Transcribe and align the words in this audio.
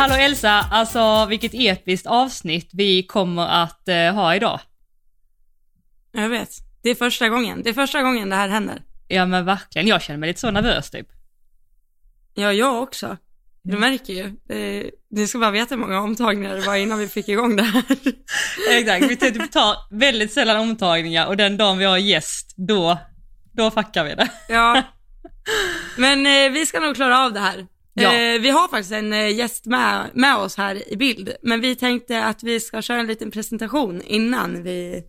Hallå 0.00 0.14
Elsa, 0.14 0.50
alltså 0.70 1.26
vilket 1.26 1.54
episkt 1.54 2.06
avsnitt 2.06 2.70
vi 2.72 3.02
kommer 3.02 3.46
att 3.46 3.88
eh, 3.88 4.14
ha 4.14 4.34
idag. 4.34 4.60
Jag 6.12 6.28
vet. 6.28 6.50
Det 6.82 6.90
är 6.90 6.94
första 6.94 7.28
gången. 7.28 7.62
Det 7.62 7.70
är 7.70 7.74
första 7.74 8.02
gången 8.02 8.30
det 8.30 8.36
här 8.36 8.48
händer. 8.48 8.82
Ja 9.08 9.26
men 9.26 9.44
verkligen, 9.44 9.88
jag 9.88 10.02
känner 10.02 10.18
mig 10.18 10.26
lite 10.26 10.40
så 10.40 10.50
nervös 10.50 10.90
typ. 10.90 11.06
Ja, 12.34 12.52
jag 12.52 12.82
också. 12.82 13.16
Du 13.62 13.78
märker 13.78 14.12
ju. 14.12 14.32
Du 15.10 15.26
ska 15.26 15.38
bara 15.38 15.50
veta 15.50 15.74
hur 15.74 15.80
många 15.80 16.00
omtagningar 16.00 16.54
det 16.54 16.60
var 16.60 16.76
innan 16.76 16.98
vi 16.98 17.08
fick 17.08 17.28
igång 17.28 17.56
det 17.56 17.62
här. 17.62 17.84
Exakt, 18.70 19.10
vi 19.10 19.16
typ 19.16 19.52
tar 19.52 19.76
väldigt 19.90 20.32
sällan 20.32 20.56
omtagningar 20.56 21.26
och 21.26 21.36
den 21.36 21.56
dagen 21.56 21.78
vi 21.78 21.84
har 21.84 21.98
gäst, 21.98 22.54
då, 22.56 22.98
då 23.52 23.70
fuckar 23.70 24.04
vi 24.04 24.14
det. 24.14 24.30
Ja. 24.48 24.82
Men 25.96 26.26
eh, 26.26 26.52
vi 26.52 26.66
ska 26.66 26.80
nog 26.80 26.94
klara 26.94 27.18
av 27.18 27.32
det 27.32 27.40
här. 27.40 27.66
Ja. 27.94 28.14
Eh, 28.14 28.40
vi 28.40 28.50
har 28.50 28.68
faktiskt 28.68 28.92
en 28.92 29.12
eh, 29.12 29.36
gäst 29.36 29.66
med, 29.66 30.10
med 30.14 30.36
oss 30.36 30.56
här 30.56 30.92
i 30.92 30.96
bild, 30.96 31.32
men 31.42 31.60
vi 31.60 31.76
tänkte 31.76 32.24
att 32.24 32.42
vi 32.42 32.60
ska 32.60 32.82
köra 32.82 33.00
en 33.00 33.06
liten 33.06 33.30
presentation 33.30 34.02
innan 34.02 34.62
vi 34.62 35.02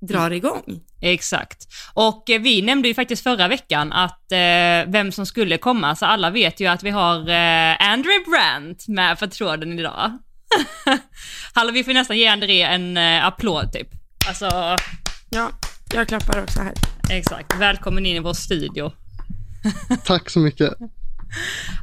drar 0.00 0.30
igång. 0.30 0.80
Exakt. 1.00 1.66
Och 1.94 2.30
eh, 2.30 2.40
vi 2.40 2.62
nämnde 2.62 2.88
ju 2.88 2.94
faktiskt 2.94 3.22
förra 3.22 3.48
veckan 3.48 3.92
att 3.92 4.32
eh, 4.32 4.92
vem 4.92 5.12
som 5.12 5.26
skulle 5.26 5.58
komma, 5.58 5.96
så 5.96 6.06
alla 6.06 6.30
vet 6.30 6.60
ju 6.60 6.66
att 6.66 6.82
vi 6.82 6.90
har 6.90 7.18
eh, 7.18 7.90
Andrew 7.92 8.30
Brandt 8.30 8.88
med 8.88 9.18
för 9.18 9.26
tråden 9.26 9.78
idag. 9.78 10.18
Hallå, 11.54 11.72
vi 11.72 11.84
får 11.84 11.92
nästan 11.92 12.18
ge 12.18 12.26
André 12.26 12.62
en 12.62 12.96
eh, 12.96 13.26
applåd 13.26 13.72
typ. 13.72 13.88
Alltså, 14.28 14.76
Ja, 15.30 15.50
jag 15.94 16.08
klappar 16.08 16.42
också 16.42 16.60
här. 16.60 16.72
exakt. 17.10 17.60
Välkommen 17.60 18.06
in 18.06 18.16
i 18.16 18.20
vår 18.20 18.32
studio. 18.32 18.92
Tack 20.04 20.30
så 20.30 20.38
mycket. 20.38 20.74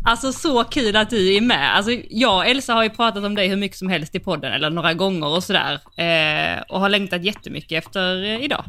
Alltså 0.06 0.32
så 0.32 0.64
kul 0.64 0.96
att 0.96 1.10
du 1.10 1.36
är 1.36 1.42
med. 1.42 1.76
Alltså, 1.76 1.92
jag 2.10 2.36
och 2.36 2.46
Elsa 2.46 2.74
har 2.74 2.84
ju 2.84 2.90
pratat 2.90 3.24
om 3.24 3.36
dig 3.36 3.48
hur 3.48 3.56
mycket 3.58 3.78
som 3.78 3.90
helst 3.90 4.16
i 4.16 4.20
podden, 4.20 4.54
eller 4.54 4.70
några 4.70 4.94
gånger 4.94 5.28
och 5.28 5.44
sådär. 5.44 5.74
Eh, 5.74 6.62
och 6.70 6.80
har 6.80 6.90
längtat 6.90 7.24
jättemycket 7.24 7.86
efter 7.86 8.24
eh, 8.24 8.44
idag. 8.44 8.66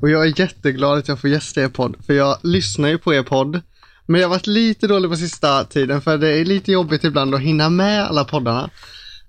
Och 0.00 0.10
jag 0.10 0.26
är 0.26 0.40
jätteglad 0.40 0.98
att 0.98 1.08
jag 1.08 1.20
får 1.20 1.30
gästa 1.30 1.62
er 1.62 1.68
podd, 1.68 1.96
för 2.06 2.14
jag 2.14 2.38
lyssnar 2.42 2.88
ju 2.88 2.98
på 2.98 3.14
er 3.14 3.22
podd. 3.22 3.60
Men 4.06 4.20
jag 4.20 4.28
har 4.28 4.36
varit 4.36 4.46
lite 4.46 4.86
dålig 4.86 5.10
på 5.10 5.16
sista 5.16 5.64
tiden, 5.64 6.00
för 6.00 6.18
det 6.18 6.28
är 6.28 6.44
lite 6.44 6.72
jobbigt 6.72 7.04
ibland 7.04 7.34
att 7.34 7.40
hinna 7.40 7.70
med 7.70 8.04
alla 8.04 8.24
poddarna. 8.24 8.70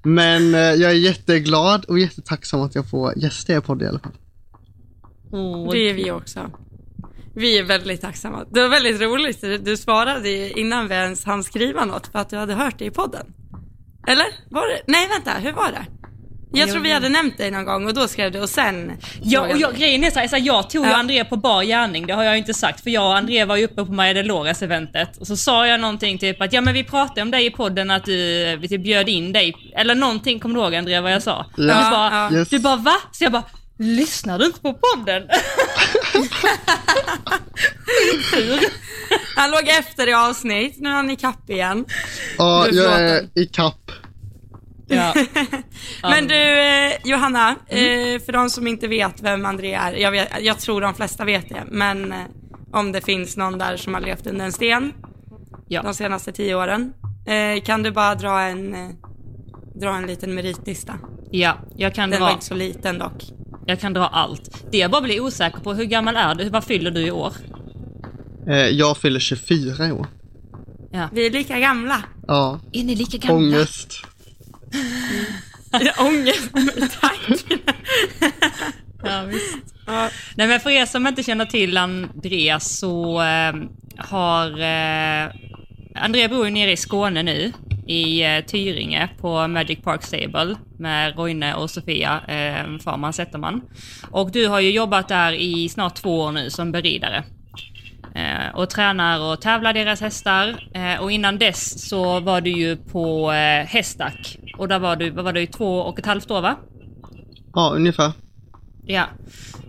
Men 0.04 0.56
eh, 0.56 0.62
jag 0.62 0.92
är 0.92 0.96
jätteglad 0.96 1.86
och 1.86 2.00
jättetacksam 2.00 2.62
att 2.62 2.76
jag 2.76 2.90
får 2.90 3.18
gästa 3.18 3.54
er 3.54 3.60
podd 3.60 3.82
i 3.82 3.86
alla 3.86 4.00
fall. 4.00 4.12
Oh, 5.32 5.72
Det 5.72 5.90
är 5.90 5.94
vi 5.94 6.12
också. 6.12 6.52
Vi 7.36 7.58
är 7.60 7.64
väldigt 7.64 8.02
tacksamma. 8.02 8.46
Det 8.52 8.62
var 8.62 8.70
väldigt 8.70 9.02
roligt. 9.02 9.42
Du- 9.66 9.78
svarade 9.78 10.60
innan 10.60 10.88
vi 10.88 10.96
ens 10.96 11.26
hann 11.26 11.44
skriva 11.44 11.86
något 11.86 12.08
för 12.12 12.20
att 12.20 12.30
du 12.30 12.38
hade 12.38 12.54
hört 12.54 12.80
det 12.80 12.86
i 12.86 12.92
podden. 12.92 13.26
Eller? 14.08 14.26
Var 14.50 14.68
det? 14.68 14.82
Nej, 14.88 15.08
vänta. 15.08 15.32
Hur 15.40 15.52
var 15.52 15.72
det? 15.72 15.86
Jag 16.56 16.70
tror 16.72 16.82
vi 16.82 16.92
hade 16.94 17.10
nämnt 17.10 17.38
dig 17.38 17.52
någon 17.52 17.66
gång 17.66 17.86
och 17.88 17.94
då 17.94 18.08
skrev 18.08 18.32
du 18.32 18.42
och 18.42 18.50
sen... 18.50 18.92
Ja, 19.22 19.42
och 19.42 19.58
jag, 19.58 19.76
grejen 19.76 20.04
är 20.04 20.12
så 20.12 20.20
här, 20.20 20.28
så 20.28 20.36
här, 20.36 20.44
jag 20.44 20.70
tog 20.70 20.86
ju 20.86 20.92
Ja. 20.92 20.98
André 20.98 21.26
på 21.26 21.38
bar 21.38 21.64
gärning, 21.64 22.08
det 22.08 22.14
har 22.14 22.24
jag 22.24 22.34
ju 22.34 22.38
inte 22.40 22.54
sagt, 22.54 22.82
för 22.84 22.90
jag 22.90 23.06
och 23.06 23.18
André 23.18 23.46
var 23.46 23.56
ju 23.56 23.66
uppe 23.66 23.86
på 23.86 23.92
Maja 23.92 24.14
Delores 24.14 24.62
eventet 24.62 25.18
och 25.18 25.28
så 25.28 25.38
sa 25.38 25.68
jag 25.68 25.80
någonting 25.80 26.18
typ 26.18 26.42
att 26.42 26.54
ja 26.54 26.62
men 26.62 26.74
vi 26.74 26.84
pratade 26.84 27.22
om 27.22 27.32
dig 27.32 27.46
i 27.46 27.50
podden 27.52 27.92
att 27.92 28.06
du, 28.06 28.14
vi 28.58 28.68
typ 28.68 28.84
bjöd 28.84 29.10
in 29.10 29.34
dig, 29.34 29.72
eller 29.76 29.96
någonting, 29.96 30.40
kommer 30.40 30.56
du 30.56 30.62
ihåg 30.62 30.76
André 30.76 31.00
vad 31.00 31.12
jag 31.14 31.24
sa? 31.24 31.46
Ja. 31.58 31.64
du, 31.64 31.68
bara, 31.68 32.30
Ja, 32.32 32.46
du 32.50 32.60
bara 32.60 32.76
va? 32.76 32.96
Så 33.12 33.24
jag 33.24 33.32
bara, 33.32 33.44
lyssnar 33.80 34.40
du 34.40 34.46
inte 34.46 34.60
på 34.62 34.74
podden? 34.74 35.24
Han 39.36 39.52
låg 39.52 39.68
efter 39.68 40.10
i 40.10 40.14
avsnitt, 40.14 40.76
nu 40.80 40.90
är 40.90 40.94
han 40.94 41.10
i 41.10 41.16
kapp 41.16 41.50
igen. 41.50 41.86
Ja, 42.38 42.68
Du, 42.72 42.78
jag 42.78 43.02
är 43.02 43.18
förlåt. 43.18 43.32
i 43.38 43.46
kapp. 43.46 43.92
ja. 44.88 45.14
Men 46.02 46.28
du, 46.28 46.60
eh, 46.60 46.94
Johanna, 47.04 47.56
Mm. 47.70 48.16
eh, 48.16 48.22
för 48.22 48.32
de 48.34 48.50
som 48.50 48.68
inte 48.68 48.88
vet 48.88 49.22
vem 49.22 49.46
André 49.46 49.74
är, 49.74 49.94
jag, 49.94 50.12
vet, 50.12 50.30
jag 50.42 50.60
tror 50.60 50.82
de 50.82 50.94
flesta 50.94 51.26
vet 51.26 51.50
det, 51.50 51.64
men 51.72 52.12
eh, 52.12 52.18
om 52.74 52.92
det 52.92 53.02
finns 53.02 53.38
någon 53.38 53.58
där 53.58 53.78
som 53.78 53.94
har 53.94 54.02
levt 54.02 54.28
under 54.28 54.46
en 54.46 54.52
sten 54.52 54.94
ja. 55.68 55.82
de 55.82 55.94
senaste 55.94 56.32
tio 56.32 56.56
åren, 56.56 56.94
eh, 57.28 57.64
kan 57.64 57.84
du 57.84 57.92
bara 57.92 58.16
dra 58.16 58.42
en, 58.42 58.76
eh, 58.76 58.90
dra 59.74 59.96
en 59.96 60.08
liten 60.08 60.34
meritlista? 60.36 60.94
ja, 61.32 61.58
jag 61.78 61.96
kan 61.96 62.10
Den 62.10 62.20
var 62.22 62.28
dra, 62.28 62.34
inte 62.34 62.46
så 62.46 62.54
liten 62.56 62.98
dock. 62.98 63.24
jag 63.66 63.80
kan 63.80 63.94
dra 63.94 64.08
allt. 64.08 64.66
Det 64.72 64.78
jag 64.78 64.92
bara 64.92 65.02
blir 65.02 65.20
osäker 65.22 65.60
på, 65.60 65.74
hur 65.74 65.84
gammal 65.86 66.16
är 66.16 66.36
du? 66.36 66.50
Vad 66.50 66.64
fyller 66.64 66.92
du 66.92 67.02
i 67.08 67.12
år? 67.12 67.34
Eh, 68.48 68.56
jag 68.56 68.98
fyller 68.98 69.20
24 69.20 69.88
i 69.88 69.92
år. 69.92 70.08
Ja. 70.92 71.10
Vi 71.14 71.26
är 71.26 71.32
lika 71.32 71.60
gamla. 71.60 72.04
Ja, 72.28 72.60
Är 72.74 72.84
ni 72.84 72.96
lika 72.96 73.18
gamla? 73.18 73.38
ångest. 73.58 73.94
Ångest, 76.00 76.52
tack. 77.02 77.44
Ja, 79.06 79.24
visst. 79.24 79.58
Ja. 79.86 80.10
Nej 80.36 80.48
men 80.48 80.60
för 80.60 80.70
er 80.70 80.86
som 80.86 81.08
inte 81.08 81.24
känner 81.24 81.46
till 81.46 81.78
Andreas 81.78 82.78
så 82.78 83.22
eh, 83.22 83.54
har 83.98 84.48
eh, 84.62 85.32
André 85.96 86.28
bor 86.28 86.46
ju 86.46 86.52
nere 86.52 86.72
i 86.72 86.78
Skåne 86.78 87.24
nu 87.24 87.52
i 87.88 88.24
eh, 88.24 88.46
Tyringe 88.46 89.10
på 89.22 89.48
Magic 89.48 89.82
Park 89.82 90.04
Stable 90.04 90.56
med 90.80 91.18
Roine 91.18 91.54
och 91.54 91.70
Sofia 91.70 92.22
eh, 92.28 92.78
Farman 92.84 93.14
Zetterman. 93.14 93.62
Och 94.12 94.32
du 94.32 94.48
har 94.48 94.60
ju 94.60 94.72
jobbat 94.72 95.08
där 95.08 95.32
i 95.32 95.70
snart 95.70 95.96
två 95.96 96.20
år 96.20 96.32
nu 96.32 96.50
som 96.50 96.72
beridare. 96.72 97.24
Eh, 98.16 98.56
och 98.56 98.70
tränar 98.70 99.32
och 99.32 99.42
tävlar 99.42 99.74
deras 99.74 100.02
hästar. 100.02 100.70
Eh, 100.74 101.02
och 101.02 101.12
innan 101.12 101.38
dess 101.38 101.90
så 101.90 102.20
var 102.20 102.42
du 102.42 102.50
ju 102.50 102.76
på 102.76 103.32
eh, 103.32 103.66
Hästack. 103.66 104.38
Och 104.58 104.68
där 104.68 104.80
var 104.80 104.96
du, 104.96 105.10
vad 105.10 105.26
var 105.26 105.34
du, 105.34 105.42
i 105.42 105.48
två 105.48 105.80
och 105.80 106.00
ett 106.00 106.06
halvt 106.06 106.32
år 106.32 106.42
va? 106.42 106.56
Ja, 107.54 107.72
ungefär. 107.76 108.12
Ja. 108.86 109.06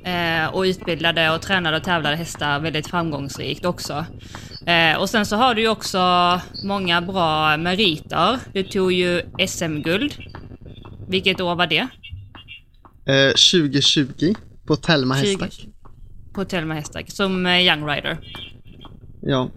Eh, 0.05 0.55
och 0.55 0.63
utbildade 0.63 1.31
och 1.31 1.43
tränade 1.43 1.77
och 1.77 1.83
tävlade 1.83 2.17
hästar 2.17 2.61
väldigt 2.61 2.87
framgångsrikt 2.87 3.65
också. 3.65 4.05
Eh, 4.67 4.97
och 5.01 5.11
sen 5.11 5.27
så 5.27 5.37
har 5.37 5.55
du 5.55 5.61
ju 5.63 5.69
också 5.69 6.01
många 6.65 7.03
bra 7.03 7.57
meriter. 7.57 8.39
Du 8.53 8.63
tog 8.63 8.93
ju 8.93 9.23
SM-guld. 9.49 10.15
Vilket 11.09 11.41
år 11.41 11.55
var 11.55 11.67
det? 11.67 11.89
Eh, 13.07 13.29
2020 13.29 14.35
på 14.67 14.77
Telma 14.77 15.17
20 15.17 15.27
Hästak. 15.27 15.67
På 16.35 16.45
Telma 16.45 16.75
Hästak, 16.75 17.11
som 17.11 17.47
eh, 17.47 17.67
Young 17.67 17.89
Rider. 17.89 18.19
Ja. 19.21 19.51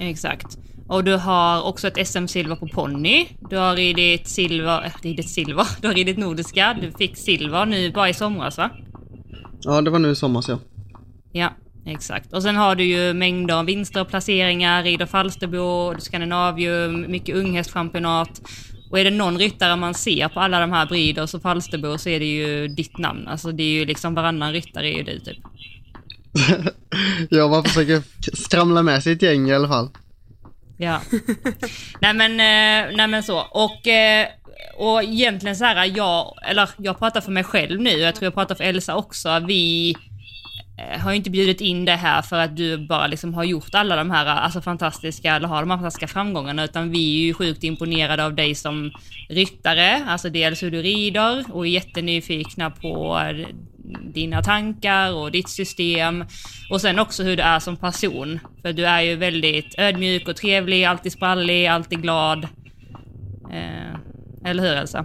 Exakt. 0.00 0.58
Och 0.88 1.04
du 1.04 1.16
har 1.16 1.62
också 1.62 1.88
ett 1.88 2.06
SM-silver 2.06 2.56
på 2.56 2.68
ponny. 2.68 3.26
Du 3.50 3.56
har 3.56 3.76
ridit 3.76 4.28
silver, 4.28 4.84
äh, 4.84 4.92
ridit 5.02 5.30
silver, 5.30 5.66
du 5.80 5.86
har 5.86 5.94
ridit 5.94 6.18
nordiska. 6.18 6.76
Du 6.80 6.92
fick 6.92 7.16
silver 7.16 7.66
nu 7.66 7.92
bara 7.92 8.08
i 8.08 8.14
somras 8.14 8.58
va? 8.58 8.70
ja, 9.64 9.80
det 9.80 9.90
var 9.90 9.98
nu 9.98 10.10
i 10.10 10.14
somras 10.14 10.48
ja. 10.48 10.58
Ja, 11.32 11.52
exakt. 11.86 12.32
Och 12.32 12.42
sen 12.42 12.56
har 12.56 12.74
du 12.74 12.84
ju 12.84 13.14
mängder 13.14 13.54
av 13.54 13.66
vinster 13.66 14.00
och 14.00 14.08
placeringar, 14.08 14.82
rider 14.82 15.06
Falsterbo, 15.06 15.94
Skandinavium, 15.98 17.10
mycket 17.10 17.36
unghästchampionat. 17.36 18.40
Och 18.90 18.98
är 18.98 19.04
det 19.04 19.10
någon 19.10 19.38
ryttare 19.38 19.76
man 19.76 19.94
ser 19.94 20.28
på 20.28 20.40
alla 20.40 20.60
de 20.60 20.72
här 20.72 20.86
Breeders 20.86 21.34
och 21.34 21.42
Falsterbo 21.42 21.98
så 21.98 22.08
är 22.08 22.20
det 22.20 22.26
ju 22.26 22.68
ditt 22.68 22.98
namn. 22.98 23.28
Alltså 23.28 23.52
det 23.52 23.62
är 23.62 23.70
ju 23.70 23.84
liksom 23.84 24.14
varannan 24.14 24.52
ryttare 24.52 24.88
är 24.88 24.96
ju 24.96 25.02
du 25.02 25.18
typ. 25.18 25.38
Ja, 27.30 27.48
man 27.48 27.64
försöker 27.64 28.02
skramla 28.36 28.82
med 28.82 29.02
sig 29.02 29.12
ett 29.12 29.22
gäng 29.22 29.48
i 29.48 29.54
alla 29.54 29.68
fall. 29.68 29.88
Ja. 30.76 31.00
nej 32.00 32.14
men, 32.14 32.32
eh, 32.32 32.96
nej 32.96 33.08
men 33.08 33.22
så. 33.22 33.38
Och, 33.50 33.86
eh, 33.86 34.26
och 34.76 35.02
egentligen 35.02 35.56
så 35.56 35.64
här, 35.64 35.92
jag, 35.96 36.34
eller 36.46 36.70
jag 36.76 36.98
pratar 36.98 37.20
för 37.20 37.30
mig 37.30 37.44
själv 37.44 37.80
nu, 37.80 37.90
jag 37.90 38.14
tror 38.14 38.24
jag 38.24 38.34
pratar 38.34 38.54
för 38.54 38.64
Elsa 38.64 38.96
också. 38.96 39.40
Vi 39.46 39.94
Eh, 40.76 41.00
har 41.00 41.10
ju 41.10 41.16
inte 41.16 41.30
bjudit 41.30 41.60
in 41.60 41.84
det 41.84 41.96
här 41.96 42.22
för 42.22 42.36
att 42.36 42.56
du 42.56 42.86
bara 42.86 43.06
liksom 43.06 43.34
har 43.34 43.44
gjort 43.44 43.74
alla 43.74 43.96
de 43.96 44.10
här 44.10 44.26
alltså 44.26 44.60
fantastiska, 44.60 45.36
eller 45.36 45.48
har 45.48 45.60
de 45.60 45.70
här 45.70 45.76
fantastiska 45.76 46.08
framgångarna, 46.08 46.64
utan 46.64 46.90
vi 46.90 47.20
är 47.20 47.26
ju 47.26 47.34
sjukt 47.34 47.64
imponerade 47.64 48.24
av 48.24 48.34
dig 48.34 48.54
som 48.54 48.90
ryttare, 49.28 50.04
alltså 50.06 50.30
dels 50.30 50.62
hur 50.62 50.70
du 50.70 50.82
rider 50.82 51.44
och 51.52 51.66
är 51.66 51.70
jättenyfikna 51.70 52.70
på 52.70 53.18
eh, 53.18 53.46
dina 54.14 54.42
tankar 54.42 55.12
och 55.12 55.30
ditt 55.30 55.48
system. 55.48 56.24
Och 56.70 56.80
sen 56.80 56.98
också 56.98 57.22
hur 57.22 57.36
du 57.36 57.42
är 57.42 57.60
som 57.60 57.76
person. 57.76 58.40
För 58.62 58.72
du 58.72 58.86
är 58.86 59.00
ju 59.02 59.16
väldigt 59.16 59.74
ödmjuk 59.78 60.28
och 60.28 60.36
trevlig, 60.36 60.84
alltid 60.84 61.12
sprallig, 61.12 61.66
alltid 61.66 62.02
glad. 62.02 62.44
Eh, 63.52 63.94
eller 64.44 64.62
hur 64.62 64.72
Elsa? 64.72 65.04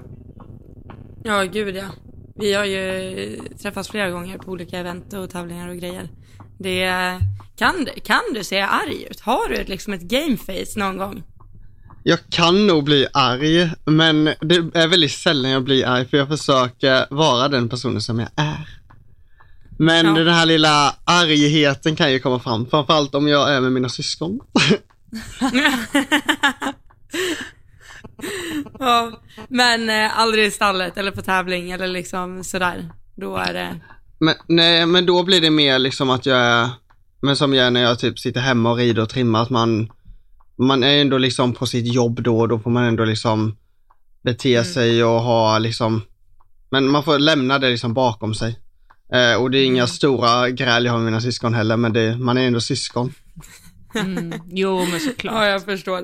Ja, 1.23 1.43
gud 1.43 1.75
ja. 1.75 2.08
Vi 2.39 2.53
har 2.53 2.65
ju 2.65 3.39
träffats 3.61 3.89
flera 3.89 4.09
gånger 4.09 4.37
på 4.37 4.51
olika 4.51 4.77
event 4.79 5.13
och 5.13 5.29
tävlingar 5.29 5.69
och 5.69 5.75
grejer. 5.77 6.09
Det, 6.59 6.91
kan, 7.57 7.85
du- 7.85 7.99
kan 8.01 8.21
du 8.33 8.43
se 8.43 8.59
arg 8.61 9.07
ut? 9.11 9.19
Har 9.19 9.49
du 9.49 9.55
ett, 9.55 9.69
liksom 9.69 9.93
ett 9.93 10.01
gameface 10.01 10.79
någon 10.79 10.97
gång? 10.97 11.23
Jag 12.03 12.19
kan 12.29 12.67
nog 12.67 12.83
bli 12.83 13.07
arg, 13.13 13.71
men 13.85 14.23
det 14.25 14.55
är 14.73 14.87
väldigt 14.87 15.11
sällan 15.11 15.51
jag 15.51 15.63
blir 15.63 15.85
arg 15.85 16.05
för 16.07 16.17
jag 16.17 16.27
försöker 16.27 17.05
vara 17.15 17.47
den 17.47 17.69
personen 17.69 18.01
som 18.01 18.19
jag 18.19 18.29
är. 18.35 18.69
Men 19.79 20.05
Ja. 20.05 20.13
den 20.13 20.27
här 20.33 20.45
lilla 20.45 20.95
argheten 21.05 21.95
kan 21.95 22.11
ju 22.11 22.19
komma 22.19 22.39
fram, 22.39 22.65
framförallt 22.69 23.15
om 23.15 23.27
jag 23.27 23.53
är 23.53 23.61
med 23.61 23.71
mina 23.71 23.89
syskon. 23.89 24.39
Ja, 28.79 29.21
men 29.49 29.89
eh, 29.89 30.19
aldrig 30.19 30.45
i 30.45 30.51
stallet 30.51 30.97
eller 30.97 31.11
på 31.11 31.21
tävling 31.21 31.71
eller 31.71 31.87
liksom 31.87 32.43
sådär. 32.43 32.89
Då 33.15 33.35
är 33.37 33.53
det, 33.53 33.79
Men, 34.19 34.35
nej, 34.47 34.85
men 34.85 35.05
då 35.05 35.23
blir 35.23 35.41
det 35.41 35.49
mer 35.49 35.79
liksom 35.79 36.09
att 36.09 36.25
jag 36.25 36.37
är, 36.39 36.69
men 37.21 37.35
som 37.35 37.53
jag 37.53 37.67
är 37.67 37.71
när 37.71 37.81
jag 37.81 37.99
typ 37.99 38.19
sitter 38.19 38.41
hemma 38.41 38.71
och 38.71 38.77
rider 38.77 39.01
och 39.01 39.09
trimmar, 39.09 39.41
att 39.41 39.49
man, 39.49 39.89
man 40.57 40.83
är 40.83 41.01
ändå 41.01 41.17
liksom 41.17 41.53
på 41.53 41.65
sitt 41.65 41.93
jobb 41.93 42.21
då 42.23 42.39
och 42.39 42.47
då 42.47 42.59
får 42.59 42.69
man 42.71 42.83
ändå 42.83 43.05
liksom 43.05 43.57
bete 44.23 44.53
Mm. 44.53 44.65
sig 44.65 45.03
och 45.03 45.21
ha 45.21 45.57
liksom, 45.59 46.01
men 46.71 46.87
man 46.87 47.03
får 47.03 47.19
lämna 47.19 47.59
det 47.59 47.69
liksom 47.69 47.93
bakom 47.93 48.33
sig. 48.33 48.59
Eh, 49.13 49.41
och 49.41 49.51
det 49.51 49.57
är 49.59 49.65
inga 49.65 49.83
Mm. 49.83 49.87
stora 49.87 50.49
gräl 50.49 50.85
jag 50.85 50.91
har 50.91 50.99
med 50.99 51.05
mina 51.05 51.21
syskon 51.21 51.53
heller, 51.53 51.77
men 51.77 51.93
det, 51.93 52.17
man 52.17 52.37
är 52.37 52.47
ändå 52.47 52.59
syskon. 52.61 53.13
Mm. 53.95 54.33
Jo, 54.51 54.85
men 54.91 54.99
såklart. 54.99 55.33
ja 55.35 55.45
jag 55.45 55.65
förstår. 55.65 56.03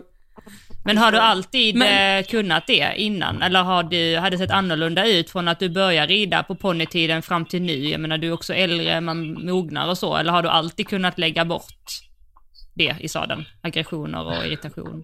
Men 0.85 0.97
har 0.97 1.11
du 1.11 1.17
alltid 1.17 1.75
Men- 1.75 2.19
eh, 2.19 2.25
kunnat 2.25 2.67
det 2.67 2.93
innan? 2.97 3.41
Eller 3.41 3.63
har 3.63 3.83
du, 3.83 4.17
har 4.17 4.29
det 4.29 4.37
sett 4.37 4.51
annorlunda 4.51 5.07
ut 5.07 5.29
från 5.29 5.47
att 5.47 5.59
du 5.59 5.69
började 5.69 6.13
rida 6.13 6.43
på 6.43 6.55
ponnytiden 6.55 7.21
fram 7.21 7.45
till 7.45 7.61
nu? 7.61 7.89
Jag 7.89 8.01
menar, 8.01 8.17
du 8.17 8.27
är 8.27 8.31
också 8.33 8.53
äldre, 8.53 9.01
man 9.01 9.45
mognar 9.45 9.89
och 9.89 9.97
så. 9.97 10.15
Eller 10.15 10.31
har 10.31 10.43
du 10.43 10.49
alltid 10.49 10.87
kunnat 10.87 11.17
lägga 11.19 11.45
bort 11.45 11.83
det 12.73 12.95
i 12.99 13.07
sadeln? 13.07 13.45
Aggressioner 13.61 14.25
och 14.25 14.45
irritation? 14.45 15.03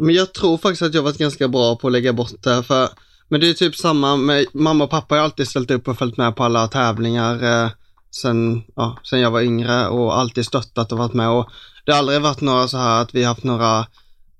Men 0.00 0.14
jag 0.14 0.34
tror 0.34 0.58
faktiskt 0.58 0.82
att 0.82 0.94
jag 0.94 1.02
varit 1.02 1.18
ganska 1.18 1.48
bra 1.48 1.76
på 1.76 1.86
att 1.86 1.92
lägga 1.92 2.12
bort 2.12 2.42
det, 2.42 2.62
för 2.62 2.88
men 3.28 3.40
det 3.40 3.48
är 3.48 3.54
typ 3.54 3.76
samma 3.76 4.16
med 4.16 4.46
mamma 4.52 4.84
och 4.84 4.90
pappa 4.90 5.14
har 5.14 5.22
alltid 5.22 5.48
ställt 5.48 5.70
upp 5.70 5.88
och 5.88 5.98
följt 5.98 6.16
med 6.16 6.36
på 6.36 6.44
alla 6.44 6.68
tävlingar 6.68 7.64
eh, 7.64 7.70
sen, 8.10 8.62
ja, 8.76 8.98
sen 9.02 9.20
jag 9.20 9.30
var 9.30 9.40
yngre 9.40 9.88
och 9.88 10.18
alltid 10.18 10.46
stöttat 10.46 10.92
och 10.92 10.98
varit 10.98 11.12
med 11.14 11.28
och 11.28 11.50
det 11.86 11.92
har 11.92 11.98
aldrig 11.98 12.20
varit 12.20 12.40
några 12.40 12.68
så 12.68 12.78
här 12.78 13.02
att 13.02 13.14
vi 13.14 13.22
har 13.22 13.28
haft 13.28 13.44
några 13.44 13.86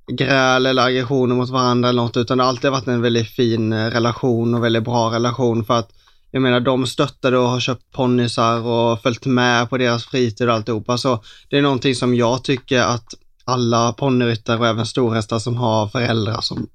gräl 0.07 0.67
eller 0.67 0.87
aggressioner 0.87 1.35
mot 1.35 1.51
varandra 1.51 1.89
eller 1.89 2.03
något 2.03 2.17
utan 2.17 2.39
det 2.39 2.45
har 2.45 2.49
alltid 2.49 2.71
varit 2.71 2.87
en 2.87 3.03
väldigt 3.03 3.29
fin 3.29 3.73
eh, 3.73 3.91
relation 3.91 4.55
och 4.55 4.65
väldigt 4.65 4.85
bra 4.85 5.13
relation 5.15 5.65
för 5.65 5.75
att 5.75 5.93
jag 6.31 6.43
menar 6.43 6.61
de 6.61 6.87
stöttade 6.87 7.39
och 7.39 7.49
har 7.49 7.61
köpt 7.61 7.93
ponnysar 7.93 8.61
och 8.61 9.03
följt 9.03 9.27
med 9.27 9.71
på 9.71 9.79
deras 9.79 10.05
fritid 10.05 10.49
och 10.49 10.55
alltihopa 10.55 10.99
så 10.99 11.23
det 11.49 11.59
är 11.59 11.63
någonting 11.63 11.95
som 11.95 12.15
jag 12.15 12.45
tycker 12.45 12.81
att 12.81 13.15
alla 13.45 13.93
ponnyryttare 13.93 14.59
och 14.59 14.67
även 14.67 14.87
storhästar 14.87 15.39
som 15.39 15.57
har 15.57 15.89
föräldrar 15.89 16.41
som, 16.41 16.69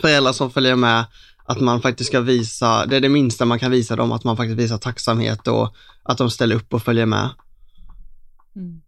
föräldrar 0.00 0.32
som 0.32 0.50
följer 0.50 0.76
med, 0.76 1.04
att 1.44 1.60
man 1.60 1.82
faktiskt 1.82 2.10
ska 2.10 2.20
visa, 2.20 2.86
det 2.86 2.96
är 2.96 3.00
det 3.00 3.08
minsta 3.08 3.44
man 3.44 3.58
kan 3.58 3.70
visa 3.70 3.96
dem, 3.96 4.12
att 4.12 4.24
man 4.24 4.36
faktiskt 4.36 4.58
visar 4.58 4.78
tacksamhet 4.78 5.48
och 5.48 5.74
att 6.02 6.18
de 6.18 6.30
ställer 6.30 6.56
upp 6.56 6.74
och 6.74 6.82
följer 6.82 7.06
med. 7.06 7.30
Mm. 8.56 8.80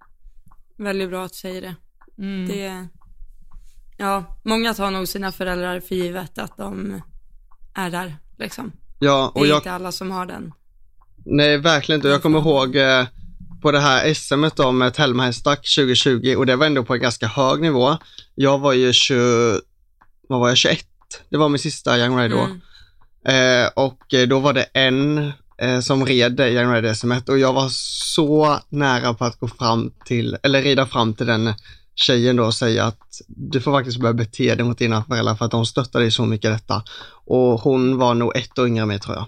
Väldigt 0.76 1.08
bra 1.08 1.24
att 1.24 1.32
du 1.32 1.38
säger 1.38 1.62
det. 1.62 1.74
Mm. 2.18 2.48
det. 2.48 2.88
Ja, 4.00 4.24
många 4.42 4.74
tar 4.74 4.90
nog 4.90 5.08
sina 5.08 5.32
föräldrar 5.32 5.80
för 5.80 5.94
givet 5.94 6.38
att 6.38 6.56
de 6.56 7.00
är 7.74 7.90
där 7.90 8.16
liksom. 8.38 8.72
Ja, 8.98 9.32
Det 9.34 9.40
och 9.40 9.46
är 9.46 9.50
jag, 9.50 9.58
inte 9.58 9.72
alla 9.72 9.92
som 9.92 10.10
har 10.10 10.26
den. 10.26 10.52
nej 11.24 11.58
verkligen 11.58 11.98
inte. 11.98 12.08
Jag 12.08 12.22
kommer 12.22 12.38
ihåg 12.38 12.76
eh, 12.76 13.04
på 13.62 13.72
det 13.72 13.78
här 13.80 14.14
SMet 14.14 14.56
då 14.56 14.72
med 14.72 14.94
Telma-hästar 14.94 15.56
2020 15.56 16.34
och 16.38 16.46
det 16.46 16.56
var 16.56 16.66
ändå 16.66 16.84
på 16.84 16.94
en 16.94 17.00
ganska 17.00 17.26
hög 17.26 17.60
nivå. 17.60 17.96
Jag 18.34 18.58
var 18.58 18.72
ju 18.72 18.92
20, 18.92 19.60
vad 20.28 20.40
var 20.40 20.48
jag, 20.48 20.56
21? 20.56 20.84
Det 21.28 21.36
var 21.36 21.48
min 21.48 21.58
sista 21.58 21.98
Young 21.98 22.18
Rider 22.18 22.36
då. 22.36 22.42
Mm. 22.42 23.64
Eh, 23.64 23.70
och 23.74 24.14
eh, 24.14 24.28
då 24.28 24.38
var 24.38 24.52
det 24.52 24.62
en 24.62 25.32
eh, 25.58 25.80
som 25.80 26.06
red 26.06 26.32
det 26.32 26.50
Young 26.50 26.72
Rider 26.74 26.94
SM 26.94 27.12
och 27.28 27.38
jag 27.38 27.52
var 27.52 27.68
så 28.14 28.58
nära 28.68 29.14
på 29.14 29.24
att 29.24 29.40
gå 29.40 29.48
fram 29.48 29.92
till, 30.04 30.36
eller 30.42 30.62
rida 30.62 30.86
fram 30.86 31.14
till 31.14 31.26
den 31.26 31.54
tjejen 32.00 32.36
då 32.36 32.52
säga 32.52 32.84
att 32.84 33.20
du 33.28 33.60
får 33.60 33.72
faktiskt 33.72 34.00
börja 34.00 34.12
bete 34.12 34.54
dig 34.54 34.64
mot 34.64 34.78
dina 34.78 35.04
föräldrar 35.04 35.34
för 35.34 35.44
att 35.44 35.50
de 35.50 35.66
stöttar 35.66 36.00
dig 36.00 36.10
så 36.10 36.26
mycket 36.26 36.48
i 36.48 36.52
detta. 36.52 36.82
Och 37.24 37.60
hon 37.60 37.98
var 37.98 38.14
nog 38.14 38.36
ett 38.36 38.58
år 38.58 38.66
yngre 38.66 38.82
än 38.82 38.88
mig 38.88 38.98
tror 39.00 39.16
jag. 39.16 39.26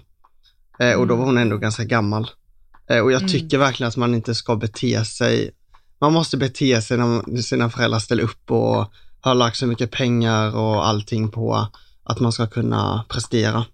Eh, 0.89 0.99
och 0.99 1.07
då 1.07 1.15
var 1.15 1.25
hon 1.25 1.37
ändå 1.37 1.57
ganska 1.57 1.83
gammal. 1.83 2.29
Eh, 2.89 2.99
och 2.99 3.11
jag 3.11 3.21
Mm. 3.21 3.31
tycker 3.31 3.57
verkligen 3.57 3.87
att 3.87 3.97
man 3.97 4.13
inte 4.13 4.35
ska 4.35 4.55
bete 4.55 5.05
sig, 5.05 5.51
man 5.99 6.13
måste 6.13 6.37
bete 6.37 6.81
sig 6.81 6.97
när 6.97 7.41
sina 7.41 7.69
föräldrar 7.69 7.99
ställer 7.99 8.23
upp 8.23 8.51
och 8.51 8.93
har 9.21 9.35
lagt 9.35 9.57
så 9.57 9.67
mycket 9.67 9.91
pengar 9.91 10.55
och 10.55 10.87
allting 10.87 11.29
på 11.31 11.67
att 12.03 12.19
man 12.19 12.31
ska 12.31 12.47
kunna 12.47 13.05
prestera. 13.09 13.65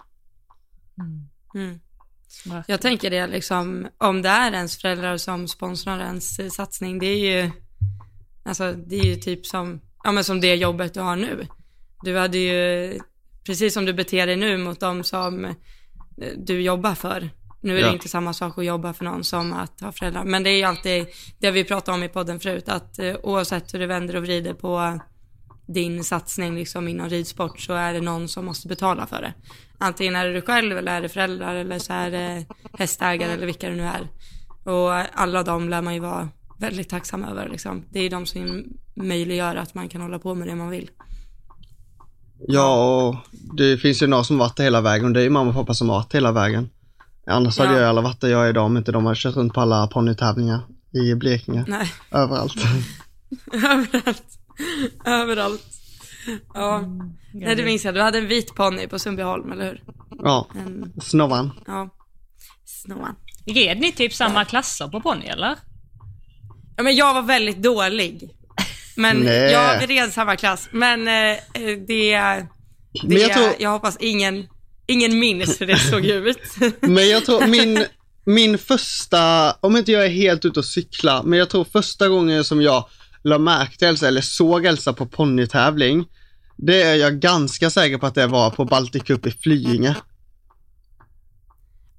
Mm. 1.56 1.80
Verkligen. 2.46 2.64
Jag 2.68 2.82
tänker 2.82 3.10
det 3.10 3.28
liksom, 3.28 3.88
om 3.98 4.22
det 4.22 4.30
är 4.30 4.52
ens 4.52 4.78
föräldrar 4.78 5.18
som 5.18 5.48
sponsrar 5.48 6.00
ens 6.00 6.56
satsning, 6.56 7.00
det 7.00 7.06
är 7.06 7.42
ju, 7.44 7.52
alltså 8.50 8.74
det 8.74 8.96
är 9.00 9.04
ju 9.06 9.16
typ 9.16 9.46
som, 9.46 9.82
ja 10.04 10.12
men 10.12 10.24
som 10.24 10.42
det 10.42 10.56
jobbet 10.56 10.94
du 10.94 11.00
har 11.00 11.16
nu. 11.16 11.48
Du 12.04 12.18
hade 12.18 12.38
ju, 12.38 13.00
precis 13.46 13.74
som 13.74 13.86
du 13.86 13.94
beter 13.94 14.28
dig 14.28 14.36
nu 14.36 14.58
mot 14.58 14.80
de 14.80 15.04
som 15.04 15.46
eh, 15.46 15.52
du 16.38 16.62
jobbar 16.62 16.96
för. 16.96 17.30
Nu 17.62 17.72
är 17.78 17.82
det 17.82 17.88
Ja. 17.88 17.94
inte 17.94 18.08
samma 18.10 18.34
sak 18.34 18.58
att 18.58 18.66
jobba 18.66 18.94
för 18.94 19.06
någon 19.06 19.24
som 19.24 19.54
att 19.54 19.82
ha 19.82 19.92
föräldrar, 19.92 20.24
men 20.24 20.44
det 20.44 20.50
är 20.50 20.58
ju 20.58 20.64
alltid 20.64 21.06
det 21.40 21.52
vi 21.52 21.64
pratade 21.64 21.98
om 21.98 22.04
i 22.04 22.10
podden 22.10 22.40
förut, 22.40 22.70
att 22.70 23.00
eh, 23.00 23.16
oavsett 23.24 23.74
hur 23.74 23.80
du 23.80 23.86
vänder 23.86 24.16
och 24.16 24.24
vrider 24.24 24.54
på 24.54 25.00
din 25.68 26.04
satsning 26.04 26.56
liksom 26.56 26.88
inom 26.88 27.10
ridsport 27.10 27.60
så 27.60 27.74
är 27.74 27.94
det 27.94 28.02
någon 28.02 28.28
som 28.28 28.46
måste 28.46 28.68
betala 28.68 29.08
för 29.08 29.22
det. 29.22 29.34
Antingen 29.78 30.16
är 30.16 30.26
det 30.28 30.34
du 30.34 30.42
själv 30.42 30.78
eller 30.78 30.92
är 30.98 31.02
det 31.02 31.10
föräldrar 31.10 31.56
eller 31.56 31.80
så 31.80 31.94
är 31.94 32.12
det 32.12 32.46
hästägare 32.78 33.32
eller 33.32 33.46
vilka 33.46 33.70
det 33.70 33.76
nu 33.76 33.84
är. 33.84 34.08
Och 34.74 34.94
alla 35.22 35.44
de 35.44 35.70
lär 35.70 35.82
man 35.82 35.94
ju 35.94 36.00
vara 36.00 36.30
väldigt 36.60 36.90
tacksam 36.90 37.24
över 37.24 37.50
liksom. 37.50 37.86
Det 37.90 38.00
är 38.00 38.10
de 38.10 38.26
som 38.26 38.64
möjliggör 38.96 39.56
att 39.56 39.74
man 39.76 39.90
kan 39.90 40.02
hålla 40.02 40.20
på 40.20 40.36
med 40.36 40.48
det 40.48 40.56
man 40.56 40.70
vill. 40.70 40.90
Ja, 42.48 43.04
och 43.08 43.16
det 43.58 43.78
finns 43.78 44.02
ju 44.04 44.08
några 44.08 44.24
som 44.24 44.38
varit 44.38 44.56
där 44.56 44.64
hela 44.64 44.82
vägen 44.82 45.06
och 45.06 45.14
det 45.14 45.20
är 45.20 45.24
ju 45.24 45.30
mamma 45.30 45.50
och 45.50 45.56
pappa 45.56 45.74
som 45.74 45.90
har 45.90 45.96
varit 45.96 46.16
hela 46.16 46.32
vägen. 46.32 46.70
Annars 47.28 47.58
hade 47.60 47.74
Ja. 47.74 47.80
jag 47.80 47.90
alla 47.90 48.02
varit 48.02 48.22
där 48.22 48.28
jag 48.30 48.46
är 48.46 48.50
idag 48.50 48.66
om 48.66 48.78
inte 48.78 48.92
de 48.92 49.06
hade 49.06 49.16
kört 49.20 49.36
runt 49.36 49.54
på 49.54 49.62
alla 49.62 49.88
ponnytävlingar 49.88 50.60
i 50.92 51.16
Blekinge. 51.16 51.66
Nej, 51.68 51.92
Överallt. 52.12 52.56
överallt. 53.54 54.24
Överallt. 55.06 55.66
Ja, 56.54 56.82
nej 57.34 57.56
det 57.56 57.66
minns 57.66 57.86
jag. 57.86 57.94
Du 57.94 58.02
hade 58.02 58.18
en 58.18 58.28
vit 58.28 58.56
ponny 58.56 58.88
på 58.88 59.00
Sundbyholm, 59.00 59.52
eller 59.52 59.66
hur? 59.66 59.84
Ja, 60.24 60.48
En, 60.56 60.94
Snovan. 61.02 61.52
ja, 61.68 61.90
Snoan. 62.66 63.16
Red 63.46 63.80
ni 63.80 63.92
typ 63.92 64.14
samma 64.14 64.46
klasser 64.46 64.88
på 64.88 65.02
ponny 65.02 65.26
eller? 65.26 65.56
Ja, 66.80 66.84
men 66.84 66.96
jag 66.96 67.14
var 67.14 67.22
väldigt 67.22 67.64
dålig. 67.64 68.30
Men 68.96 69.18
Nej. 69.18 69.52
jag 69.52 69.80
vi 69.80 69.86
red 69.88 70.14
samma 70.14 70.36
klass. 70.36 70.70
Men 70.72 71.08
eh, 71.08 71.38
det, 71.54 71.76
det 71.88 72.46
Men 73.04 73.18
jag 73.18 73.34
tror- 73.34 73.54
jag 73.60 73.70
hoppas 73.70 73.98
ingen, 74.00 74.48
ingen 74.88 75.20
minns 75.20 75.62
hur 75.62 75.68
det 75.68 75.80
såg 75.80 76.06
ut. 76.06 76.38
Men 76.82 77.10
jag 77.10 77.26
tror 77.26 77.48
min, 77.48 77.86
min 78.26 78.58
första, 78.58 79.52
om 79.60 79.78
inte 79.78 79.92
jag 79.92 80.06
är 80.06 80.10
helt 80.10 80.46
ute 80.46 80.60
och 80.60 80.66
cykla, 80.66 81.24
men 81.24 81.40
jag 81.40 81.50
tror 81.50 81.64
första 81.64 82.08
gången 82.10 82.44
som 82.44 82.62
jag 82.62 82.86
la 83.24 83.38
märke 83.38 83.78
till 83.78 83.88
Elsa, 83.88 84.08
eller 84.08 84.22
såg 84.22 84.66
Elsa 84.66 84.94
på 84.94 85.06
ponnytävling, 85.06 86.06
det 86.58 86.82
är 86.82 86.96
jag 86.96 87.20
ganska 87.20 87.70
säker 87.70 87.98
på 87.98 88.06
att 88.06 88.16
det 88.16 88.28
var 88.28 88.50
på 88.50 88.66
Baltic 88.66 89.04
Cup 89.04 89.26
i 89.28 89.32
Flyinge. 89.32 89.96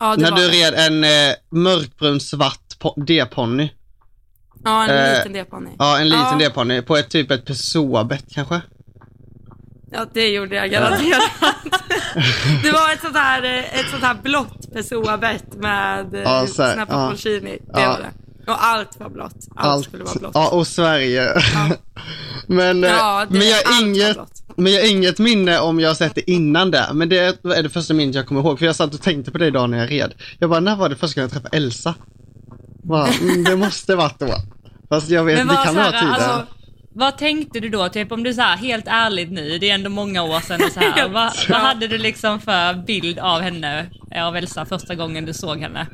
ja, 0.00 0.16
det 0.16 0.22
När 0.22 0.36
du 0.36 0.48
red 0.48 0.74
en 0.74 1.04
eh, 1.04 1.34
mörkbrun 1.50 2.20
svart 2.20 2.76
po- 2.78 3.04
D-ponny. 3.04 3.70
Ja, 4.64 4.84
en 4.84 4.90
eh, 4.90 5.16
liten 5.16 5.32
D-ponny. 5.32 5.70
Ja, 5.78 5.98
en 5.98 6.08
liten 6.08 6.40
Ja. 6.40 6.48
D-ponny 6.48 6.82
på 6.82 6.96
ett 6.96 7.08
typ 7.10 7.30
ett 7.30 7.44
Pessoa-bett 7.44 8.24
kanske. 8.34 8.60
Ja, 9.92 10.06
det 10.14 10.28
gjorde 10.28 10.56
jag 10.56 10.70
garanterat. 10.70 11.22
det 12.62 12.72
var 12.72 12.92
ett 12.92 13.00
sånt 13.00 13.16
här, 13.16 13.42
eh, 13.44 13.80
ett 13.80 13.90
sånt 13.90 14.02
här 14.02 14.14
blått 14.22 14.72
Pessoa-bett 14.72 15.54
med 15.54 16.14
eh, 16.14 16.20
Ja, 16.20 16.46
så 16.46 16.62
här, 16.62 16.74
Snappa 16.74 17.14
ja. 17.22 17.30
Det 17.42 17.58
Ja. 17.72 17.88
var 17.88 17.98
det. 17.98 18.10
Och 18.52 18.64
allt 18.64 19.00
var 19.00 19.10
blått. 19.10 19.34
Allt, 19.56 19.84
skulle 19.84 20.04
vara 20.04 20.18
blått. 20.18 20.30
Ja, 20.34 20.48
och 20.50 20.66
Sverige. 20.66 21.42
Ja. 21.54 21.70
men, 22.46 22.84
eh, 22.84 22.90
Ja, 22.90 23.26
men, 23.28 23.40
jag 23.48 23.58
allt 23.66 23.82
inget, 23.82 24.18
men 24.56 24.72
jag 24.72 24.80
har 24.80 24.88
inget 24.90 25.18
minne 25.18 25.58
om 25.60 25.80
jag 25.80 25.88
har 25.88 25.94
sett 25.94 26.14
det 26.14 26.30
innan 26.30 26.70
det. 26.70 26.86
Men 26.92 27.08
det 27.08 27.18
är 27.56 27.62
det 27.62 27.68
första 27.68 27.94
minnet 27.94 28.14
jag 28.14 28.26
kommer 28.26 28.40
ihåg. 28.40 28.58
För 28.58 28.66
jag 28.66 28.76
satt 28.76 28.94
och 28.94 29.02
tänkte 29.02 29.30
på 29.30 29.38
det 29.38 29.46
idag 29.46 29.70
när 29.70 29.78
jag 29.78 29.90
red. 29.90 30.14
Jag 30.38 30.50
bara, 30.50 30.60
när 30.60 30.76
var 30.76 30.88
det 30.88 30.96
första 30.96 31.20
gången 31.20 31.30
jag 31.34 31.42
träffade 31.42 31.56
Elsa? 31.56 31.94
Bara, 32.90 33.08
mm, 33.08 33.44
det 33.44 33.56
måste 33.56 33.96
varit 33.96 34.18
då. 34.18 34.34
Fast 34.88 35.10
jag 35.10 35.24
vet, 35.24 35.48
det 35.48 35.58
kan 35.64 35.74
vara 35.74 35.92
tiden. 35.92 36.08
alltså, 36.08 36.46
vad 36.94 37.18
tänkte 37.18 37.60
du 37.60 37.68
då? 37.68 37.88
Typ 37.88 38.12
om 38.12 38.22
du 38.22 38.34
så 38.34 38.40
här, 38.40 38.56
helt 38.56 38.84
ärligt 38.88 39.30
nu, 39.30 39.58
det 39.58 39.70
är 39.70 39.74
ändå 39.74 39.90
många 39.90 40.22
år 40.22 40.40
sedan 40.40 40.60
och 40.64 40.72
så 40.72 40.80
här. 40.80 41.08
Vad, 41.12 41.32
vad 41.48 41.60
hade 41.60 41.88
du 41.88 41.98
liksom 41.98 42.40
för 42.40 42.86
bild 42.86 43.18
av 43.18 43.40
henne, 43.40 43.90
av 44.16 44.36
Elsa, 44.36 44.66
första 44.66 44.94
gången 44.94 45.24
du 45.26 45.32
såg 45.32 45.58
henne? 45.58 45.86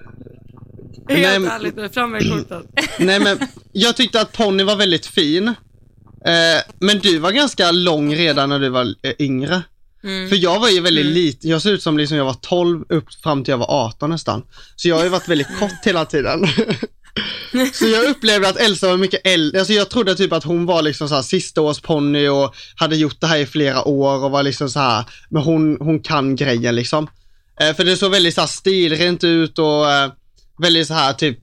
Nej, 1.09 1.21
Helt 1.21 1.43
men- 1.43 1.51
ärligt, 1.51 1.77
nu, 1.77 1.89
fram 1.89 2.11
med 2.11 2.31
korten. 2.33 2.63
Nej 2.99 3.21
men, 3.21 3.39
jag 3.73 3.97
tyckte 3.97 4.21
att 4.21 4.33
Ponny 4.33 4.65
var 4.65 4.77
väldigt 4.77 5.07
fin. 5.07 5.49
Eh, 5.49 6.63
men 6.81 6.99
du 6.99 7.19
var 7.19 7.33
ganska 7.33 7.71
lång 7.71 8.15
redan 8.15 8.49
när 8.49 8.59
du 8.59 8.69
var 8.69 8.85
eh, 9.03 9.13
yngre. 9.19 9.63
Mm. 10.05 10.29
För 10.29 10.37
jag 10.37 10.61
var 10.61 10.69
ju 10.69 10.81
väldigt 10.81 11.07
liten, 11.07 11.51
jag 11.51 11.63
ser 11.63 11.71
ut 11.71 11.83
som 11.83 11.99
liksom 11.99 12.17
jag 12.17 12.25
var 12.25 12.35
12 12.35 12.85
upp 12.89 13.15
fram 13.23 13.45
till 13.45 13.53
jag 13.53 13.59
var 13.59 13.87
18 13.87 14.11
nästan. 14.11 14.43
Så 14.77 14.89
jag 14.89 14.97
har 14.97 15.05
ju 15.05 15.09
varit 15.09 15.29
väldigt 15.29 15.59
kort 15.59 15.85
hela 15.85 16.05
tiden. 16.05 16.47
Så 17.73 17.87
jag 17.87 18.05
upplevde 18.05 18.49
att 18.49 18.57
Elsa 18.57 18.89
var 18.89 18.97
mycket 18.97 19.27
äldre, 19.27 19.59
alltså 19.59 19.73
jag 19.73 19.91
trodde 19.91 20.15
typ 20.15 20.33
att 20.33 20.45
hon 20.45 20.67
var 20.67 20.83
liksom 20.83 21.09
så 21.09 21.15
här 21.15 21.23
sista 21.23 21.61
års 21.61 21.81
ponny 21.81 22.29
och 22.29 22.55
hade 22.77 22.97
gjort 22.97 23.21
det 23.21 23.27
här 23.27 23.39
i 23.39 23.47
flera 23.47 23.85
år 23.85 24.25
och 24.25 24.31
var 24.31 24.43
liksom 24.43 24.71
så 24.71 24.81
här, 24.81 25.05
men 25.31 25.43
hon, 25.43 25.77
hon 25.81 26.01
kan 26.01 26.37
grejen 26.37 26.75
liksom. 26.75 27.09
Eh, 27.61 27.75
för 27.75 27.85
det 27.85 27.97
såg 27.97 28.11
väldigt 28.11 28.35
så 28.35 28.41
här 28.41 28.49
stilrent 28.49 29.25
ut 29.25 29.59
och 29.59 29.93
eh, 29.93 30.11
väldigt 30.59 30.87
så 30.87 30.95
här 30.95 31.13
typ, 31.13 31.39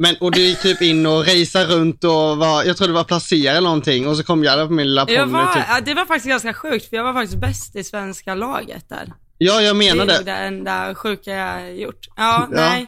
men 0.00 0.16
och 0.20 0.32
du 0.32 0.40
gick 0.40 0.60
typ 0.62 0.82
in 0.82 1.06
och 1.06 1.26
raceade 1.26 1.74
runt 1.74 2.04
och 2.04 2.10
var, 2.36 2.64
jag 2.64 2.76
tror 2.76 2.88
det 2.88 2.94
var 2.94 3.04
placera 3.04 3.50
eller 3.52 3.60
någonting 3.68 4.08
och 4.08 4.16
så 4.16 4.24
kom 4.24 4.44
jag 4.44 4.58
där 4.58 4.66
på 4.66 4.72
min 4.72 4.86
lilla 4.86 5.06
ponny 5.06 5.16
typ. 5.54 5.64
ja, 5.68 5.80
det 5.84 5.94
var 5.94 6.04
faktiskt 6.04 6.26
ganska 6.28 6.54
sjukt 6.54 6.88
för 6.88 6.96
jag 6.96 7.04
var 7.04 7.12
faktiskt 7.12 7.40
bäst 7.40 7.76
i 7.76 7.84
svenska 7.84 8.34
laget 8.34 8.88
där. 8.88 9.12
Ja, 9.38 9.60
jag 9.60 9.74
Det 9.74 9.78
menar 9.78 10.02
är 10.04 10.06
det. 10.06 10.14
nog 10.16 10.24
det 10.26 10.32
enda 10.32 10.94
sjuka 10.94 11.30
jag 11.30 11.76
gjort. 11.76 12.08
Ja, 12.16 12.48
Ja. 12.50 12.56
nej. 12.56 12.86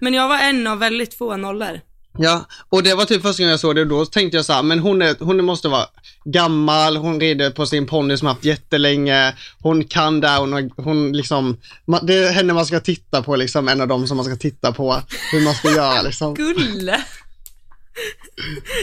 Men 0.00 0.14
jag 0.14 0.28
var 0.28 0.38
en 0.38 0.66
av 0.66 0.78
väldigt 0.78 1.14
få 1.14 1.36
nollor. 1.36 1.80
Ja, 2.18 2.44
och 2.68 2.82
det 2.82 2.94
var 2.94 3.04
typ 3.04 3.22
första 3.22 3.42
gången 3.42 3.50
jag 3.50 3.60
såg 3.60 3.74
det 3.74 3.80
och 3.80 3.86
då 3.86 4.06
tänkte 4.06 4.36
jag 4.36 4.44
så 4.44 4.52
här, 4.52 4.62
men 4.62 4.78
hon, 4.78 5.02
är, 5.02 5.16
hon 5.20 5.44
måste 5.44 5.68
vara 5.68 5.86
gammal, 6.24 6.96
hon 6.96 7.20
rider 7.20 7.50
på 7.50 7.66
sin 7.66 7.86
ponny 7.86 8.16
som 8.16 8.28
haft 8.28 8.44
jättelänge, 8.44 9.34
hon 9.60 9.84
kan 9.84 10.20
det, 10.20 10.28
hon, 10.38 10.52
har- 10.52 10.82
hon 10.82 11.12
liksom, 11.12 11.56
det 12.02 12.14
är 12.14 12.32
henne 12.32 12.52
man 12.52 12.66
ska 12.66 12.80
titta 12.80 13.22
på 13.22 13.36
liksom, 13.36 13.68
en 13.68 13.80
av 13.80 13.88
dem 13.88 14.06
som 14.06 14.16
man 14.16 14.26
ska 14.26 14.36
titta 14.36 14.72
på 14.72 14.96
hur 15.32 15.40
man 15.44 15.54
ska 15.54 15.70
göra 15.70 16.02
liksom. 16.02 16.34
Gulle! 16.34 17.04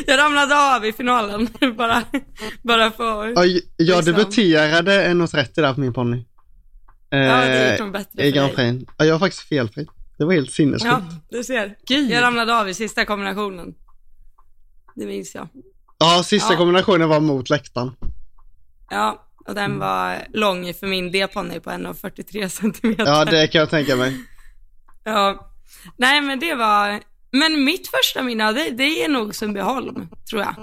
Jag 0.06 0.18
ramlade 0.20 0.76
av 0.76 0.86
i 0.86 0.94
finalen, 0.94 1.50
bara, 1.78 2.04
bara 2.62 2.92
för... 2.92 3.28
Ja, 3.28 3.46
jag 3.46 3.62
Liksom. 3.98 4.06
debuterade 4.06 5.08
1,30 5.08 5.48
där 5.62 5.74
på 5.74 5.80
min 5.80 5.94
ponny. 5.94 6.18
Eh, 7.14 7.20
Ja, 7.20 7.46
det 7.46 7.72
gick 7.72 7.80
nog 7.80 7.92
bättre 7.92 8.28
I 8.28 8.32
Grand. 8.32 8.56
Prix. 8.56 8.86
Ja, 8.98 9.06
jag 9.06 9.12
var 9.14 9.20
faktiskt 9.20 9.44
felfri. 9.44 9.88
Det 10.18 10.26
var 10.26 10.34
helt 10.34 10.52
sinnessjukt. 10.52 10.86
Ja, 10.92 11.02
du 11.30 11.44
ser. 11.44 11.76
Gud. 11.88 12.12
Jag 12.12 12.22
ramlade 12.24 12.60
av 12.60 12.70
i 12.70 12.74
sista 12.74 13.06
kombinationen. 13.06 13.76
Det 14.96 15.06
minns 15.06 15.36
jag. 15.36 15.48
Ja, 15.98 16.24
sista 16.24 16.54
Ja. 16.54 16.58
kombinationen 16.58 17.10
var 17.10 17.20
mot 17.20 17.50
läktaren. 17.50 17.92
Ja, 18.90 19.28
och 19.46 19.56
den 19.56 19.80
var 19.80 20.28
lång 20.34 20.74
för 20.74 20.88
min 20.88 21.12
D-ponny 21.12 21.60
på 21.60 21.70
1,43 21.70 22.48
centimeter. 22.50 23.06
Ja, 23.06 23.26
det 23.26 23.48
kan 23.48 23.60
jag 23.60 23.70
tänka 23.70 23.96
mig. 23.96 24.18
Ja. 25.04 25.52
Nej, 25.98 26.22
men 26.22 26.40
det 26.40 26.56
var, 26.56 27.02
men 27.32 27.64
mitt 27.64 27.88
första 27.88 28.24
minne, 28.24 28.52
det, 28.52 28.70
det 28.70 29.04
är 29.04 29.10
nog 29.10 29.36
Sundbyholm, 29.36 30.10
tror 30.30 30.42
jag. 30.42 30.56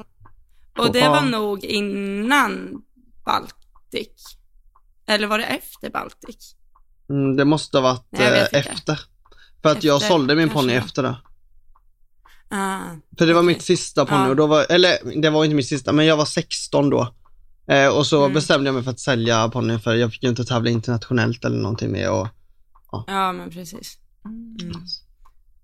Och 0.78 0.92
det 0.92 1.08
var 1.08 1.22
nog 1.22 1.64
innan 1.64 2.82
Baltic. 3.24 4.36
Eller 5.06 5.26
var 5.26 5.38
det 5.38 5.44
efter 5.44 5.90
Baltic? 5.90 6.54
Mm, 7.08 7.36
det 7.36 7.44
måste 7.44 7.76
ha 7.78 7.82
varit 7.82 8.06
Nej, 8.10 8.26
eh, 8.32 8.40
inte. 8.44 8.58
efter. 8.58 9.00
För 9.64 9.70
att 9.72 9.84
jag 9.84 9.96
Efter, 9.96 10.08
sålde 10.08 10.34
min 10.36 10.50
ponny 10.50 10.72
efter 10.72 11.02
det. 11.02 11.16
Ah, 12.48 12.78
För 13.18 13.26
det 13.26 13.34
var 13.34 13.40
Okej. 13.40 13.54
mitt 13.54 13.62
sista 13.62 14.06
ponny 14.06 14.24
Ja. 14.24 14.28
och 14.28 14.36
då 14.36 14.46
var, 14.46 14.66
eller 14.68 15.20
det 15.22 15.30
var 15.30 15.44
inte 15.44 15.54
mitt 15.54 15.68
sista, 15.68 15.92
men 15.92 16.06
jag 16.06 16.16
var 16.16 16.24
16 16.24 16.90
då. 16.90 17.14
Eh, 17.68 17.88
och 17.88 18.06
så 18.06 18.20
Mm. 18.22 18.34
bestämde 18.34 18.68
jag 18.68 18.74
mig 18.74 18.84
för 18.84 18.90
att 18.90 19.00
sälja 19.00 19.48
ponnyn 19.48 19.80
för 19.80 19.94
jag 19.94 20.12
fick 20.12 20.22
ju 20.22 20.28
inte 20.28 20.44
tävla 20.44 20.70
internationellt 20.70 21.44
eller 21.44 21.56
någonting 21.58 21.92
med 21.92 22.10
och 22.10 22.28
ja, 23.06 23.32
men 23.32 23.50
precis. 23.50 23.98
Mm. 24.24 24.72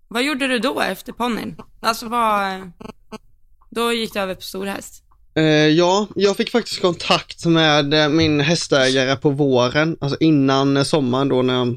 Vad 0.08 0.22
gjorde 0.22 0.46
du 0.48 0.58
då 0.58 0.80
efter 0.80 1.12
ponnyn? 1.12 1.56
Alltså 1.80 2.08
vad, 2.08 2.70
då 3.70 3.92
gick 3.92 4.12
du 4.12 4.20
över 4.20 4.34
på 4.34 4.40
storhäst? 4.42 5.02
Eh, 5.34 5.42
ja, 5.44 6.06
jag 6.14 6.36
fick 6.36 6.50
faktiskt 6.50 6.80
kontakt 6.82 7.44
med 7.44 7.94
eh, 7.94 8.08
min 8.08 8.40
hästägare 8.40 9.16
på 9.16 9.30
våren, 9.30 9.96
alltså 10.00 10.16
innan 10.20 10.84
sommaren 10.84 11.28
då 11.28 11.42
när 11.42 11.54
jag, 11.54 11.76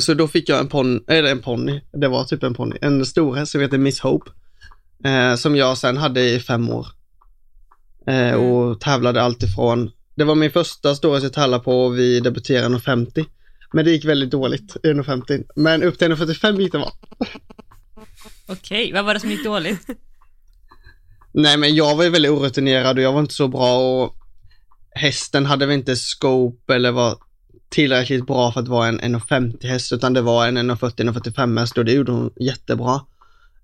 så 0.00 0.14
då 0.14 0.28
fick 0.28 0.48
jag 0.48 0.60
en 0.60 0.68
ponny, 0.68 1.00
eller 1.08 1.30
en 1.30 1.42
ponny, 1.42 1.80
det 1.92 2.08
var 2.08 2.24
typ 2.24 2.42
en 2.42 2.54
ponny, 2.54 2.76
en 2.80 3.06
stor 3.06 3.34
häst 3.36 3.52
som 3.52 3.60
heter 3.60 3.78
Miss 3.78 4.00
Hope, 4.00 4.30
eh, 5.04 5.34
som 5.34 5.56
jag 5.56 5.78
sen 5.78 5.96
hade 5.96 6.20
i 6.30 6.40
fem 6.40 6.68
år. 6.70 6.86
Eh, 8.06 8.28
Mm. 8.32 8.40
och 8.40 8.80
tävlade 8.80 9.22
alltifrån, 9.22 9.90
det 10.14 10.24
var 10.24 10.34
min 10.34 10.50
första 10.50 10.94
storhäst 10.94 11.22
jag 11.24 11.32
tävlade 11.32 11.64
på 11.64 11.84
och 11.84 11.98
vi 11.98 12.20
debuterade 12.20 12.66
1,50. 12.68 13.26
Men 13.72 13.84
det 13.84 13.90
gick 13.90 14.04
väldigt 14.04 14.30
dåligt, 14.30 14.76
1,50. 14.82 15.44
Men 15.56 15.82
upp 15.82 15.98
till 15.98 16.12
1,45 16.12 16.60
gick 16.60 16.72
det 16.72 16.78
bra. 16.78 16.92
Okej, 18.48 18.92
vad 18.92 19.04
var 19.04 19.14
det 19.14 19.20
som 19.20 19.30
gick 19.30 19.44
dåligt? 19.44 19.86
Nej 21.32 21.56
men 21.56 21.74
jag 21.74 21.96
var 21.96 22.04
ju 22.04 22.10
väldigt 22.10 22.30
orutinerad 22.32 22.96
och 22.98 23.02
jag 23.04 23.12
var 23.12 23.20
inte 23.20 23.34
så 23.34 23.48
bra 23.48 23.78
och 24.02 24.14
hästen 24.94 25.46
hade 25.46 25.66
väl 25.66 25.74
inte 25.78 25.96
scope 25.96 26.74
eller 26.74 26.92
var 26.92 27.16
tillräckligt 27.70 28.26
bra 28.26 28.52
för 28.52 28.60
att 28.60 28.68
vara 28.68 28.88
en 28.88 29.00
1,50 29.00 29.66
häst 29.66 29.92
utan 29.92 30.12
det 30.12 30.22
var 30.22 30.46
en 30.48 30.58
1,40-1,45 30.58 31.60
häst 31.60 31.78
och 31.78 31.84
det 31.84 31.92
gjorde 31.92 32.12
hon 32.12 32.32
jättebra. 32.40 33.00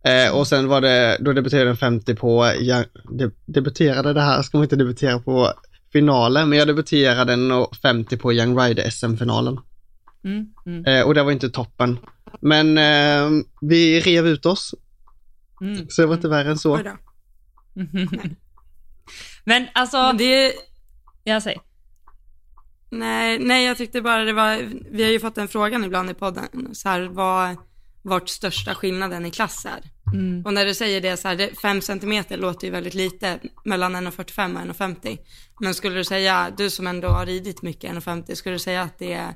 Eh, 0.03 0.37
och 0.37 0.47
sen 0.47 0.69
var 0.69 0.81
det, 0.81 1.17
då 1.21 1.33
debuterade 1.33 1.69
den 1.69 1.77
50 1.77 2.15
på, 2.15 2.53
ja, 2.61 2.85
de, 3.11 3.33
debuterade 3.47 4.13
det 4.13 4.21
här, 4.21 4.43
ska 4.43 4.59
man 4.59 4.65
inte 4.65 4.77
debutera 4.77 5.19
på 5.19 5.53
finalen, 5.93 6.49
men 6.49 6.59
jag 6.59 6.69
debuterade 6.69 7.33
en 7.33 7.67
50 7.83 8.17
på 8.17 8.33
Young 8.33 8.59
Rider 8.59 8.91
SM-finalen. 8.91 9.59
Mm, 10.25 10.47
mm, 10.67 10.85
Eh, 10.85 11.07
och 11.07 11.15
det 11.15 11.23
var 11.23 11.33
inte 11.33 11.51
toppen. 11.51 11.99
Men 12.41 12.79
eh, 12.79 13.31
vi 13.61 14.01
rev 14.01 14.27
ut 14.27 14.47
oss, 14.47 14.75
mm. 15.61 15.87
så 15.89 16.03
det 16.03 16.07
var 16.09 16.15
inte 16.15 16.29
värre 16.29 16.51
än 16.51 16.59
så. 16.59 16.81
Men 19.45 19.67
alltså, 19.75 19.97
Men 19.97 20.17
det, 20.17 20.53
jag 21.25 21.43
säger. 21.43 21.61
Nej, 22.91 23.39
nej, 23.39 23.65
jag 23.67 23.77
tyckte 23.77 24.01
bara 24.03 24.25
det 24.25 24.33
var, 24.33 24.71
vi 24.91 25.03
har 25.05 25.11
ju 25.11 25.21
fått 25.21 25.35
den 25.35 25.49
frågan 25.49 25.85
ibland 25.85 26.11
i 26.11 26.15
podden, 26.15 26.75
så 26.75 26.89
här, 26.89 27.01
vad, 27.03 27.57
vart 28.03 28.29
största 28.29 28.75
skillnaden 28.75 29.27
i 29.27 29.31
klass 29.31 29.67
är. 29.67 29.91
Mm. 30.15 30.45
Och 30.47 30.55
när 30.55 30.65
du 30.65 30.75
säger 30.75 31.01
det 31.01 31.17
så 31.17 31.29
här, 31.29 31.37
det, 31.37 31.59
5 31.61 31.81
centimeter 31.81 32.37
låter 32.37 32.67
ju 32.67 32.71
väldigt 32.73 32.95
lite 32.95 33.39
mellan 33.65 33.97
1,45 33.97 34.71
och 34.71 34.77
1,50. 34.77 35.19
Men 35.61 35.75
skulle 35.75 35.95
du 35.97 36.05
säga, 36.05 36.53
du 36.57 36.71
som 36.71 36.87
ändå 36.87 37.09
har 37.09 37.27
ridit 37.27 37.63
mycket 37.63 37.93
1,50, 37.93 38.35
skulle 38.35 38.55
du 38.55 38.59
säga 38.59 38.83
att 38.83 38.99
det, 38.99 39.13
är- 39.13 39.35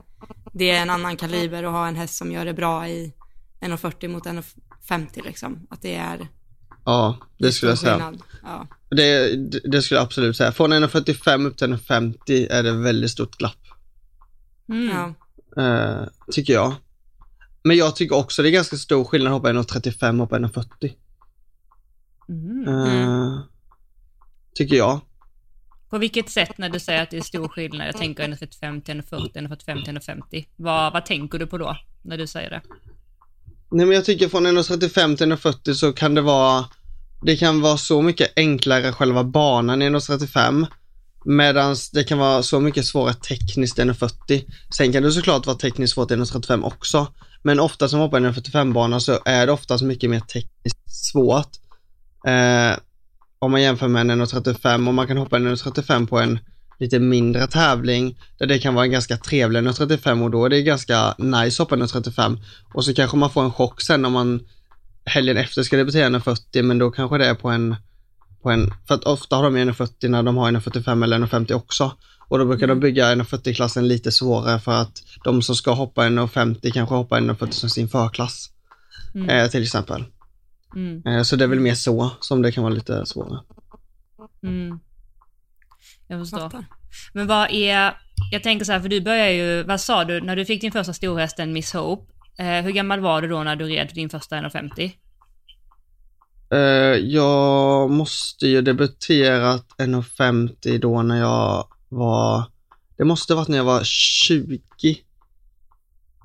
det 0.53 0.71
är 0.71 0.83
en 0.83 0.91
annan 0.91 1.17
kaliber 1.17 1.63
att 1.65 1.73
ha 1.73 1.89
en 1.89 1.97
häst 1.97 2.15
som 2.17 2.33
gör 2.33 2.45
det 2.45 2.55
bra 2.55 2.89
i 2.89 3.13
1,40 3.61 4.09
mot 4.09 4.27
1,50 4.27 5.25
liksom? 5.25 5.67
Att 5.71 5.83
det 5.83 5.95
är 5.95 6.29
Ja, 6.85 7.17
det 7.39 7.53
skulle 7.53 7.73
jag 7.73 7.79
säga. 7.79 8.13
Ja. 8.43 8.67
Det, 8.91 9.37
det, 9.71 9.83
skulle 9.83 9.99
jag 9.99 10.05
absolut 10.05 10.37
säga. 10.37 10.53
Från 10.53 10.73
1,45 10.73 11.47
upp 11.47 11.57
till 11.59 11.75
1,50 11.75 12.47
är 12.51 12.63
det 12.63 12.73
väldigt 12.73 13.11
stort 13.11 13.37
glapp, 13.39 13.57
Mm. 14.69 14.89
ja. 14.89 15.63
eh, 15.63 16.07
tycker 16.33 16.53
jag. 16.53 16.75
Men 17.63 17.77
jag 17.77 17.97
tycker 17.97 18.17
också 18.17 18.43
det 18.43 18.49
är 18.49 18.53
ganska 18.53 18.77
stor 18.77 19.05
skillnad 19.05 19.33
att 19.33 19.37
hoppa 19.39 19.53
1,35 19.53 20.11
och 20.13 20.19
hoppa 20.19 20.39
1,40. 20.39 20.93
Mm. 22.29 22.69
Eh, 22.69 23.39
Tycker 24.55 24.77
jag. 24.77 25.01
På 25.91 25.99
vilket 25.99 26.31
sätt 26.31 26.59
när 26.59 26.69
du 26.69 26.81
säger 26.81 27.03
att 27.03 27.11
det 27.11 27.17
är 27.17 27.21
stor 27.23 27.49
skillnad? 27.49 27.89
Jag 27.89 27.97
tänker 27.97 28.29
1,35 28.29 28.81
till 28.83 29.01
1,40, 29.03 29.33
1,45 29.33 29.85
till 29.85 29.99
1,50. 29.99 30.47
Vad, 30.57 30.93
vad 30.93 31.07
tänker 31.07 31.39
du 31.39 31.47
på 31.47 31.59
då, 31.59 31.77
när 32.03 32.19
du 32.19 32.27
säger 32.27 32.51
det? 32.51 32.61
Nej 33.71 33.87
men 33.87 33.95
jag 33.95 34.05
tycker 34.05 34.29
från 34.29 34.47
1,35 34.47 35.17
till 35.17 35.33
1,40 35.33 35.75
så 35.75 35.93
kan 35.93 36.15
det 36.15 36.21
vara, 36.21 36.65
det 37.23 37.37
kan 37.37 37.61
vara 37.61 37.77
så 37.77 38.03
mycket 38.03 38.33
enklare 38.37 38.93
själva 38.93 39.25
banan 39.25 39.83
i 39.83 39.89
1,35 39.89 40.67
Medan 41.25 41.77
det 41.93 42.05
kan 42.05 42.19
vara 42.19 42.43
så 42.43 42.61
mycket 42.61 42.87
svårare 42.87 43.15
tekniskt 43.15 43.79
i 43.79 43.83
1,40. 43.83 44.45
Sen 44.77 44.93
kan 44.93 45.03
det 45.03 45.13
såklart 45.13 45.47
vara 45.47 45.57
tekniskt 45.57 45.95
svårt 45.95 46.11
i 46.11 46.15
1,35 46.15 46.65
också. 46.65 47.07
Men 47.43 47.61
ofta 47.61 47.89
som 47.89 48.01
hoppar 48.01 48.21
i 48.21 48.25
en 48.25 48.35
45 48.35 48.73
bana 48.73 49.01
så 49.01 49.19
är 49.25 49.47
det 49.47 49.53
oftast 49.53 49.85
mycket 49.85 50.11
mer 50.11 50.21
tekniskt 50.21 50.91
svårt. 51.13 51.51
Eh, 52.27 52.79
om 53.39 53.51
man 53.51 53.63
jämför 53.63 53.89
med 53.89 54.11
en 54.11 54.23
1,35 54.23 54.89
och 54.89 54.95
man 54.95 55.07
kan 55.07 55.17
hoppa 55.17 55.37
en 55.37 55.57
1,35 55.57 56.07
på 56.07 56.19
en 56.19 56.39
lite 56.81 56.99
mindre 56.99 57.47
tävling 57.47 58.19
där 58.39 58.47
det 58.47 58.59
kan 58.59 58.75
vara 58.75 58.85
en 58.85 58.91
ganska 58.91 59.17
trevlig 59.17 59.61
1,35 59.61 60.25
och 60.25 60.31
då 60.31 60.45
är 60.45 60.49
det 60.49 60.63
ganska 60.63 61.15
nice 61.19 61.63
att 61.63 61.71
hoppa 61.71 61.75
en 61.75 61.83
1,35 61.83 62.39
och 62.75 62.85
så 62.85 62.95
kanske 62.95 63.17
man 63.17 63.31
får 63.31 63.45
en 63.45 63.53
chock 63.53 63.83
sen 63.83 64.05
om 64.05 64.13
man 64.13 64.41
helgen 65.05 65.37
efter 65.37 65.63
ska 65.63 65.77
debutera 65.77 66.07
en 66.07 66.21
40 66.21 66.63
men 66.63 66.79
då 66.79 66.91
kanske 66.91 67.19
det 67.19 67.27
är 67.27 67.35
på 67.35 67.49
en, 67.49 67.77
på 68.43 68.51
en 68.51 68.75
för 68.89 68.95
att 68.95 69.05
ofta 69.05 69.37
har 69.37 69.43
de 69.43 69.57
ju 69.57 69.63
en 69.63 69.75
40 69.75 70.09
när 70.09 70.23
de 70.23 70.37
har 70.37 70.49
en 70.49 70.63
45 70.63 71.03
eller 71.03 71.17
en 71.17 71.29
50 71.29 71.55
också. 71.55 71.93
Och 72.29 72.39
då 72.39 72.45
brukar 72.45 72.67
de 72.67 72.81
bygga 72.81 73.09
en 73.09 73.23
40-klassen 73.23 73.89
lite 73.89 74.13
svårare 74.13 74.61
för 74.61 74.73
att 74.73 75.03
de 75.25 75.43
som 75.43 75.55
ska 75.55 75.73
hoppa 75.73 76.07
en 76.07 76.29
50 76.29 76.71
kanske 76.71 76.95
hoppar 76.95 77.19
en 77.19 77.37
40 77.37 77.53
som 77.53 77.71
sin 77.71 77.89
förklass. 77.89 78.51
Mm. 79.15 79.29
Eh, 79.29 79.51
till 79.51 79.63
exempel. 79.63 80.05
Mm. 80.75 81.07
Eh, 81.07 81.23
så 81.23 81.37
det 81.37 81.45
är 81.45 81.49
väl 81.49 81.61
mer 81.61 81.75
så 81.75 82.11
som 82.21 82.43
det 82.43 82.53
kan 82.53 82.63
vara 82.63 82.75
lite 82.75 83.07
svårare. 83.07 83.41
Mm. 84.43 84.81
Jag 86.11 86.21
förstår. 86.21 86.39
Fattar. 86.41 86.65
Men 87.13 87.27
vad 87.27 87.51
är, 87.51 87.97
jag 88.31 88.43
tänker 88.43 88.65
så 88.65 88.73
här, 88.73 88.81
för 88.81 88.89
du 88.89 89.01
börjar 89.01 89.29
ju, 89.29 89.63
vad 89.63 89.81
sa 89.81 90.05
du, 90.05 90.21
när 90.21 90.37
du 90.37 90.45
fick 90.45 90.61
din 90.61 90.73
första 90.73 90.93
storhäst, 90.93 91.39
en 91.39 91.53
Miss 91.53 91.73
Hope, 91.73 92.13
eh, 92.39 92.63
hur 92.63 92.71
gammal 92.71 93.01
var 93.01 93.23
du 93.23 93.29
då 93.29 93.43
när 93.43 93.57
du 93.57 93.65
red 93.65 93.91
din 93.95 94.11
första 94.11 94.37
1,50? 94.37 94.93
Eh, 96.53 96.59
jag 96.99 97.91
måste 97.91 98.47
ju 98.47 98.63
debuterat 98.63 99.67
1,50 99.79 100.79
då 100.79 101.03
när 101.03 101.19
jag 101.19 101.69
var, 101.89 102.45
det 102.97 103.05
måste 103.05 103.35
varit 103.35 103.49
när 103.49 103.57
jag 103.57 103.65
var 103.65 103.85
20 103.85 104.61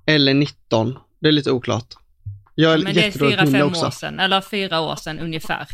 eller 0.05 0.33
19. 0.33 0.97
Det 1.19 1.27
är 1.27 1.31
lite 1.31 1.51
oklart. 1.51 1.93
Jag 2.55 2.69
har 2.69 2.77
Men 2.77 2.93
det 2.93 3.05
är 3.05 3.11
fyra, 3.11 3.47
fem 3.47 3.67
år 3.67 3.91
sedan, 3.91 4.19
eller 4.19 4.41
fyra 4.41 4.81
år 4.81 4.95
sedan 4.95 5.19
ungefär. 5.19 5.67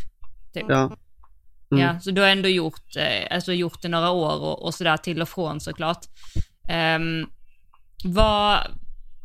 Typ. 0.54 0.64
Ja. 0.68 0.96
Mm. 1.72 1.84
Ja, 1.84 2.00
så 2.00 2.10
du 2.10 2.20
har 2.20 2.28
ändå 2.28 2.48
gjort, 2.48 2.96
eh, 2.96 3.26
alltså 3.36 3.52
gjort 3.52 3.82
det 3.82 3.88
några 3.88 4.10
år 4.10 4.40
och, 4.40 4.62
och 4.64 4.74
sådär 4.74 4.96
till 4.96 5.22
och 5.22 5.28
från 5.28 5.60
såklart. 5.60 6.04
Um, 6.96 7.26
vad, 8.04 8.58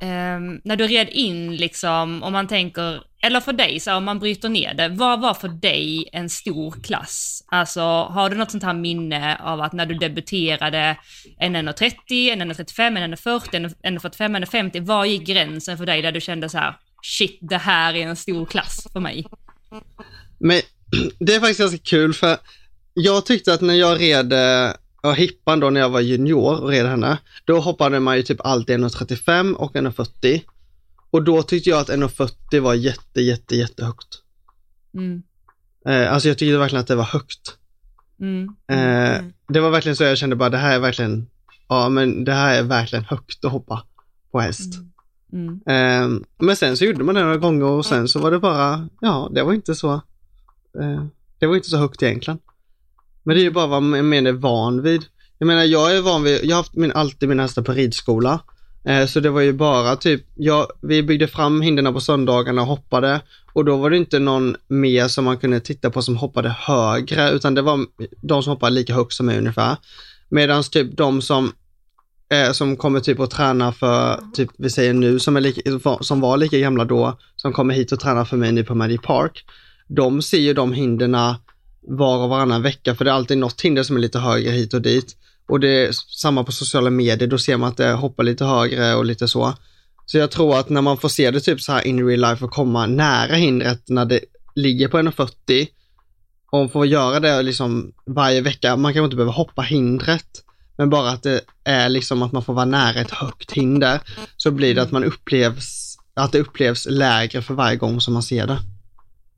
ehm, 0.02 0.62
när 0.64 0.76
du 0.76 0.88
red 0.88 1.10
in 1.10 1.56
liksom, 1.56 2.24
om 2.24 2.34
man 2.34 2.48
tänker, 2.48 3.04
eller 3.22 3.40
för 3.40 3.54
dig, 3.54 3.80
så 3.80 3.90
här, 3.90 3.98
om 3.98 4.04
man 4.04 4.20
bryter 4.20 4.50
ner 4.50 4.74
det, 4.74 4.90
vad 4.90 5.22
var 5.22 5.34
för 5.34 5.48
dig 5.48 6.10
en 6.12 6.30
stor 6.30 6.72
klass? 6.84 7.44
Alltså, 7.48 7.82
har 7.82 8.30
du 8.30 8.36
något 8.36 8.52
sånt 8.52 8.64
här 8.64 8.74
minne 8.74 9.38
av 9.38 9.62
att 9.62 9.74
när 9.74 9.86
du 9.86 9.96
debuterade 9.96 10.98
en 11.40 11.56
1,30, 11.56 12.32
en 12.32 12.52
1,35, 12.52 12.98
en 12.98 13.16
1,40, 13.16 13.56
en 13.84 14.00
1,45, 14.00 14.36
en 14.36 14.46
1,50, 14.46 14.86
var 14.86 15.06
gick 15.06 15.28
gränsen 15.28 15.78
för 15.78 15.86
dig 15.86 16.02
där 16.02 16.12
du 16.12 16.22
kände 16.22 16.50
så 16.50 16.58
här, 16.58 16.76
shit, 17.02 17.40
det 17.42 17.58
här 17.58 17.94
är 17.94 18.08
en 18.08 18.16
stor 18.16 18.46
klass 18.46 18.88
för 18.94 19.00
mig? 19.00 19.26
Men 20.40 20.62
det 21.20 21.36
är 21.36 21.40
faktiskt 21.40 21.60
ganska 21.60 21.78
kul 21.78 22.14
för 22.14 22.38
jag 22.94 23.26
tyckte 23.26 23.54
att 23.54 23.62
när 23.62 23.74
jag 23.74 24.00
red 24.00 24.34
eh, 24.34 24.74
ja, 25.04 25.12
hippan 25.12 25.60
då 25.60 25.70
när 25.70 25.82
jag 25.82 25.90
var 25.90 26.00
junior 26.02 26.62
och 26.62 26.70
red 26.70 26.86
henne, 26.86 27.18
då 27.46 27.60
hoppade 27.60 28.00
man 28.00 28.18
ju 28.18 28.24
typ 28.24 28.42
alltid 28.46 28.78
1,35 28.80 29.54
och 29.54 29.76
1,40. 29.76 30.42
Och 31.12 31.24
då 31.24 31.44
tyckte 31.44 31.70
jag 31.70 31.80
att 31.80 31.90
1,40 31.90 32.60
var 32.60 32.74
jätte, 32.74 33.22
jätte, 33.22 33.56
jättehögt. 33.56 34.08
Mm, 34.94 35.24
Eh, 35.88 36.14
alltså 36.14 36.28
jag 36.28 36.38
tyckte 36.38 36.58
verkligen 36.58 36.82
att 36.82 36.88
det 36.88 36.96
var 36.96 37.04
högt. 37.04 37.56
mm, 38.22 38.56
Eh, 38.72 39.18
Mm. 39.18 39.34
Det 39.48 39.60
var 39.60 39.70
verkligen 39.70 39.96
så 39.96 40.04
jag 40.04 40.18
kände 40.18 40.36
bara 40.36 40.50
det 40.50 40.58
här 40.58 40.76
är 40.76 40.80
verkligen, 40.80 41.28
ja 41.68 41.90
men 41.90 42.24
det 42.24 42.34
här 42.34 42.60
är 42.60 42.64
verkligen 42.64 43.06
högt 43.06 43.46
att 43.46 43.52
hoppa 43.52 43.84
på 44.32 44.40
häst. 44.40 44.74
mm, 45.34 45.60
Eh, 45.66 46.20
men 46.40 46.56
sen 46.56 46.78
så 46.78 46.86
gjorde 46.86 47.04
man 47.04 47.16
det 47.16 47.22
några 47.22 47.38
gånger 47.38 47.66
och 47.66 47.86
sen 47.86 48.08
så 48.08 48.20
var 48.20 48.32
det 48.32 48.40
bara, 48.40 48.90
ja 49.02 49.30
det 49.36 49.44
var 49.44 49.54
inte 49.54 49.76
så, 49.76 50.02
Eh, 50.80 51.06
det 51.40 51.48
var 51.48 51.56
inte 51.56 51.70
så 51.70 51.78
högt 51.78 52.04
egentligen. 52.04 52.40
Men 53.24 53.36
det 53.36 53.42
är 53.42 53.44
ju 53.44 53.52
bara 53.52 53.68
vad 53.68 53.84
man 53.84 54.10
mer 54.10 54.28
är 54.28 54.32
van 54.32 54.82
vid. 54.82 55.06
Jag 55.38 55.48
menar 55.48 55.64
jag 55.64 55.98
är 55.98 56.02
van 56.02 56.24
vid, 56.24 56.40
jag 56.44 56.56
har 56.56 56.64
haft 56.64 56.76
min, 56.76 56.92
alltid 56.92 57.30
mina 57.30 57.44
hästar 57.44 57.62
på 57.62 57.72
ridskola. 57.72 58.40
Eh, 58.84 59.06
så 59.06 59.20
det 59.20 59.30
var 59.30 59.42
ju 59.42 59.54
bara 59.54 59.96
typ, 59.96 60.26
jag, 60.36 60.68
vi 60.82 61.04
byggde 61.04 61.28
fram 61.28 61.62
hinderna 61.62 61.92
på 61.94 62.00
söndagarna 62.00 62.62
och 62.62 62.68
hoppade 62.68 63.22
och 63.54 63.66
då 63.66 63.78
var 63.78 63.90
det 63.90 63.98
inte 63.98 64.20
någon 64.20 64.56
mer 64.68 65.08
som 65.08 65.26
man 65.26 65.38
kunde 65.38 65.60
titta 65.60 65.90
på 65.90 66.02
som 66.02 66.18
hoppade 66.18 66.50
högre 66.50 67.32
utan 67.32 67.56
det 67.56 67.62
var 67.62 67.86
de 68.22 68.44
som 68.44 68.52
hoppade 68.52 68.76
lika 68.76 68.94
högt 68.94 69.14
som 69.14 69.26
mig 69.26 69.38
ungefär. 69.38 69.78
Medan 70.30 70.64
typ 70.64 70.98
de 70.98 71.22
som 71.22 71.52
eh, 72.30 72.52
som 72.52 72.78
kommer 72.78 73.00
typ 73.00 73.20
och 73.20 73.30
träna 73.30 73.72
för, 73.72 74.20
typ 74.34 74.50
vi 74.58 74.70
säger 74.70 74.94
nu, 74.94 75.20
som, 75.20 75.38
är 75.38 75.42
lika, 75.42 75.62
som 76.02 76.22
var 76.22 76.38
lika 76.38 76.60
gamla 76.60 76.86
då, 76.86 77.18
som 77.36 77.54
kommer 77.54 77.74
hit 77.74 77.92
och 77.92 78.00
tränar 78.00 78.26
för 78.26 78.38
mig 78.38 78.52
nu 78.52 78.64
på 78.64 78.76
Magic 78.76 79.02
Park. 79.02 79.46
De 79.88 80.22
ser 80.22 80.38
ju 80.38 80.54
de 80.54 80.74
hinderna 80.74 81.40
var 81.82 82.24
och 82.24 82.30
varannan 82.30 82.62
vecka, 82.62 82.96
för 82.96 83.06
det 83.06 83.12
är 83.12 83.16
alltid 83.16 83.38
något 83.38 83.62
hinder 83.62 83.84
som 83.84 83.96
är 83.96 84.00
lite 84.00 84.20
högre 84.20 84.52
hit 84.52 84.74
och 84.74 84.82
dit. 84.82 85.16
Och 85.48 85.60
det 85.60 85.86
är 85.86 85.92
samma 85.92 86.44
på 86.44 86.52
sociala 86.52 86.90
medier, 86.90 87.28
då 87.28 87.38
ser 87.38 87.58
man 87.58 87.70
att 87.70 87.78
det 87.78 87.92
hoppar 87.92 88.24
lite 88.24 88.46
högre 88.46 88.96
och 88.96 89.06
lite 89.06 89.28
så. 89.28 89.54
Så 90.06 90.18
jag 90.18 90.32
tror 90.32 90.60
att 90.60 90.70
när 90.70 90.82
man 90.82 90.98
får 90.98 91.10
se 91.10 91.32
det 91.32 91.40
typ 91.40 91.62
så 91.62 91.72
här 91.72 91.88
in 91.88 92.08
real 92.08 92.20
life 92.20 92.46
och 92.46 92.52
komma 92.52 92.86
nära 92.86 93.36
hindret 93.36 93.90
när 93.90 94.06
det 94.06 94.20
ligger 94.56 94.88
på 94.88 94.98
1,40 94.98 95.68
och 96.52 96.72
får 96.72 96.86
göra 96.86 97.20
det 97.20 97.42
liksom 97.42 97.94
varje 98.06 98.42
vecka, 98.42 98.76
man 98.76 98.94
kanske 98.94 99.06
inte 99.06 99.16
behöver 99.16 99.34
hoppa 99.34 99.62
hindret, 99.62 100.44
men 100.78 100.90
bara 100.90 101.10
att 101.10 101.24
det 101.24 101.42
är 101.64 101.90
liksom 101.90 102.22
att 102.22 102.32
man 102.32 102.44
får 102.44 102.54
vara 102.54 102.66
nära 102.66 103.00
ett 103.00 103.12
högt 103.12 103.52
hinder, 103.52 104.00
så 104.38 104.52
blir 104.52 104.76
det 104.76 104.82
att 104.82 104.92
man 104.92 105.04
upplevs, 105.04 105.98
att 106.14 106.32
det 106.32 106.40
upplevs 106.40 106.88
lägre 106.90 107.42
för 107.42 107.54
varje 107.54 107.78
gång 107.78 108.02
som 108.02 108.14
man 108.14 108.24
ser 108.24 108.48
det. 108.48 108.60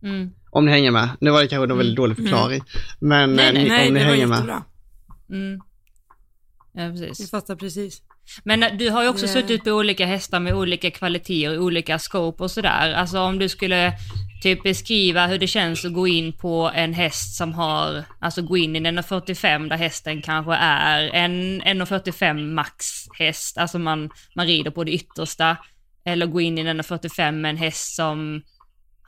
mm. 0.04 0.32
Om 0.52 0.66
ni 0.66 0.72
hänger 0.72 0.92
med. 0.92 1.10
Nu 1.22 1.32
var 1.32 1.42
det 1.42 1.48
kanske 1.48 1.72
en 1.72 1.78
väldigt 1.78 1.98
Mm. 2.00 2.04
dålig 2.04 2.18
förklaring. 2.18 2.62
Men 3.00 3.36
Nej, 3.36 3.48
eh, 3.48 3.54
nej, 3.54 3.64
ni, 3.64 3.70
Nej, 3.70 3.88
om 3.88 3.94
ni 3.94 4.00
det 4.00 4.06
var 4.06 4.12
hänger 4.14 4.28
med. 4.28 4.62
Mm. 5.30 5.62
Ja, 6.74 6.88
Vi 6.88 7.08
precis. 7.08 7.32
fattar 7.32 7.56
precis. 7.56 8.02
Men 8.44 8.64
eh, 8.64 8.70
du 8.78 8.90
har 8.90 9.04
ju 9.04 9.10
också 9.10 9.26
Det- 9.26 9.32
suttit 9.32 9.64
på 9.64 9.70
olika 9.72 10.06
hästar 10.06 10.40
med 10.40 10.54
olika 10.54 10.92
kvaliteter, 10.92 11.60
olika 11.60 12.00
scope 12.00 12.44
och 12.44 12.52
sådär. 12.52 12.94
Alltså 12.94 13.20
om 13.20 13.40
du 13.40 13.50
skulle 13.50 13.94
typ 14.44 14.64
beskriva 14.64 15.28
hur 15.28 15.38
det 15.40 15.48
känns 15.48 15.86
att 15.86 15.94
gå 15.94 16.08
in 16.08 16.34
på 16.34 16.72
en 16.76 16.94
häst 16.94 17.36
som 17.38 17.54
har, 17.54 18.04
alltså 18.20 18.42
gå 18.42 18.58
in 18.58 18.76
i 18.76 18.80
en 18.80 18.86
1,45 19.00 19.70
där 19.70 19.78
hästen 19.78 20.22
kanske 20.22 20.54
är 20.56 21.10
en 21.14 21.62
1,45 21.62 22.54
max 22.54 22.86
häst, 23.20 23.58
alltså 23.58 23.80
man, 23.80 24.10
man 24.36 24.46
rider 24.48 24.72
på 24.72 24.84
det 24.84 24.92
yttersta. 24.92 25.58
Eller 26.06 26.26
gå 26.26 26.42
in 26.42 26.58
i 26.58 26.62
en 26.62 26.68
1,45 26.82 27.32
med 27.32 27.50
en 27.50 27.58
häst 27.58 27.96
som 27.96 28.42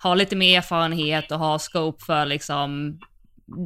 har 0.02 0.16
lite 0.16 0.36
mer 0.36 0.58
erfarenhet 0.58 1.32
och 1.32 1.40
har 1.40 1.60
scope 1.60 2.06
för 2.06 2.26
liksom 2.26 3.00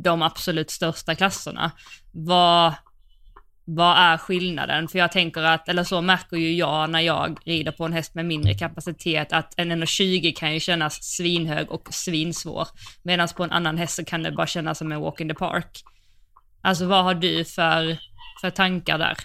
de 0.04 0.22
absolut 0.22 0.72
största 0.72 1.16
klasserna. 1.16 1.72
Vad, 2.12 2.74
vad 3.66 3.98
är 3.98 4.18
skillnaden? 4.18 4.88
För 4.88 5.00
jag 5.00 5.12
tänker 5.12 5.42
att, 5.42 5.70
eller 5.70 5.84
så 5.84 6.02
märker 6.02 6.38
ju 6.38 6.54
jag 6.54 6.90
när 6.90 7.00
jag 7.00 7.38
rider 7.46 7.72
på 7.72 7.86
en 7.86 7.94
häst 7.94 8.16
med 8.16 8.26
mindre 8.26 8.54
kapacitet, 8.54 9.34
att 9.34 9.54
en 9.58 9.72
1,20 9.72 10.34
kan 10.36 10.54
ju 10.54 10.60
kännas 10.60 11.04
svinhög 11.04 11.72
och 11.72 11.88
svinsvår. 11.94 12.68
Medan 13.04 13.28
på 13.28 13.44
en 13.44 13.52
annan 13.52 13.78
häst 13.78 13.96
så 13.96 14.06
kan 14.06 14.24
det 14.24 14.32
bara 14.32 14.48
kännas 14.48 14.78
som 14.78 14.92
en 14.92 15.02
walk 15.02 15.20
in 15.20 15.30
the 15.30 15.36
park. 15.36 15.84
Alltså 16.62 16.86
vad 16.86 17.04
har 17.04 17.14
du 17.14 17.46
för, 17.46 17.98
för 18.42 18.50
tankar 18.50 18.98
där? 18.98 19.18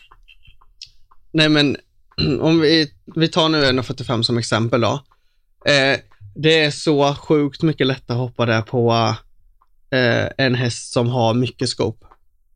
Nej 1.33 1.49
men 1.49 1.77
om 2.41 2.61
vi, 2.61 2.93
vi 3.17 3.29
tar 3.29 3.49
nu 3.49 3.65
1,45 3.65 4.23
som 4.23 4.39
exempel 4.39 4.81
då. 4.81 5.05
Eh, 5.67 5.99
det 6.43 6.65
är 6.65 6.71
så 6.71 7.15
sjukt 7.15 7.63
mycket 7.63 7.87
lättare 7.87 8.17
att 8.17 8.21
hoppa 8.21 8.47
där 8.47 8.63
på 8.63 9.15
eh, 9.91 10.29
en 10.47 10.55
häst 10.55 10.93
som 10.93 11.09
har 11.09 11.35
mycket 11.35 11.69
scope. 11.69 12.07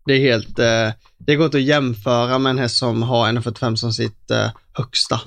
Det 0.06 0.12
är 0.12 0.18
helt, 0.18 0.58
eh, 0.58 0.90
det 1.18 1.36
går 1.36 1.44
inte 1.44 1.56
att 1.56 1.62
jämföra 1.62 2.38
med 2.38 2.50
en 2.50 2.58
häst 2.58 2.76
som 2.76 3.02
har 3.02 3.28
1,45 3.28 3.76
som 3.76 3.92
sitt 3.92 4.30
eh, 4.30 4.50
högsta. 4.72 5.20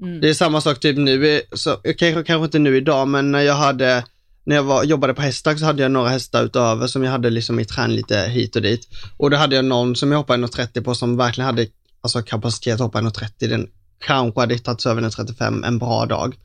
Mm. 0.00 0.20
Det 0.20 0.30
är 0.30 0.34
samma 0.34 0.60
sak 0.60 0.80
typ 0.80 0.96
nu, 0.96 1.40
så, 1.52 1.76
kanske, 1.76 2.22
kanske 2.22 2.44
inte 2.44 2.58
nu 2.58 2.76
idag, 2.76 3.08
men 3.08 3.32
när 3.32 3.40
jag 3.40 3.54
hade 3.54 4.04
när 4.44 4.56
jag 4.56 4.62
var, 4.62 4.84
jobbade 4.84 5.14
på 5.14 5.22
hästar 5.22 5.56
så 5.56 5.64
hade 5.64 5.82
jag 5.82 5.90
några 5.90 6.08
hästar 6.08 6.44
utöver 6.44 6.86
som 6.86 7.04
jag 7.04 7.10
hade 7.10 7.30
liksom 7.30 7.60
i 7.60 7.64
träning 7.64 7.96
lite 7.96 8.18
hit 8.18 8.56
och 8.56 8.62
dit. 8.62 8.88
Och 9.16 9.30
då 9.30 9.36
hade 9.36 9.56
jag 9.56 9.64
någon 9.64 9.96
som 9.96 10.12
jag 10.12 10.18
hoppade 10.18 10.46
1,30 10.46 10.84
på 10.84 10.94
som 10.94 11.16
verkligen 11.16 11.46
hade 11.46 11.66
alltså, 12.00 12.22
kapacitet 12.22 12.74
att 12.74 12.80
hoppa 12.80 13.00
1,30. 13.00 13.48
Den 13.48 13.68
kanske 13.98 14.40
hade 14.40 14.58
tagit 14.58 14.86
över 14.86 15.02
1,35 15.02 15.66
en 15.66 15.78
bra 15.78 16.06
dag. 16.06 16.36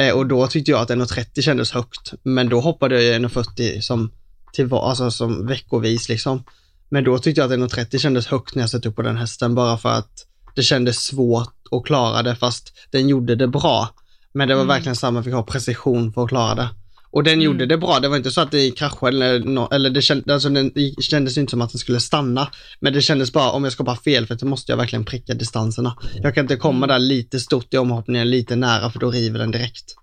Eh, 0.00 0.14
och 0.16 0.26
då 0.26 0.46
tyckte 0.46 0.70
jag 0.70 0.80
att 0.80 0.90
1,30 0.90 1.42
kändes 1.42 1.70
högt. 1.72 2.12
Men 2.22 2.48
då 2.48 2.60
hoppade 2.60 3.02
jag 3.02 3.20
1,40 3.22 3.80
som, 3.80 4.10
till, 4.52 4.72
alltså, 4.72 5.10
som 5.10 5.46
veckovis 5.46 6.08
liksom. 6.08 6.44
Men 6.88 7.04
då 7.04 7.18
tyckte 7.18 7.40
jag 7.40 7.52
att 7.52 7.58
1,30 7.72 7.98
kändes 7.98 8.26
högt 8.26 8.54
när 8.54 8.62
jag 8.62 8.70
satte 8.70 8.88
upp 8.88 8.96
på 8.96 9.02
den 9.02 9.16
hästen 9.16 9.54
bara 9.54 9.78
för 9.78 9.88
att 9.88 10.26
det 10.54 10.62
kändes 10.62 10.96
svårt 11.04 11.54
att 11.70 11.84
klara 11.84 12.22
det 12.22 12.36
fast 12.36 12.72
den 12.90 13.08
gjorde 13.08 13.34
det 13.34 13.48
bra. 13.48 13.88
Men 14.32 14.48
det 14.48 14.54
var 14.54 14.62
Mm. 14.62 14.74
verkligen 14.74 14.96
samma, 14.96 15.22
fick 15.22 15.34
ha 15.34 15.42
precision 15.42 16.12
för 16.12 16.22
att 16.22 16.28
klara 16.28 16.54
det. 16.54 16.68
Och 17.16 17.24
den 17.24 17.32
Mm. 17.32 17.44
gjorde 17.44 17.66
det 17.66 17.78
bra, 17.78 18.00
det 18.00 18.08
var 18.08 18.16
inte 18.16 18.30
så 18.30 18.40
att 18.40 18.50
det 18.50 18.70
kraschade 18.70 19.08
eller, 19.08 19.38
nå- 19.38 19.68
eller 19.72 19.90
det, 19.90 20.02
känd, 20.02 20.30
alltså 20.30 20.48
den, 20.48 20.72
det 20.74 21.02
kändes 21.02 21.38
inte 21.38 21.50
som 21.50 21.60
att 21.62 21.72
den 21.72 21.78
skulle 21.78 22.00
stanna. 22.00 22.50
Men 22.80 22.92
det 22.92 23.02
kändes 23.02 23.32
bara, 23.32 23.50
om 23.50 23.64
jag 23.64 23.72
ska 23.72 23.84
bara 23.84 23.96
fel, 23.96 24.26
för 24.26 24.34
då 24.34 24.46
måste 24.46 24.72
jag 24.72 24.76
verkligen 24.76 25.04
pricka 25.04 25.34
distanserna. 25.34 25.98
Jag 26.22 26.34
kan 26.34 26.44
inte 26.44 26.56
komma 26.56 26.76
Mm. 26.76 26.88
där 26.88 26.98
lite 26.98 27.40
stort 27.40 27.74
i 27.74 27.78
omhoppningen, 27.78 28.30
lite 28.30 28.56
nära, 28.56 28.90
för 28.90 28.98
då 29.00 29.10
river 29.10 29.38
den 29.38 29.50
direkt. 29.50 29.94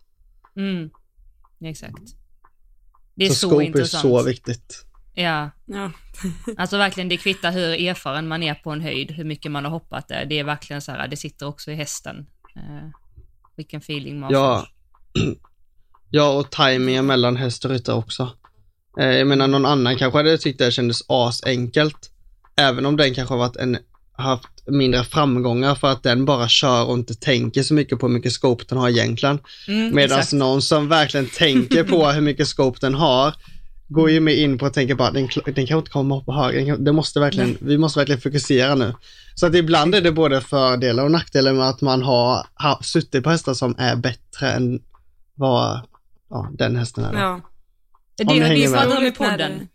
Mm. 0.58 0.90
Exakt. 1.66 2.04
Det 3.16 3.26
är 3.26 3.30
så 3.30 3.36
så, 3.36 3.48
scope 3.50 3.64
är 3.64 3.68
intressant. 3.68 4.02
så 4.02 4.24
viktigt. 4.24 4.86
Ja, 5.14 5.52
Ja. 5.66 5.92
alltså 6.58 6.78
verkligen 6.78 7.10
det 7.10 7.18
kvittar 7.18 7.52
hur 7.52 7.88
erfaren 7.88 8.28
man 8.28 8.44
är 8.44 8.54
på 8.56 8.72
en 8.72 8.82
höjd, 8.82 9.12
hur 9.12 9.24
mycket 9.24 9.52
man 9.52 9.64
har 9.64 9.72
hoppat 9.72 10.08
där. 10.08 10.26
Det 10.26 10.40
är 10.40 10.44
verkligen 10.44 10.82
så 10.82 10.92
här, 10.92 11.08
det 11.08 11.18
sitter 11.18 11.46
också 11.48 11.72
i 11.72 11.76
hästen. 11.76 12.26
Eh, 12.56 12.90
vilken 13.56 13.80
feeling 13.80 14.20
man 14.20 14.32
Ja, 14.34 14.68
får. 15.18 15.24
ja 16.16 16.30
och 16.30 16.50
tajmingen 16.52 17.06
mellan 17.06 17.38
häst 17.38 17.66
och 17.66 17.72
ryttare 17.72 17.96
också. 17.96 18.30
Eh, 19.00 19.08
jag 19.08 19.28
menar 19.28 19.48
någon 19.48 19.66
annan 19.66 19.98
kanske 19.98 20.20
hade 20.20 20.38
tyckt 20.38 20.60
det 20.60 20.72
kändes 20.72 21.02
asenkelt. 21.08 22.10
Även 22.56 22.86
om 22.86 22.98
den 22.98 23.14
kanske 23.14 23.34
har 23.34 23.40
varit 23.40 23.56
en, 23.56 23.78
haft 24.18 24.68
mindre 24.68 25.04
framgångar 25.04 25.76
för 25.76 25.88
att 25.88 26.04
den 26.04 26.26
bara 26.26 26.48
kör 26.48 26.86
och 26.86 26.94
inte 26.94 27.14
tänker 27.14 27.64
så 27.64 27.74
mycket 27.74 28.00
på 28.00 28.08
hur 28.08 28.14
mycket 28.14 28.32
scope 28.32 28.64
den 28.68 28.78
har 28.78 28.90
egentligen. 28.90 29.40
Mm, 29.68 29.96
Medan 29.96 30.24
någon 30.34 30.62
som 30.62 30.90
verkligen 30.90 31.28
tänker 31.28 31.84
på 31.84 32.08
hur 32.12 32.22
mycket 32.22 32.48
scope 32.48 32.78
den 32.82 32.94
har, 32.94 33.34
går 33.88 34.10
ju 34.10 34.20
med 34.20 34.38
in 34.38 34.58
på 34.58 34.66
att 34.66 34.74
tänka 34.74 34.96
bara, 34.96 35.12
den, 35.12 35.30
den 35.46 35.68
kan 35.68 35.78
inte 35.78 35.92
komma 35.92 36.18
upp 36.18 36.26
på 36.26 36.34
höger. 36.34 36.78
Den 36.78 36.96
måste 36.96 37.20
verkligen, 37.20 37.58
vi 37.62 37.78
måste 37.78 38.00
verkligen 38.00 38.22
fokusera 38.22 38.76
nu. 38.76 38.94
Så 39.36 39.46
att 39.46 39.56
ibland 39.56 39.96
är 39.96 40.02
det 40.02 40.12
både 40.12 40.42
fördelar 40.42 41.04
och 41.04 41.12
nackdelar 41.12 41.54
med 41.54 41.70
att 41.70 41.82
man 41.82 42.02
har, 42.02 42.48
har 42.54 42.84
suttit 42.84 43.24
på 43.24 43.30
hästar 43.30 43.54
som 43.54 43.76
är 43.78 43.96
bättre 43.96 44.52
än 44.52 44.80
vad 45.36 45.82
ja, 46.34 46.50
den 46.54 46.76
hästen 46.76 47.04
är. 47.04 47.14
då. 47.14 47.20
ja. 47.20 47.42
Det 48.18 48.24
Om 48.24 48.34
ni 48.34 48.40
har 48.42 48.50
vi 48.50 48.66
hänger 48.66 48.96
ju 49.00 49.04
med. 49.04 49.16
podden. 49.18 49.70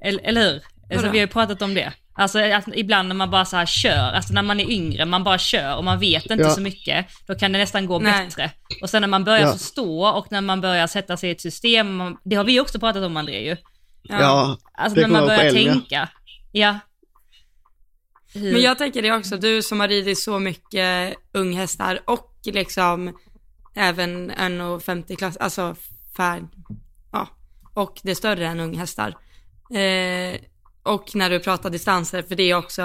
det- 0.00 0.08
Eller, 0.08 0.22
eller 0.24 0.40
hur? 0.52 0.62
Alltså, 0.92 1.10
vi 1.10 1.18
har 1.18 1.26
ju 1.26 1.32
pratat 1.32 1.62
om 1.62 1.74
det. 1.74 1.92
Alltså 2.16 2.38
att 2.38 2.64
ibland 2.74 3.08
när 3.08 3.14
man 3.14 3.30
bara 3.30 3.44
så 3.44 3.56
här 3.56 3.66
kör, 3.66 4.12
alltså 4.12 4.32
när 4.32 4.42
man 4.42 4.60
är 4.60 4.70
yngre, 4.70 5.04
man 5.04 5.24
bara 5.24 5.38
kör 5.38 5.76
och 5.76 5.84
man 5.84 5.98
vet 5.98 6.26
inte 6.30 6.42
Ja. 6.44 6.50
så 6.50 6.60
mycket, 6.60 7.06
då 7.26 7.34
kan 7.34 7.52
det 7.52 7.58
nästan 7.58 7.86
gå 7.86 7.98
Nej. 7.98 8.24
bättre. 8.26 8.50
Och 8.82 8.90
sen 8.90 9.00
när 9.00 9.08
man 9.08 9.24
börjar 9.24 9.40
Ja. 9.40 9.52
förstå 9.52 10.06
och 10.06 10.26
när 10.32 10.40
man 10.40 10.60
börjar 10.60 10.86
sätta 10.86 11.16
sig 11.16 11.28
i 11.28 11.32
ett 11.32 11.40
system, 11.40 11.96
man- 11.96 12.16
det 12.24 12.36
har 12.36 12.44
vi 12.44 12.60
också 12.60 12.78
pratat 12.78 13.02
om 13.02 13.16
André 13.16 13.44
ju. 13.48 13.56
Ja, 14.02 14.58
Alltså 14.78 14.94
Det 14.94 15.06
när 15.06 15.08
man 15.08 15.26
börjar 15.26 15.44
ja. 15.44 15.52
tänka. 15.52 16.08
Ja. 16.52 16.78
Hur, 18.34 18.52
Men 18.52 18.62
jag 18.62 18.78
tänker 18.78 19.02
det 19.02 19.12
också, 19.12 19.36
du 19.36 19.62
som 19.62 19.80
har 19.80 19.88
ridit 19.88 20.18
så 20.18 20.38
mycket 20.38 21.14
unghästar 21.32 22.00
och 22.04 22.30
liksom 22.44 23.18
även 23.74 24.30
1,50 24.30 25.16
klass, 25.16 25.36
alltså 25.36 25.76
färd, 26.16 26.48
ja, 27.12 27.28
och 27.74 28.00
det 28.02 28.10
är 28.10 28.14
större 28.14 28.46
än 28.46 28.60
unghästar. 28.60 29.08
Eh, 29.70 30.40
och 30.82 31.14
när 31.14 31.30
du 31.30 31.40
pratar 31.40 31.70
distanser, 31.70 32.22
för 32.22 32.34
det 32.34 32.50
är 32.50 32.54
också 32.54 32.82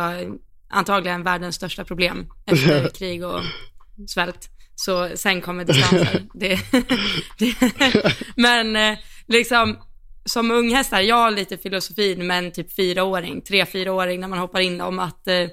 antagligen 0.70 1.24
världens 1.24 1.56
största 1.56 1.86
problem 1.86 2.28
efter 2.46 2.89
krig 2.96 3.26
och 3.26 3.42
svält. 4.08 4.50
Så 4.76 5.10
sen 5.15 5.42
kommer 5.42 5.65
distanser. 5.65 6.28
det, 6.34 6.60
det, 7.38 7.56
men 8.36 8.76
eh, 8.76 8.98
liksom 9.28 9.78
som 10.26 10.52
unghästar, 10.52 11.02
jag 11.02 11.15
har 11.15 11.32
lite 11.32 11.58
filosofin 11.58 12.28
med 12.28 12.38
en 12.38 12.52
typ 12.52 12.76
fyraåring, 12.76 13.42
tre, 13.42 13.65
fyraåring 13.65 14.20
när 14.20 14.28
man 14.28 14.39
hoppar 14.39 14.60
in 14.60 14.82
om 14.82 15.00
att 15.00 15.28
eh, 15.28 15.48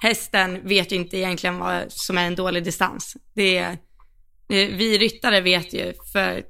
hästen 0.00 0.68
vet 0.68 0.92
ju 0.92 0.96
inte 0.96 1.16
egentligen 1.16 1.58
vad 1.58 1.92
som 1.92 2.18
är 2.18 2.26
en 2.26 2.34
dålig 2.34 2.64
distans. 2.64 3.16
Det 3.34 3.58
är, 3.58 3.70
eh, 3.70 3.76
vi 4.48 4.98
ryttare 4.98 5.40
vet 5.40 5.72
ju 5.72 5.92
för 6.12 6.44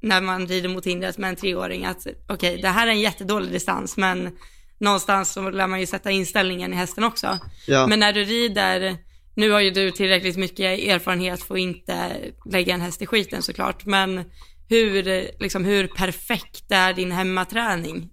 när 0.00 0.20
man 0.20 0.46
rider 0.46 0.68
mot 0.68 0.86
hindret 0.86 1.18
med 1.18 1.30
en 1.30 1.36
treåring 1.36 1.84
att 1.84 2.06
okej, 2.28 2.58
det 2.62 2.68
här 2.68 2.86
är 2.86 2.90
en 2.90 3.00
jättedålig 3.00 3.52
distans, 3.52 3.96
men 3.96 4.36
någonstans 4.78 5.32
så 5.32 5.50
lär 5.50 5.66
man 5.66 5.80
ju 5.80 5.86
sätta 5.86 6.10
inställningen 6.10 6.72
i 6.72 6.76
hästen 6.76 7.04
också. 7.04 7.38
ja. 7.66 7.86
Men 7.86 8.00
när 8.00 8.12
du 8.12 8.24
rider, 8.24 8.96
nu 9.34 9.50
har 9.50 9.60
ju 9.60 9.70
du 9.70 9.90
tillräckligt 9.90 10.36
mycket 10.36 10.80
erfarenhet 10.80 11.42
för 11.42 11.54
att 11.54 11.60
inte 11.60 12.16
lägga 12.50 12.74
en 12.74 12.80
häst 12.80 13.02
i 13.02 13.06
skiten 13.06 13.42
såklart, 13.42 13.86
men 13.86 14.24
hur, 14.68 15.02
liksom, 15.42 15.64
hur 15.64 15.86
perfekt 15.86 16.64
är 16.70 16.92
din 16.92 17.12
hemmaträning 17.12 18.10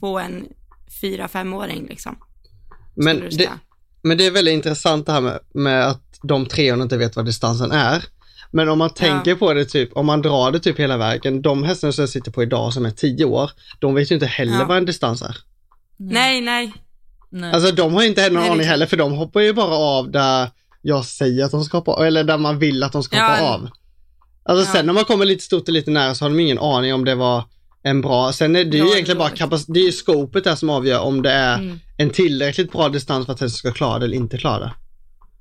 på 0.00 0.18
en 0.18 0.46
fyra 1.00 1.28
femåring 1.28 1.86
liksom? 1.86 2.18
men, 2.94 3.20
det, 3.30 3.50
men 4.02 4.18
det 4.18 4.26
är 4.26 4.30
väldigt 4.30 4.54
intressant 4.54 5.06
det 5.06 5.12
här 5.12 5.20
med, 5.20 5.40
med 5.54 5.88
att 5.88 6.18
de 6.22 6.46
treorna 6.46 6.82
inte 6.82 6.96
vet 6.96 7.16
vad 7.16 7.24
distansen 7.24 7.72
är. 7.72 8.04
Men 8.52 8.68
om 8.68 8.78
man 8.78 8.90
tänker 8.90 9.34
på 9.34 9.52
det 9.54 9.64
typ, 9.64 9.96
om 9.96 10.06
man 10.06 10.22
drar 10.22 10.50
det 10.52 10.58
typ 10.60 10.78
hela 10.78 10.96
vägen, 10.96 11.42
de 11.42 11.62
hästarna 11.64 11.92
som 11.92 12.02
jag 12.02 12.08
sitter 12.08 12.30
på 12.30 12.42
idag 12.42 12.72
som 12.72 12.86
är 12.86 12.90
tio 12.90 13.24
år, 13.24 13.50
de 13.78 13.94
vet 13.94 14.10
ju 14.10 14.14
inte 14.14 14.26
heller 14.26 14.52
Ja. 14.58 14.64
vad 14.64 14.76
en 14.76 14.84
distans 14.86 15.22
är. 15.22 15.36
Nej, 15.96 16.40
nej, 16.40 16.72
Nej. 17.30 17.52
Alltså 17.52 17.72
de 17.72 17.94
har 17.94 18.02
inte 18.02 18.20
heller 18.20 18.34
någon 18.34 18.42
Nej, 18.42 18.52
aning 18.52 18.66
heller 18.66 18.86
för 18.86 18.96
de 18.96 19.12
hoppar 19.12 19.40
ju 19.40 19.52
bara 19.52 19.74
av 19.74 20.10
där 20.10 20.50
jag 20.82 21.04
säger 21.04 21.44
att 21.44 21.50
de 21.50 21.64
ska 21.64 21.76
hoppa 21.78 21.92
av, 21.92 22.04
eller 22.04 22.24
där 22.24 22.38
man 22.38 22.58
vill 22.58 22.82
att 22.82 22.92
de 22.92 23.02
ska 23.02 23.16
Ja, 23.16 23.28
hoppa 23.28 23.42
av. 23.54 23.68
Alltså 24.42 24.66
Ja. 24.66 24.72
sen 24.72 24.86
när 24.86 24.92
man 24.92 25.04
kommer 25.04 25.24
lite 25.24 25.44
stort 25.44 25.62
och 25.68 25.74
lite 25.74 25.90
nära 25.90 26.14
så 26.14 26.24
har 26.24 26.30
de 26.30 26.40
ingen 26.40 26.58
aning 26.58 26.94
om 26.94 27.04
det 27.04 27.14
var 27.14 27.44
en 27.82 28.00
bra, 28.00 28.32
sen 28.32 28.56
är 28.56 28.64
det 28.64 28.76
ju 28.76 28.84
egentligen 28.92 29.18
bara 29.18 29.28
kapacitet, 29.30 29.74
det 29.74 29.80
är 29.80 29.84
ju 29.86 29.92
scopet 29.92 30.44
där 30.44 30.54
som 30.54 30.70
avgör 30.70 31.00
om 31.00 31.22
det 31.22 31.30
är 31.30 31.54
Mm. 31.58 31.78
en 31.96 32.10
tillräckligt 32.10 32.72
bra 32.72 32.88
distans 32.88 33.26
för 33.26 33.32
att 33.32 33.40
hästen 33.40 33.56
ska 33.58 33.72
klara 33.72 33.98
det 33.98 34.04
eller 34.04 34.16
inte 34.16 34.38
klara 34.38 34.58
det. 34.58 34.72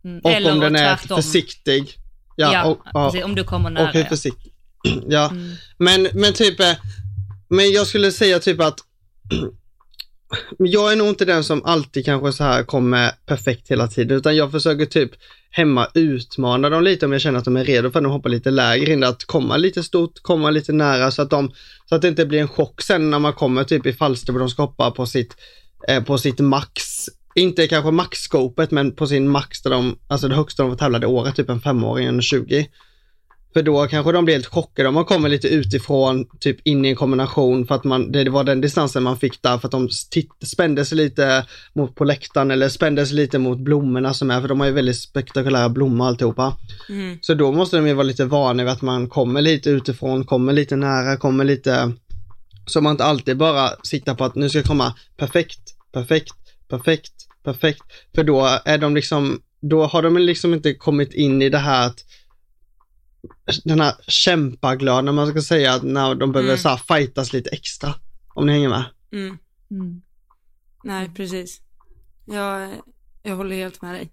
Mm. 0.10 0.22
Och 0.24 0.32
Eller 0.32 0.52
om 0.52 0.60
den 0.60 0.76
är 0.76 0.96
tvärtom. 0.96 1.16
försiktig. 1.24 1.96
Ja, 2.40 2.54
Ja, 2.54 2.66
och, 2.66 2.80
ja, 2.94 3.10
precis, 3.12 3.26
om 3.26 3.36
du 3.36 3.44
kommer 3.44 3.70
och 3.70 3.74
nära. 3.74 3.92
hur 3.92 4.00
ja. 4.00 4.06
försiktig. 4.10 4.54
ja, 5.08 5.30
Mm. 5.32 5.52
men, 5.78 6.08
men 6.14 6.34
typ, 6.34 6.60
eh, 6.60 6.74
men 7.50 7.72
jag 7.72 7.88
skulle 7.88 8.12
säga 8.12 8.40
typ 8.40 8.62
att 8.62 8.80
jag 10.58 10.92
är 10.92 10.96
nog 10.96 11.08
inte 11.08 11.26
den 11.26 11.44
som 11.44 11.66
alltid 11.66 12.06
kanske 12.06 12.32
så 12.34 12.44
här 12.44 12.64
kommer 12.64 13.12
perfekt 13.26 13.72
hela 13.72 13.88
tiden, 13.88 14.18
utan 14.18 14.36
jag 14.36 14.52
försöker 14.52 14.86
typ 14.86 15.12
hemma 15.52 15.88
utmana 15.94 16.70
dem 16.70 16.84
lite 16.84 17.06
om 17.06 17.12
jag 17.12 17.22
känner 17.22 17.40
att 17.40 17.46
de 17.46 17.58
är 17.58 17.64
redo 17.66 17.92
för 17.92 18.00
att 18.00 18.04
de 18.04 18.12
hoppar 18.12 18.30
lite 18.30 18.52
lägre 18.52 18.94
in, 18.94 19.04
att 19.04 19.26
komma 19.26 19.58
lite 19.58 19.84
stort, 19.84 20.12
komma 20.22 20.50
lite 20.50 20.72
nära 20.74 21.12
så 21.12 21.22
att 21.22 21.30
de, 21.30 21.52
så 21.86 21.96
att 21.96 22.02
det 22.02 22.08
inte 22.08 22.26
blir 22.26 22.40
en 22.40 22.48
chock 22.48 22.82
sen 22.82 23.10
när 23.10 23.20
man 23.20 23.34
kommer 23.34 23.64
typ 23.64 23.86
i 23.86 23.94
Falsterbo 23.94 24.36
och 24.36 24.40
de 24.40 24.50
ska 24.50 24.62
hoppa 24.64 24.92
på 24.92 25.06
sitt, 25.06 25.36
eh, 25.88 26.04
på 26.04 26.18
sitt 26.18 26.40
max, 26.40 26.84
inte 27.40 27.68
kanske 27.68 27.92
maxskopet 27.92 28.72
men 28.72 28.96
på 28.96 29.08
sin 29.08 29.30
max 29.30 29.62
där 29.62 29.70
de, 29.70 30.00
alltså 30.08 30.28
det 30.28 30.36
högsta 30.36 30.64
de 30.64 30.72
får 30.72 30.78
tävla 30.78 31.00
det 31.00 31.08
året, 31.08 31.36
typ 31.36 31.50
en 31.50 31.62
femåring, 31.62 32.08
en 32.08 32.22
20. 32.22 32.68
För 33.54 33.64
då 33.64 33.88
kanske 33.88 34.12
de 34.12 34.26
blir 34.26 34.36
helt 34.36 34.46
chockade 34.46 34.90
om 34.90 34.96
man 34.96 35.06
kommer 35.06 35.30
lite 35.30 35.48
utifrån, 35.48 36.26
typ 36.40 36.68
in 36.68 36.86
i 36.86 36.90
en 36.90 36.96
kombination 36.96 37.68
för 37.68 37.76
att 37.76 37.84
man, 37.84 38.12
det 38.12 38.30
var 38.30 38.44
den 38.44 38.62
distansen 38.62 39.04
man 39.04 39.18
fick 39.18 39.42
där 39.42 39.58
för 39.58 39.68
att 39.68 39.72
de 39.72 39.90
spände 40.46 40.86
sig 40.86 40.98
lite 40.98 41.46
mot 41.74 41.96
på 41.96 42.04
läktaren 42.04 42.52
eller 42.52 42.70
spände 42.70 43.06
sig 43.06 43.16
lite 43.16 43.40
mot 43.40 43.60
blommorna 43.60 44.14
som 44.14 44.32
är, 44.32 44.42
för 44.42 44.48
de 44.48 44.60
har 44.60 44.68
ju 44.68 44.74
väldigt 44.74 45.00
spektakulära 45.00 45.70
blommor 45.70 46.08
alltihopa. 46.08 46.58
mm. 46.90 47.18
Så 47.22 47.34
då 47.34 47.52
måste 47.52 47.78
de 47.78 47.88
ju 47.88 47.94
vara 47.94 48.04
lite 48.04 48.26
vana 48.26 48.64
vid 48.64 48.72
att 48.72 48.82
man 48.82 49.10
kommer 49.10 49.42
lite 49.42 49.70
utifrån, 49.70 50.26
kommer 50.26 50.54
lite 50.54 50.76
nära, 50.76 51.18
kommer 51.18 51.44
lite, 51.44 51.92
så 52.66 52.82
man 52.82 52.92
inte 52.92 53.04
alltid 53.04 53.38
bara 53.38 53.70
siktar 53.84 54.16
på 54.16 54.26
att 54.26 54.36
nu 54.36 54.50
ska 54.50 54.58
jag 54.58 54.66
komma 54.66 54.94
perfekt, 55.18 55.60
perfekt, 55.94 56.34
perfekt, 56.70 57.14
perfekt. 57.44 57.82
För 58.16 58.24
då 58.24 58.60
är 58.66 58.78
de 58.78 58.96
liksom, 58.96 59.42
då 59.62 59.86
har 59.86 60.02
de 60.02 60.18
liksom 60.18 60.54
inte 60.54 60.74
kommit 60.74 61.14
in 61.14 61.42
i 61.42 61.50
det 61.50 61.58
här 61.58 61.88
att 61.88 62.06
den 63.64 63.82
här 63.82 63.94
kämpaglöden, 64.08 65.06
när 65.06 65.12
man 65.12 65.30
ska 65.30 65.42
säga, 65.42 65.74
att 65.74 65.84
när 65.84 66.16
de 66.16 66.32
behöver 66.32 66.50
Mm. 66.50 66.62
så 66.62 66.70
här 66.70 66.78
fightas 66.98 67.34
lite 67.34 67.50
extra. 67.50 67.94
Om 68.34 68.46
ni 68.46 68.52
hänger 68.54 68.70
med. 68.70 68.84
Mm. 69.14 69.38
Mm. 69.72 70.02
Nej, 70.84 71.10
precis. 71.16 71.62
Jag, 72.26 72.70
jag 73.24 73.36
håller 73.36 73.56
helt 73.56 73.82
med 73.82 73.96
dig. 73.96 74.12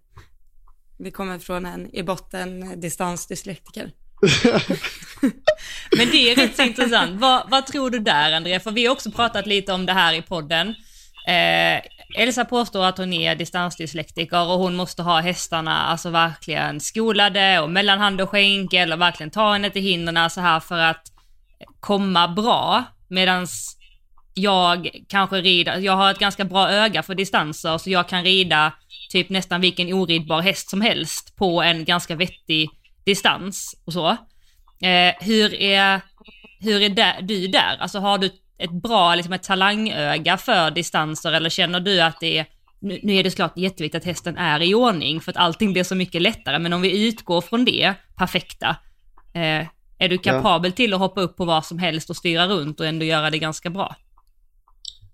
Det 0.98 1.10
kommer 1.10 1.38
från 1.38 1.66
en 1.66 1.94
i 1.94 2.02
botten 2.02 2.80
distansdyslektiker. 2.80 3.92
Men 5.96 6.10
det 6.10 6.30
är 6.30 6.36
rätt 6.36 6.58
intressant. 6.58 7.20
Vad, 7.20 7.50
vad 7.50 7.66
tror 7.66 7.90
du 7.90 7.98
där 7.98 8.32
André? 8.32 8.60
För 8.60 8.70
vi 8.70 8.86
har 8.86 8.92
också 8.92 9.10
pratat 9.10 9.46
lite 9.46 9.72
om 9.72 9.86
det 9.86 9.92
här 9.92 10.14
i 10.14 10.22
podden. 10.22 10.74
Eh, 11.26 11.82
Elsa 12.18 12.44
påstår 12.44 12.84
att 12.84 12.98
hon 12.98 13.12
är 13.12 13.34
distansdyslektiker 13.34 14.48
och 14.48 14.58
hon 14.58 14.76
måste 14.76 15.02
ha 15.02 15.20
hästarna 15.20 15.78
alltså 15.78 16.10
verkligen 16.10 16.80
skolade 16.80 17.60
och 17.60 17.70
mellan 17.70 17.98
hand 17.98 18.20
och 18.20 18.30
skänkel 18.30 18.92
och 18.92 19.00
verkligen 19.00 19.30
ta 19.30 19.52
henne 19.52 19.70
till 19.70 19.82
hindren 19.82 20.30
så 20.30 20.40
här 20.40 20.60
för 20.60 20.78
att 20.78 21.02
komma 21.80 22.28
bra. 22.28 22.84
Medans 23.08 23.76
jag 24.34 24.90
kanske 25.08 25.40
rider, 25.40 25.78
jag 25.78 25.96
har 25.96 26.10
ett 26.10 26.18
ganska 26.18 26.44
bra 26.44 26.70
öga 26.70 27.02
för 27.02 27.14
distanser 27.14 27.78
så 27.78 27.90
jag 27.90 28.08
kan 28.08 28.24
rida 28.24 28.72
typ 29.10 29.28
nästan 29.28 29.60
vilken 29.60 29.92
oridbar 29.92 30.40
häst 30.40 30.70
som 30.70 30.80
helst 30.80 31.36
på 31.36 31.62
en 31.62 31.84
ganska 31.84 32.14
vettig 32.16 32.70
distans 33.04 33.82
och 33.86 33.92
så. 33.92 34.08
Eh, 34.86 35.14
hur 35.20 35.54
är, 35.54 36.00
hur 36.60 36.82
är 36.82 36.88
där, 36.88 37.22
du 37.22 37.46
där? 37.46 37.76
Alltså 37.80 37.98
har 37.98 38.18
du 38.18 38.30
ett 38.58 38.82
bra 38.82 39.14
liksom 39.14 39.32
ett 39.32 39.42
talangöga 39.42 40.36
för 40.36 40.70
distanser 40.70 41.32
eller 41.32 41.50
känner 41.50 41.80
du 41.80 42.00
att 42.00 42.20
det 42.20 42.38
är, 42.38 42.46
nu, 42.80 43.00
nu 43.02 43.14
är 43.14 43.24
det 43.24 43.30
såklart 43.30 43.56
jätteviktigt 43.56 44.02
att 44.02 44.06
hästen 44.06 44.36
är 44.36 44.62
i 44.62 44.74
ordning 44.74 45.20
för 45.20 45.30
att 45.30 45.36
allting 45.36 45.72
blir 45.72 45.84
så 45.84 45.94
mycket 45.94 46.22
lättare, 46.22 46.58
men 46.58 46.72
om 46.72 46.82
vi 46.82 47.08
utgår 47.08 47.40
från 47.40 47.64
det 47.64 47.94
perfekta, 48.16 48.76
eh, 49.34 49.66
är 49.98 50.08
du 50.08 50.18
kapabel 50.18 50.72
till 50.72 50.94
att 50.94 51.00
hoppa 51.00 51.20
upp 51.20 51.36
på 51.36 51.44
vad 51.44 51.64
som 51.64 51.78
helst 51.78 52.10
och 52.10 52.16
styra 52.16 52.46
runt 52.46 52.80
och 52.80 52.86
ändå 52.86 53.04
göra 53.04 53.30
det 53.30 53.38
ganska 53.38 53.70
bra? 53.70 53.96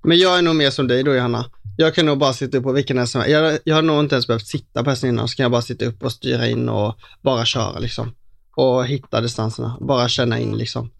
Men 0.02 0.18
jag 0.18 0.38
är 0.38 0.42
nog 0.42 0.56
mer 0.56 0.70
som 0.70 0.88
dig 0.88 1.02
då 1.02 1.14
Johanna. 1.14 1.44
Jag 1.76 1.94
kan 1.94 2.06
nog 2.06 2.18
bara 2.18 2.32
sitta 2.32 2.58
upp 2.58 2.64
på 2.64 2.72
vilken 2.72 2.98
häst 2.98 3.12
som 3.12 3.20
helst. 3.20 3.32
jag, 3.32 3.58
jag 3.64 3.74
har 3.74 3.82
nog 3.82 4.00
inte 4.00 4.14
ens 4.14 4.26
behövt 4.26 4.46
sitta 4.46 4.84
på 4.84 4.90
hästen 4.90 5.08
innan, 5.08 5.28
så 5.28 5.36
kan 5.36 5.44
jag 5.44 5.50
bara 5.50 5.62
sitta 5.62 5.84
upp 5.84 6.02
och 6.02 6.12
styra 6.12 6.46
in 6.46 6.68
och 6.68 6.96
bara 7.22 7.44
köra 7.44 7.78
liksom. 7.78 8.14
Och 8.56 8.86
hitta 8.86 9.20
distanserna, 9.20 9.78
bara 9.80 10.08
känna 10.08 10.38
in 10.38 10.56
liksom. 10.58 10.90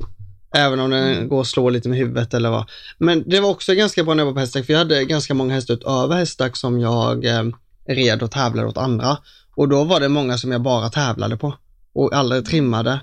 Även 0.55 0.81
om 0.81 0.91
den 0.91 1.29
går 1.29 1.41
att 1.41 1.47
slå 1.47 1.71
lite 1.71 1.89
med 1.89 1.99
huvudet 1.99 2.35
eller 2.35 2.51
vad. 2.51 2.65
Men 2.99 3.25
det 3.27 3.41
var 3.41 3.49
också 3.49 3.75
ganska 3.75 4.05
bra 4.05 4.15
när 4.15 4.21
jag 4.21 4.27
var 4.27 4.33
på 4.33 4.41
hästak, 4.41 4.67
för 4.67 4.73
jag 4.73 4.79
hade 4.79 5.05
ganska 5.05 5.35
många 5.35 5.55
hästar 5.55 5.75
utöver 5.75 6.17
hästak 6.17 6.57
som 6.57 6.81
jag 6.81 7.25
eh, 7.25 7.45
red 7.89 8.23
och 8.23 8.31
tävlade 8.31 8.69
åt 8.69 8.79
andra. 8.79 9.19
Och 9.55 9.69
då 9.69 9.85
var 9.85 10.01
det 10.01 10.09
många 10.09 10.39
som 10.39 10.53
jag 10.53 10.63
bara 10.63 10.91
tävlade 10.91 11.37
på 11.37 11.55
och 11.95 12.13
aldrig 12.15 12.47
trimmade. 12.47 13.01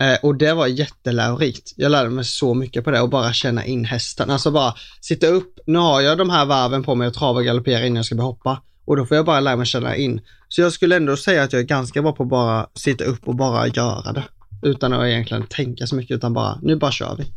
Eh, 0.00 0.18
och 0.22 0.34
det 0.34 0.54
var 0.54 0.66
jättelärorikt. 0.66 1.72
Jag 1.76 1.90
lärde 1.90 2.10
mig 2.10 2.24
så 2.24 2.54
mycket 2.54 2.84
på 2.84 2.90
det 2.90 3.00
och 3.00 3.08
bara 3.08 3.32
känna 3.32 3.64
in 3.64 3.84
hästen. 3.84 4.30
Alltså 4.30 4.50
bara 4.50 4.74
sitta 5.00 5.26
upp, 5.26 5.58
nu 5.66 5.78
har 5.78 6.00
jag 6.00 6.18
de 6.18 6.30
här 6.30 6.44
varven 6.44 6.82
på 6.82 6.94
mig 6.94 7.08
och 7.08 7.14
trava 7.14 7.38
och 7.38 7.44
galoppera 7.44 7.86
innan 7.86 7.96
jag 7.96 8.04
ska 8.04 8.14
börja 8.14 8.26
hoppa. 8.26 8.62
Och 8.84 8.96
då 8.96 9.06
får 9.06 9.16
jag 9.16 9.26
bara 9.26 9.40
lära 9.40 9.56
mig 9.56 9.66
känna 9.66 9.96
in. 9.96 10.20
Så 10.48 10.60
jag 10.60 10.72
skulle 10.72 10.96
ändå 10.96 11.16
säga 11.16 11.42
att 11.42 11.52
jag 11.52 11.60
är 11.60 11.66
ganska 11.66 12.02
bra 12.02 12.12
på 12.12 12.22
att 12.22 12.28
bara 12.28 12.66
sitta 12.74 13.04
upp 13.04 13.28
och 13.28 13.34
bara 13.34 13.66
göra 13.66 14.12
det. 14.12 14.24
Utan 14.62 14.92
att 14.92 15.06
egentligen 15.06 15.46
tänka 15.46 15.86
så 15.86 15.96
mycket, 15.96 16.16
utan 16.16 16.32
bara, 16.32 16.58
nu 16.62 16.76
bara 16.76 16.92
kör 16.92 17.16
vi. 17.16 17.32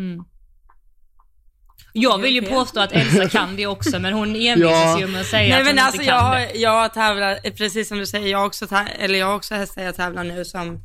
Mm. 0.00 0.24
Jag 1.92 2.18
vill 2.18 2.34
ju 2.34 2.42
påstå 2.42 2.80
att 2.80 2.92
Elsa 2.92 3.28
kan 3.28 3.56
det 3.56 3.66
också, 3.66 3.98
men 3.98 4.12
hon 4.12 4.28
envisas 4.36 4.70
Ja. 4.70 5.00
ju 5.00 5.06
med 5.06 5.20
att 5.20 5.26
säga 5.26 5.48
Nej 5.48 5.60
att 5.60 5.66
hon 5.66 5.74
men 5.74 5.84
alltså 5.84 6.00
inte 6.00 6.10
jag 6.12 6.20
kan 6.20 6.26
har, 6.28 6.36
det. 6.36 6.52
jag 6.58 6.94
tävlar, 6.94 7.50
precis 7.50 7.88
som 7.88 7.98
du 7.98 8.06
säger, 8.06 8.28
jag 8.28 8.38
har 8.38 8.46
också, 8.46 8.66
eller 8.98 9.18
jag 9.18 9.26
har 9.26 9.34
också 9.34 9.54
hästar 9.54 9.82
jag 9.82 9.94
tävlar 9.94 10.24
nu 10.24 10.44
som 10.44 10.80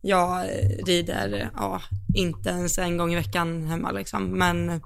jag 0.00 0.46
rider, 0.86 1.50
ja, 1.56 1.82
inte 2.14 2.48
ens 2.50 2.78
en 2.78 2.96
gång 2.96 3.12
i 3.12 3.16
veckan 3.16 3.66
hemma 3.66 3.90
liksom. 3.90 4.24
Men 4.24 4.80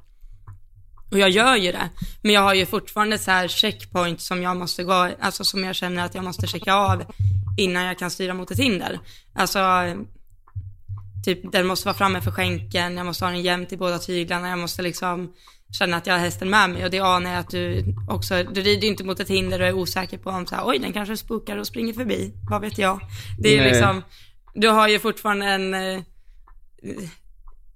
Och 1.11 1.19
jag 1.19 1.31
gör 1.31 1.57
ju 1.57 1.73
det. 1.73 1.89
Men 2.23 2.33
jag 2.33 2.41
har 2.41 2.55
ju 2.55 2.67
fortfarande 2.67 3.19
så 3.19 3.31
här 3.31 3.49
checkpoint 3.49 4.21
som 4.21 4.43
jag 4.43 4.57
måste 4.57 4.85
gå, 4.85 5.11
alltså 5.21 5.45
som 5.45 5.65
jag 5.65 5.75
känner 5.75 6.05
att 6.05 6.15
jag 6.15 6.25
måste 6.25 6.47
checka 6.47 6.75
av 6.75 7.05
innan 7.57 7.85
jag 7.85 7.99
kan 7.99 8.11
styra 8.11 8.35
mot 8.35 8.51
ett 8.51 8.59
hinder. 8.59 9.01
Alltså, 9.35 9.59
typ 11.25 11.53
den 11.53 11.67
måste 11.67 11.87
vara 11.87 11.97
framme 11.97 12.21
för 12.21 12.31
skänken, 12.31 12.97
jag 12.97 13.07
måste 13.07 13.25
ha 13.25 13.33
den 13.33 13.43
jämnt 13.43 13.73
i 13.73 13.77
båda 13.77 13.99
tyglarna, 13.99 14.49
jag 14.49 14.59
måste 14.59 14.83
liksom 14.83 15.33
känna 15.79 15.97
att 15.97 16.07
jag 16.07 16.15
har 16.15 16.21
hästen 16.21 16.51
med 16.51 16.71
mig 16.71 16.85
och 16.85 16.91
det 16.91 17.01
anar 17.01 17.31
jag 17.31 17.41
att 17.41 17.51
du 17.51 17.95
också, 18.09 18.43
du 18.43 18.63
rider 18.63 18.89
inte 18.89 19.05
mot 19.05 19.21
ett 19.21 19.29
hinder 19.29 19.61
och 19.61 19.67
är 19.67 19.73
osäker 19.73 20.19
på 20.19 20.31
om 20.31 20.47
så 20.47 20.55
här, 20.55 20.63
oj 20.67 20.79
den 20.79 20.93
kanske 20.93 21.17
spukar 21.17 21.57
och 21.57 21.67
springer 21.67 21.93
förbi, 21.93 22.33
vad 22.51 22.61
vet 22.61 22.79
jag. 22.79 23.01
Det 23.39 23.49
är 23.49 23.63
ju 23.63 23.71
liksom, 23.71 24.03
du 24.55 24.69
har 24.69 24.89
ju 24.89 24.99
fortfarande 24.99 25.47
en, 25.47 25.75
eh, 25.75 26.01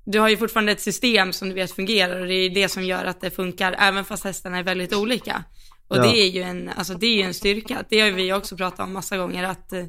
du 0.05 0.19
har 0.19 0.29
ju 0.29 0.37
fortfarande 0.37 0.73
ett 0.73 0.81
system 0.81 1.33
som 1.33 1.49
du 1.49 1.55
vet 1.55 1.73
fungerar 1.73 2.21
och 2.21 2.27
det 2.27 2.35
är 2.35 2.51
det 2.51 2.69
som 2.69 2.85
gör 2.85 3.05
att 3.05 3.21
det 3.21 3.31
funkar, 3.31 3.77
även 3.79 4.05
fast 4.05 4.25
hästarna 4.25 4.59
är 4.59 4.63
väldigt 4.63 4.93
olika. 4.95 5.45
Och 5.89 5.97
Ja. 5.97 6.03
det 6.03 6.19
är 6.19 6.29
ju 6.31 6.43
en, 6.43 6.69
alltså 6.69 6.95
det 6.95 7.07
är 7.07 7.17
ju 7.17 7.23
en 7.23 7.35
styrka. 7.35 7.85
Det 7.91 8.01
har 8.01 8.11
vi 8.11 8.33
också 8.33 8.57
pratat 8.57 8.81
om 8.81 8.93
massa 8.93 9.17
gånger 9.17 9.45
att, 9.45 9.73
eh, 9.73 9.85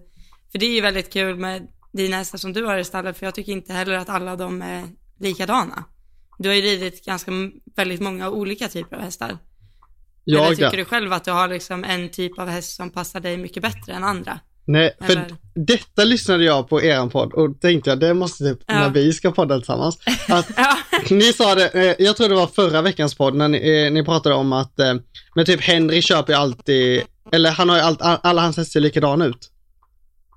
för 0.51 0.59
det 0.59 0.65
är 0.65 0.75
ju 0.75 0.81
väldigt 0.81 1.13
kul 1.13 1.35
med 1.35 1.67
dina 1.91 2.17
hästar 2.17 2.37
som 2.37 2.53
du 2.53 2.65
har 2.65 2.77
i 2.77 2.83
stallet, 2.83 3.17
för 3.17 3.25
jag 3.25 3.35
tycker 3.35 3.51
inte 3.51 3.73
heller 3.73 3.93
att 3.93 4.09
alla 4.09 4.35
de 4.35 4.61
är 4.61 4.83
likadana. 5.19 5.83
Du 6.37 6.49
har 6.49 6.55
ju 6.55 6.61
ridit 6.61 7.05
ganska, 7.05 7.31
väldigt 7.75 8.01
många 8.01 8.29
olika 8.29 8.67
typer 8.67 8.95
av 8.95 9.01
hästar. 9.01 9.27
Eller 9.29 9.39
Jag, 10.25 10.49
tycker 10.49 10.77
du 10.77 10.85
själv 10.85 11.13
att 11.13 11.23
du 11.23 11.31
har 11.31 11.47
liksom 11.47 11.83
en 11.83 12.09
typ 12.09 12.39
av 12.39 12.47
häst 12.47 12.75
som 12.75 12.89
passar 12.89 13.19
dig 13.19 13.37
mycket 13.37 13.63
bättre 13.63 13.93
än 13.93 14.03
andra? 14.03 14.39
Nej, 14.71 14.95
för 15.01 15.11
Eller? 15.11 15.25
detta 15.55 16.03
lyssnade 16.03 16.43
jag 16.43 16.69
på 16.69 16.81
eran 16.83 17.09
podd 17.09 17.33
och 17.33 17.61
tänkte 17.61 17.89
jag, 17.89 17.99
det 17.99 18.13
måste 18.13 18.43
typ, 18.43 18.59
Ja. 18.67 18.73
när 18.79 18.89
vi 18.89 19.13
ska 19.13 19.31
podda 19.31 19.57
tillsammans. 19.57 19.97
Att 20.27 20.47
Ja, 20.57 20.77
Ni 21.09 21.33
sa 21.33 21.55
det, 21.55 21.67
eh, 21.69 22.05
jag 22.05 22.17
tror 22.17 22.29
det 22.29 22.35
var 22.35 22.47
förra 22.47 22.81
veckans 22.81 23.15
podd 23.15 23.35
när 23.35 23.47
ni, 23.47 23.69
eh, 23.85 23.91
ni 23.91 24.03
pratade 24.03 24.35
om 24.35 24.53
att, 24.53 24.79
eh, 24.79 24.93
men 25.35 25.45
typ 25.45 25.61
Henry 25.61 26.01
köper 26.01 26.33
ju 26.33 26.39
alltid, 26.39 27.01
eller 27.31 27.51
han 27.51 27.69
har 27.69 27.75
ju 27.75 27.81
allt, 27.81 28.01
all- 28.01 28.19
alla 28.23 28.41
hans 28.41 28.57
hästar 28.57 28.71
ser 28.71 28.79
likadana 28.79 29.25
ut. 29.25 29.47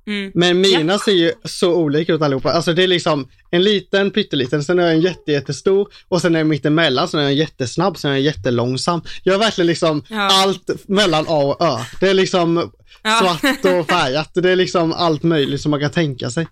mm. 0.06 0.32
Men 0.34 0.60
mina 0.60 0.98
ser 0.98 1.12
ju 1.12 1.32
så 1.44 1.74
olika 1.74 2.12
ut 2.12 2.22
allihopa. 2.22 2.52
Alltså 2.52 2.72
det 2.72 2.82
är 2.82 2.88
liksom 2.88 3.28
en 3.50 3.62
liten 3.62 4.10
pytteliten, 4.10 4.64
sen 4.64 4.78
är 4.78 4.82
jag 4.82 4.92
en 4.92 5.00
jätte, 5.00 5.32
jättestor 5.32 5.88
och 6.08 6.20
sen 6.20 6.34
är 6.34 6.38
jag 6.40 6.46
mittemellan, 6.46 7.08
sen 7.08 7.20
är 7.20 7.24
jag 7.24 7.32
en 7.32 7.38
jättesnabb, 7.38 7.96
sen 7.98 8.10
är 8.10 8.14
jag 8.14 8.18
en 8.18 8.24
jättelångsam. 8.24 9.02
Jag 9.22 9.34
är 9.34 9.38
verkligen 9.38 9.66
liksom 9.66 10.02
Ja. 10.08 10.28
allt 10.32 10.70
mellan 10.88 11.24
A 11.28 11.36
och 11.44 11.64
Ö. 11.66 11.76
Det 12.00 12.08
är 12.08 12.14
liksom 12.14 12.72
Ja. 13.02 13.38
svart 13.40 13.64
och 13.64 13.86
färgat. 13.90 14.30
Det 14.34 14.50
är 14.50 14.56
liksom 14.56 14.92
allt 14.92 15.22
möjligt 15.22 15.60
som 15.60 15.70
man 15.70 15.80
kan 15.80 15.90
tänka 15.90 16.30
sig. 16.30 16.48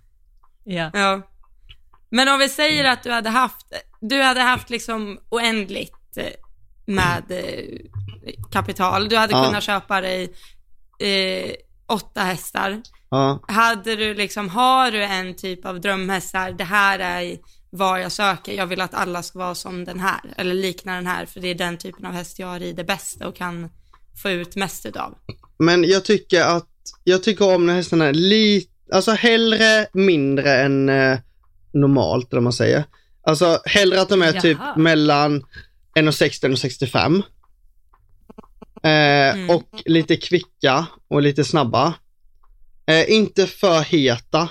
Ja. 0.64 0.90
Ja. 0.94 1.22
Men 2.10 2.28
om 2.28 2.38
vi 2.38 2.48
säger 2.48 2.84
att 2.84 3.02
du 3.02 3.10
hade 3.10 3.28
haft, 3.30 3.66
du 4.00 4.22
hade 4.22 4.40
haft 4.40 4.70
liksom 4.70 5.18
oändligt 5.28 6.16
eh, 6.16 6.26
med 6.86 7.22
eh, 7.28 7.64
kapital. 8.52 9.08
Du 9.08 9.16
hade 9.16 9.32
Ja. 9.32 9.44
kunnat 9.44 9.62
köpa 9.62 10.00
dig 10.00 10.32
eh, 10.98 11.50
åtta 11.86 12.20
hästar. 12.20 12.82
Ja. 13.10 13.44
Hade 13.48 13.96
du 13.96 14.14
liksom, 14.14 14.48
har 14.48 14.90
du 14.90 15.04
en 15.04 15.36
typ 15.36 15.64
av 15.66 15.80
drömhästar, 15.80 16.52
det 16.52 16.64
här 16.64 16.98
är 16.98 17.36
vad 17.70 18.00
jag 18.02 18.12
söker, 18.12 18.52
jag 18.52 18.66
vill 18.66 18.80
att 18.80 18.94
alla 18.94 19.22
ska 19.22 19.38
vara 19.38 19.54
som 19.54 19.84
den 19.84 20.00
här, 20.00 20.20
eller 20.36 20.54
likna 20.54 20.94
den 20.94 21.06
här, 21.06 21.26
för 21.26 21.40
det 21.40 21.48
är 21.48 21.54
den 21.54 21.78
typen 21.78 22.06
av 22.06 22.12
häst 22.12 22.38
jag 22.38 22.60
rider 22.60 22.84
bäst 22.84 23.20
och 23.22 23.36
kan 23.36 23.70
få 24.22 24.30
ut 24.30 24.56
mest 24.56 24.86
utav. 24.86 25.18
Men 25.58 25.84
jag 25.84 26.04
tycker 26.04 26.40
att, 26.42 26.68
jag 27.04 27.22
tycker 27.22 27.54
om 27.54 27.66
när 27.66 27.74
hästarna 27.74 28.04
är 28.06 28.12
lite, 28.12 28.72
alltså 28.92 29.10
hellre 29.10 29.86
mindre 29.92 30.56
än 30.62 30.88
eh, 30.88 31.18
normalt, 31.72 32.32
eller 32.32 32.40
man 32.42 32.52
säger. 32.52 32.84
Alltså 33.26 33.60
hellre 33.64 34.00
att 34.00 34.08
de 34.08 34.22
är 34.22 34.32
typ 34.32 34.58
Jaha. 34.60 34.76
mellan 34.76 35.42
1,60 35.98 36.52
och 36.52 36.58
65. 36.58 37.22
Eh, 38.82 39.50
Och 39.56 39.82
lite 39.84 40.16
kvicka 40.16 40.86
och 41.08 41.22
lite 41.22 41.44
snabba. 41.44 41.94
Eh, 42.86 43.10
inte 43.12 43.46
för 43.46 43.80
heta. 43.80 44.48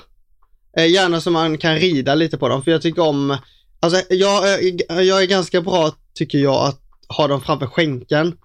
Eh, 0.78 0.86
gärna 0.92 1.22
så 1.22 1.32
man 1.32 1.58
kan 1.58 1.76
rida 1.76 2.16
lite 2.16 2.38
på 2.38 2.48
dem, 2.50 2.64
för 2.64 2.72
jag 2.72 2.82
tycker 2.82 3.02
om, 3.02 3.38
alltså 3.80 4.02
jag, 4.10 4.54
är- 4.54 5.02
jag 5.02 5.22
är 5.24 5.28
ganska 5.28 5.62
bra, 5.62 5.92
tycker 6.14 6.38
jag, 6.38 6.66
att 6.68 6.82
ha 7.18 7.28
dem 7.28 7.42
framför 7.42 7.68
skänken. 7.68 8.38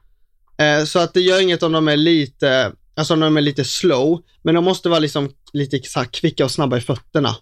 Eh, 0.59 0.85
så 0.85 0.99
att 0.99 1.15
det 1.15 1.21
gör 1.21 1.41
inget 1.41 1.63
om 1.63 1.73
de 1.73 1.89
är 1.89 1.97
lite, 1.97 2.73
alltså 2.97 3.15
om 3.15 3.21
de 3.21 3.37
är 3.37 3.41
lite 3.41 3.65
slow, 3.65 4.23
men 4.43 4.55
de 4.55 4.65
måste 4.65 4.89
vara 4.89 4.99
liksom 4.99 5.31
lite 5.53 5.81
så 5.83 5.99
här 5.99 6.07
kvicka 6.07 6.45
och 6.45 6.51
snabba 6.51 6.77
i 6.77 6.81
fötterna. 6.81 7.37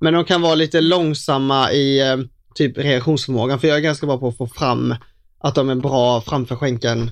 Men 0.00 0.14
de 0.14 0.24
kan 0.24 0.42
vara 0.42 0.54
lite 0.54 0.80
långsamma 0.80 1.72
i 1.72 2.00
eh, 2.00 2.16
typ 2.54 2.78
reaktionsförmågan, 2.78 3.60
för 3.60 3.68
jag 3.68 3.76
är 3.76 3.80
ganska 3.80 4.06
bra 4.06 4.18
på 4.18 4.28
att 4.28 4.36
få 4.36 4.46
fram 4.46 4.94
att 5.38 5.54
de 5.54 5.70
är 5.70 5.74
bra 5.74 6.20
framför 6.20 6.56
skänken, 6.56 7.10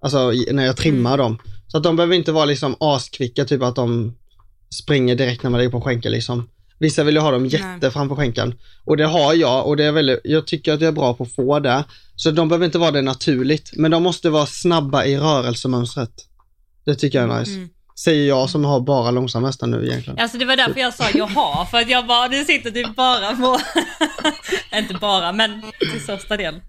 alltså 0.00 0.32
när 0.50 0.66
jag 0.66 0.76
trimmar 0.76 1.18
dem. 1.18 1.38
Så 1.66 1.76
att 1.76 1.82
de 1.82 1.96
behöver 1.96 2.14
inte 2.14 2.32
vara 2.32 2.44
liksom 2.44 2.76
askvicka, 2.80 3.44
typ 3.44 3.62
att 3.62 3.76
de 3.76 4.16
springer 4.82 5.14
direkt 5.14 5.42
när 5.42 5.50
man 5.50 5.58
lägger 5.58 5.70
på 5.70 5.80
skänken 5.80 6.12
liksom. 6.12 6.48
Vissa 6.78 7.04
vill 7.04 7.14
ju 7.14 7.20
ha 7.20 7.30
dem 7.30 7.46
jätte 7.46 7.78
Nej. 7.80 7.90
framför 7.90 8.16
skänken. 8.16 8.54
Och 8.84 8.96
det 8.96 9.06
har 9.06 9.34
jag 9.34 9.66
och 9.66 9.76
det 9.76 9.84
är 9.84 9.92
väldigt, 9.92 10.20
jag 10.24 10.46
tycker 10.46 10.72
att 10.72 10.80
jag 10.80 10.88
är 10.88 10.92
bra 10.92 11.14
på 11.14 11.24
att 11.24 11.34
få 11.34 11.60
det. 11.60 11.84
Så 12.16 12.30
de 12.30 12.48
behöver 12.48 12.66
inte 12.66 12.78
vara 12.78 12.90
det 12.90 13.02
naturligt, 13.02 13.70
men 13.76 13.90
de 13.90 14.02
måste 14.02 14.30
vara 14.30 14.46
snabba 14.46 15.04
i 15.04 15.18
rörelsemönstret. 15.18 16.10
Det 16.84 16.94
tycker 16.94 17.20
jag 17.22 17.30
är 17.30 17.40
nice. 17.40 17.52
Mm. 17.52 17.68
Säger 18.04 18.28
jag 18.28 18.50
som 18.50 18.64
har 18.64 18.80
bara 18.80 19.10
långsamma 19.10 19.46
hästar 19.46 19.66
nu 19.66 19.86
egentligen. 19.86 20.18
Alltså 20.18 20.38
det 20.38 20.44
var 20.44 20.56
därför 20.56 20.80
jag 20.80 20.94
sa 20.94 21.04
jaha, 21.14 21.66
för 21.66 21.78
att 21.78 21.90
jag 21.90 22.06
bara, 22.06 22.28
du 22.28 22.44
sitter 22.44 22.70
typ 22.70 22.96
bara 22.96 23.36
på, 23.36 23.60
inte 24.76 24.94
bara, 24.94 25.32
men 25.32 25.62
till 25.78 26.00
största 26.00 26.36
del 26.36 26.60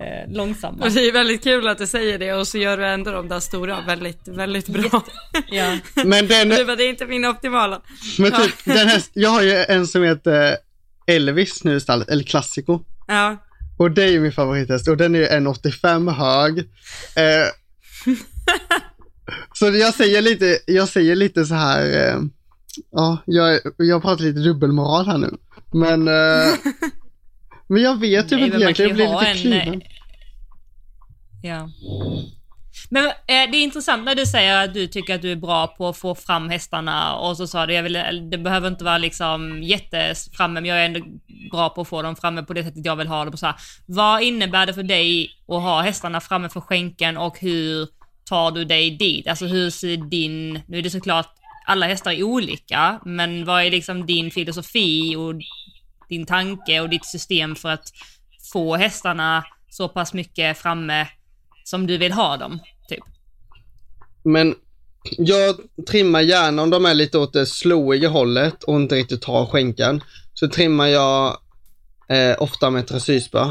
eh, 0.00 0.32
långsamma. 0.32 0.84
Och 0.84 0.90
det 0.92 1.08
är 1.08 1.12
väldigt 1.12 1.44
kul 1.44 1.68
att 1.68 1.78
du 1.78 1.86
säger 1.86 2.18
det 2.18 2.32
och 2.32 2.46
så 2.48 2.58
gör 2.58 2.76
du 2.76 2.86
ändå 2.86 3.10
de 3.10 3.28
där 3.28 3.40
stora 3.40 3.80
väldigt, 3.80 4.28
väldigt 4.28 4.68
bra. 4.68 5.04
Ja. 5.48 5.78
Men 6.04 6.26
den, 6.26 6.48
Du 6.48 6.64
bara, 6.64 6.76
det 6.76 6.84
är 6.84 6.90
inte 6.90 7.06
min 7.06 7.24
optimala. 7.24 7.82
men 8.18 8.32
typ, 8.32 8.64
den 8.64 8.88
här, 8.88 9.02
jag 9.12 9.30
har 9.30 9.42
ju 9.42 9.64
en 9.68 9.86
som 9.86 10.02
heter 10.02 10.56
Elvis 11.06 11.64
nu 11.64 11.76
i 11.76 11.80
stallet, 11.80 12.08
eller 12.08 12.22
Classico. 12.22 12.80
Ja. 13.06 13.36
Och 13.78 13.90
det 13.90 14.02
är 14.04 14.08
ju 14.08 14.20
min 14.20 14.32
favorithäst 14.32 14.88
och 14.88 14.96
den 14.96 15.14
är 15.14 15.18
ju 15.18 15.26
1,85 15.26 16.10
hög. 16.12 16.58
Eh, 17.16 17.46
så 19.54 19.66
jag 19.66 19.94
säger 19.94 20.22
lite, 20.22 20.58
jag 20.66 20.88
säger 20.88 21.16
lite 21.16 21.44
så 21.44 21.54
här, 21.54 22.08
eh, 22.08 22.20
ja, 22.90 23.18
jag, 23.26 23.60
jag 23.76 24.02
pratar 24.02 24.24
lite 24.24 24.40
dubbelmoral 24.40 25.06
här 25.06 25.18
nu. 25.18 25.36
Men, 25.72 26.08
eh, 26.08 26.54
men 27.70 27.82
jag 27.82 28.00
vet 28.00 28.28
typ 28.28 28.38
Nej, 28.38 28.46
inte 28.46 28.56
egentligen, 28.58 28.98
jag 28.98 28.98
ju 28.98 29.06
blir 29.06 29.20
lite 29.20 29.26
en, 29.30 29.36
kluven. 29.36 29.82
eh, 29.82 29.88
Ja. 31.42 31.68
Men 32.90 33.06
eh, 33.06 33.12
det 33.26 33.32
är 33.56 33.62
intressant 33.62 34.04
när 34.04 34.14
du 34.14 34.26
säger 34.26 34.64
att 34.64 34.74
du 34.74 34.86
tycker 34.86 35.14
att 35.14 35.22
du 35.22 35.32
är 35.32 35.36
bra 35.36 35.66
på 35.66 35.88
att 35.88 35.96
få 35.96 36.14
fram 36.14 36.48
hästarna 36.48 37.14
och 37.16 37.36
så 37.36 37.46
sa 37.46 37.66
du, 37.66 37.74
jag 37.74 37.82
vill, 37.82 38.30
det 38.30 38.38
behöver 38.38 38.68
inte 38.68 38.84
vara 38.84 38.98
liksom 38.98 39.62
jätteframme, 39.62 40.60
men 40.60 40.64
jag 40.64 40.78
är 40.80 40.84
ändå 40.84 41.00
bra 41.50 41.68
på 41.68 41.80
att 41.80 41.88
få 41.88 42.02
dem 42.02 42.16
framme 42.16 42.42
på 42.42 42.52
det 42.52 42.64
sättet 42.64 42.84
jag 42.86 42.96
vill 42.96 43.08
ha 43.08 43.24
dem. 43.24 43.36
Så 43.36 43.46
här. 43.46 43.54
Vad 43.86 44.22
innebär 44.22 44.66
det 44.66 44.74
för 44.74 44.82
dig 44.82 45.30
att 45.48 45.62
ha 45.62 45.80
hästarna 45.82 46.20
framme 46.20 46.48
för 46.48 46.60
skänken 46.60 47.16
och 47.16 47.40
hur 47.40 47.88
tar 48.24 48.50
du 48.50 48.64
dig 48.64 48.90
dit? 48.90 49.28
Alltså 49.28 49.46
hur 49.46 49.70
ser 49.70 49.96
din, 49.96 50.60
nu 50.68 50.78
är 50.78 50.82
det 50.82 50.90
såklart, 50.90 51.28
alla 51.66 51.86
hästar 51.86 52.10
är 52.12 52.22
olika, 52.22 53.00
men 53.04 53.44
vad 53.44 53.62
är 53.64 53.70
liksom 53.70 54.06
din 54.06 54.30
filosofi 54.30 55.16
och 55.16 55.34
din 56.10 56.26
tanke 56.26 56.80
och 56.80 56.88
ditt 56.88 57.04
system 57.04 57.56
för 57.56 57.68
att 57.68 57.92
få 58.52 58.76
hästarna 58.76 59.44
så 59.70 59.88
pass 59.88 60.14
mycket 60.14 60.58
framme 60.58 61.08
som 61.64 61.86
du 61.86 61.98
vill 61.98 62.12
ha 62.12 62.36
dem, 62.36 62.60
typ. 62.88 63.04
Men 64.22 64.54
jag 65.18 65.56
trimmar 65.88 66.20
gärna 66.20 66.62
om 66.62 66.70
de 66.70 66.86
är 66.86 66.94
lite 66.94 67.18
åt 67.18 67.32
det 67.32 67.46
slåiga 67.46 68.08
hållet 68.08 68.62
och 68.62 68.74
inte 68.74 68.94
riktigt 68.94 69.22
tar 69.22 69.46
skänken. 69.46 70.02
Så 70.34 70.48
trimmar 70.48 70.86
jag 70.86 71.38
eh, 72.08 72.42
ofta 72.42 72.70
med 72.70 72.84
dressyrspö. 72.84 73.42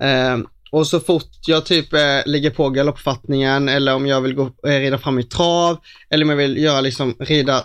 Eh, 0.00 0.38
och 0.70 0.86
så 0.86 1.00
fort 1.00 1.30
jag 1.46 1.66
typ 1.66 1.92
eh, 1.92 2.20
lägger 2.26 2.50
på 2.50 2.70
galoppfattningen 2.70 3.68
eller 3.68 3.94
om 3.94 4.06
jag 4.06 4.20
vill 4.20 4.34
gå, 4.34 4.44
eh, 4.44 4.80
rida 4.80 4.98
fram 4.98 5.18
i 5.18 5.22
trav 5.22 5.76
eller 6.10 6.24
om 6.24 6.30
jag 6.30 6.36
vill 6.36 6.56
göra 6.56 6.80
liksom 6.80 7.14
rida, 7.18 7.64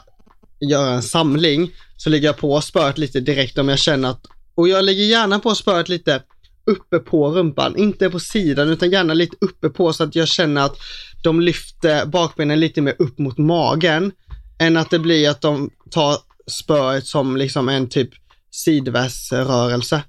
göra 0.59 0.93
en 0.93 1.03
samling 1.03 1.71
så 1.97 2.09
lägger 2.09 2.27
jag 2.27 2.37
på 2.37 2.61
spöet 2.61 2.97
lite 2.97 3.19
direkt 3.19 3.57
om 3.57 3.69
jag 3.69 3.79
känner 3.79 4.09
att, 4.09 4.25
och 4.55 4.69
jag 4.69 4.85
lägger 4.85 5.03
gärna 5.03 5.39
på 5.39 5.55
spöet 5.55 5.89
lite 5.89 6.23
uppe 6.65 6.99
på 6.99 7.31
rumpan, 7.31 7.77
inte 7.77 8.09
på 8.09 8.19
sidan 8.19 8.69
utan 8.69 8.91
gärna 8.91 9.13
lite 9.13 9.35
uppe 9.41 9.69
på 9.69 9.93
så 9.93 10.03
att 10.03 10.15
jag 10.15 10.27
känner 10.27 10.61
att 10.65 10.77
de 11.23 11.41
lyfter 11.41 12.05
bakbenen 12.05 12.59
lite 12.59 12.81
mer 12.81 12.95
upp 12.99 13.19
mot 13.19 13.37
magen 13.37 14.11
än 14.59 14.77
att 14.77 14.89
det 14.89 14.99
blir 14.99 15.29
att 15.29 15.41
de 15.41 15.69
tar 15.91 16.17
spöet 16.47 17.05
som 17.05 17.37
liksom 17.37 17.69
en 17.69 17.89
typ 17.89 18.09
sidväsrörelse. 18.51 20.03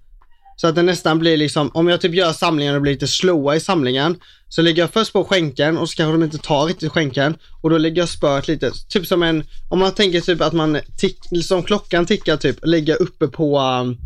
Så 0.60 0.66
att 0.66 0.74
det 0.74 0.82
nästan 0.82 1.18
blir 1.18 1.36
liksom, 1.36 1.70
om 1.74 1.88
jag 1.88 2.00
typ 2.00 2.14
gör 2.14 2.32
samlingen 2.32 2.74
och 2.74 2.82
blir 2.82 2.92
lite 2.92 3.08
slowa 3.08 3.56
i 3.56 3.60
samlingen, 3.60 4.16
så 4.48 4.62
lägger 4.62 4.82
jag 4.82 4.90
först 4.90 5.12
på 5.12 5.24
skänken 5.24 5.78
och 5.78 5.88
så 5.88 5.96
kanske 5.96 6.12
de 6.12 6.24
inte 6.24 6.38
tar 6.38 6.66
riktigt 6.66 6.92
skänken 6.92 7.36
och 7.62 7.70
då 7.70 7.78
lägger 7.78 8.02
jag 8.02 8.08
spöet 8.08 8.48
lite, 8.48 8.72
typ 8.88 9.06
som 9.06 9.22
en, 9.22 9.44
om 9.70 9.78
man 9.78 9.92
tänker 9.92 10.20
typ 10.20 10.40
att 10.40 10.52
man, 10.52 10.78
tick, 10.98 11.18
som 11.44 11.62
klockan 11.62 12.06
tickar 12.06 12.36
typ, 12.36 12.56
lägger 12.62 13.02
uppe 13.02 13.26
på 13.26 13.60
um, 13.60 13.98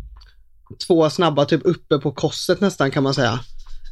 två 0.87 1.09
snabba 1.09 1.45
typ 1.45 1.61
uppe 1.63 1.97
på 1.97 2.11
korset 2.11 2.61
nästan 2.61 2.91
kan 2.91 3.03
man 3.03 3.13
säga. 3.13 3.39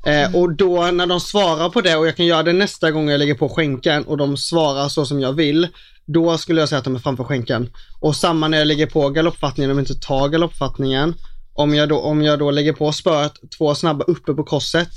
Eh, 0.05 0.35
och 0.35 0.55
då 0.55 0.91
när 0.91 1.07
de 1.07 1.19
svarar 1.19 1.69
på 1.69 1.81
det 1.81 1.95
och 1.95 2.07
jag 2.07 2.15
kan 2.17 2.25
göra 2.25 2.43
det 2.43 2.53
nästa 2.53 2.91
gång 2.91 3.09
jag 3.09 3.19
lägger 3.19 3.35
på 3.35 3.49
skänken 3.49 4.03
och 4.03 4.17
de 4.17 4.37
svarar 4.37 4.89
så 4.89 5.05
som 5.05 5.19
jag 5.19 5.33
vill, 5.33 5.67
då 6.05 6.37
skulle 6.37 6.59
jag 6.59 6.69
säga 6.69 6.79
att 6.79 6.85
de 6.85 6.95
är 6.95 6.99
framför 6.99 7.23
skänken. 7.23 7.69
Och 7.99 8.15
samma 8.15 8.47
när 8.47 8.57
jag 8.57 8.67
lägger 8.67 8.87
på 8.87 9.09
galoppfattningen, 9.09 9.71
om 9.71 9.77
jag 9.77 9.81
inte 9.81 10.07
tar 10.07 10.29
galoppfattningen, 10.29 11.13
om 11.53 11.73
jag, 11.73 11.89
då, 11.89 11.99
om 11.99 12.21
jag 12.21 12.39
då 12.39 12.51
lägger 12.51 12.73
på 12.73 12.91
spöet 12.91 13.33
två 13.57 13.75
snabba 13.75 14.03
uppe 14.03 14.33
på 14.33 14.43
korset 14.43 14.89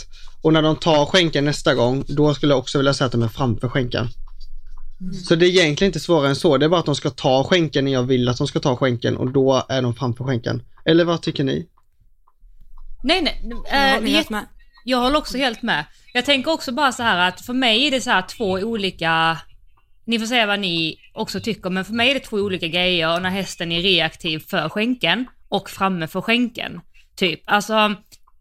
och 0.42 0.52
när 0.52 0.62
de 0.62 0.76
tar 0.76 1.06
skänken 1.06 1.44
nästa 1.44 1.74
gång, 1.74 2.04
då 2.08 2.34
skulle 2.34 2.52
jag 2.52 2.58
också 2.58 2.78
vilja 2.78 2.94
säga 2.94 3.06
att 3.06 3.12
de 3.12 3.22
är 3.22 3.28
framför 3.28 3.68
skänken. 3.68 4.08
Så 5.28 5.34
det 5.34 5.46
är 5.46 5.48
egentligen 5.48 5.88
inte 5.88 6.00
svårare 6.00 6.28
än 6.28 6.36
så, 6.36 6.58
det 6.58 6.64
är 6.64 6.68
bara 6.68 6.80
att 6.80 6.86
de 6.86 6.94
ska 6.94 7.10
ta 7.10 7.44
skänken 7.44 7.84
när 7.84 7.92
jag 7.92 8.02
vill 8.02 8.28
att 8.28 8.38
de 8.38 8.46
ska 8.46 8.60
ta 8.60 8.76
skänken 8.76 9.16
och 9.16 9.32
då 9.32 9.66
är 9.68 9.82
de 9.82 9.94
framför 9.94 10.24
skänken. 10.24 10.62
Eller 10.84 11.04
vad 11.04 11.22
tycker 11.22 11.44
ni? 11.44 11.66
Nej, 13.02 13.22
nej. 13.22 13.42
Jag 13.70 13.88
eh, 13.88 13.94
håller 13.94 14.08
helt 14.08 14.30
med. 14.30 14.46
Jag 14.84 14.98
håller 14.98 15.18
också 15.18 15.38
helt 15.38 15.62
med. 15.62 15.84
Jag 16.12 16.24
tänker 16.24 16.50
också 16.50 16.72
bara 16.72 16.92
så 16.92 17.02
här 17.02 17.28
att 17.28 17.40
för 17.40 17.52
mig 17.52 17.86
är 17.86 17.90
det 17.90 18.00
så 18.00 18.10
här 18.10 18.22
två 18.22 18.50
olika, 18.50 19.38
ni 20.04 20.18
får 20.18 20.26
säga 20.26 20.46
vad 20.46 20.60
ni 20.60 20.96
också 21.14 21.40
tycker, 21.40 21.70
men 21.70 21.84
för 21.84 21.92
mig 21.92 22.10
är 22.10 22.14
det 22.14 22.20
två 22.20 22.36
olika 22.36 22.66
grejer 22.66 23.20
när 23.20 23.30
hästen 23.30 23.72
är 23.72 23.80
reaktiv 23.80 24.38
för 24.38 24.68
skänken 24.68 25.26
och 25.48 25.70
framme 25.70 26.06
för 26.06 26.20
skänken. 26.20 26.80
Typ, 27.16 27.40
alltså, 27.46 27.94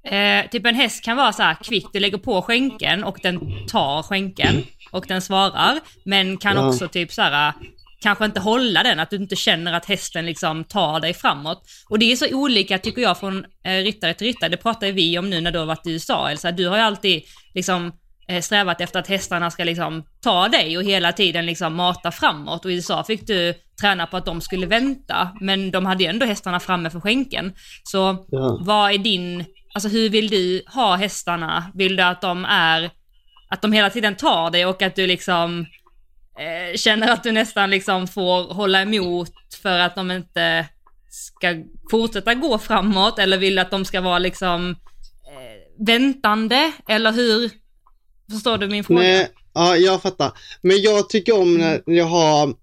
eh, 0.07 0.49
typ 0.51 0.65
en 0.65 0.75
häst 0.75 1.03
kan 1.03 1.17
vara 1.17 1.33
så 1.33 1.43
här 1.43 1.57
kvick, 1.63 1.85
du 1.93 1.99
lägger 1.99 2.17
på 2.17 2.41
skänken 2.41 3.03
och 3.03 3.17
den 3.23 3.39
tar 3.67 4.03
skänken 4.03 4.63
och 4.91 5.05
den 5.07 5.21
svarar, 5.21 5.79
men 6.05 6.37
kan 6.37 6.55
Ja. 6.55 6.67
också 6.69 6.87
typ 6.87 7.11
så 7.11 7.21
här 7.21 7.53
kanske 8.01 8.25
inte 8.25 8.39
hålla 8.39 8.83
den, 8.83 8.99
att 8.99 9.09
du 9.09 9.15
inte 9.15 9.35
känner 9.35 9.73
att 9.73 9.85
hästen 9.85 10.25
liksom 10.25 10.63
tar 10.63 10.99
dig 10.99 11.13
framåt. 11.13 11.63
Och 11.89 11.99
det 11.99 12.11
är 12.11 12.15
så 12.15 12.35
olika 12.35 12.77
tycker 12.79 13.01
jag 13.01 13.19
från 13.19 13.45
eh, 13.63 13.71
ryttare 13.83 14.13
till 14.13 14.27
ryttare, 14.27 14.49
det 14.49 14.57
pratar 14.57 14.91
vi 14.91 15.19
om 15.19 15.29
nu 15.29 15.41
när 15.41 15.51
du 15.51 15.59
har 15.59 15.65
varit 15.65 15.87
i 15.87 15.91
USA 15.91 16.29
Elsa, 16.29 16.51
du 16.51 16.67
har 16.67 16.77
ju 16.77 16.83
alltid 16.83 17.23
liksom 17.53 17.91
eh, 18.27 18.41
strävat 18.41 18.81
efter 18.81 18.99
att 18.99 19.07
hästarna 19.07 19.51
ska 19.51 19.63
liksom 19.63 20.03
ta 20.21 20.47
dig 20.47 20.77
och 20.77 20.83
hela 20.83 21.11
tiden 21.11 21.45
liksom 21.45 21.75
mata 21.75 22.11
framåt 22.11 22.65
och 22.65 22.71
i 22.71 22.75
USA 22.75 23.03
fick 23.03 23.27
du 23.27 23.53
träna 23.81 24.07
på 24.07 24.17
att 24.17 24.25
de 24.25 24.41
skulle 24.41 24.65
vänta, 24.65 25.29
men 25.41 25.71
de 25.71 25.85
hade 25.85 26.03
ju 26.03 26.09
ändå 26.09 26.25
hästarna 26.25 26.59
framme 26.59 26.89
för 26.89 26.99
skänken. 26.99 27.53
Så 27.83 28.25
Ja. 28.31 28.57
vad 28.61 28.91
är 28.91 28.97
din, 28.97 29.45
alltså 29.73 29.89
hur 29.89 30.09
vill 30.09 30.29
du 30.29 30.63
ha 30.67 30.95
hästarna? 30.95 31.71
Vill 31.73 31.95
du 31.95 32.03
att 32.03 32.21
de 32.21 32.45
är, 32.45 32.89
att 33.49 33.61
de 33.61 33.71
hela 33.73 33.89
tiden 33.89 34.15
tar 34.15 34.51
dig 34.51 34.65
och 34.65 34.81
att 34.81 34.95
du 34.95 35.07
liksom 35.07 35.65
eh, 36.39 36.77
känner 36.77 37.11
att 37.11 37.23
du 37.23 37.31
nästan 37.31 37.69
liksom 37.69 38.07
får 38.07 38.53
hålla 38.53 38.81
emot 38.81 39.31
för 39.61 39.79
att 39.79 39.95
de 39.95 40.11
inte 40.11 40.65
ska 41.09 41.55
fortsätta 41.91 42.33
gå 42.33 42.57
framåt 42.57 43.19
eller 43.19 43.37
vill 43.37 43.59
att 43.59 43.71
de 43.71 43.85
ska 43.85 44.01
vara 44.01 44.19
liksom 44.19 44.69
eh, 45.31 45.85
väntande 45.85 46.71
eller 46.87 47.11
hur? 47.11 47.51
Förstår 48.31 48.57
du 48.57 48.67
min 48.67 48.83
fråga? 48.83 48.99
Nej, 49.01 49.27
ja, 49.53 49.75
jag 49.77 50.01
fattar. 50.01 50.31
Men 50.61 50.81
jag 50.81 51.09
tycker 51.09 51.39
om 51.41 51.57
när 51.57 51.81
jag 51.85 52.05
har, 52.05 52.53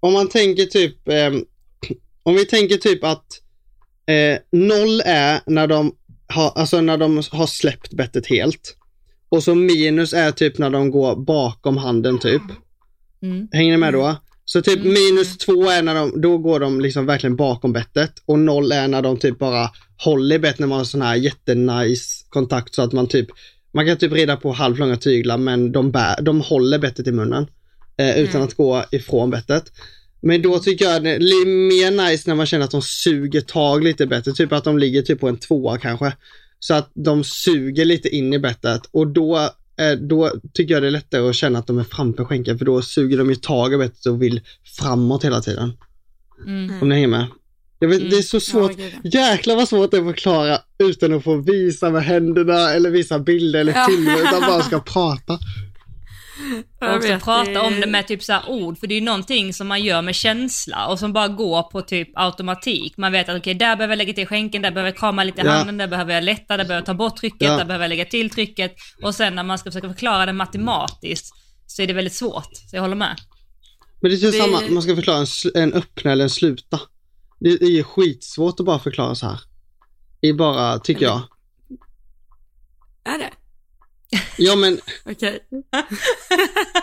om 0.00 0.12
man 0.12 0.28
tänker 0.28 0.64
typ, 0.64 1.08
eh, 1.08 1.32
om 2.22 2.34
vi 2.34 2.44
tänker 2.44 2.76
typ 2.76 3.04
att 3.04 3.26
eh, 4.06 4.38
noll 4.52 5.02
är 5.04 5.40
när 5.46 5.66
de 5.66 5.94
har, 6.26 6.50
alltså 6.50 6.80
när 6.80 6.96
de 6.96 7.22
har 7.30 7.46
släppt 7.46 7.92
bettet 7.92 8.26
helt. 8.26 8.76
Och 9.28 9.42
så 9.42 9.54
minus 9.54 10.12
är 10.12 10.30
typ 10.32 10.58
när 10.58 10.70
de 10.70 10.90
går 10.90 11.16
bakom 11.16 11.76
handen 11.76 12.18
typ. 12.18 12.42
Mm. 13.22 13.48
Hänger 13.52 13.70
ni 13.70 13.76
med 13.76 13.92
då? 13.92 14.16
Så 14.44 14.62
typ 14.62 14.78
Mm. 14.78 14.92
minus 14.92 15.38
två 15.38 15.70
är 15.70 15.82
när 15.82 15.94
de, 15.94 16.20
då 16.20 16.38
går 16.38 16.60
de 16.60 16.80
liksom 16.80 17.06
verkligen 17.06 17.36
bakom 17.36 17.72
bettet 17.72 18.12
och 18.26 18.38
noll 18.38 18.72
är 18.72 18.88
när 18.88 19.02
de 19.02 19.16
typ 19.16 19.38
bara 19.38 19.70
håller 20.04 20.36
i 20.36 20.38
bett 20.38 20.58
när 20.58 20.66
man 20.66 20.78
har 20.78 20.84
sån 20.84 21.02
här 21.02 21.16
jättenice 21.16 22.26
kontakt 22.28 22.74
så 22.74 22.82
att 22.82 22.92
man 22.92 23.06
typ, 23.06 23.26
man 23.72 23.86
kan 23.86 23.96
typ 23.96 24.12
rida 24.12 24.36
på 24.36 24.52
halvlånga 24.52 24.96
tyglar 24.96 25.38
men 25.38 25.72
de, 25.72 25.90
bär, 25.90 26.22
de 26.22 26.40
håller 26.40 26.78
bettet 26.78 27.06
i 27.06 27.12
munnen 27.12 27.46
eh, 28.00 28.18
utan 28.18 28.34
Mm. 28.36 28.46
att 28.48 28.54
gå 28.54 28.84
ifrån 28.90 29.30
bettet. 29.30 29.72
Men 30.22 30.42
då 30.42 30.58
tycker 30.58 30.84
jag 30.84 31.02
det 31.04 31.10
är 31.10 31.46
mer 31.46 31.90
nice 32.10 32.24
när 32.30 32.34
man 32.34 32.46
känner 32.46 32.64
att 32.64 32.70
de 32.70 32.82
suger 32.82 33.40
tag 33.40 33.84
lite 33.84 34.06
bättre, 34.06 34.32
typ 34.32 34.52
att 34.52 34.64
de 34.64 34.78
ligger 34.78 35.02
typ 35.02 35.20
på 35.20 35.28
en 35.28 35.36
tvåa 35.36 35.78
kanske. 35.78 36.12
Så 36.58 36.74
att 36.74 36.90
de 36.94 37.24
suger 37.24 37.84
lite 37.84 38.08
in 38.08 38.32
i 38.34 38.38
bettet 38.38 38.82
och 38.90 39.06
då, 39.06 39.38
eh, 39.80 39.92
då 40.00 40.32
tycker 40.52 40.74
jag 40.74 40.82
det 40.82 40.86
är 40.86 40.90
lättare 40.92 41.28
att 41.28 41.34
känna 41.36 41.58
att 41.58 41.66
de 41.66 41.78
är 41.78 41.84
framför 41.84 42.24
skänken 42.24 42.58
för 42.58 42.64
då 42.64 42.82
suger 42.82 43.18
de 43.18 43.28
ju 43.30 43.34
tag 43.36 43.74
i 43.74 43.76
bettet 43.76 44.06
och 44.06 44.22
vill 44.22 44.40
framåt 44.78 45.24
hela 45.24 45.40
tiden. 45.40 45.72
Mm. 46.46 46.82
Om 46.82 46.88
ni 46.88 46.94
hänger 46.94 47.08
med. 47.08 47.26
Vet, 47.80 48.00
Mm. 48.00 48.10
Det 48.10 48.16
är 48.16 48.22
så 48.22 48.40
svårt, 48.40 48.72
ja. 49.02 49.10
jäklar 49.32 49.56
vad 49.56 49.68
svårt 49.68 49.90
det 49.90 49.96
är 49.96 50.00
att 50.00 50.06
förklara 50.06 50.58
utan 50.78 51.12
att 51.14 51.24
få 51.24 51.36
visa 51.36 51.90
med 51.90 52.02
händerna 52.04 52.70
eller 52.72 52.90
visa 52.90 53.18
bilder 53.18 53.60
eller 53.60 53.86
filmer 53.88 54.18
utan 54.20 54.40
bara 54.40 54.62
ska 54.62 54.80
prata. 54.92 55.38
Jag 56.80 56.96
Och 56.96 57.04
vet, 57.04 57.22
prata 57.24 57.62
om 57.62 57.80
det 57.80 57.86
med 57.86 58.06
typ 58.06 58.22
så 58.22 58.32
här 58.32 58.48
ord, 58.48 58.78
för 58.78 58.86
det 58.86 58.94
är 58.94 58.98
ju 58.98 59.04
någonting 59.04 59.54
som 59.54 59.68
man 59.68 59.82
gör 59.82 60.02
med 60.02 60.14
känsla 60.14 60.86
och 60.88 60.98
som 60.98 61.12
bara 61.12 61.28
går 61.28 61.62
på 61.62 61.82
typ 61.82 62.08
automatik. 62.14 62.96
Man 62.96 63.12
vet 63.12 63.28
att 63.28 63.36
okej, 63.38 63.54
där 63.54 63.76
behöver 63.76 63.92
jag 63.92 63.98
lägga 63.98 64.12
till 64.12 64.26
skänken, 64.26 64.62
där 64.62 64.70
behöver 64.70 64.90
jag 64.90 64.98
krama 64.98 65.24
lite 65.24 65.40
i 65.42 65.44
Ja. 65.44 65.52
handen, 65.52 65.76
där 65.76 65.86
behöver 65.88 66.14
jag 66.14 66.24
lätta, 66.24 66.56
där 66.56 66.64
behöver 66.64 66.74
jag 66.74 66.86
ta 66.86 66.94
bort 66.94 67.16
trycket, 67.16 67.42
Ja. 67.42 67.56
där 67.56 67.64
behöver 67.64 67.84
jag 67.84 67.88
lägga 67.88 68.04
till 68.04 68.30
trycket. 68.30 68.74
Och 69.02 69.14
sen 69.14 69.34
när 69.34 69.42
man 69.42 69.58
ska 69.58 69.70
försöka 69.70 69.88
förklara 69.88 70.26
det 70.26 70.32
matematiskt 70.32 71.34
så 71.66 71.82
är 71.82 71.86
det 71.86 71.92
väldigt 71.92 72.14
svårt. 72.14 72.48
Så 72.70 72.76
jag 72.76 72.82
håller 72.82 72.96
med. 72.96 73.16
Men 74.00 74.10
det 74.10 74.16
är 74.16 74.18
ju 74.18 74.30
Det- 74.30 74.38
samma, 74.38 74.60
man 74.70 74.82
ska 74.82 74.94
förklara 74.96 75.18
en, 75.18 75.62
en 75.62 75.72
öppna 75.72 76.12
eller 76.12 76.24
en 76.24 76.30
sluta. 76.30 76.80
Det 77.40 77.48
är 77.50 77.70
ju 77.70 77.84
skitsvårt 77.84 78.60
att 78.60 78.66
bara 78.66 78.78
förklara 78.78 79.14
så 79.14 79.26
här. 79.26 79.40
I 80.20 80.32
bara, 80.32 80.78
tycker 80.78 81.04
jag. 81.04 81.20
Är 83.04 83.18
det? 83.18 83.30
Ja 84.36 84.56
men, 84.56 84.80
Okej. 85.10 85.38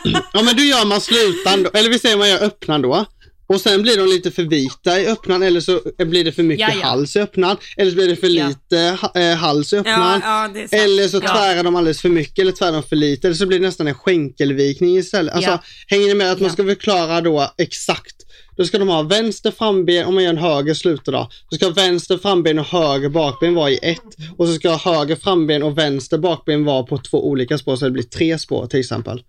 ja 0.33 0.41
men 0.43 0.55
då 0.55 0.63
gör 0.63 0.85
man 0.85 1.01
slutan 1.01 1.63
då, 1.63 1.69
eller 1.73 1.89
vi 1.89 1.99
säger 1.99 2.17
man 2.17 2.29
gör 2.29 2.43
öppnan 2.43 2.81
då. 2.81 3.05
Och 3.49 3.61
sen 3.61 3.81
blir 3.81 3.97
de 3.97 4.07
lite 4.07 4.31
för 4.31 4.43
vita 4.43 5.01
i 5.01 5.07
öppnan 5.07 5.43
eller 5.43 5.59
så 5.61 5.81
blir 5.97 6.23
det 6.23 6.31
för 6.31 6.43
mycket 6.43 6.67
Ja, 6.69 6.75
ja. 6.81 6.87
hals 6.87 7.15
i 7.15 7.19
öppnan. 7.19 7.57
Eller 7.77 7.91
så 7.91 7.95
blir 7.95 8.07
det 8.07 8.15
för 8.15 8.27
Ja. 8.27 8.47
lite 8.47 8.97
ha, 9.01 9.21
eh, 9.21 9.35
hals 9.35 9.73
i 9.73 9.75
Ja, 9.75 9.79
öppnan. 9.81 10.21
ja. 10.23 10.77
Eller 10.77 11.07
så 11.07 11.17
Ja. 11.23 11.33
tvärar 11.33 11.63
de 11.63 11.75
alldeles 11.75 12.01
för 12.01 12.09
mycket 12.09 12.39
eller 12.39 12.51
tvärar 12.51 12.71
de 12.71 12.83
för 12.83 12.95
lite. 12.95 13.27
Eller 13.27 13.35
så 13.35 13.45
blir 13.45 13.59
det 13.59 13.65
nästan 13.65 13.87
en 13.87 13.93
skänkelvikning 13.95 14.97
istället. 14.97 15.33
Alltså, 15.35 15.49
Ja. 15.51 15.63
hänger 15.87 16.07
ni 16.07 16.13
med 16.13 16.31
att 16.31 16.39
man 16.39 16.47
Ja. 16.47 16.53
ska 16.53 16.63
förklara 16.63 17.21
då 17.21 17.53
exakt. 17.57 18.15
Då 18.57 18.65
ska 18.65 18.77
de 18.77 18.87
ha 18.87 19.01
vänster 19.01 19.51
framben, 19.51 20.05
om 20.05 20.13
man 20.13 20.23
gör 20.23 20.29
en 20.29 20.37
höger 20.37 20.73
sluta 20.73 21.11
då. 21.11 21.29
Ska 21.51 21.69
vänster 21.69 22.17
framben 22.17 22.59
och 22.59 22.65
höger 22.65 23.09
bakben 23.09 23.55
vara 23.55 23.69
i 23.69 23.79
ett. 23.81 24.15
Och 24.37 24.47
så 24.47 24.53
ska 24.53 24.75
höger 24.75 25.15
framben 25.15 25.63
och 25.63 25.77
vänster 25.77 26.17
bakben 26.17 26.65
vara 26.65 26.83
på 26.83 26.97
två 26.97 27.27
olika 27.27 27.57
spår 27.57 27.75
så 27.75 27.85
det 27.85 27.91
blir 27.91 28.03
tre 28.03 28.39
spår 28.39 28.67
till 28.67 28.79
exempel. 28.79 29.23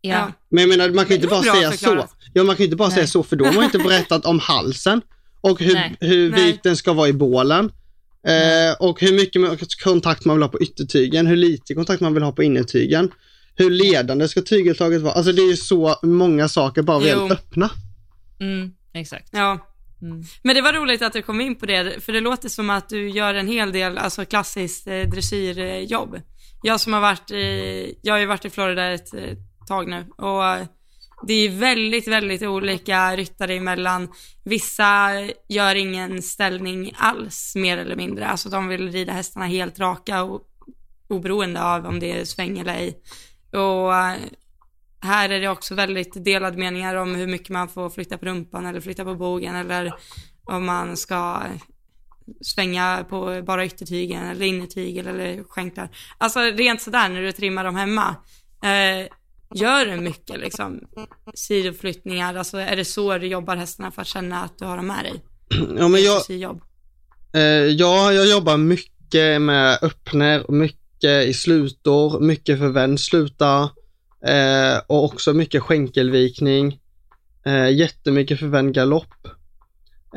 Ja. 0.00 0.32
Men 0.50 0.60
jag 0.62 0.68
menar, 0.68 0.88
man 0.88 1.04
kan 1.04 1.08
ju 1.08 1.14
inte 1.14 1.28
bara 1.28 1.42
säga 1.42 1.72
så. 1.72 2.06
Ja, 2.32 2.44
man 2.44 2.56
kan 2.56 2.62
ju 2.62 2.66
inte 2.66 2.76
bara 2.76 2.88
Nej. 2.88 2.94
säga 2.94 3.06
så 3.06 3.22
för 3.22 3.36
då 3.36 3.44
har 3.44 3.52
man 3.52 3.64
inte 3.64 3.78
berättat 3.88 4.26
om 4.26 4.38
halsen 4.38 5.00
och 5.40 5.60
hur, 5.60 5.74
Nej. 5.74 5.96
hur 6.00 6.32
vik 6.32 6.62
den 6.62 6.76
ska 6.76 6.92
vara 6.92 7.08
i 7.08 7.12
bålen. 7.12 7.72
Eh, 8.26 8.76
och 8.78 9.00
hur 9.00 9.12
mycket 9.12 9.80
kontakt 9.82 10.24
man 10.24 10.36
vill 10.36 10.42
ha 10.42 10.48
på 10.48 10.60
yttertygen, 10.60 11.26
hur 11.26 11.36
lite 11.36 11.74
kontakt 11.74 12.00
man 12.00 12.14
vill 12.14 12.22
ha 12.22 12.32
på 12.32 12.42
innertygen. 12.42 13.10
Hur 13.54 13.70
ledande 13.70 14.28
ska 14.28 14.42
tygeltaget 14.42 15.02
vara? 15.02 15.12
Alltså 15.12 15.32
det 15.32 15.42
är 15.42 15.50
ju 15.50 15.56
så 15.56 15.96
många 16.02 16.48
saker 16.48 16.82
bara 16.82 16.96
att 16.96 17.30
öppna. 17.30 17.70
Mm, 18.40 18.72
exakt. 18.94 19.28
Ja. 19.32 19.58
Mm. 20.02 20.22
Men 20.42 20.54
det 20.54 20.62
var 20.62 20.72
roligt 20.72 21.02
att 21.02 21.12
du 21.12 21.22
kom 21.22 21.40
in 21.40 21.54
på 21.54 21.66
det, 21.66 22.04
för 22.04 22.12
det 22.12 22.20
låter 22.20 22.48
som 22.48 22.70
att 22.70 22.88
du 22.88 23.08
gör 23.08 23.34
en 23.34 23.48
hel 23.48 23.72
del 23.72 23.98
alltså 23.98 24.24
klassiskt 24.24 24.86
eh, 24.86 25.00
dressyrjobb. 25.00 26.20
Jag 26.62 26.80
som 26.80 26.92
har 26.92 27.00
varit 27.00 27.30
i, 27.30 27.98
jag 28.02 28.14
har 28.14 28.18
ju 28.18 28.26
varit 28.26 28.44
i 28.44 28.50
Florida 28.50 28.92
ett 28.92 29.14
eh, 29.14 29.36
tag 29.68 29.88
nu 29.88 30.06
och 30.16 30.66
det 31.22 31.34
är 31.34 31.48
väldigt, 31.48 32.08
väldigt 32.08 32.42
olika 32.42 33.16
ryttare 33.16 33.54
emellan. 33.54 34.08
Vissa 34.44 35.10
gör 35.48 35.74
ingen 35.74 36.22
ställning 36.22 36.92
alls, 36.96 37.52
mer 37.56 37.78
eller 37.78 37.96
mindre. 37.96 38.26
Alltså 38.26 38.48
de 38.48 38.68
vill 38.68 38.92
rida 38.92 39.12
hästarna 39.12 39.46
helt 39.46 39.78
raka 39.78 40.22
och 40.22 40.42
oberoende 41.08 41.62
av 41.62 41.86
om 41.86 42.00
det 42.00 42.20
är 42.20 42.24
sväng 42.24 42.58
eller 42.58 42.74
ej. 42.74 43.02
Och 43.52 43.92
här 45.00 45.30
är 45.30 45.40
det 45.40 45.48
också 45.48 45.74
väldigt 45.74 46.24
delade 46.24 46.56
meningar 46.56 46.94
om 46.94 47.14
hur 47.14 47.26
mycket 47.26 47.48
man 47.48 47.68
får 47.68 47.90
flytta 47.90 48.18
på 48.18 48.26
rumpan 48.26 48.66
eller 48.66 48.80
flytta 48.80 49.04
på 49.04 49.14
bogen 49.14 49.56
eller 49.56 49.94
om 50.44 50.66
man 50.66 50.96
ska 50.96 51.42
svänga 52.40 53.06
på 53.10 53.42
bara 53.46 53.66
yttertygen 53.66 54.22
eller 54.22 54.46
innertygel 54.46 55.06
eller 55.06 55.44
skänklar. 55.44 55.88
Alltså 56.18 56.40
rent 56.40 56.82
sådär 56.82 57.08
när 57.08 57.22
du 57.22 57.32
trimmar 57.32 57.64
dem 57.64 57.76
hemma. 57.76 58.16
Eh, 58.62 59.08
gör 59.54 59.86
du 59.86 59.96
mycket 59.96 60.40
liksom 60.40 60.80
sidoflyttningar? 61.34 62.34
Alltså 62.34 62.58
är 62.58 62.76
det 62.76 62.84
så 62.84 63.18
du 63.18 63.26
jobbar 63.26 63.56
hästarna 63.56 63.90
för 63.90 64.02
att 64.02 64.08
känna 64.08 64.42
att 64.42 64.58
du 64.58 64.64
har 64.64 64.76
dem 64.76 64.86
med 64.86 65.04
dig? 65.04 65.24
Ja, 65.78 65.88
men 65.88 66.02
jag, 66.02 66.22
eh, 67.34 67.40
ja, 67.66 68.12
jag 68.12 68.26
jobbar 68.26 68.56
mycket 68.56 69.42
med 69.42 69.78
öppner, 69.82 70.44
mycket 70.48 71.26
i 71.28 71.34
slutor, 71.34 72.20
mycket 72.20 72.58
för 72.58 72.68
vänd 72.68 73.00
sluta 73.00 73.70
eh, 74.26 74.80
och 74.86 75.04
också 75.04 75.32
mycket 75.32 75.62
skänkelvikning. 75.62 76.80
Eh, 77.46 77.70
jättemycket 77.70 78.38
förvänd 78.38 78.74
galopp. 78.74 79.28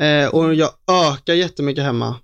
Eh, 0.00 0.28
och 0.28 0.54
jag 0.54 0.70
ökar 0.86 1.34
jättemycket 1.34 1.84
hemma. 1.84 2.16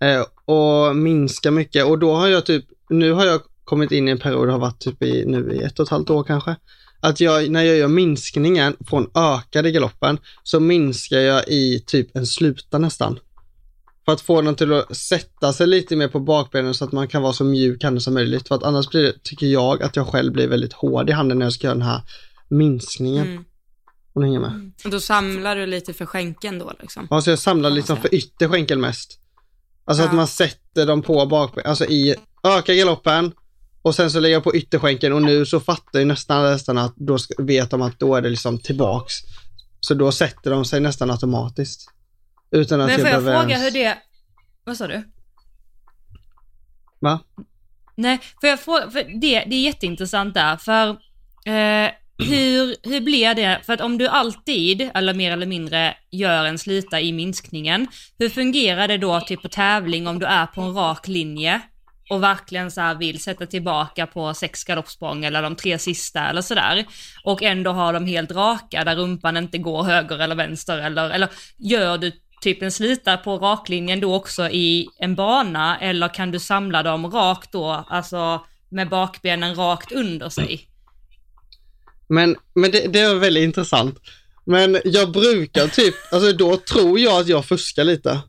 Eh, 0.00 0.24
och 0.44 0.96
minskar 0.96 1.50
mycket 1.50 1.84
och 1.84 1.98
då 1.98 2.14
har 2.14 2.28
jag 2.28 2.46
typ, 2.46 2.64
nu 2.88 3.12
har 3.12 3.26
jag 3.26 3.40
kommit 3.64 3.92
in 3.92 4.08
i 4.08 4.10
en 4.10 4.18
period, 4.18 4.48
har 4.48 4.58
varit 4.58 4.80
typ 4.80 5.02
i, 5.02 5.24
nu 5.26 5.52
i 5.54 5.62
ett 5.62 5.78
och 5.78 5.82
ett 5.86 5.90
halvt 5.90 6.10
år 6.10 6.24
kanske. 6.24 6.56
Att 7.00 7.20
jag, 7.20 7.50
när 7.50 7.62
jag 7.62 7.76
gör 7.76 7.88
minskningen 7.88 8.76
från 8.86 9.10
ökade 9.14 9.70
galoppen 9.70 10.18
så 10.42 10.60
minskar 10.60 11.18
jag 11.18 11.48
i 11.48 11.82
typ 11.86 12.16
en 12.16 12.26
sluta 12.26 12.78
nästan. 12.78 13.18
För 14.06 14.12
att 14.12 14.20
få 14.20 14.42
den 14.42 14.54
till 14.54 14.72
att 14.72 14.96
sätta 14.96 15.52
sig 15.52 15.66
lite 15.66 15.96
mer 15.96 16.08
på 16.08 16.20
bakbenen 16.20 16.74
så 16.74 16.84
att 16.84 16.92
man 16.92 17.08
kan 17.08 17.22
vara 17.22 17.32
så 17.32 17.44
mjuk 17.44 17.82
handen 17.84 18.00
som 18.00 18.14
möjligt. 18.14 18.48
För 18.48 18.54
att 18.54 18.62
annars 18.62 18.88
blir 18.88 19.02
det, 19.02 19.22
tycker 19.22 19.46
jag, 19.46 19.82
att 19.82 19.96
jag 19.96 20.06
själv 20.06 20.32
blir 20.32 20.48
väldigt 20.48 20.72
hård 20.72 21.10
i 21.10 21.12
handen 21.12 21.38
när 21.38 21.46
jag 21.46 21.52
ska 21.52 21.66
göra 21.66 21.74
den 21.74 21.82
här 21.86 22.00
minskningen. 22.48 23.26
Mm. 23.26 23.44
Ni 24.14 24.24
hänger 24.24 24.40
med. 24.40 24.72
Och 24.84 24.90
då 24.90 25.00
samlar 25.00 25.56
du 25.56 25.66
lite 25.66 25.92
för 25.92 26.06
skänken 26.06 26.58
då 26.58 26.72
liksom? 26.80 27.06
Ja, 27.10 27.20
så 27.20 27.30
jag 27.30 27.38
samlar 27.38 27.70
liksom 27.70 27.96
för 27.96 28.14
ytterskänkel 28.14 28.78
mest. 28.78 29.18
Alltså 29.84 30.02
att 30.02 30.10
Ja. 30.10 30.16
man 30.16 30.26
sätter 30.26 30.86
dem 30.86 31.02
på 31.02 31.26
bakbenen, 31.26 31.70
alltså 31.70 31.84
i, 31.84 32.14
ökar 32.42 32.74
galoppen 32.74 33.32
och 33.82 33.94
sen 33.94 34.10
så 34.10 34.20
lägger 34.20 34.36
jag 34.36 34.44
på 34.44 34.56
ytterskänkeln 34.56 35.14
och 35.14 35.22
nu 35.22 35.46
så 35.46 35.60
fattar 35.60 35.98
ju 35.98 36.04
nästan 36.04 36.44
hästarna 36.44 36.84
att 36.84 36.96
då 36.96 37.18
vet 37.38 37.70
de 37.70 37.82
att 37.82 37.98
då 37.98 38.14
är 38.14 38.22
det 38.22 38.28
liksom 38.28 38.58
tillbaks. 38.58 39.14
Så 39.80 39.94
då 39.94 40.12
sätter 40.12 40.50
de 40.50 40.64
sig 40.64 40.80
nästan 40.80 41.10
automatiskt. 41.10 41.90
Utan 42.50 42.80
att 42.80 42.86
Men 42.86 42.98
får 42.98 43.08
jag 43.08 43.22
behöver 43.22 43.40
fråga 43.40 43.54
ens- 43.54 43.66
hur 43.66 43.80
det... 43.80 43.98
Vad 44.64 44.76
sa 44.76 44.86
du? 44.86 45.02
Va? 46.98 47.20
Nej, 47.94 48.18
får 48.40 48.48
jag 48.48 48.60
fråga, 48.60 48.90
för 48.90 49.20
det, 49.20 49.44
det 49.46 49.56
är 49.56 49.62
jätteintressant 49.62 50.34
där, 50.34 50.56
för 50.56 50.88
eh, 51.46 51.90
hur, 52.18 52.88
hur 52.88 53.00
blir 53.00 53.34
det, 53.34 53.60
för 53.62 53.72
att 53.72 53.80
om 53.80 53.98
du 53.98 54.08
alltid, 54.08 54.90
eller 54.94 55.14
mer 55.14 55.32
eller 55.32 55.46
mindre, 55.46 55.96
gör 56.10 56.44
en 56.44 56.58
sluta 56.58 57.00
i 57.00 57.12
minskningen, 57.12 57.86
hur 58.18 58.28
fungerar 58.28 58.88
det 58.88 58.98
då 58.98 59.20
typ 59.20 59.42
på 59.42 59.48
tävling 59.48 60.06
om 60.06 60.18
du 60.18 60.26
är 60.26 60.46
på 60.46 60.60
en 60.60 60.74
rak 60.74 61.08
linje 61.08 61.60
och 62.10 62.22
verkligen 62.22 62.70
så 62.70 62.94
vill 62.94 63.22
sätta 63.22 63.46
tillbaka 63.46 64.06
på 64.06 64.34
sex 64.34 64.64
galoppsprång 64.64 65.24
eller 65.24 65.42
de 65.42 65.56
tre 65.56 65.78
sista 65.78 66.28
eller 66.28 66.42
sådär 66.42 66.84
och 67.24 67.42
ändå 67.42 67.70
har 67.70 67.92
dem 67.92 68.06
helt 68.06 68.32
raka 68.32 68.84
där 68.84 68.96
rumpan 68.96 69.36
inte 69.36 69.58
går 69.58 69.84
höger 69.84 70.18
eller 70.18 70.34
vänster 70.34 70.78
eller, 70.78 71.10
eller 71.10 71.28
gör 71.56 71.98
du 71.98 72.12
typ 72.46 72.62
en 72.62 72.72
slita 72.72 73.16
på 73.16 73.38
raklinjen 73.38 74.00
då 74.00 74.14
också 74.14 74.48
i 74.48 74.88
en 74.98 75.14
bana 75.14 75.78
eller 75.80 76.14
kan 76.14 76.30
du 76.30 76.38
samla 76.38 76.82
dem 76.82 77.10
rakt 77.10 77.52
då, 77.52 77.86
alltså 77.88 78.46
med 78.68 78.88
bakbenen 78.88 79.54
rakt 79.54 79.92
under 79.92 80.28
sig? 80.28 80.68
Men, 82.08 82.36
men 82.54 82.70
det, 82.70 82.92
det 82.92 83.00
är 83.00 83.14
väldigt 83.14 83.44
intressant. 83.44 83.98
Men 84.44 84.80
jag 84.84 85.12
brukar 85.12 85.68
typ, 85.68 85.94
alltså 86.12 86.32
då 86.32 86.56
tror 86.56 86.98
jag 86.98 87.20
att 87.20 87.28
jag 87.28 87.44
fuskar 87.44 87.84
lite. 87.84 88.20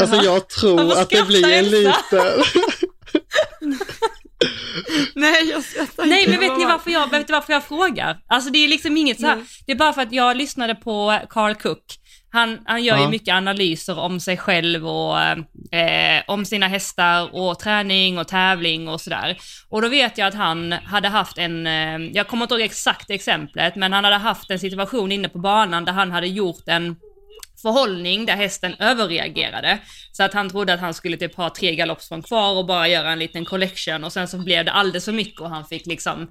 Alltså 0.00 0.16
Jaha. 0.16 0.24
jag 0.24 0.48
tror 0.48 0.92
att 0.92 1.10
det 1.10 1.26
blir 1.26 1.52
en 1.52 1.70
liten... 1.70 1.92
Nej, 5.14 5.50
jag 5.50 5.64
skrattar 5.64 6.06
Nej 6.06 6.28
men 6.28 6.40
vet 6.40 6.48
Jag 6.48 6.58
ni 6.58 6.64
varför 6.64 6.90
jag, 6.90 7.10
vet 7.10 7.28
ni 7.28 7.32
varför 7.32 7.52
jag 7.52 7.64
frågar? 7.64 8.18
Alltså 8.26 8.50
det 8.50 8.58
är 8.58 8.68
liksom 8.68 8.96
inget 8.96 9.20
så 9.20 9.26
här, 9.26 9.36
Nej. 9.36 9.44
det 9.66 9.72
är 9.72 9.76
bara 9.76 9.92
för 9.92 10.02
att 10.02 10.12
jag 10.12 10.36
lyssnade 10.36 10.74
på 10.74 11.20
Carl 11.30 11.54
Cook. 11.54 11.84
Han, 12.30 12.58
han 12.64 12.84
gör 12.84 12.96
Ja. 12.96 13.02
ju 13.02 13.08
mycket 13.08 13.34
analyser 13.34 13.98
om 13.98 14.20
sig 14.20 14.36
själv 14.36 14.88
och 14.88 15.20
eh, 15.20 16.22
om 16.26 16.44
sina 16.44 16.68
hästar 16.68 17.34
och 17.34 17.58
träning 17.58 18.18
och 18.18 18.28
tävling 18.28 18.88
och 18.88 19.00
sådär. 19.00 19.38
Och 19.68 19.82
då 19.82 19.88
vet 19.88 20.18
jag 20.18 20.28
att 20.28 20.34
han 20.34 20.72
hade 20.72 21.08
haft 21.08 21.38
en, 21.38 21.66
eh, 21.66 21.98
jag 22.12 22.28
kommer 22.28 22.44
inte 22.44 22.54
ihåg 22.54 22.62
exakt 22.62 23.10
exemplet, 23.10 23.76
men 23.76 23.92
han 23.92 24.04
hade 24.04 24.16
haft 24.16 24.50
en 24.50 24.58
situation 24.58 25.12
inne 25.12 25.28
på 25.28 25.38
banan 25.38 25.84
där 25.84 25.92
han 25.92 26.12
hade 26.12 26.26
gjort 26.26 26.62
en 26.68 26.96
förhållning 27.62 28.26
där 28.26 28.36
hästen 28.36 28.74
överreagerade. 28.78 29.78
Så 30.12 30.22
att 30.22 30.34
han 30.34 30.50
trodde 30.50 30.74
att 30.74 30.80
han 30.80 30.94
skulle 30.94 31.16
typ 31.16 31.34
ha 31.36 31.50
tre 31.50 31.74
galoppsprång 31.76 32.22
kvar 32.22 32.56
och 32.56 32.66
bara 32.66 32.88
göra 32.88 33.10
en 33.10 33.18
liten 33.18 33.44
collection 33.44 34.04
och 34.04 34.12
sen 34.12 34.28
så 34.28 34.38
blev 34.38 34.64
det 34.64 34.72
alldeles 34.72 35.04
för 35.04 35.12
mycket 35.12 35.40
och 35.40 35.50
han 35.50 35.64
fick 35.64 35.86
liksom 35.86 36.28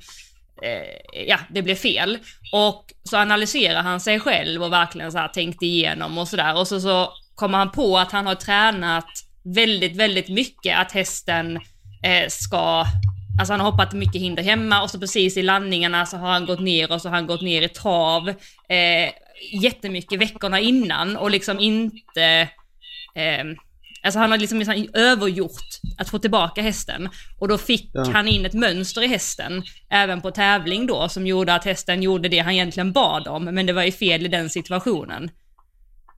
eh, 0.63 1.25
ja, 1.27 1.39
det 1.49 1.61
blev 1.61 1.75
fel. 1.75 2.17
Och 2.53 2.85
så 3.03 3.17
analyserar 3.17 3.83
han 3.83 3.99
sig 3.99 4.19
själv 4.19 4.63
och 4.63 4.71
verkligen 4.71 5.11
så 5.11 5.17
här 5.17 5.27
tänkte 5.27 5.65
igenom 5.65 6.17
och 6.17 6.27
sådär. 6.27 6.57
Och 6.57 6.67
så, 6.67 6.79
så 6.79 7.13
kommer 7.35 7.57
han 7.57 7.71
på 7.71 7.97
att 7.97 8.11
han 8.11 8.27
har 8.27 8.35
tränat 8.35 9.09
väldigt, 9.55 9.95
väldigt 9.95 10.29
mycket 10.29 10.77
att 10.79 10.91
hästen 10.91 11.55
eh, 12.03 12.27
ska 12.29 12.85
Alltså 13.39 13.53
han 13.53 13.59
har 13.59 13.71
hoppat 13.71 13.93
mycket 13.93 14.21
hinder 14.21 14.43
hemma 14.43 14.81
och 14.81 14.89
så 14.89 14.99
precis 14.99 15.37
i 15.37 15.43
landningarna 15.43 16.05
så 16.05 16.17
har 16.17 16.31
han 16.31 16.45
gått 16.45 16.59
ner 16.59 16.91
och 16.91 17.01
så 17.01 17.09
har 17.09 17.15
han 17.15 17.27
gått 17.27 17.41
ner 17.41 17.61
i 17.61 17.69
trav 17.69 18.29
eh, 18.69 19.11
jättemycket 19.61 20.19
veckorna 20.19 20.59
innan 20.59 21.17
och 21.17 21.31
liksom 21.31 21.59
inte 21.59 22.49
eh, 23.15 23.45
Alltså 24.03 24.19
han 24.19 24.31
har 24.31 24.37
liksom, 24.37 24.59
liksom 24.59 24.87
övergjort 24.93 25.67
att 25.97 26.09
få 26.09 26.19
tillbaka 26.19 26.61
hästen. 26.61 27.09
Och 27.39 27.47
då 27.47 27.57
fick 27.57 27.89
Ja. 27.93 28.09
han 28.13 28.27
in 28.27 28.45
ett 28.45 28.53
mönster 28.53 29.01
i 29.03 29.07
hästen, 29.07 29.63
även 29.89 30.21
på 30.21 30.31
tävling 30.31 30.87
då, 30.87 31.09
som 31.09 31.27
gjorde 31.27 31.53
att 31.53 31.65
hästen 31.65 32.03
gjorde 32.03 32.29
det 32.29 32.39
han 32.39 32.53
egentligen 32.53 32.91
bad 32.91 33.27
om, 33.27 33.43
men 33.43 33.65
det 33.65 33.73
var 33.73 33.83
ju 33.83 33.91
fel 33.91 34.25
i 34.25 34.27
den 34.29 34.49
situationen. 34.49 35.31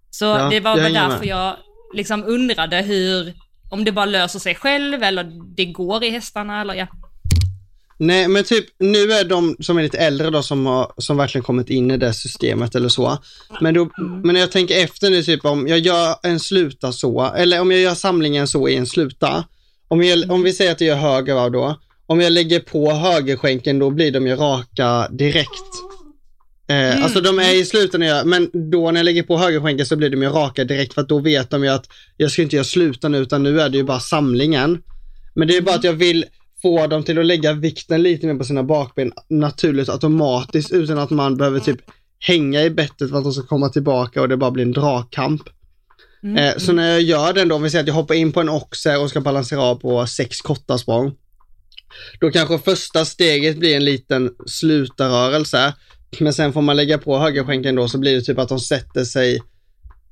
Så 0.09 0.25
Ja, 0.25 0.49
det 0.49 0.59
var 0.59 0.75
väl 0.77 0.93
därför 0.93 1.19
med. 1.19 1.27
jag 1.27 1.55
liksom 1.93 2.23
undrade 2.23 2.82
hur, 2.82 3.34
om 3.69 3.84
det 3.86 3.91
bara 3.91 4.05
löser 4.05 4.39
sig 4.39 4.55
själv 4.55 5.03
eller 5.03 5.32
det 5.55 5.65
går 5.65 6.03
i 6.03 6.09
hästarna 6.09 6.61
eller 6.61 6.73
ja. 6.73 6.88
Nej, 8.02 8.28
men 8.28 8.43
typ 8.43 8.66
nu 8.80 9.12
är 9.12 9.24
de 9.24 9.56
som 9.60 9.78
är 9.78 9.84
lite 9.84 9.97
äldre 9.97 10.30
då 10.30 10.41
som 10.43 10.66
har 10.66 10.91
som 10.97 11.18
verkligen 11.18 11.43
kommit 11.43 11.70
in 11.70 11.91
i 11.91 11.97
det 11.97 12.14
systemet 12.14 12.76
eller 12.76 12.89
så. 12.89 13.18
Men, 13.62 13.74
då, 13.74 13.89
men 14.24 14.34
när 14.34 14.39
jag 14.39 14.52
tänker 14.52 14.84
efter 14.84 15.10
nu, 15.10 15.24
typ 15.24 15.45
om 15.45 15.68
jag 15.68 15.80
gör 15.80 16.16
en 16.24 16.39
sluta 16.39 16.91
så, 16.91 17.22
eller 17.38 17.62
om 17.62 17.72
jag 17.72 17.80
gör 17.80 17.95
samlingen 17.95 18.47
så 18.47 18.70
i 18.70 18.76
en 18.76 18.86
sluta. 18.88 19.43
Om, 19.88 20.04
jag, 20.04 20.32
om 20.32 20.43
vi 20.43 20.54
säger 20.54 20.72
att 20.72 20.82
jag 20.82 20.88
gör 20.88 20.95
höger 20.95 21.34
varv 21.36 21.52
då. 21.52 21.80
Om 22.06 22.22
jag 22.22 22.32
lägger 22.34 22.60
på 22.60 22.91
högerskänken 22.91 23.80
då 23.80 23.89
blir 23.89 24.12
de 24.12 24.28
ju 24.28 24.36
raka 24.36 25.08
direkt. 25.12 25.50
Eh, 26.70 27.04
Alltså 27.04 27.22
de 27.22 27.39
är 27.39 27.56
i 27.56 27.66
sluten, 27.66 28.02
jag- 28.02 28.28
men 28.28 28.50
då 28.72 28.91
när 28.91 29.00
jag 29.00 29.06
lägger 29.06 29.24
på 29.24 29.38
högerskänken 29.38 29.86
så 29.86 29.95
blir 29.95 30.10
de 30.10 30.22
ju 30.24 30.30
raka 30.30 30.64
direkt 30.64 30.93
för 30.93 31.02
att 31.02 31.10
då 31.10 31.20
vet 31.20 31.50
de 31.50 31.64
ju 31.64 31.70
att 31.70 31.86
jag 32.18 32.32
ska 32.32 32.41
inte 32.41 32.56
göra 32.56 32.64
sluta 32.64 33.08
nu 33.10 33.18
utan 33.18 33.43
nu 33.43 33.62
är 33.62 33.70
det 33.70 33.78
ju 33.78 33.84
bara 33.84 34.00
samlingen. 34.00 34.82
Men 35.36 35.47
det 35.47 35.58
är 35.58 35.62
bara 35.62 35.76
att 35.76 35.84
jag 35.84 35.93
vill 35.93 36.26
få 36.62 36.88
dem 36.88 37.03
till 37.03 37.20
att 37.20 37.26
lägga 37.26 37.53
vikten 37.53 38.03
lite 38.03 38.28
mer 38.28 38.36
på 38.36 38.43
sina 38.43 38.64
bakben 38.64 39.14
naturligt 39.28 39.89
automatiskt 39.89 40.72
utan 40.72 40.97
att 40.97 41.10
man 41.10 41.38
behöver 41.38 41.60
typ 41.60 41.80
hänga 42.20 42.64
i 42.64 42.70
bettet 42.70 43.10
för 43.10 43.18
att 43.18 43.24
de 43.24 43.34
ska 43.34 43.43
komma 43.43 43.70
tillbaka 43.70 44.22
och 44.22 44.30
det 44.30 44.38
bara 44.38 44.51
blir 44.51 44.66
en 44.66 44.72
dragkamp. 44.72 45.41
Eh, 46.38 46.57
så 46.57 46.72
när 46.72 46.89
jag 46.89 47.01
gör 47.01 47.34
den 47.34 47.47
då, 47.47 47.55
om 47.55 47.64
vi 47.64 47.70
säger 47.70 47.84
att 47.84 47.88
jag 47.88 47.95
hoppar 47.95 48.16
in 48.16 48.32
på 48.32 48.41
en 48.41 48.49
oxe 48.49 48.97
och 48.97 49.10
ska 49.10 49.22
balansera 49.22 49.62
av 49.62 49.76
på 49.76 50.07
sex 50.07 50.41
korta 50.41 50.78
språng. 50.78 51.16
Då 52.20 52.32
kanske 52.32 52.60
första 52.60 53.05
steget 53.05 53.57
blir 53.57 53.76
en 53.76 53.86
liten 53.86 54.32
slutarrörelse. 54.45 55.74
Men 56.20 56.34
sen 56.34 56.53
får 56.53 56.62
man 56.62 56.76
lägga 56.76 56.97
på 56.97 57.18
högerskänken 57.18 57.76
då 57.76 57.88
så 57.88 57.97
blir 57.97 58.16
det 58.16 58.22
typ 58.22 58.39
att 58.39 58.49
de 58.49 58.60
sätter 58.60 59.03
sig 59.03 59.41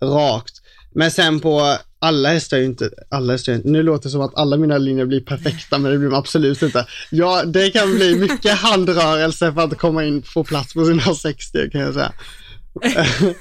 rakt. 0.01 0.53
Men 0.93 1.11
sen 1.11 1.39
på 1.39 1.77
alla 1.99 2.29
hästar 2.29 2.57
är 2.57 2.61
ju 2.61 2.67
inte, 2.67 2.89
alla 3.09 3.33
hästar 3.33 3.51
är 3.51 3.55
inte, 3.55 3.69
nu 3.69 3.83
låter 3.83 4.03
det 4.03 4.09
som 4.09 4.21
att 4.21 4.37
alla 4.37 4.57
mina 4.57 4.77
linjer 4.77 5.05
blir 5.05 5.21
perfekta 5.21 5.77
men 5.77 5.91
det 5.91 5.97
blir 5.97 6.09
de 6.09 6.15
absolut 6.15 6.61
inte. 6.61 6.85
Ja, 7.11 7.43
det 7.43 7.69
kan 7.69 7.95
bli 7.95 8.15
mycket 8.15 8.51
handrörelse 8.57 9.53
för 9.53 9.61
att 9.61 9.77
komma 9.77 10.05
in, 10.05 10.23
få 10.23 10.43
plats 10.43 10.73
på 10.73 10.85
sina 10.85 11.15
sex 11.15 11.45
steg 11.45 11.71
kan 11.71 11.81
jag 11.81 11.93
säga. 11.93 12.13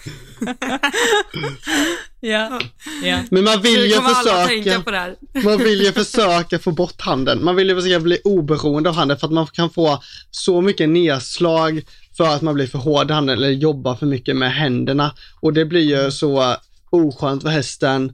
Ja, 2.21 2.61
ja. 3.03 3.19
Men 3.31 3.45
man 3.45 3.63
vill 3.63 3.81
Vi 3.81 3.89
ju 3.89 3.97
alla 3.97 4.47
tänka 4.47 4.63
försöka, 4.63 4.83
på 4.83 4.91
det 4.91 4.99
här. 4.99 5.17
man 5.45 5.59
vill 5.59 5.81
ju 5.81 5.93
försöka 5.93 6.59
få 6.59 6.71
bort 6.71 7.01
handen. 7.01 7.45
Man 7.45 7.57
vill 7.57 7.69
ju 7.69 7.75
försöka 7.75 8.01
bli 8.01 8.21
oberoende 8.25 8.89
av 8.89 8.95
handen 8.95 9.19
för 9.19 9.27
att 9.27 9.33
man 9.33 9.47
kan 9.47 9.71
få 9.71 10.03
så 10.31 10.61
mycket 10.61 10.89
nedslag 10.89 11.83
för 12.17 12.29
att 12.29 12.43
man 12.43 12.55
blir 12.55 12.67
för 12.67 12.79
hård 12.79 13.11
i 13.11 13.15
handen 13.15 13.37
eller 13.37 13.49
jobbar 13.49 13.95
för 13.95 14.07
mycket 14.07 14.37
med 14.37 14.53
händerna. 14.53 15.15
Och 15.41 15.53
det 15.53 15.65
blir 15.65 16.05
ju 16.05 16.11
så 16.11 16.57
oskönt 16.91 17.43
för 17.43 17.51
hästen 17.51 18.13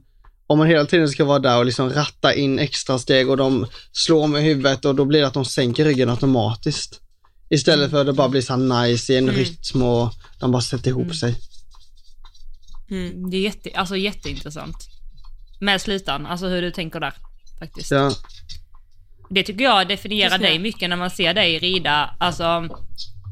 om 0.53 0.59
man 0.59 0.67
hela 0.67 0.85
tiden 0.85 1.09
ska 1.09 1.25
vara 1.25 1.39
där 1.39 1.57
och 1.57 1.65
liksom 1.65 1.89
ratta 1.89 2.33
in 2.33 2.59
extra 2.59 2.99
steg 2.99 3.29
och 3.29 3.37
de 3.37 3.67
slår 3.91 4.27
med 4.27 4.43
huvudet 4.43 4.85
och 4.85 4.95
då 4.95 5.05
blir 5.05 5.21
det 5.21 5.27
att 5.27 5.33
de 5.33 5.45
sänker 5.45 5.85
ryggen 5.85 6.09
automatiskt. 6.09 6.99
Istället 7.49 7.91
för 7.91 7.99
att 7.99 8.05
det 8.05 8.13
bara 8.13 8.29
blir 8.29 8.41
så 8.41 8.53
här 8.53 8.83
nice 8.87 9.13
i 9.13 9.17
en 9.17 9.23
Mm. 9.29 9.35
rytm 9.35 9.81
och 9.81 10.13
de 10.39 10.51
bara 10.51 10.61
sätter 10.61 10.89
ihop 10.89 11.15
sig. 11.15 11.35
Mm. 12.91 13.29
Det 13.29 13.37
är 13.37 13.41
jätte, 13.41 13.69
alltså 13.75 13.95
jätteintressant. 13.95 14.75
Med 15.59 15.81
slutan, 15.81 16.25
alltså 16.25 16.47
hur 16.47 16.61
du 16.61 16.71
tänker 16.71 16.99
där. 16.99 17.13
Faktiskt. 17.59 17.91
Ja. 17.91 18.11
Det 19.29 19.43
tycker 19.43 19.63
jag 19.63 19.87
definierar 19.87 20.37
dig 20.37 20.59
mycket 20.59 20.89
när 20.89 20.97
man 20.97 21.09
ser 21.09 21.33
dig 21.33 21.59
rida. 21.59 22.15
Alltså, 22.19 22.67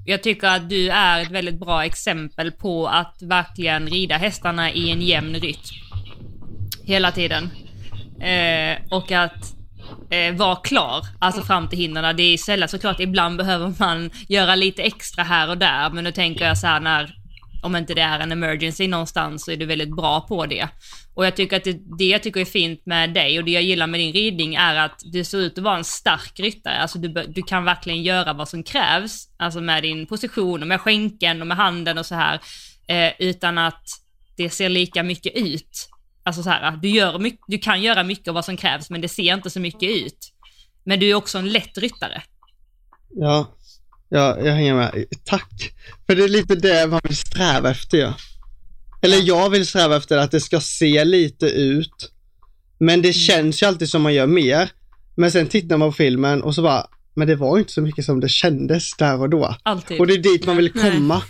jag 0.05 0.23
tycker 0.23 0.47
att 0.47 0.69
du 0.69 0.89
är 0.89 1.21
ett 1.21 1.31
väldigt 1.31 1.59
bra 1.59 1.85
exempel 1.85 2.51
på 2.51 2.87
att 2.87 3.17
verkligen 3.21 3.87
rida 3.87 4.17
hästarna 4.17 4.71
i 4.71 4.91
en 4.91 5.01
jämn 5.01 5.35
rytm. 5.35 5.90
Hela 6.91 7.11
tiden. 7.11 7.49
Eh, 8.21 8.77
och 8.89 9.11
att 9.11 9.55
eh, 10.09 10.35
vara 10.35 10.55
klar, 10.55 11.05
alltså 11.19 11.41
fram 11.41 11.69
till 11.69 11.79
hindren. 11.79 12.15
Det 12.15 12.23
är 12.23 12.37
sällan 12.37 12.69
såklart, 12.69 12.99
ibland 12.99 13.37
behöver 13.37 13.73
man 13.79 14.11
göra 14.27 14.55
lite 14.55 14.81
extra 14.83 15.23
här 15.23 15.49
och 15.49 15.57
där, 15.57 15.89
men 15.89 16.03
nu 16.03 16.11
tänker 16.11 16.47
jag 16.47 16.57
så 16.57 16.67
här 16.67 16.79
när 16.79 17.15
om 17.63 17.75
inte 17.75 17.93
det 17.93 18.01
är 18.01 18.19
en 18.19 18.31
emergency 18.31 18.87
någonstans 18.87 19.45
så 19.45 19.51
är 19.51 19.57
du 19.57 19.65
väldigt 19.65 19.95
bra 19.95 20.21
på 20.21 20.45
det. 20.45 20.67
Och 21.13 21.25
jag 21.25 21.35
tycker 21.35 21.57
att 21.57 21.63
det, 21.63 21.97
det 21.97 22.05
jag 22.05 22.23
tycker 22.23 22.41
är 22.41 22.45
fint 22.45 22.85
med 22.85 23.13
dig 23.13 23.39
och 23.39 23.45
det 23.45 23.51
jag 23.51 23.63
gillar 23.63 23.87
med 23.87 23.99
din 23.99 24.13
ridning 24.13 24.55
är 24.55 24.75
att 24.75 25.01
du 25.05 25.23
ser 25.23 25.37
ut 25.37 25.57
att 25.57 25.63
vara 25.63 25.77
en 25.77 25.83
stark 25.83 26.39
ryttare. 26.39 26.77
Alltså 26.77 26.99
du, 26.99 27.07
du 27.27 27.41
kan 27.41 27.65
verkligen 27.65 28.03
göra 28.03 28.33
vad 28.33 28.49
som 28.49 28.63
krävs, 28.63 29.27
alltså 29.37 29.61
med 29.61 29.83
din 29.83 30.07
position 30.07 30.61
och 30.61 30.67
med 30.67 30.81
skänken 30.81 31.41
och 31.41 31.47
med 31.47 31.57
handen 31.57 31.97
och 31.97 32.05
så 32.05 32.15
här, 32.15 32.39
eh, 32.87 33.11
utan 33.19 33.57
att 33.57 33.83
det 34.37 34.49
ser 34.49 34.69
lika 34.69 35.03
mycket 35.03 35.35
ut. 35.35 35.90
Alltså 36.23 36.43
så 36.43 36.49
här, 36.49 36.77
du, 36.81 36.89
gör 36.89 37.19
mycket, 37.19 37.39
du 37.47 37.57
kan 37.57 37.81
göra 37.81 38.03
mycket 38.03 38.27
av 38.27 38.33
vad 38.33 38.45
som 38.45 38.57
krävs 38.57 38.89
men 38.89 39.01
det 39.01 39.09
ser 39.09 39.33
inte 39.33 39.49
så 39.49 39.59
mycket 39.59 39.89
ut. 39.89 40.33
Men 40.83 40.99
du 40.99 41.09
är 41.09 41.15
också 41.15 41.37
en 41.37 41.49
lätt 41.49 41.77
ryttare. 41.77 42.21
Ja, 43.09 43.55
ja, 44.09 44.39
jag 44.39 44.53
hänger 44.53 44.75
med. 44.75 45.05
Tack. 45.25 45.73
För 46.05 46.15
det 46.15 46.23
är 46.23 46.29
lite 46.29 46.55
det 46.55 46.87
man 46.87 46.99
vill 47.03 47.17
sträva 47.17 47.71
efter 47.71 47.97
ja. 47.97 48.13
Eller 49.01 49.17
jag 49.21 49.49
vill 49.49 49.67
sträva 49.67 49.97
efter 49.97 50.17
att 50.17 50.31
det 50.31 50.41
ska 50.41 50.59
se 50.59 51.05
lite 51.05 51.45
ut. 51.45 52.11
Men 52.77 53.01
det 53.01 53.13
känns 53.13 53.63
ju 53.63 53.67
alltid 53.67 53.89
som 53.89 54.01
man 54.01 54.13
gör 54.13 54.27
mer. 54.27 54.69
Men 55.15 55.31
sen 55.31 55.47
tittar 55.47 55.77
man 55.77 55.89
på 55.89 55.93
filmen 55.93 56.41
och 56.41 56.55
så 56.55 56.61
bara, 56.61 56.87
men 57.13 57.27
det 57.27 57.35
var 57.35 57.59
inte 57.59 57.71
så 57.71 57.81
mycket 57.81 58.05
som 58.05 58.19
det 58.19 58.29
kändes 58.29 58.97
där 58.97 59.21
och 59.21 59.29
då. 59.29 59.55
Alltid. 59.63 59.99
Och 59.99 60.07
det 60.07 60.13
är 60.13 60.17
dit 60.17 60.45
man 60.45 60.57
vill 60.57 60.71
Nej. 60.75 61.21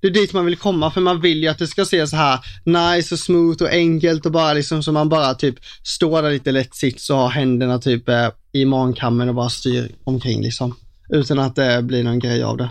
Det 0.00 0.06
är 0.06 0.10
dit 0.10 0.32
man 0.32 0.46
vill 0.46 0.56
komma 0.56 0.90
för 0.90 1.00
man 1.00 1.20
vill 1.20 1.42
ju 1.42 1.48
att 1.48 1.58
det 1.58 1.66
ska 1.66 1.84
se 1.84 2.06
så 2.06 2.16
här 2.16 2.40
nice 2.64 3.14
och 3.14 3.18
smooth 3.18 3.62
och 3.62 3.70
enkelt 3.70 4.26
och 4.26 4.32
bara 4.32 4.52
liksom 4.52 4.82
så 4.82 4.92
man 4.92 5.08
bara 5.08 5.34
typ 5.34 5.54
står 5.82 6.22
där 6.22 6.30
lite 6.30 6.52
lätt 6.52 6.74
sits 6.74 7.10
och 7.10 7.16
har 7.16 7.28
händerna 7.28 7.78
typ 7.78 8.08
eh, 8.08 8.28
i 8.52 8.64
mankammen 8.64 9.28
och 9.28 9.34
bara 9.34 9.48
styr 9.48 9.90
omkring 10.04 10.42
liksom. 10.42 10.76
Utan 11.08 11.38
att 11.38 11.56
det 11.56 11.82
blir 11.82 12.04
någon 12.04 12.18
grej 12.18 12.42
av 12.42 12.56
det. 12.56 12.70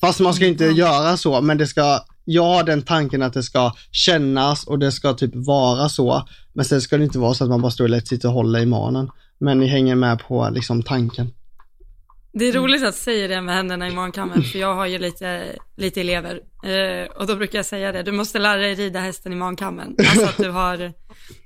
Fast 0.00 0.20
man 0.20 0.34
ska 0.34 0.46
inte 0.46 0.64
göra 0.64 1.16
så, 1.16 1.40
men 1.40 1.58
det 1.58 1.66
ska, 1.66 2.00
jag 2.24 2.44
har 2.44 2.64
den 2.64 2.82
tanken 2.82 3.22
att 3.22 3.32
det 3.32 3.42
ska 3.42 3.72
kännas 3.90 4.64
och 4.64 4.78
det 4.78 4.92
ska 4.92 5.14
typ 5.14 5.30
vara 5.34 5.88
så. 5.88 6.28
Men 6.52 6.64
sen 6.64 6.80
ska 6.80 6.98
det 6.98 7.04
inte 7.04 7.18
vara 7.18 7.34
så 7.34 7.44
att 7.44 7.50
man 7.50 7.62
bara 7.62 7.72
står 7.72 7.88
lätt 7.88 8.08
sits 8.08 8.24
och 8.24 8.32
håller 8.32 8.60
i 8.60 8.66
manen. 8.66 9.10
Men 9.40 9.60
ni 9.60 9.66
hänger 9.66 9.94
med 9.94 10.18
på 10.18 10.50
liksom 10.52 10.82
tanken. 10.82 11.32
Det 12.38 12.48
är 12.48 12.52
roligt 12.52 12.84
att 12.84 12.94
säga 12.94 13.28
det 13.28 13.40
med 13.40 13.54
händerna 13.54 13.88
i 13.88 13.90
mankammen, 13.94 14.42
för 14.42 14.58
jag 14.58 14.74
har 14.74 14.86
ju 14.86 14.98
lite, 14.98 15.56
lite 15.76 16.00
elever. 16.00 16.40
Eh, 16.64 17.10
och 17.16 17.26
då 17.26 17.36
brukar 17.36 17.58
jag 17.58 17.66
säga 17.66 17.92
det, 17.92 18.02
du 18.02 18.12
måste 18.12 18.38
lära 18.38 18.56
dig 18.56 18.74
rida 18.74 19.00
hästen 19.00 19.32
i 19.32 19.36
mankammen. 19.36 19.96
Alltså 19.98 20.24
att 20.26 20.36
du 20.36 20.50
har, 20.50 20.92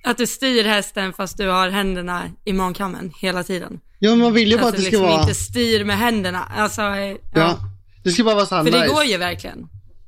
att 0.04 0.18
du 0.18 0.26
styr 0.26 0.64
hästen 0.64 1.12
fast 1.12 1.36
du 1.36 1.48
har 1.48 1.68
händerna 1.68 2.22
i 2.44 2.52
mankammen 2.52 3.12
hela 3.20 3.42
tiden. 3.42 3.80
Ja, 3.98 4.10
men 4.10 4.18
man 4.18 4.32
vill 4.32 4.50
ju 4.50 4.58
bara 4.58 4.66
Att 4.68 4.72
det 4.76 4.80
ska 4.82 4.90
liksom 4.90 5.06
vara... 5.06 5.20
inte 5.20 5.34
styr 5.34 5.84
med 5.84 5.98
händerna. 5.98 6.44
Alltså, 6.56 6.82
eh, 6.82 6.88
ja. 7.08 7.16
Ja. 7.34 7.58
Det 8.04 8.10
ska 8.10 8.24
bara 8.24 8.34
vara 8.34 8.46
så 8.46 8.64
För 8.64 8.70
det 8.70 8.80
nice. 8.80 8.94
går 8.94 9.04
ju 9.04 9.16
verkligen. 9.16 9.58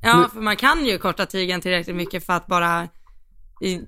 Ja, 0.01 0.29
för 0.33 0.41
man 0.41 0.55
kan 0.55 0.85
ju 0.85 0.97
korta 0.97 1.25
tygen 1.25 1.61
tillräckligt 1.61 1.95
mycket 1.95 2.25
för 2.25 2.33
att 2.33 2.47
bara 2.47 2.87
i, 3.61 3.79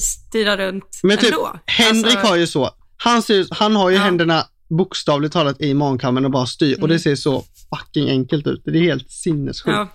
styra 0.00 0.56
runt 0.56 1.00
Men 1.02 1.18
typ, 1.18 1.32
ändå. 1.32 1.58
Henrik 1.66 2.06
Alltså, 2.16 2.26
har 2.28 2.36
ju 2.36 2.46
så. 2.46 2.70
Han, 2.96 3.22
ser, 3.22 3.46
han 3.50 3.76
har 3.76 3.90
ju 3.90 3.96
Ja. 3.96 4.02
händerna 4.02 4.44
bokstavligt 4.70 5.32
talat 5.32 5.60
i 5.60 5.74
mankammen 5.74 6.24
och 6.24 6.30
bara 6.30 6.46
styr 6.46 6.82
och 6.82 6.88
det 6.88 6.98
ser 6.98 7.14
så 7.16 7.44
fucking 7.70 8.08
enkelt 8.10 8.46
ut. 8.46 8.62
Det 8.64 8.78
är 8.78 8.82
helt 8.82 9.10
sinnessjukt. 9.10 9.76
Ja. 9.76 9.88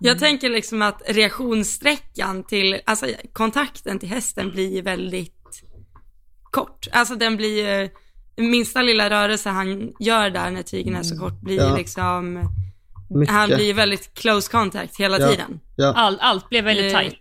Jag 0.00 0.18
tänker 0.18 0.50
liksom 0.50 0.82
att 0.82 1.02
reaktionssträckan 1.08 2.44
till, 2.44 2.80
alltså 2.86 3.06
kontakten 3.32 3.98
till 3.98 4.08
hästen 4.08 4.50
blir 4.50 4.82
väldigt 4.82 5.62
kort. 6.50 6.86
Alltså 6.92 7.14
den 7.14 7.36
blir 7.36 7.80
ju, 7.82 7.90
minsta 8.36 8.82
lilla 8.82 9.10
rörelse 9.10 9.48
han 9.50 9.92
gör 10.00 10.30
där 10.30 10.50
när 10.50 10.62
tygen 10.62 10.96
är 10.96 11.02
så 11.02 11.18
kort 11.18 11.40
blir 11.40 11.56
Ja. 11.56 11.76
liksom, 11.76 12.48
Mycket. 13.10 13.34
han 13.34 13.48
blir 13.48 13.74
väldigt 13.74 14.14
close 14.14 14.50
contact 14.50 14.96
hela 15.00 15.18
Ja. 15.18 15.28
tiden. 15.28 15.60
ja. 15.76 15.92
All, 15.92 16.18
allt 16.20 16.48
blev 16.48 16.64
väldigt 16.64 16.94
Eh, 16.94 17.00
tight. 17.00 17.18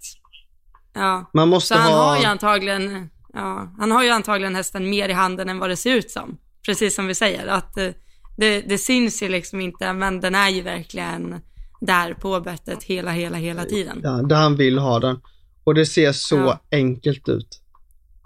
Ja. 0.93 1.29
Man 1.33 1.49
måste 1.49 1.67
Så 1.73 1.79
han 1.79 1.91
ha... 1.93 2.03
har 2.03 2.19
ju 2.19 2.25
antagligen, 2.25 3.09
ja, 3.33 3.73
han 3.79 3.91
har 3.91 4.03
ju 4.03 4.09
antagligen 4.09 4.55
hästen 4.55 4.89
mer 4.89 5.09
i 5.09 5.13
handen 5.13 5.49
än 5.49 5.59
vad 5.59 5.69
det 5.69 5.75
ser 5.77 5.95
ut 5.95 6.11
som. 6.11 6.37
Precis 6.65 6.95
som 6.95 7.07
vi 7.07 7.15
säger, 7.15 7.47
att 7.47 7.77
eh, 7.77 7.89
det, 8.37 8.61
det 8.61 8.77
syns 8.77 9.23
ju 9.23 9.29
liksom 9.29 9.61
inte, 9.61 9.93
men 9.93 10.19
den 10.19 10.35
är 10.35 10.49
ju 10.49 10.61
verkligen 10.61 11.41
där 11.81 12.13
på 12.13 12.39
bettet 12.39 12.83
hela, 12.83 13.11
hela, 13.11 13.37
hela 13.37 13.65
tiden. 13.65 13.99
Ja, 14.03 14.09
där 14.11 14.35
han 14.35 14.55
vill 14.57 14.77
ha 14.77 14.99
den. 14.99 15.19
Och 15.63 15.75
det 15.75 15.85
ser 15.85 16.11
så 16.11 16.35
Ja. 16.35 16.59
enkelt 16.71 17.29
ut. 17.29 17.61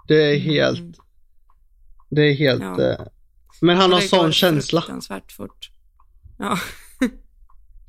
Det 0.08 0.22
är 0.34 0.38
helt... 0.38 0.78
Mm. 0.78 0.92
Det 2.10 2.22
är 2.22 2.34
helt... 2.34 2.62
Ja. 2.62 2.82
Eh, 2.90 2.98
men 3.60 3.76
han 3.76 3.92
har 3.92 4.00
det 4.00 4.08
sån 4.08 4.32
känsla. 4.32 4.80
fruktansvärt 4.80 5.32
fort. 5.32 5.70
Ja. 6.38 6.58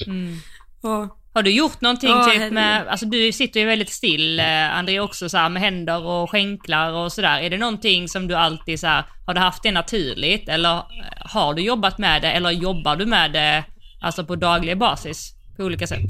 Mm. 0.08 0.36
Och, 0.82 1.19
Har 1.40 1.44
du 1.44 1.52
gjort 1.52 1.82
någonting 1.82 2.10
Ja, 2.10 2.32
typ 2.34 2.52
med, 2.52 2.88
alltså 2.88 3.06
du 3.06 3.32
sitter 3.32 3.60
ju 3.60 3.66
väldigt 3.66 3.90
still, 3.90 4.40
eh, 4.40 4.78
André 4.78 5.00
också 5.00 5.30
så 5.30 5.38
här 5.38 5.50
med 5.50 5.62
händer 5.62 6.06
och 6.06 6.30
skänklar 6.32 6.92
och 6.92 7.12
sådär. 7.12 7.40
Är 7.40 7.50
det 7.50 7.58
någonting 7.58 8.10
som 8.10 8.28
du 8.28 8.36
alltid 8.36 8.80
så 8.80 8.88
här, 8.88 9.04
har 9.26 9.34
du 9.34 9.40
haft 9.40 9.64
det 9.64 9.72
naturligt 9.72 10.50
eller 10.50 10.76
eh, 10.78 10.84
har 11.16 11.54
du 11.54 11.62
jobbat 11.62 11.98
med 11.98 12.22
det 12.22 12.32
eller 12.32 12.52
jobbar 12.52 12.96
du 12.96 13.06
med 13.06 13.32
det 13.32 13.64
alltså 14.02 14.26
på 14.26 14.36
daglig 14.36 14.78
basis 14.78 15.34
på 15.58 15.64
olika 15.64 15.88
sätt? 15.88 16.10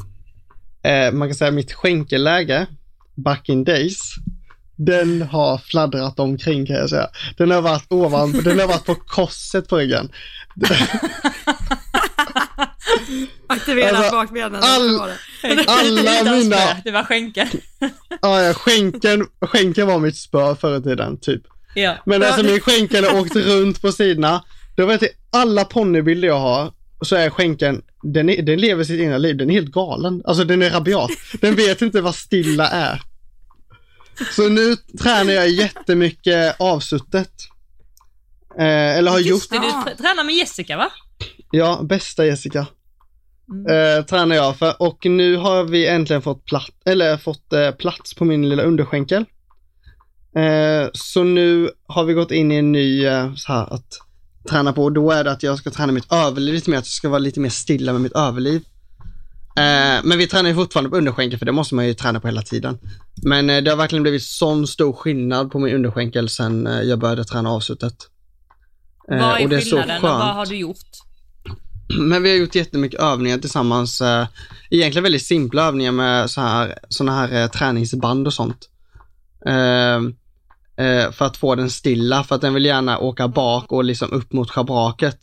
Eh, 0.84 1.12
man 1.12 1.28
kan 1.28 1.36
säga 1.36 1.52
mitt 1.52 1.74
skänkeläge, 1.74 2.68
back 3.16 3.50
in 3.50 3.64
days, 3.64 4.00
den 4.76 5.22
har 5.22 5.58
fladdrat 5.58 6.20
omkring 6.20 6.66
kan 6.66 6.76
jag 6.76 6.90
säga. 6.90 7.08
Den 7.38 7.52
har 7.52 7.62
varit 7.62 7.86
ovan, 7.90 8.32
den 8.32 8.60
har 8.60 8.68
varit 8.68 8.86
på 8.86 8.96
korset 8.96 9.68
på 9.68 9.78
ryggen. 9.78 10.12
aktivera 13.48 13.98
Alltså, 13.98 14.12
bakbenen. 14.12 14.64
all-. 14.64 15.02
Alla 15.68 16.24
mina, 16.36 16.58
spö, 16.58 16.82
Det 16.86 16.92
var 16.92 17.04
skänken. 17.04 17.48
ja, 18.22 18.42
ja, 18.42 18.54
skänken, 18.54 19.28
skänken 19.42 19.88
var 19.88 20.00
mitt 20.00 20.18
spö 20.18 20.56
förr 20.56 20.78
i 20.80 20.84
tiden, 20.84 21.20
typ. 21.20 21.42
ja. 21.76 21.96
Men 22.06 22.24
alltså 22.24 22.44
min 22.44 22.60
skänkel 22.60 23.06
har 23.06 23.20
åkt 23.20 23.36
runt 23.36 23.82
på 23.82 23.92
sidorna. 23.92 24.44
Då 24.78 24.86
vet 24.86 25.02
jag, 25.02 25.12
alla 25.32 25.66
ponnybilder 25.66 26.28
jag 26.28 26.40
har, 26.40 26.72
så 27.02 27.16
är 27.16 27.30
skänken, 27.30 27.82
den, 28.04 28.30
är, 28.30 28.42
den 28.42 28.60
lever 28.62 28.84
sitt 28.84 29.00
egna 29.02 29.18
liv, 29.18 29.38
den 29.38 29.50
är 29.50 29.54
helt 29.54 29.72
galen. 29.72 30.22
Alltså 30.26 30.44
den 30.44 30.62
är 30.62 30.70
rabiat. 30.70 31.12
Den 31.42 31.56
vet 31.56 31.82
inte 31.82 32.02
vad 32.02 32.16
stilla 32.16 32.68
är. 32.70 33.02
Så 34.32 34.50
nu 34.50 34.76
tränar 34.76 35.34
jag 35.34 35.50
jättemycket 35.50 36.56
avsuttet. 36.60 37.32
Eh, 38.60 38.98
eller 38.98 39.12
har 39.12 39.20
gjort. 39.20 39.28
Just 39.28 39.52
det, 39.52 39.58
du 39.58 39.96
tränar 40.04 40.24
med 40.24 40.36
Jessica 40.36 40.78
va? 40.78 40.92
Ja, 41.52 41.80
bästa 41.84 42.26
Jessica. 42.26 42.68
Mm. 43.52 43.98
Eh, 43.98 44.06
tränar 44.06 44.36
jag 44.36 44.58
för 44.58 44.82
och 44.82 45.06
nu 45.06 45.36
har 45.36 45.64
vi 45.64 45.88
äntligen 45.88 46.22
fått, 46.22 46.46
platt, 46.46 46.72
eller 46.86 47.18
fått 47.18 47.54
eh, 47.54 47.72
plats 47.72 48.14
på 48.14 48.26
min 48.26 48.50
lilla 48.50 48.64
underskänkel. 48.64 49.26
Eh, 50.36 50.90
så 50.94 51.24
nu 51.24 51.70
har 51.88 52.04
vi 52.04 52.14
gått 52.14 52.32
in 52.32 52.52
i 52.52 52.56
en 52.56 52.72
ny 52.72 53.06
eh, 53.06 53.34
så 53.36 53.54
här 53.54 53.74
att 53.74 54.02
träna 54.50 54.74
på 54.74 54.84
och 54.84 54.92
då 54.92 55.12
är 55.12 55.24
det 55.24 55.32
att 55.32 55.44
jag 55.44 55.58
ska 55.58 55.70
träna 55.70 55.92
mitt 55.92 56.14
överliv 56.14 56.54
lite 56.54 56.70
mer, 56.70 56.78
att 56.78 56.86
jag 56.86 56.92
ska 56.92 57.10
vara 57.10 57.20
lite 57.20 57.40
mer 57.40 57.50
stilla 57.50 57.94
med 57.94 58.02
mitt 58.02 58.16
överliv. 58.16 58.62
Eh, 59.58 60.04
men 60.04 60.18
vi 60.18 60.28
tränar 60.28 60.50
ju 60.50 60.56
fortfarande 60.56 60.90
på 60.90 60.98
underskänkel 60.98 61.40
för 61.40 61.46
det 61.46 61.52
måste 61.52 61.76
man 61.76 61.88
ju 61.88 61.94
träna 61.94 62.20
på 62.20 62.28
hela 62.28 62.42
tiden. 62.42 62.80
Men 63.24 63.50
eh, 63.50 63.64
det 63.64 63.70
har 63.70 63.78
verkligen 63.78 64.04
blivit 64.04 64.24
sån 64.24 64.68
stor 64.68 64.94
skillnad 64.94 65.52
på 65.52 65.60
min 65.60 65.76
underskänkel 65.76 66.30
sen 66.30 66.70
jag 66.84 67.00
började 67.00 67.24
träna 67.24 67.50
avsuttet. 67.50 67.96
Eh, 69.12 69.20
vad 69.20 69.40
är 69.40 69.44
och 69.44 69.50
det 69.50 69.56
är 69.56 69.62
så 69.62 69.78
skillnaden 69.78 70.04
och 70.04 70.10
vad 70.10 70.36
har 70.36 70.46
du 70.46 70.56
gjort? 70.56 71.09
Men 72.00 72.24
vi 72.24 72.30
har 72.30 72.38
gjort 72.38 72.56
jättemycket 72.56 73.00
övningar 73.00 73.38
tillsammans. 73.38 74.02
Eh, 74.02 74.28
egentligen 74.70 75.04
väldigt 75.04 75.26
simpla 75.26 75.68
övningar 75.68 75.92
med 75.92 76.30
så 76.30 76.42
här, 76.42 76.80
såna 76.90 77.12
här 77.12 77.42
eh, 77.42 77.48
träningsband 77.48 78.28
och 78.28 78.34
sånt. 78.34 78.70
Ehm, 79.46 80.16
eh, 80.78 81.12
för 81.12 81.26
att 81.26 81.38
få 81.38 81.56
den 81.56 81.70
stilla, 81.70 82.24
för 82.24 82.36
att 82.36 82.42
den 82.42 82.54
vill 82.54 82.66
gärna 82.66 83.00
åka 83.00 83.28
bak 83.28 83.72
och 83.72 83.84
liksom 83.84 84.12
upp 84.12 84.34
mot 84.34 84.52
schabraket. 84.52 85.18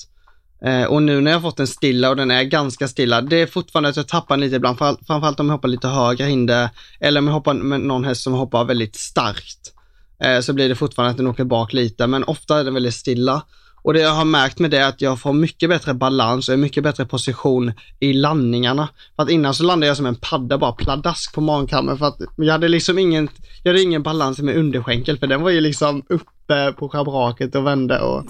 Eh, 0.64 0.84
och 0.84 1.02
nu 1.02 1.20
när 1.20 1.30
jag 1.30 1.38
har 1.38 1.50
fått 1.50 1.56
den 1.56 1.66
stilla 1.66 2.10
och 2.10 2.16
den 2.16 2.30
är 2.30 2.42
ganska 2.42 2.88
stilla, 2.88 3.20
det 3.20 3.36
är 3.36 3.46
fortfarande 3.46 3.88
att 3.88 3.96
jag 3.96 4.08
tappar 4.08 4.36
den 4.36 4.40
lite 4.40 4.56
ibland, 4.56 4.78
framförallt 4.78 5.40
om 5.40 5.46
jag 5.46 5.54
hoppar 5.54 5.68
lite 5.68 5.88
högre 5.88 6.24
hinder 6.24 6.68
eller 7.00 7.20
om 7.20 7.26
jag 7.26 7.34
hoppar 7.34 7.54
med 7.54 7.80
någon 7.80 8.04
häst 8.04 8.22
som 8.22 8.32
hoppar 8.32 8.64
väldigt 8.64 8.96
starkt. 8.96 9.72
Eh, 10.22 10.40
så 10.40 10.52
blir 10.52 10.68
det 10.68 10.74
fortfarande 10.74 11.10
att 11.10 11.16
den 11.16 11.26
åker 11.26 11.44
bak 11.44 11.72
lite, 11.72 12.06
men 12.06 12.24
ofta 12.24 12.60
är 12.60 12.64
den 12.64 12.74
väldigt 12.74 12.94
stilla. 12.94 13.42
Och 13.86 13.92
det 13.92 14.00
jag 14.00 14.10
har 14.10 14.24
märkt 14.24 14.58
med 14.58 14.70
det 14.70 14.78
är 14.78 14.88
att 14.88 15.00
jag 15.00 15.20
får 15.20 15.32
mycket 15.32 15.68
bättre 15.68 15.94
balans 15.94 16.48
och 16.48 16.54
en 16.54 16.60
mycket 16.60 16.82
bättre 16.82 17.06
position 17.06 17.72
i 18.00 18.12
landningarna. 18.12 18.88
För 19.16 19.22
att 19.22 19.30
innan 19.30 19.54
så 19.54 19.64
landade 19.64 19.86
jag 19.86 19.96
som 19.96 20.06
en 20.06 20.16
padda, 20.16 20.58
bara 20.58 20.72
pladask 20.72 21.34
på 21.34 21.40
mankammen 21.40 21.98
för 21.98 22.06
att 22.06 22.18
jag 22.36 22.52
hade 22.52 22.68
liksom 22.68 22.98
ingen, 22.98 23.28
jag 23.62 23.72
hade 23.72 23.82
ingen 23.82 24.02
balans 24.02 24.38
med 24.38 24.56
underskänkel 24.56 25.18
för 25.18 25.26
den 25.26 25.42
var 25.42 25.50
ju 25.50 25.60
liksom 25.60 26.02
uppe 26.08 26.72
på 26.72 26.88
schabraket 26.88 27.54
och 27.54 27.66
vände 27.66 28.00
och 28.00 28.24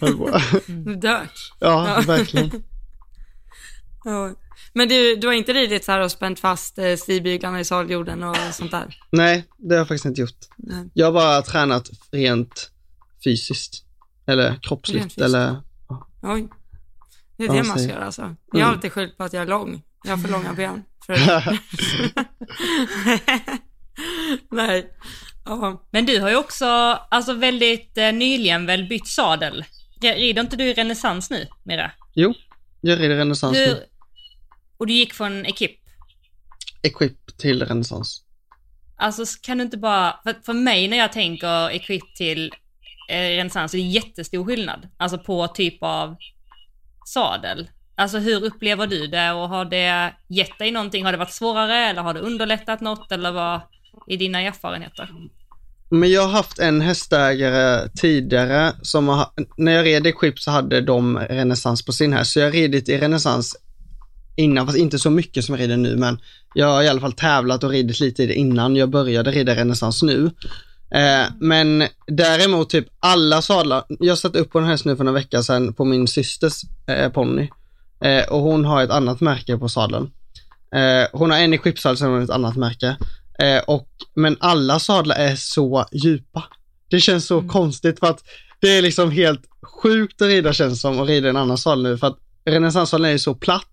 höll 0.00 0.16
på. 0.16 0.40
Dört. 1.00 1.52
Ja, 1.60 2.02
verkligen. 2.06 2.50
Ja. 4.04 4.30
Men 4.72 4.88
du, 4.88 5.16
du 5.16 5.26
har 5.26 5.34
inte 5.34 5.52
ridit 5.52 5.84
så 5.84 5.92
här 5.92 6.00
och 6.00 6.10
spänt 6.10 6.40
fast 6.40 6.78
eh, 6.78 6.96
stigbyglarna 6.96 7.60
i 7.60 7.64
saljorden 7.64 8.22
och 8.22 8.36
sånt 8.52 8.70
där? 8.70 8.98
Nej, 9.10 9.44
det 9.58 9.74
har 9.74 9.78
jag 9.78 9.88
faktiskt 9.88 10.04
inte 10.04 10.20
gjort. 10.20 10.38
Nej. 10.56 10.90
Jag 10.94 11.06
har 11.06 11.12
bara 11.12 11.42
tränat 11.42 11.90
rent 12.12 12.70
fysiskt. 13.24 13.89
Eller 14.30 14.54
kroppsligt 14.62 15.20
eller 15.20 15.56
Oj. 16.22 16.48
Det 17.36 17.44
är 17.44 17.48
det 17.52 17.62
man 17.62 17.78
ska 17.78 17.88
göra 17.92 18.04
alltså. 18.04 18.22
Jag 18.22 18.60
har 18.60 18.60
Mm. 18.60 18.74
alltid 18.74 18.92
skyllt 18.92 19.16
på 19.16 19.24
att 19.24 19.32
jag 19.32 19.42
är 19.42 19.46
lång. 19.46 19.82
Jag 20.04 20.10
har 20.10 20.18
för 20.18 20.28
långa 20.28 20.52
ben. 20.52 20.82
För... 21.06 21.16
Nej. 24.50 24.92
Ja. 25.44 25.86
Men 25.90 26.06
du 26.06 26.20
har 26.20 26.30
ju 26.30 26.36
också, 26.36 26.66
alltså 27.10 27.34
väldigt 27.34 27.98
eh, 27.98 28.12
nyligen 28.12 28.66
väl 28.66 28.88
bytt 28.88 29.08
sadel. 29.08 29.64
Rider 30.02 30.42
inte 30.42 30.56
du 30.56 30.64
i 30.64 30.74
renässans 30.74 31.30
nu, 31.30 31.46
Mira? 31.64 31.90
Jo, 32.14 32.34
jag 32.80 33.00
rider 33.00 33.16
renässans 33.16 33.56
Hur... 33.56 33.66
nu. 33.66 33.84
Och 34.76 34.86
du 34.86 34.92
gick 34.92 35.14
från 35.14 35.46
Equip. 35.46 35.80
Equip 36.82 37.38
till 37.38 37.66
renässans. 37.66 38.24
Alltså 38.96 39.24
kan 39.42 39.58
du 39.58 39.64
inte 39.64 39.76
bara, 39.78 40.20
för, 40.22 40.34
för 40.44 40.52
mig 40.52 40.88
när 40.88 40.96
jag 40.96 41.12
tänker 41.12 41.70
Equip 41.70 42.14
till 42.16 42.52
Eh, 43.10 43.36
renässans 43.36 43.72
Det 43.72 43.78
är 43.78 43.82
jättestor 43.82 44.44
skillnad. 44.44 44.88
Alltså 44.96 45.18
på 45.18 45.48
typ 45.48 45.78
av 45.80 46.16
sadel. 47.06 47.68
Alltså 47.94 48.18
hur 48.18 48.44
upplever 48.44 48.86
du 48.86 49.06
det 49.06 49.32
och 49.32 49.48
har 49.48 49.64
det 49.64 50.14
gett 50.28 50.58
dig 50.58 50.70
någonting? 50.70 51.04
Har 51.04 51.12
det 51.12 51.18
varit 51.18 51.32
svårare 51.32 51.76
eller 51.76 52.02
har 52.02 52.14
det 52.14 52.20
underlättat 52.20 52.80
något 52.80 53.12
eller 53.12 53.32
vad 53.32 53.60
är 54.06 54.16
dina 54.16 54.40
erfarenheter? 54.40 55.08
Men 55.88 56.10
jag 56.10 56.22
har 56.22 56.30
haft 56.30 56.58
en 56.58 56.80
hästägare 56.80 57.88
tidigare 57.88 58.72
som 58.82 59.08
har, 59.08 59.26
när 59.56 59.72
jag 59.72 59.86
red 59.86 60.06
Equip 60.06 60.38
så 60.38 60.50
hade 60.50 60.80
de 60.80 61.18
renässans 61.18 61.84
på 61.84 61.92
sin 61.92 62.12
häst. 62.12 62.32
Så 62.32 62.38
jag 62.38 62.46
har 62.46 62.52
ridit 62.52 62.88
i 62.88 62.98
renässans 62.98 63.56
innan, 64.36 64.66
fast 64.66 64.78
inte 64.78 64.98
så 64.98 65.10
mycket 65.10 65.44
som 65.44 65.54
jag 65.54 65.62
rider 65.62 65.76
nu, 65.76 65.96
men 65.96 66.18
jag 66.54 66.66
har 66.66 66.82
i 66.82 66.88
alla 66.88 67.00
fall 67.00 67.12
tävlat 67.12 67.64
och 67.64 67.70
ridit 67.70 68.00
lite 68.00 68.22
i 68.22 68.26
det 68.26 68.34
innan 68.34 68.76
jag 68.76 68.90
började 68.90 69.30
rida 69.30 69.54
renässans 69.54 70.02
nu. 70.02 70.30
Eh, 70.94 71.26
men 71.40 71.84
däremot 72.06 72.70
typ 72.70 72.86
alla 73.00 73.42
sadlar, 73.42 73.84
jag 73.88 74.18
satt 74.18 74.36
upp 74.36 74.50
på 74.50 74.58
en 74.58 74.64
häst 74.64 74.84
nu 74.84 74.96
för 74.96 75.04
några 75.04 75.18
veckor 75.18 75.42
sedan 75.42 75.74
på 75.74 75.84
min 75.84 76.08
systers 76.08 76.62
eh, 76.86 77.08
ponny 77.08 77.50
eh, 78.04 78.28
och 78.28 78.40
hon 78.40 78.64
har 78.64 78.82
ett 78.82 78.90
annat 78.90 79.20
märke 79.20 79.58
på 79.58 79.68
sadeln. 79.68 80.10
Eh, 80.74 81.08
hon 81.12 81.30
har 81.30 81.38
en 81.38 81.54
equipsadel 81.54 81.96
som 81.96 82.12
har 82.12 82.20
ett 82.20 82.30
annat 82.30 82.56
märke. 82.56 82.96
Eh, 83.38 83.62
och, 83.66 83.88
men 84.14 84.36
alla 84.40 84.78
sadlar 84.78 85.16
är 85.16 85.36
så 85.36 85.86
djupa. 85.92 86.44
Det 86.90 87.00
känns 87.00 87.26
så 87.26 87.48
konstigt 87.48 87.98
för 88.00 88.06
att 88.06 88.22
det 88.60 88.68
är 88.68 88.82
liksom 88.82 89.10
helt 89.10 89.40
sjukt 89.62 90.22
att 90.22 90.28
rida 90.28 90.52
känns 90.52 90.80
som 90.80 91.00
att 91.00 91.08
rida 91.08 91.26
i 91.26 91.30
en 91.30 91.36
annan 91.36 91.58
sadel 91.58 91.82
nu 91.82 91.98
för 91.98 92.06
att 92.06 92.18
renässanssadeln 92.44 93.04
är 93.04 93.12
ju 93.12 93.18
så 93.18 93.34
platt. 93.34 93.66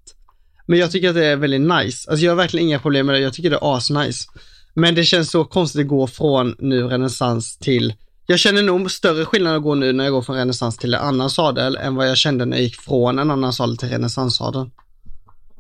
Men 0.66 0.80
jag 0.80 0.92
tycker 0.92 1.10
att 1.10 1.16
det 1.16 1.26
är 1.26 1.36
väldigt 1.36 1.62
nice. 1.62 2.10
Alltså 2.10 2.26
jag 2.26 2.32
har 2.32 2.36
verkligen 2.36 2.68
inga 2.68 2.80
problem 2.80 3.06
med 3.06 3.16
det. 3.16 3.20
Jag 3.20 3.34
tycker 3.34 3.50
det 3.50 3.56
är 3.56 3.78
asnice. 3.78 4.30
Men 4.80 4.96
det 4.96 5.04
känns 5.04 5.32
så 5.32 5.46
konstigt 5.46 5.82
att 5.82 5.88
gå 5.88 6.08
från 6.08 6.56
nu 6.60 6.84
renässans 6.84 7.58
till 7.58 7.94
jag 8.30 8.40
känner 8.40 8.64
nog 8.64 8.92
större 8.92 9.26
skillnad 9.26 9.56
att 9.56 9.64
gå 9.64 9.76
nu 9.76 9.94
när 9.94 10.04
jag 10.04 10.14
går 10.14 10.22
från 10.22 10.36
renässans 10.36 10.78
till 10.78 10.94
en 10.94 11.02
annan 11.02 11.30
sadel 11.30 11.78
än 11.78 11.96
vad 11.96 12.10
jag 12.10 12.18
kände 12.18 12.46
när 12.46 12.58
jag 12.58 12.64
gick 12.64 12.76
från 12.76 13.20
en 13.20 13.32
annan 13.32 13.54
sadel 13.54 13.78
till 13.78 13.90
renässanssadeln. 13.90 14.72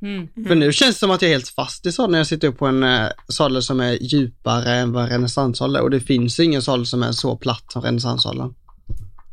Mm. 0.01 0.27
För 0.47 0.55
nu 0.55 0.73
känns 0.73 0.95
det 0.95 0.99
som 0.99 1.11
att 1.11 1.21
jag 1.21 1.29
är 1.29 1.35
helt 1.35 1.49
fast 1.49 1.85
i 1.85 1.91
sadeln 1.91 2.11
när 2.11 2.19
jag 2.19 2.27
sitter 2.27 2.47
upp 2.47 2.57
på 2.57 2.67
en 2.67 2.83
eh, 2.83 3.07
sadel 3.27 3.63
som 3.63 3.79
är 3.79 3.97
djupare 4.01 4.75
än 4.75 4.91
vad 4.91 5.09
renässanssadel 5.09 5.75
är 5.75 5.81
och 5.81 5.89
det 5.89 5.99
finns 5.99 6.39
ingen 6.39 6.61
sadel 6.61 6.85
som 6.85 7.03
är 7.03 7.11
så 7.11 7.37
platt 7.37 7.71
som 7.71 7.81
renässanssadeln. 7.81 8.53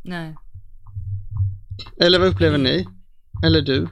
Nej. 0.03 0.35
Eller 1.99 2.19
vad 2.19 2.27
upplever 2.27 2.57
ni? 2.57 2.87
Eller 3.45 3.61
du? 3.61 3.87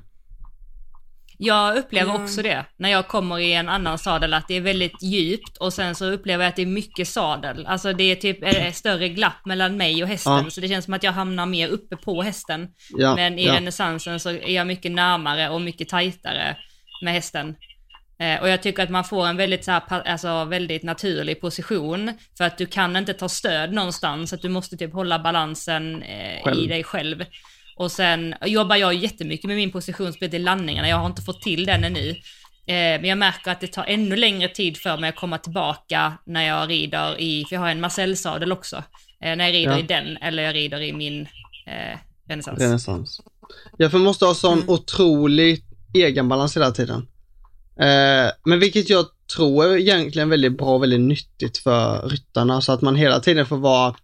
Jag 1.45 1.77
upplever 1.77 2.11
Ja. 2.13 2.23
också 2.23 2.41
det 2.41 2.65
när 2.77 2.89
jag 2.89 3.07
kommer 3.07 3.39
i 3.39 3.53
en 3.53 3.69
annan 3.69 3.97
sadel 3.97 4.33
att 4.33 4.47
det 4.47 4.53
är 4.53 4.61
väldigt 4.61 5.03
djupt 5.03 5.57
och 5.57 5.73
sen 5.73 5.95
så 5.95 6.05
upplever 6.05 6.43
jag 6.43 6.49
att 6.49 6.55
det 6.55 6.61
är 6.61 6.65
mycket 6.65 7.07
sadel. 7.07 7.65
Alltså 7.65 7.93
det 7.93 8.03
är 8.03 8.15
typ 8.15 8.43
är 8.43 8.71
större 8.71 9.09
glapp 9.09 9.45
mellan 9.45 9.77
mig 9.77 10.03
och 10.03 10.09
hästen 10.09 10.43
Ja. 10.43 10.49
så 10.49 10.61
det 10.61 10.67
känns 10.67 10.85
som 10.85 10.93
att 10.93 11.03
jag 11.03 11.11
hamnar 11.11 11.45
mer 11.45 11.67
uppe 11.67 11.95
på 11.95 12.21
hästen. 12.21 12.67
Ja, 12.97 13.15
Men 13.15 13.39
i 13.39 13.45
ja. 13.45 13.53
renässansen 13.53 14.19
så 14.19 14.29
är 14.29 14.49
jag 14.55 14.67
mycket 14.67 14.91
närmare 14.91 15.49
och 15.49 15.61
mycket 15.61 15.89
tajtare 15.89 16.57
med 17.03 17.13
hästen. 17.13 17.55
Eh, 18.19 18.41
och 18.41 18.49
jag 18.49 18.61
tycker 18.63 18.83
att 18.83 18.89
man 18.89 19.03
får 19.03 19.27
en 19.27 19.37
väldigt, 19.37 19.65
så 19.65 19.71
här, 19.71 19.81
alltså, 20.07 20.45
väldigt 20.45 20.83
naturlig 20.83 21.41
position 21.41 22.11
för 22.37 22.43
att 22.43 22.57
du 22.57 22.65
kan 22.65 22.95
inte 22.95 23.13
ta 23.13 23.29
stöd 23.29 23.73
någonstans, 23.73 24.33
att 24.33 24.41
du 24.41 24.49
måste 24.49 24.77
typ 24.77 24.93
hålla 24.93 25.19
balansen 25.19 26.03
eh, 26.03 26.53
i 26.57 26.67
dig 26.67 26.83
själv. 26.83 27.25
Och 27.75 27.91
sen 27.91 28.35
jobbar 28.45 28.75
jag 28.75 28.93
jättemycket 28.93 29.47
med 29.47 29.55
min 29.55 29.71
positionsbild 29.71 30.33
i 30.33 30.39
landningarna, 30.39 30.89
jag 30.89 30.97
har 30.97 31.05
inte 31.05 31.21
fått 31.21 31.41
till 31.41 31.65
den 31.65 31.83
ännu. 31.83 32.09
Eh, 32.65 32.75
men 32.75 33.05
jag 33.05 33.17
märker 33.17 33.51
att 33.51 33.61
det 33.61 33.67
tar 33.67 33.85
ännu 33.87 34.15
längre 34.15 34.47
tid 34.47 34.77
för 34.77 34.97
mig 34.97 35.09
att 35.09 35.15
komma 35.15 35.37
tillbaka 35.37 36.13
när 36.25 36.47
jag 36.47 36.69
rider 36.69 37.21
i, 37.21 37.45
för 37.49 37.55
jag 37.55 37.61
har 37.61 37.69
en 37.69 37.81
Marcel-sadel 37.81 38.51
också, 38.51 38.75
eh, 39.23 39.35
när 39.35 39.45
jag 39.45 39.53
rider 39.53 39.71
Ja. 39.71 39.79
i 39.79 39.81
den 39.81 40.17
eller 40.17 40.43
jag 40.43 40.55
rider 40.55 40.81
i 40.81 40.93
min 40.93 41.21
eh, 41.67 41.97
renässans. 42.27 42.59
Renässans. 42.59 43.21
Ja, 43.77 43.89
för 43.89 43.97
man 43.97 44.05
måste 44.05 44.25
ha 44.25 44.33
sån 44.33 44.57
Mm. 44.57 44.69
otrolig 44.69 45.63
egenbalans 45.93 46.55
hela 46.55 46.71
tiden. 46.71 47.07
Eh, 47.79 48.31
men 48.45 48.59
vilket 48.59 48.89
jag 48.89 49.05
tror 49.35 49.65
är 49.65 49.77
egentligen 49.77 50.29
väldigt 50.29 50.57
bra 50.57 50.75
och 50.75 50.83
väldigt 50.83 50.99
nyttigt 50.99 51.57
för 51.57 52.09
ryttarna 52.09 52.61
så 52.61 52.71
att 52.71 52.81
man 52.81 52.95
hela 52.95 53.19
tiden 53.19 53.45
får 53.45 53.57
vara 53.57 53.95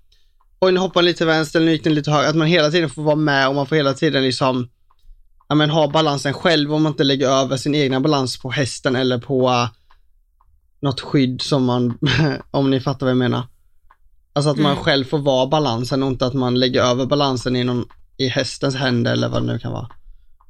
Oj, 0.61 0.71
nu 0.71 0.79
hoppar 0.79 1.01
den 1.01 1.05
lite 1.05 1.25
vänster, 1.25 1.59
nu 1.59 1.71
gick 1.71 1.83
den 1.83 1.93
lite 1.93 2.11
höger. 2.11 2.29
Att 2.29 2.35
man 2.35 2.47
hela 2.47 2.71
tiden 2.71 2.89
får 2.89 3.03
vara 3.03 3.15
med 3.15 3.47
och 3.47 3.55
man 3.55 3.65
får 3.65 3.75
hela 3.75 3.93
tiden 3.93 4.23
liksom 4.23 4.69
ja, 5.49 5.55
men 5.55 5.69
ha 5.69 5.87
balansen 5.87 6.33
själv 6.33 6.73
om 6.73 6.83
man 6.83 6.91
inte 6.91 7.03
lägger 7.03 7.29
över 7.29 7.57
sin 7.57 7.75
egna 7.75 7.99
balans 7.99 8.39
på 8.39 8.51
hästen 8.51 8.95
eller 8.95 9.17
på 9.17 9.49
uh, 9.49 9.67
något 10.81 11.01
skydd 11.01 11.41
som 11.41 11.63
man, 11.65 11.97
om 12.51 12.69
ni 12.71 12.79
fattar 12.79 13.05
vad 13.05 13.11
jag 13.11 13.17
menar. 13.17 13.43
Alltså 14.33 14.49
att 14.49 14.57
man 14.57 14.71
Mm. 14.71 14.83
själv 14.83 15.05
får 15.05 15.17
vara 15.19 15.47
balansen 15.47 16.03
och 16.03 16.09
inte 16.09 16.25
att 16.25 16.33
man 16.33 16.59
lägger 16.59 16.83
över 16.83 17.05
balansen 17.05 17.55
i, 17.55 17.63
någon, 17.63 17.85
i 18.17 18.27
hästens 18.27 18.75
händer 18.75 19.11
eller 19.11 19.29
vad 19.29 19.41
det 19.41 19.47
nu 19.53 19.59
kan 19.59 19.71
vara. 19.71 19.89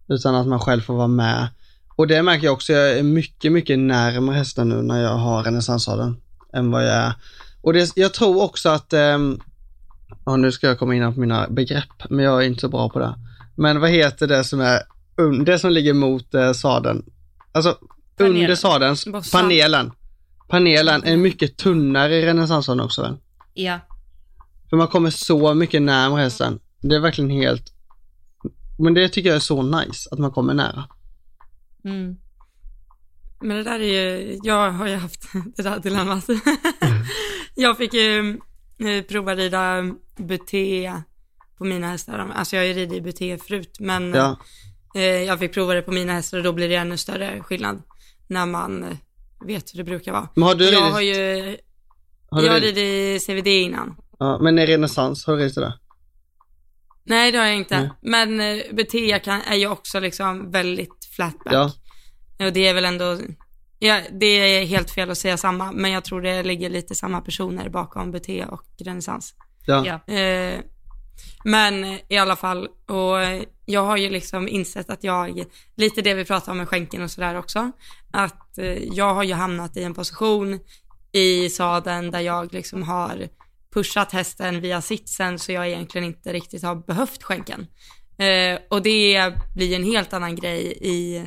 Utan 0.08 0.36
att 0.36 0.48
man 0.48 0.60
själv 0.60 0.82
får 0.82 0.94
vara 0.94 1.08
med. 1.08 1.48
Och 1.96 2.08
det 2.08 2.24
märker 2.24 2.46
jag 2.46 2.54
också, 2.54 2.74
jag 2.74 2.98
är 3.00 3.04
mycket, 3.04 3.52
mycket 3.52 3.80
närmare 3.80 4.36
hästen 4.36 4.70
nu 4.70 4.82
när 4.82 5.02
jag 5.02 5.16
har 5.16 5.44
renässanssadeln 5.44 6.18
än 6.54 6.72
vad 6.72 6.84
jag 6.84 6.94
är. 6.96 7.14
Och 7.62 7.74
det, 7.74 7.92
jag 7.96 8.14
tror 8.14 8.44
också 8.44 8.70
att, 8.70 8.94
ehm, 8.94 9.40
ja 10.30 10.38
nu 10.38 10.52
ska 10.52 10.68
jag 10.68 10.80
komma 10.80 10.96
in 10.96 11.14
på 11.14 11.20
mina 11.20 11.48
begrepp, 11.50 12.10
men 12.10 12.26
jag 12.26 12.44
är 12.44 12.48
inte 12.48 12.62
så 12.62 12.70
bra 12.70 12.90
på 12.90 13.00
det. 13.00 13.16
Men 13.56 13.80
vad 13.80 13.90
heter 13.90 14.28
det 14.28 14.44
som 14.44 14.62
är, 14.62 14.80
un, 15.18 15.46
det 15.46 15.60
som 15.60 15.72
ligger 15.72 15.94
mot 15.94 16.34
eh, 16.34 16.52
sadeln? 16.52 17.06
Alltså 17.52 17.78
Panelen. 18.18 18.42
under 18.42 18.56
sadeln, 18.56 18.96
Bossan. 19.12 19.42
panelen. 19.42 19.92
Panelen 20.48 21.04
är 21.04 21.18
mycket 21.18 21.58
tunnare 21.58 22.16
i 22.16 22.26
renässanssadeln 22.26 22.86
också 22.86 23.02
väl? 23.02 23.18
Ja. 23.54 23.80
För 24.70 24.78
man 24.78 24.88
kommer 24.88 25.10
så 25.10 25.54
mycket 25.54 25.82
närmare 25.82 26.22
hästen. 26.22 26.60
Det 26.82 26.96
är 26.96 27.00
verkligen 27.00 27.30
helt, 27.30 27.74
men 28.80 28.94
det 28.94 29.10
tycker 29.10 29.30
jag 29.30 29.36
är 29.36 29.40
så 29.40 29.62
nice, 29.62 30.10
att 30.12 30.20
man 30.20 30.32
kommer 30.32 30.54
nära. 30.54 30.84
Mm. 31.86 32.18
Men 33.42 33.58
det 33.58 33.64
där 33.64 33.80
är 33.80 34.20
ju, 34.20 34.40
jag 34.44 34.72
har 34.72 34.88
ju 34.88 34.96
haft 34.96 35.24
det 35.56 35.62
där 35.62 35.80
dilemmat. 35.80 36.26
jag 37.56 37.78
fick 37.78 37.94
ju 37.94 38.40
eh, 38.80 39.04
prova 39.04 39.36
rida 39.36 39.84
buté 40.18 40.94
på 41.58 41.66
mina 41.66 41.88
hästar. 41.88 42.32
Alltså 42.36 42.56
jag 42.56 42.64
har 42.64 42.68
ju 42.68 42.74
ridit 42.74 43.04
buté 43.04 43.38
förut, 43.38 43.78
men 43.80 44.14
Ja, 44.14 44.38
eh, 44.96 45.02
jag 45.04 45.40
fick 45.40 45.54
prova 45.54 45.74
det 45.74 45.82
på 45.82 45.92
mina 45.92 46.14
hästar 46.14 46.38
och 46.38 46.44
då 46.44 46.54
blir 46.54 46.70
det 46.70 46.76
ännu 46.76 46.98
större 46.98 47.44
skillnad 47.44 47.82
när 48.28 48.46
man 48.46 48.98
vet 49.46 49.74
hur 49.74 49.78
det 49.78 49.84
brukar 49.84 50.12
vara. 50.12 50.30
men 50.36 50.44
har 50.44 50.56
du 50.56 50.66
jag 50.66 50.74
ridit, 50.74 50.94
har 50.94 51.02
ju, 51.02 51.58
har 52.30 52.42
du 52.42 52.48
jag 52.48 52.64
ridit, 52.64 52.78
ridit 52.78 53.26
CVD 53.26 53.48
innan. 53.48 53.96
ja, 54.20 54.40
men 54.42 54.60
i 54.60 54.66
renässans, 54.66 55.26
har 55.26 55.34
du 55.38 55.40
ridit 55.44 55.56
det? 55.56 55.74
Nej, 57.04 57.32
det 57.32 57.38
har 57.38 57.46
jag 57.46 57.56
inte. 57.56 57.80
Nej. 57.80 57.90
Men 58.02 58.40
eh, 58.42 58.64
buté 58.74 59.12
är 59.12 59.56
ju 59.56 59.68
också 59.68 60.00
liksom 60.00 60.52
väldigt 60.52 61.06
flatback. 61.16 61.54
Ja. 61.54 61.72
Och 62.46 62.54
det 62.54 62.68
är 62.68 62.74
väl 62.74 62.86
ändå, 62.86 63.18
ja, 63.80 64.02
det 64.12 64.26
är 64.26 64.66
helt 64.66 64.92
fel 64.92 65.10
att 65.10 65.18
säga 65.18 65.38
samma, 65.38 65.72
men 65.72 65.92
jag 65.92 66.04
tror 66.04 66.22
det 66.22 66.44
ligger 66.44 66.70
lite 66.70 66.96
samma 66.96 67.22
personer 67.22 67.70
bakom 67.70 68.12
buté 68.12 68.46
och 68.46 68.64
renässans. 68.80 69.34
Ja. 69.66 69.86
Ja. 69.86 70.14
Eh, 70.14 70.60
men 71.44 72.00
i 72.08 72.18
alla 72.18 72.36
fall, 72.36 72.68
och 72.68 73.18
jag 73.66 73.84
har 73.84 73.98
ju 73.98 74.10
liksom 74.10 74.48
insett 74.48 74.90
att 74.90 75.04
jag, 75.04 75.44
lite 75.76 76.02
det 76.02 76.14
vi 76.14 76.26
pratade 76.26 76.52
om 76.52 76.58
med 76.58 76.70
skänken 76.70 77.02
och 77.02 77.12
sådär 77.12 77.36
också, 77.36 77.72
att 78.12 78.58
eh, 78.58 78.84
jag 78.84 79.14
har 79.14 79.24
ju 79.24 79.34
hamnat 79.34 79.78
i 79.78 79.84
en 79.84 79.94
position 79.94 80.60
i 81.12 81.50
sadeln 81.50 82.12
där 82.12 82.20
jag 82.20 82.54
liksom 82.54 82.84
har 82.84 83.28
pushat 83.74 84.12
hästen 84.12 84.62
via 84.62 84.82
sitsen 84.82 85.40
så 85.40 85.52
jag 85.52 85.68
egentligen 85.68 86.08
inte 86.08 86.34
riktigt 86.34 86.64
har 86.64 86.76
behövt 86.76 87.24
skänken. 87.24 87.68
Eh, 88.18 88.60
och 88.70 88.82
det 88.82 89.34
blir 89.56 89.76
en 89.76 89.84
helt 89.84 90.14
annan 90.14 90.36
grej 90.36 90.78
i, 90.82 91.26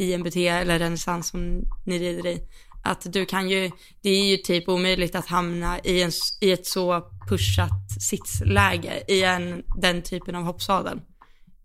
i 0.00 0.14
en 0.14 0.22
BT 0.22 0.36
eller 0.36 0.78
renässans 0.78 1.28
som 1.28 1.62
ni 1.86 1.98
rider 1.98 2.26
i. 2.26 2.40
Att 2.84 3.12
du 3.12 3.26
kan 3.26 3.50
ju, 3.50 3.70
det 4.02 4.10
är 4.10 4.30
ju 4.30 4.36
typ 4.36 4.68
omöjligt 4.68 5.14
att 5.14 5.26
hamna 5.26 5.78
i, 5.78 6.02
en, 6.02 6.10
i 6.40 6.52
ett 6.52 6.66
så 6.66 7.10
pushat 7.28 7.90
sitsläge 8.00 9.02
i 9.08 9.22
en, 9.22 9.62
den 9.80 10.02
typen 10.02 10.34
av 10.34 10.42
hoppsadel. 10.42 11.00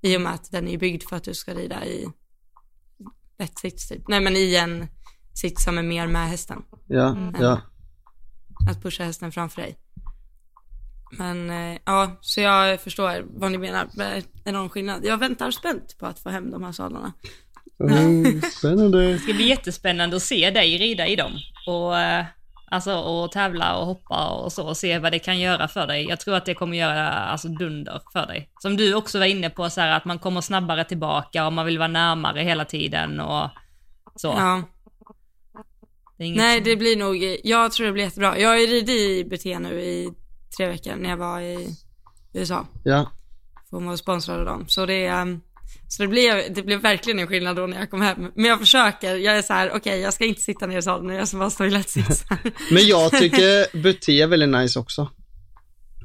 I 0.02 0.18
och 0.18 0.22
med 0.22 0.34
att 0.34 0.52
den 0.52 0.68
är 0.68 0.78
byggd 0.78 1.04
för 1.04 1.16
att 1.16 1.24
du 1.24 1.34
ska 1.34 1.54
rida 1.54 1.86
i 1.86 2.08
rätt 3.40 3.60
sits 3.60 3.88
typ. 3.88 4.08
Nej 4.08 4.22
men 4.22 4.36
i 4.36 4.56
en 4.56 4.88
sits 5.34 5.64
som 5.64 5.78
är 5.78 5.84
mer 5.84 6.08
med 6.08 6.28
hästen. 6.30 6.64
Ja, 6.88 7.08
Mm. 7.10 7.36
ja. 7.40 7.62
Att 8.70 8.82
pusha 8.84 9.04
hästen 9.04 9.32
framför 9.32 9.62
dig. 9.62 9.78
Men 11.18 11.50
eh, 11.50 11.78
ja, 11.86 12.18
så 12.22 12.42
jag 12.42 12.82
förstår 12.82 13.26
vad 13.40 13.52
ni 13.52 13.58
menar 13.58 13.90
med 13.94 14.24
enorm 14.46 14.70
skillnad. 14.70 15.06
Jag 15.06 15.18
väntar 15.18 15.52
spänt 15.52 15.98
på 15.98 16.06
att 16.06 16.20
få 16.20 16.30
hem 16.30 16.52
de 16.52 16.64
här 16.64 16.72
sadlarna. 16.72 17.14
Spännande. 18.60 19.12
Det 19.14 19.20
ska 19.20 19.34
bli 19.34 19.48
jättespännande 19.48 20.16
att 20.16 20.22
se 20.22 20.50
dig 20.52 20.78
rida 20.78 21.08
i 21.08 21.16
dem. 21.16 21.32
Och, 21.68 21.98
eh, 21.98 22.26
alltså, 22.72 22.94
och 22.96 23.32
tävla 23.32 23.78
och 23.78 23.86
hoppa 23.86 24.28
och 24.30 24.52
så 24.52 24.68
och 24.68 24.78
se 24.78 25.00
vad 25.00 25.12
det 25.12 25.20
kan 25.20 25.40
göra 25.40 25.68
för 25.68 25.88
dig. 25.88 26.06
Jag 26.10 26.20
tror 26.20 26.36
att 26.36 26.46
det 26.46 26.54
kommer 26.54 26.78
göra 26.78 27.10
alltså, 27.10 27.48
dunder 27.48 28.02
för 28.14 28.26
dig. 28.28 28.50
Som 28.60 28.78
du 28.78 28.94
också 28.96 29.20
var 29.20 29.26
inne 29.26 29.50
på, 29.50 29.70
så 29.70 29.82
här, 29.82 29.98
att 29.98 30.06
man 30.06 30.20
kommer 30.20 30.42
snabbare 30.42 30.84
tillbaka 30.84 31.46
och 31.48 31.54
man 31.54 31.66
vill 31.66 31.78
vara 31.78 31.88
närmare 31.88 32.42
hela 32.42 32.66
tiden 32.66 33.20
och 33.20 33.50
så. 34.16 34.28
Ja. 34.28 34.64
Det 36.18 36.30
Nej, 36.32 36.58
som- 36.58 36.64
det 36.64 36.76
blir 36.76 36.98
nog, 36.98 37.40
jag 37.44 37.72
tror 37.72 37.88
det 37.88 37.94
blir 37.94 38.04
jättebra. 38.04 38.40
Jag 38.40 38.50
har 38.50 38.58
ju 38.58 38.68
ridit 38.68 38.90
i 38.90 39.24
BT 39.30 39.60
nu 39.60 39.82
i 39.82 40.10
tre 40.58 40.68
veckor 40.68 40.96
när 40.96 41.10
jag 41.10 41.18
var 41.18 41.40
i 41.42 41.68
USA. 42.34 42.68
Ja, 42.84 43.12
man 43.72 43.86
vara 43.86 43.98
sponsrad 43.98 44.40
av 44.40 44.46
dem. 44.46 44.66
Så 44.68 44.86
det, 44.86 45.06
ehm, 45.06 45.42
så 45.88 46.02
det 46.04 46.08
blev, 46.08 46.54
det 46.54 46.64
blev 46.64 46.82
verkligen 46.82 47.20
en 47.20 47.28
skillnad 47.28 47.56
då 47.56 47.68
när 47.68 47.80
jag 47.80 47.90
kom 47.92 48.02
hem. 48.02 48.32
Men 48.36 48.46
jag 48.46 48.60
försöker, 48.60 49.16
jag 49.16 49.38
är 49.38 49.42
så 49.42 49.54
här: 49.54 49.72
okej 49.76 50.00
jag 50.00 50.14
ska 50.14 50.26
inte 50.26 50.42
sitta 50.42 50.68
ner 50.68 50.78
i 50.78 50.82
sadeln, 50.82 51.16
jag 51.16 51.28
ska 51.28 51.38
bara 51.38 51.50
stå 51.50 51.66
i 51.66 51.70
lätt 51.70 51.90
sits. 51.90 52.24
men 52.72 52.88
jag 52.88 53.12
tycker 53.12 53.78
Buté 53.78 54.22
är 54.24 54.28
väldigt 54.28 54.50
nice 54.50 54.80
också. 54.80 55.10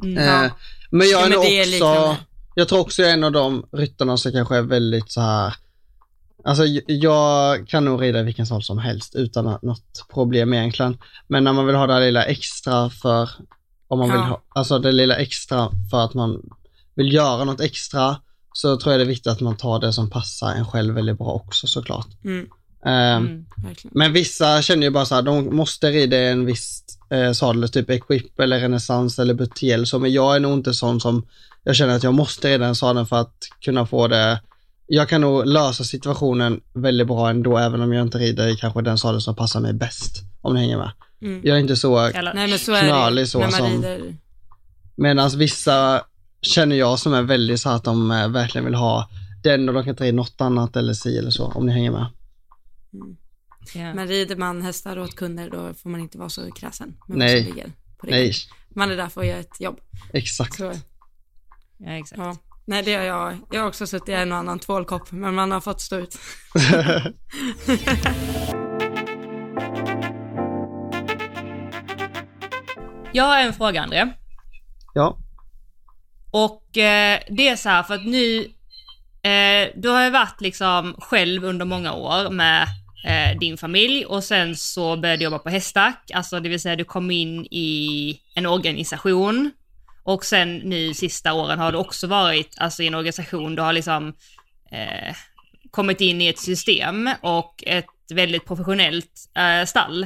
Mm. 0.02 0.18
Eh, 0.18 0.52
men 0.90 1.08
jag 1.08 1.20
Ja, 1.20 1.26
är 1.26 1.30
men 1.30 1.40
det 1.40 1.58
är 1.58 1.60
också, 1.62 1.70
liknande. 1.70 2.16
jag 2.54 2.68
tror 2.68 2.80
också 2.80 3.02
jag 3.02 3.10
är 3.10 3.14
en 3.14 3.24
av 3.24 3.32
de 3.32 3.66
ryttarna 3.72 4.16
som 4.16 4.32
kanske 4.32 4.56
är 4.56 4.62
väldigt 4.62 5.12
så 5.12 5.20
här. 5.20 5.54
Alltså 6.44 6.64
jag 6.86 7.68
kan 7.68 7.84
nog 7.84 8.02
rida 8.02 8.22
vilken 8.22 8.46
sadel 8.46 8.62
som 8.62 8.78
helst 8.78 9.14
utan 9.14 9.44
något 9.62 10.06
problem 10.12 10.54
egentligen. 10.54 10.98
Men 11.28 11.44
när 11.44 11.52
man 11.52 11.66
vill 11.66 11.74
ha 11.76 11.86
det 11.86 12.00
lilla 12.00 12.24
extra 12.24 12.90
för, 12.90 13.30
om 13.88 13.98
man 13.98 14.08
Ja. 14.08 14.14
vill 14.14 14.22
ha, 14.24 14.42
alltså 14.48 14.78
det 14.78 14.92
lilla 14.92 15.16
extra 15.16 15.70
för 15.90 16.00
att 16.04 16.14
man 16.14 16.42
vill 16.94 17.12
göra 17.12 17.44
något 17.44 17.60
extra, 17.60 18.16
så 18.52 18.76
tror 18.76 18.92
jag 18.92 19.00
det 19.00 19.04
är 19.04 19.08
viktigt 19.08 19.26
att 19.32 19.40
man 19.40 19.56
tar 19.56 19.80
det 19.80 19.92
som 19.92 20.10
passar 20.10 20.52
en 20.54 20.66
själv 20.66 20.94
väldigt 20.94 21.18
bra 21.18 21.26
också 21.32 21.66
såklart. 21.66 22.08
Mm, 22.24 22.46
Ehm, 22.86 23.26
Mm. 23.26 23.44
men 23.82 24.12
vissa 24.12 24.62
känner 24.62 24.82
ju 24.82 24.90
bara 24.90 25.04
så 25.04 25.14
här, 25.14 25.22
de 25.22 25.56
måste 25.56 25.90
rida 25.90 26.16
i 26.16 26.28
en 26.28 26.46
viss 26.46 26.82
eh, 27.10 27.32
sadel, 27.32 27.68
typ 27.68 27.90
Equip 27.90 28.40
eller 28.40 28.60
Renaissance 28.60 29.22
eller 29.22 29.34
Butiel 29.34 29.86
så, 29.86 29.98
men 29.98 30.12
jag 30.12 30.36
är 30.36 30.40
nog 30.40 30.52
inte 30.52 30.74
sån 30.74 31.00
som, 31.00 31.26
jag 31.64 31.76
känner 31.76 31.96
att 31.96 32.02
jag 32.02 32.14
måste 32.14 32.48
rida 32.48 32.64
den 32.64 32.74
sadeln 32.74 33.06
för 33.06 33.16
att 33.16 33.34
kunna 33.60 33.86
få 33.86 34.08
det, 34.08 34.40
jag 34.86 35.08
kan 35.08 35.20
nog 35.20 35.46
lösa 35.46 35.84
situationen 35.84 36.60
väldigt 36.72 37.06
bra 37.06 37.30
ändå, 37.30 37.58
även 37.58 37.80
om 37.80 37.92
jag 37.92 38.02
inte 38.06 38.18
rider 38.18 38.48
i 38.48 38.56
kanske 38.56 38.82
den 38.82 38.98
sadel 38.98 39.20
som 39.20 39.36
passar 39.36 39.60
mig 39.60 39.72
bäst, 39.72 40.16
om 40.42 40.54
ni 40.54 40.60
hänger 40.60 40.78
med. 40.78 40.90
Mm. 41.22 41.40
Jag 41.44 41.56
är 41.56 41.60
inte 41.60 41.76
så, 41.76 41.98
Eller, 41.98 42.34
Nej 42.34 42.58
så 42.58 42.74
knölig 42.76 43.28
så 43.28 43.38
när 43.38 43.46
man 43.46 43.52
som- 43.82 44.18
medan 44.96 45.30
vissa 45.38 46.02
känner 46.42 46.76
jag 46.76 46.98
som 46.98 47.14
är 47.14 47.22
väldigt 47.22 47.60
så 47.60 47.70
att 47.70 47.84
de 47.84 48.10
eh, 48.10 48.28
verkligen 48.28 48.64
vill 48.64 48.74
ha 48.74 49.08
den 49.42 49.68
och 49.68 49.74
de 49.74 49.82
kan 49.84 49.90
inte 49.90 50.04
rida 50.04 50.16
något 50.16 50.40
annat 50.40 50.76
eller 50.76 50.92
si 50.92 51.18
eller 51.18 51.30
så, 51.30 51.46
om 51.46 51.66
ni 51.66 51.72
hänger 51.72 51.90
med. 51.90 52.06
ja. 53.74 53.94
Men 53.94 54.06
rider 54.08 54.36
man 54.36 54.62
hästar 54.62 54.98
åt 54.98 55.16
kunder 55.16 55.50
då 55.50 55.74
får 55.74 55.90
man 55.90 56.00
inte 56.00 56.18
vara 56.18 56.28
så 56.28 56.50
kräsen 56.52 56.96
Nej. 57.06 57.54
Nej, 58.02 58.32
Man 58.74 58.90
är 58.90 58.96
där 58.96 59.08
för 59.08 59.20
att 59.20 59.26
göra 59.26 59.38
ett 59.38 59.60
jobb. 59.60 59.80
exakt. 60.12 60.54
Så, 60.56 60.72
ja, 61.78 61.90
exakt. 61.90 62.18
ja. 62.18 62.36
Nej 62.64 62.82
det 62.82 62.94
har 62.94 63.02
jag. 63.02 63.38
Jag 63.50 63.60
har 63.60 63.68
också 63.68 63.86
suttit 63.86 64.08
i 64.08 64.12
en 64.12 64.32
och 64.32 64.38
annan 64.38 64.58
tvålkopp 64.58 65.12
men 65.12 65.34
man 65.34 65.50
har 65.52 65.60
fått 65.60 65.80
stå 65.80 65.96
ut. 65.96 66.18
Jag 73.12 73.24
har 73.24 73.40
en 73.40 73.52
fråga, 73.52 73.82
André. 73.82 74.12
Ja, 74.94 75.18
och 76.30 76.78
eh, 76.78 77.20
det 77.28 77.48
är 77.48 77.56
så 77.56 77.68
här 77.68 77.82
för 77.82 77.94
att 77.94 78.06
nu, 78.06 78.38
eh, 79.30 79.68
du 79.74 79.88
har 79.88 80.04
ju 80.04 80.10
varit 80.10 80.40
liksom 80.40 80.94
själv 80.98 81.44
under 81.44 81.64
många 81.64 81.92
år 81.92 82.30
med 82.30 82.62
eh, 83.06 83.38
din 83.38 83.56
familj 83.56 84.04
och 84.04 84.24
sen 84.24 84.56
så 84.56 84.96
började 84.96 85.16
du 85.16 85.24
jobba 85.24 85.38
på 85.38 85.50
Hästack, 85.50 86.10
alltså 86.14 86.40
det 86.40 86.48
vill 86.48 86.60
säga 86.60 86.76
du 86.76 86.84
kom 86.84 87.10
in 87.10 87.46
i 87.50 88.20
en 88.34 88.46
organisation. 88.46 89.50
Och 90.04 90.24
sen 90.24 90.56
nu 90.56 90.94
sista 90.94 91.32
åren 91.32 91.58
har 91.58 91.72
du 91.72 91.78
också 91.78 92.06
varit 92.06 92.54
alltså 92.58 92.82
i 92.82 92.86
en 92.86 92.94
organisation, 92.94 93.54
du 93.54 93.62
har 93.62 93.72
liksom 93.72 94.08
eh, 94.72 95.14
kommit 95.70 96.00
in 96.00 96.20
i 96.20 96.28
ett 96.28 96.38
system 96.38 97.10
och 97.20 97.64
ett 97.66 97.86
väldigt 98.14 98.46
professionellt 98.46 99.30
eh, 99.36 99.66
stall. 99.66 100.02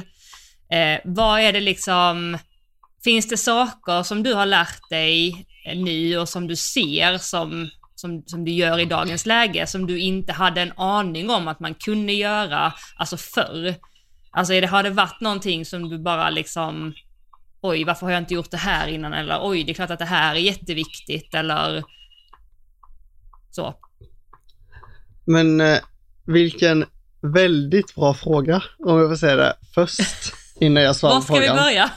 Eh, 0.71 0.99
vad 1.03 1.39
är 1.39 1.53
det 1.53 1.59
liksom, 1.59 2.37
finns 3.05 3.27
det 3.27 3.37
saker 3.37 4.03
som 4.03 4.23
du 4.23 4.33
har 4.33 4.45
lärt 4.45 4.89
dig 4.89 5.45
nu 5.75 6.17
och 6.17 6.29
som 6.29 6.47
du 6.47 6.55
ser 6.55 7.17
som, 7.17 7.69
som, 7.95 8.23
som 8.25 8.45
du 8.45 8.51
gör 8.51 8.79
i 8.79 8.85
dagens 8.85 9.25
läge 9.25 9.67
som 9.67 9.87
du 9.87 9.99
inte 9.99 10.33
hade 10.33 10.61
en 10.61 10.71
aning 10.77 11.29
om 11.29 11.47
att 11.47 11.59
man 11.59 11.73
kunde 11.73 12.13
göra, 12.13 12.73
alltså 12.97 13.17
förr? 13.17 13.75
Alltså 14.31 14.53
är 14.53 14.61
det, 14.61 14.67
har 14.67 14.83
det 14.83 14.89
varit 14.89 15.21
någonting 15.21 15.65
som 15.65 15.89
du 15.89 15.99
bara 15.99 16.29
liksom, 16.29 16.93
oj 17.61 17.83
varför 17.83 18.05
har 18.05 18.13
jag 18.13 18.21
inte 18.21 18.33
gjort 18.33 18.51
det 18.51 18.57
här 18.57 18.87
innan 18.87 19.13
eller 19.13 19.39
oj 19.41 19.63
det 19.63 19.71
är 19.71 19.73
klart 19.73 19.91
att 19.91 19.99
det 19.99 20.05
här 20.05 20.35
är 20.35 20.39
jätteviktigt 20.39 21.33
eller 21.33 21.83
så. 23.51 23.75
Men 25.25 25.61
eh, 25.61 25.77
vilken 26.25 26.85
väldigt 27.21 27.95
bra 27.95 28.13
fråga, 28.13 28.63
om 28.79 28.99
jag 28.99 29.09
får 29.09 29.15
säga 29.15 29.35
det 29.35 29.55
först, 29.75 30.33
innan 30.59 30.83
jag 30.83 30.95
svarar 30.95 31.13
Var 31.13 31.21
på 31.21 31.25
ska 31.25 31.33
vi 31.33 31.47
frågan. 31.47 31.63
börja? 31.63 31.91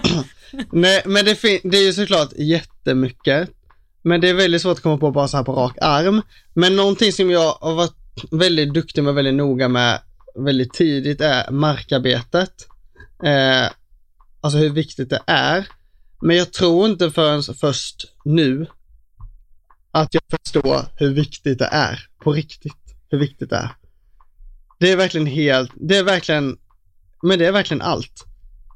Nej, 0.70 1.02
men 1.06 1.24
det, 1.24 1.42
det 1.42 1.78
är 1.78 1.84
ju 1.84 1.92
såklart 1.92 2.32
jättemycket. 2.36 3.50
Men 4.02 4.20
det 4.20 4.28
är 4.28 4.34
väldigt 4.34 4.62
svårt 4.62 4.76
att 4.76 4.82
komma 4.82 4.98
på 4.98 5.10
bara 5.10 5.28
så 5.28 5.36
här 5.36 5.44
på 5.44 5.52
rak 5.52 5.76
arm. 5.80 6.22
Men 6.54 6.76
någonting 6.76 7.12
som 7.12 7.30
jag 7.30 7.52
har 7.52 7.74
varit 7.74 7.94
väldigt 8.30 8.74
duktig 8.74 9.04
med, 9.04 9.14
väldigt 9.14 9.34
noga 9.34 9.68
med 9.68 10.00
väldigt 10.34 10.72
tidigt 10.72 11.20
är 11.20 11.50
markarbetet. 11.50 12.66
Eh, 13.24 13.70
alltså 14.40 14.58
hur 14.58 14.70
viktigt 14.70 15.10
det 15.10 15.20
är. 15.26 15.68
Men 16.20 16.36
jag 16.36 16.52
tror 16.52 16.90
inte 16.90 17.10
förrän 17.10 17.42
först 17.42 18.12
nu 18.24 18.66
att 19.90 20.14
jag 20.14 20.22
förstår 20.30 20.86
hur 20.96 21.14
viktigt 21.14 21.58
det 21.58 21.68
är. 21.72 22.06
På 22.18 22.32
riktigt. 22.32 22.72
Hur 23.10 23.18
viktigt 23.18 23.50
det 23.50 23.56
är. 23.56 23.70
Det 24.80 24.90
är 24.90 24.96
verkligen 24.96 25.26
helt, 25.26 25.70
det 25.74 25.96
är 25.96 26.02
verkligen, 26.02 26.56
men 27.22 27.38
det 27.38 27.46
är 27.46 27.52
verkligen 27.52 27.82
allt. 27.82 28.24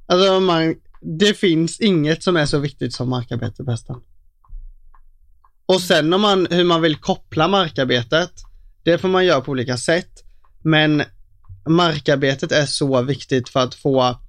Alltså 0.06 0.40
man, 0.40 0.74
det 1.00 1.34
finns 1.34 1.80
inget 1.80 2.22
som 2.22 2.36
är 2.36 2.46
så 2.46 2.58
viktigt 2.58 2.94
som 2.94 3.08
markarbete 3.08 3.64
på 3.64 3.70
hästen. 3.70 3.96
Och 5.66 5.80
sen 5.80 6.12
om 6.12 6.20
man, 6.20 6.46
hur 6.50 6.64
man 6.64 6.82
vill 6.82 6.96
koppla 6.96 7.48
markarbetet, 7.48 8.32
det 8.82 8.98
får 8.98 9.08
man 9.08 9.24
göra 9.24 9.40
på 9.40 9.50
olika 9.50 9.76
sätt. 9.76 10.24
Men 10.62 11.02
markarbetet 11.68 12.52
är 12.52 12.66
så 12.66 13.02
viktigt 13.02 13.48
för 13.48 13.60
att 13.60 13.74
få 13.74 14.20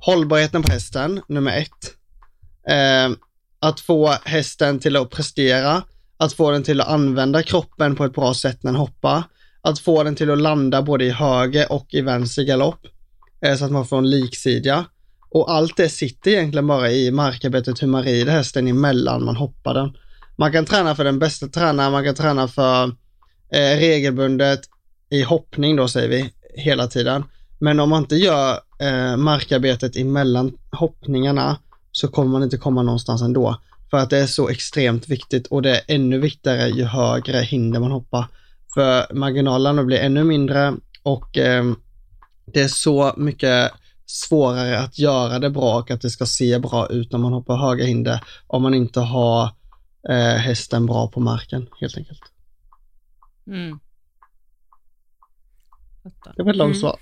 hållbarheten 0.00 0.62
på 0.62 0.72
hästen, 0.72 1.20
nummer 1.28 1.58
ett. 1.58 1.94
Eh, 2.68 3.16
att 3.60 3.80
få 3.80 4.14
hästen 4.24 4.78
till 4.78 4.96
att 4.96 5.10
prestera, 5.10 5.82
att 6.16 6.32
få 6.32 6.50
den 6.50 6.62
till 6.62 6.80
att 6.80 6.88
använda 6.88 7.42
kroppen 7.42 7.96
på 7.96 8.04
ett 8.04 8.14
bra 8.14 8.34
sätt 8.34 8.62
när 8.62 8.72
den 8.72 8.80
hoppar, 8.80 9.22
att 9.62 9.78
få 9.78 10.02
den 10.02 10.16
till 10.16 10.30
att 10.30 10.40
landa 10.40 10.82
både 10.82 11.04
i 11.04 11.10
höger 11.10 11.72
och 11.72 11.86
i 11.94 12.00
vänster 12.00 12.42
galopp, 12.42 12.86
eh, 13.40 13.56
så 13.56 13.64
att 13.64 13.72
man 13.72 13.86
får 13.86 13.98
en 13.98 14.10
liksidiga. 14.10 14.84
Och 15.34 15.50
allt 15.50 15.76
det 15.76 15.88
sitter 15.88 16.30
egentligen 16.30 16.66
bara 16.66 16.90
i 16.90 17.10
markarbetet, 17.10 17.82
hur 17.82 17.86
man 17.86 18.02
rider 18.02 18.32
hästen 18.32 18.68
emellan 18.68 19.24
man 19.24 19.36
hoppar 19.36 19.74
den. 19.74 19.92
Man 20.36 20.52
kan 20.52 20.64
träna 20.64 20.94
för 20.94 21.04
den 21.04 21.18
bästa 21.18 21.46
tränaren, 21.48 21.92
man 21.92 22.04
kan 22.04 22.14
träna 22.14 22.48
för 22.48 22.84
eh, 23.50 23.78
regelbundet 23.78 24.60
i 25.10 25.22
hoppning 25.22 25.76
då 25.76 25.88
säger 25.88 26.08
vi, 26.08 26.32
hela 26.54 26.86
tiden. 26.86 27.24
Men 27.58 27.80
om 27.80 27.90
man 27.90 28.02
inte 28.02 28.16
gör 28.16 28.60
eh, 28.80 29.16
markarbetet 29.16 29.96
emellan 29.96 30.52
hoppningarna 30.72 31.58
så 31.92 32.08
kommer 32.08 32.30
man 32.30 32.42
inte 32.42 32.56
komma 32.56 32.82
någonstans 32.82 33.22
ändå. 33.22 33.60
För 33.90 33.96
att 33.98 34.10
det 34.10 34.18
är 34.18 34.26
så 34.26 34.48
extremt 34.48 35.08
viktigt 35.08 35.46
och 35.46 35.62
det 35.62 35.76
är 35.76 35.82
ännu 35.88 36.18
viktigare 36.18 36.68
ju 36.68 36.84
högre 36.84 37.38
hinder 37.38 37.80
man 37.80 37.90
hoppar. 37.90 38.26
För 38.74 39.14
marginalerna 39.14 39.84
blir 39.84 39.98
ännu 39.98 40.24
mindre 40.24 40.74
och 41.02 41.38
eh, 41.38 41.64
det 42.52 42.62
är 42.62 42.68
så 42.68 43.14
mycket 43.16 43.72
svårare 44.06 44.78
att 44.78 44.98
göra 44.98 45.38
det 45.38 45.50
bra 45.50 45.78
och 45.78 45.90
att 45.90 46.00
det 46.00 46.10
ska 46.10 46.26
se 46.26 46.58
bra 46.58 46.86
ut 46.90 47.12
när 47.12 47.18
man 47.18 47.32
hoppar 47.32 47.56
höga 47.56 47.84
hinder 47.84 48.20
om 48.46 48.62
man 48.62 48.74
inte 48.74 49.00
har 49.00 49.44
eh, 50.10 50.36
hästen 50.36 50.86
bra 50.86 51.08
på 51.08 51.20
marken 51.20 51.66
helt 51.80 51.96
enkelt. 51.98 52.20
Mm. 53.46 53.78
Det 56.36 56.42
var 56.42 56.50
ett 56.50 56.56
långt 56.56 56.70
Mm. 56.76 56.80
svar. 56.80 56.96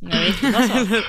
Svar. 0.00 1.02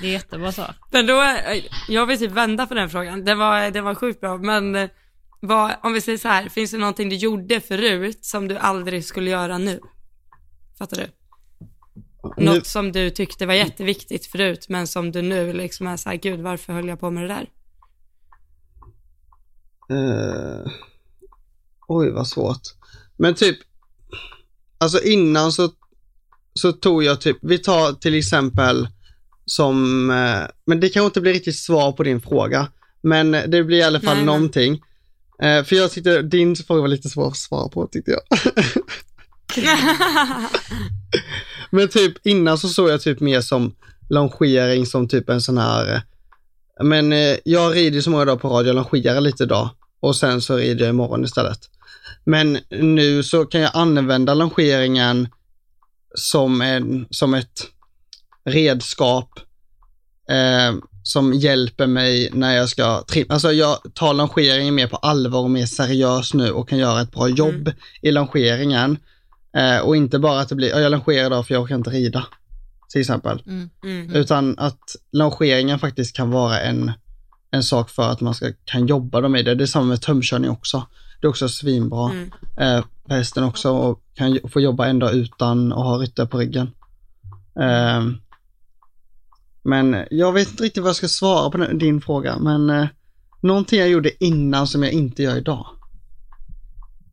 Det 0.00 0.06
är 0.06 0.12
jättebra 0.12 0.52
svar. 0.52 0.74
Men 0.92 1.06
då, 1.06 1.20
är- 1.20 1.64
jag 1.88 2.06
vill 2.06 2.18
typ 2.18 2.32
vända 2.32 2.66
på 2.66 2.74
den 2.74 2.90
frågan. 2.90 3.24
Det 3.24 3.34
var, 3.34 3.70
det 3.70 3.80
var 3.80 3.94
sjukt 3.94 4.20
bra, 4.20 4.36
men 4.38 4.74
eh, 4.74 4.88
vad, 5.40 5.72
om 5.82 5.92
vi 5.92 6.00
säger 6.00 6.18
så 6.18 6.28
här, 6.28 6.48
finns 6.48 6.70
det 6.70 6.78
någonting 6.78 7.08
du 7.08 7.16
gjorde 7.16 7.60
förut 7.60 8.24
som 8.24 8.48
du 8.48 8.58
aldrig 8.58 9.04
skulle 9.04 9.30
göra 9.30 9.58
nu? 9.58 9.80
Fattar 10.78 10.96
du? 10.96 11.06
Nu, 12.36 12.44
Något 12.44 12.66
som 12.66 12.92
du 12.92 13.10
tyckte 13.10 13.46
var 13.46 13.54
jätteviktigt 13.54 14.26
förut, 14.26 14.66
men 14.68 14.86
som 14.86 15.12
du 15.12 15.22
nu 15.22 15.52
liksom 15.52 15.86
är 15.86 15.96
så 15.96 16.08
här, 16.08 16.16
gud 16.16 16.40
varför 16.40 16.72
höll 16.72 16.88
jag 16.88 17.00
på 17.00 17.10
med 17.10 17.22
det 17.24 17.28
där? 17.28 17.48
eh, 19.90 20.70
oj 21.88 22.10
vad 22.10 22.28
svårt. 22.28 22.62
Men 23.16 23.34
typ, 23.34 23.58
alltså 24.78 25.02
innan 25.02 25.52
så, 25.52 25.70
så 26.54 26.72
tog 26.72 27.04
jag 27.04 27.20
typ, 27.20 27.36
vi 27.42 27.58
tar 27.58 27.92
till 27.92 28.14
exempel 28.14 28.88
som, 29.46 30.10
eh, 30.10 30.42
men 30.64 30.80
det 30.80 30.88
kanske 30.88 31.06
inte 31.06 31.20
blir 31.20 31.32
riktigt 31.32 31.58
svar 31.58 31.92
på 31.92 32.02
din 32.02 32.20
fråga, 32.20 32.68
men 33.00 33.30
det 33.30 33.64
blir 33.64 33.78
i 33.78 33.82
alla 33.82 34.00
fall 34.00 34.16
Nej, 34.16 34.26
någonting. 34.26 34.82
Eh, 35.42 35.64
för 35.64 35.76
jag 35.76 35.90
tyckte 35.90 36.22
din 36.22 36.56
fråga 36.56 36.80
var 36.80 36.88
lite 36.88 37.08
svår 37.08 37.28
att 37.28 37.36
svara 37.36 37.68
på 37.68 37.86
tyckte 37.86 38.10
jag. 38.10 38.22
Men 41.70 41.88
typ 41.88 42.26
innan 42.26 42.58
så 42.58 42.68
såg 42.68 42.90
jag 42.90 43.00
typ 43.00 43.20
mer 43.20 43.40
som 43.40 43.74
longering 44.08 44.86
som 44.86 45.08
typ 45.08 45.28
en 45.28 45.40
sån 45.40 45.58
här, 45.58 46.02
men 46.82 47.12
eh, 47.12 47.36
jag 47.44 47.76
rider 47.76 48.00
så 48.00 48.10
många 48.10 48.24
dagar 48.24 48.38
på 48.38 48.48
rad, 48.48 48.66
jag 48.66 48.76
longerar 48.76 49.20
lite 49.20 49.42
idag 49.42 49.70
och 50.00 50.16
sen 50.16 50.42
så 50.42 50.56
rider 50.56 50.84
jag 50.84 50.92
imorgon 50.92 51.24
istället. 51.24 51.58
Men 52.24 52.58
nu 52.70 53.22
så 53.22 53.44
kan 53.44 53.60
jag 53.60 53.70
använda 53.74 54.34
longeringen 54.34 55.28
som, 56.14 56.60
en, 56.60 57.06
som 57.10 57.34
ett 57.34 57.66
redskap 58.44 59.40
eh, 60.30 60.74
som 61.02 61.32
hjälper 61.32 61.86
mig 61.86 62.30
när 62.32 62.56
jag 62.56 62.68
ska 62.68 63.02
trimma. 63.02 63.34
Alltså 63.34 63.52
jag 63.52 63.78
tar 63.94 64.14
longeringen 64.14 64.74
mer 64.74 64.86
på 64.86 64.96
allvar 64.96 65.40
och 65.40 65.50
mer 65.50 65.66
seriös 65.66 66.34
nu 66.34 66.50
och 66.50 66.68
kan 66.68 66.78
göra 66.78 67.00
ett 67.00 67.12
bra 67.12 67.28
jobb 67.28 67.72
i 68.02 68.10
longeringen. 68.10 68.98
Eh, 69.56 69.78
och 69.78 69.96
inte 69.96 70.18
bara 70.18 70.40
att 70.40 70.48
det 70.48 70.54
blir, 70.54 70.68
ja, 70.68 70.80
jag 70.80 70.92
longerar 70.92 71.26
idag 71.26 71.46
för 71.46 71.54
jag 71.54 71.62
orkar 71.62 71.74
inte 71.74 71.90
rida. 71.90 72.26
Till 72.88 73.00
exempel. 73.00 73.42
Mm. 73.46 73.70
Mm. 73.84 74.14
Utan 74.14 74.58
att 74.58 74.96
longeringen 75.12 75.78
faktiskt 75.78 76.16
kan 76.16 76.30
vara 76.30 76.60
en, 76.60 76.92
en 77.50 77.62
sak 77.62 77.90
för 77.90 78.10
att 78.10 78.20
man 78.20 78.34
ska, 78.34 78.52
kan 78.64 78.86
jobba 78.86 79.20
dem 79.20 79.36
i 79.36 79.42
det. 79.42 79.54
Det 79.54 79.64
är 79.64 79.66
samma 79.66 79.86
med 79.86 80.02
tömkörning 80.02 80.50
också. 80.50 80.86
Det 81.20 81.26
är 81.26 81.28
också 81.28 81.48
svinbra. 81.48 82.10
Mm. 82.10 82.30
Eh, 82.56 82.84
hästen 83.08 83.44
också 83.44 83.70
och 83.70 84.02
kan 84.14 84.38
få 84.52 84.60
jobba 84.60 84.86
en 84.86 84.98
dag 84.98 85.14
utan 85.14 85.72
att 85.72 85.84
ha 85.84 85.98
ryttare 85.98 86.26
på 86.26 86.38
ryggen. 86.38 86.70
Eh, 87.60 88.02
men 89.62 90.06
jag 90.10 90.32
vet 90.32 90.50
inte 90.50 90.62
riktigt 90.62 90.82
vad 90.82 90.88
jag 90.88 90.96
ska 90.96 91.08
svara 91.08 91.50
på 91.50 91.58
din 91.58 92.00
fråga, 92.00 92.38
men 92.38 92.70
eh, 92.70 92.86
någonting 93.40 93.78
jag 93.78 93.88
gjorde 93.88 94.24
innan 94.24 94.66
som 94.66 94.82
jag 94.82 94.92
inte 94.92 95.22
gör 95.22 95.36
idag. 95.36 95.66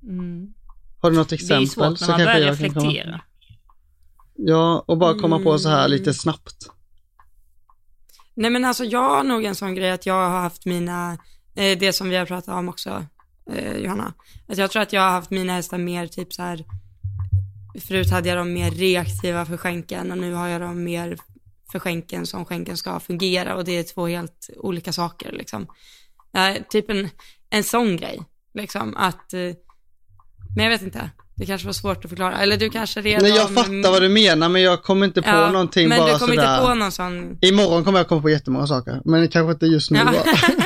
Mm. 0.04 0.54
Har 1.02 1.12
du 1.12 1.18
något 1.18 1.30
Det 1.30 1.34
är 1.34 1.38
exempel? 1.38 1.68
svårt 1.68 2.02
när 2.02 2.08
man 2.08 2.18
börjar 2.18 2.40
jag 2.40 2.58
kan 2.58 2.74
komma- 2.74 2.86
reflektera. 2.90 3.22
Ja, 4.36 4.84
och 4.88 4.98
bara 4.98 5.20
komma 5.20 5.40
på 5.40 5.60
så 5.60 5.70
här 5.70 5.86
Mm. 5.86 5.92
lite 5.92 6.14
snabbt. 6.14 6.56
Nej 8.36 8.52
men 8.52 8.66
alltså 8.66 8.84
jag 8.84 9.10
har 9.10 9.24
nog 9.24 9.44
en 9.46 9.56
sån 9.56 9.76
grej 9.76 9.92
att 9.92 10.06
jag 10.06 10.14
har 10.30 10.40
haft 10.40 10.66
mina, 10.66 11.18
eh, 11.56 11.78
det 11.80 11.94
som 11.94 12.10
vi 12.10 12.16
har 12.16 12.26
pratat 12.26 12.56
om 12.56 12.70
också, 12.70 13.06
eh, 13.52 13.78
Johanna. 13.78 14.14
Att 14.48 14.58
jag 14.58 14.72
tror 14.72 14.82
att 14.82 14.94
jag 14.94 15.02
har 15.02 15.10
haft 15.12 15.30
mina 15.30 15.54
hästar 15.54 15.78
mer 15.78 16.08
typ 16.08 16.34
så 16.34 16.42
här. 16.42 16.66
förut 17.88 18.12
hade 18.12 18.30
jag 18.30 18.38
dem 18.38 18.54
mer 18.54 18.72
reaktiva 18.72 19.46
för 19.46 19.58
skänken 19.58 20.12
och 20.12 20.18
nu 20.18 20.34
har 20.34 20.48
jag 20.48 20.62
dem 20.62 20.84
mer 20.84 21.18
för 21.72 21.80
skänken 21.80 22.26
som 22.26 22.46
skänken 22.46 22.78
ska 22.78 23.00
fungera 23.00 23.56
och 23.56 23.66
det 23.66 23.72
är 23.72 23.84
två 23.84 24.08
helt 24.08 24.50
olika 24.58 24.94
saker 24.94 25.32
liksom. 25.32 25.68
Ja, 26.32 26.56
typ 26.70 26.90
en, 26.90 27.10
en 27.50 27.64
sån 27.64 27.98
grej, 27.98 28.24
liksom 28.54 28.98
att, 28.98 29.34
eh, 29.34 29.40
men 30.56 30.64
jag 30.66 30.72
vet 30.72 30.82
inte, 30.82 31.10
det 31.36 31.46
kanske 31.46 31.66
var 31.68 31.74
svårt 31.74 32.06
att 32.06 32.10
förklara, 32.10 32.38
eller 32.40 32.58
du 32.58 32.70
kanske 32.70 33.02
redan 33.02 33.22
Nej, 33.24 33.32
jag 33.38 33.50
fattar 33.54 33.92
vad 33.92 34.02
du 34.02 34.10
menar, 34.10 34.50
men 34.50 34.62
jag 34.62 34.84
kommer 34.84 35.06
inte 35.06 35.22
på 35.22 35.30
Ja, 35.30 35.52
någonting 35.52 35.90
men 35.90 35.98
bara 36.00 36.14
du 36.14 36.20
kommer 36.20 36.36
sådär. 36.36 36.54
inte 36.56 36.68
på 36.68 36.74
någon 36.74 36.92
sån, 36.92 37.38
Imorgon 37.42 37.84
kommer 37.84 38.00
jag 38.00 38.08
komma 38.08 38.22
på 38.22 38.30
jättemånga 38.30 38.68
saker, 38.68 39.02
men 39.06 39.28
kanske 39.28 39.52
inte 39.52 39.66
just 39.66 39.92
nu. 39.92 40.00
Ja. 40.00 40.06
bara. 40.06 40.14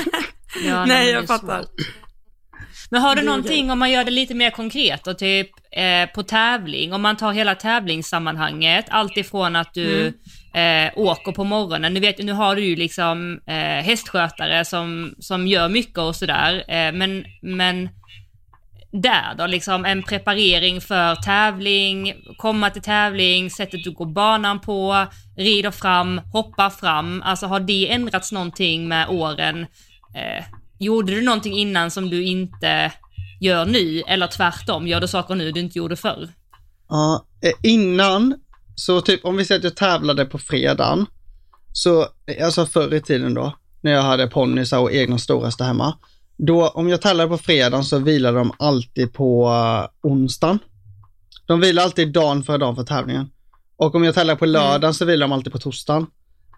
Ja, 0.66 0.86
nej 0.86 0.88
men 1.06 1.08
är 1.08 1.14
jag 1.14 1.28
fattar. 1.28 1.62
svårt. 1.62 1.72
Men 2.92 3.02
har 3.02 3.16
du 3.16 3.22
någonting 3.22 3.72
om 3.72 3.80
man 3.80 3.92
gör 3.92 4.04
det 4.04 4.12
lite 4.12 4.34
mer 4.34 4.50
konkret 4.52 5.08
och 5.08 5.18
typ 5.18 5.50
eh, 5.72 6.14
på 6.16 6.24
tävling, 6.24 6.94
om 6.94 7.02
man 7.02 7.18
tar 7.18 7.32
hela 7.34 7.56
tävlingssammanhanget, 7.56 8.86
allt 8.90 9.18
ifrån 9.18 9.56
att 9.56 9.74
du 9.74 10.06
eh, 10.54 10.92
åker 10.96 11.32
på 11.32 11.44
morgonen, 11.44 11.94
nu, 11.94 12.00
vet, 12.00 12.18
nu 12.18 12.32
har 12.32 12.56
du 12.56 12.66
ju 12.66 12.76
liksom 12.76 13.40
eh, 13.48 13.54
hästskötare 13.86 14.66
som, 14.66 15.14
som 15.20 15.48
gör 15.48 15.70
mycket 15.70 15.98
och 15.98 16.16
sådär, 16.16 16.54
eh, 16.68 16.92
men, 16.94 17.26
men 17.42 17.90
där 19.02 19.36
då, 19.38 19.48
liksom 19.48 19.86
en 19.86 20.04
preparering 20.04 20.82
för 20.82 21.16
tävling, 21.16 22.14
komma 22.38 22.70
till 22.70 22.82
tävling, 22.82 23.50
sättet 23.50 23.84
du 23.84 23.92
går 23.92 24.06
banan 24.06 24.60
på, 24.60 25.06
rider 25.38 25.72
fram, 25.72 26.22
hoppar 26.34 26.70
fram, 26.70 27.22
alltså 27.22 27.46
har 27.46 27.60
det 27.60 27.92
ändrats 27.92 28.32
någonting 28.32 28.88
med 28.88 29.10
åren? 29.10 29.62
Eh, 30.16 30.44
gjorde 30.80 31.12
du 31.12 31.22
någonting 31.22 31.54
innan 31.54 31.92
som 31.92 32.10
du 32.10 32.24
inte 32.24 32.92
gör 33.42 33.66
nu, 33.66 34.04
eller 34.08 34.28
tvärtom, 34.28 34.88
gör 34.88 35.02
du 35.02 35.08
saker 35.08 35.36
nu 35.36 35.52
du 35.52 35.60
inte 35.60 35.78
gjorde 35.78 35.96
förr? 35.96 36.30
Ja, 36.90 37.26
eh, 37.42 37.72
innan, 37.72 38.36
så 38.76 39.02
typ 39.02 39.26
om 39.26 39.38
vi 39.38 39.46
säger 39.46 39.60
att 39.60 39.64
jag 39.64 39.76
tävlade 39.76 40.26
på 40.26 40.38
fredagen, 40.38 41.06
så, 41.74 42.08
alltså 42.44 42.66
förr 42.66 42.94
i 42.94 43.02
tiden 43.02 43.34
då, 43.34 43.56
när 43.82 43.92
jag 43.92 44.02
hade 44.02 44.28
ponnysar 44.28 44.80
och 44.80 44.94
egna 44.94 45.18
storaste 45.18 45.64
hemma, 45.64 45.98
då 46.38 46.68
om 46.68 46.90
jag 46.90 47.02
tävlade 47.02 47.30
på 47.30 47.38
fredagen 47.38 47.84
så 47.84 48.00
vilade 48.00 48.38
de 48.38 48.52
alltid 48.60 49.14
på 49.14 49.48
uh, 49.48 50.12
onsdagen. 50.12 50.60
De 51.48 51.60
vilar 51.60 51.84
alltid 51.84 52.14
dagen 52.14 52.44
före 52.44 52.58
dagen 52.58 52.76
för 52.76 52.84
tävlingen. 52.84 53.30
Och 53.78 53.96
om 53.96 54.04
jag 54.04 54.16
tävlar 54.16 54.36
på 54.36 54.46
lördagen 54.46 54.94
så 54.94 55.06
vilar 55.06 55.28
de 55.28 55.34
alltid 55.34 55.54
på 55.54 55.60
torsdagen. 55.60 56.08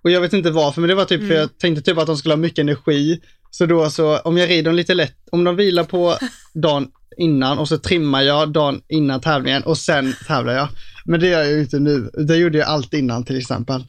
Och 0.03 0.11
jag 0.11 0.21
vet 0.21 0.33
inte 0.33 0.51
varför, 0.51 0.81
men 0.81 0.87
det 0.87 0.95
var 0.95 1.05
typ 1.05 1.27
för 1.27 1.33
jag 1.33 1.57
tänkte 1.57 1.81
typ 1.81 1.97
att 1.97 2.07
de 2.07 2.17
skulle 2.17 2.33
ha 2.33 2.37
mycket 2.37 2.59
energi. 2.59 3.21
Så 3.51 3.65
då 3.65 3.89
så, 3.89 4.17
om 4.17 4.37
jag 4.37 4.49
rider 4.49 4.63
dem 4.63 4.75
lite 4.75 4.93
lätt, 4.93 5.15
om 5.31 5.43
de 5.43 5.55
vilar 5.55 5.83
på 5.83 6.17
dagen 6.53 6.87
innan 7.17 7.59
och 7.59 7.67
så 7.67 7.77
trimmar 7.77 8.21
jag 8.21 8.51
dagen 8.51 8.81
innan 8.87 9.21
tävlingen 9.21 9.63
och 9.63 9.77
sen 9.77 10.13
tävlar 10.27 10.53
jag. 10.53 10.67
Men 11.05 11.19
det 11.19 11.27
gör 11.27 11.39
jag 11.39 11.51
ju 11.51 11.59
inte 11.59 11.79
nu. 11.79 12.09
Det 12.13 12.35
gjorde 12.35 12.57
jag 12.57 12.67
allt 12.67 12.93
innan 12.93 13.23
till 13.23 13.37
exempel. 13.37 13.83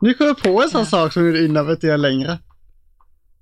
Nu 0.00 0.14
kom 0.14 0.26
jag 0.26 0.42
på 0.42 0.62
en 0.62 0.70
sån 0.70 0.86
sak 0.86 1.12
som 1.12 1.22
jag 1.22 1.30
gjorde 1.30 1.44
innan, 1.44 1.66
vet 1.66 1.82
jag 1.82 2.00
längre. 2.00 2.38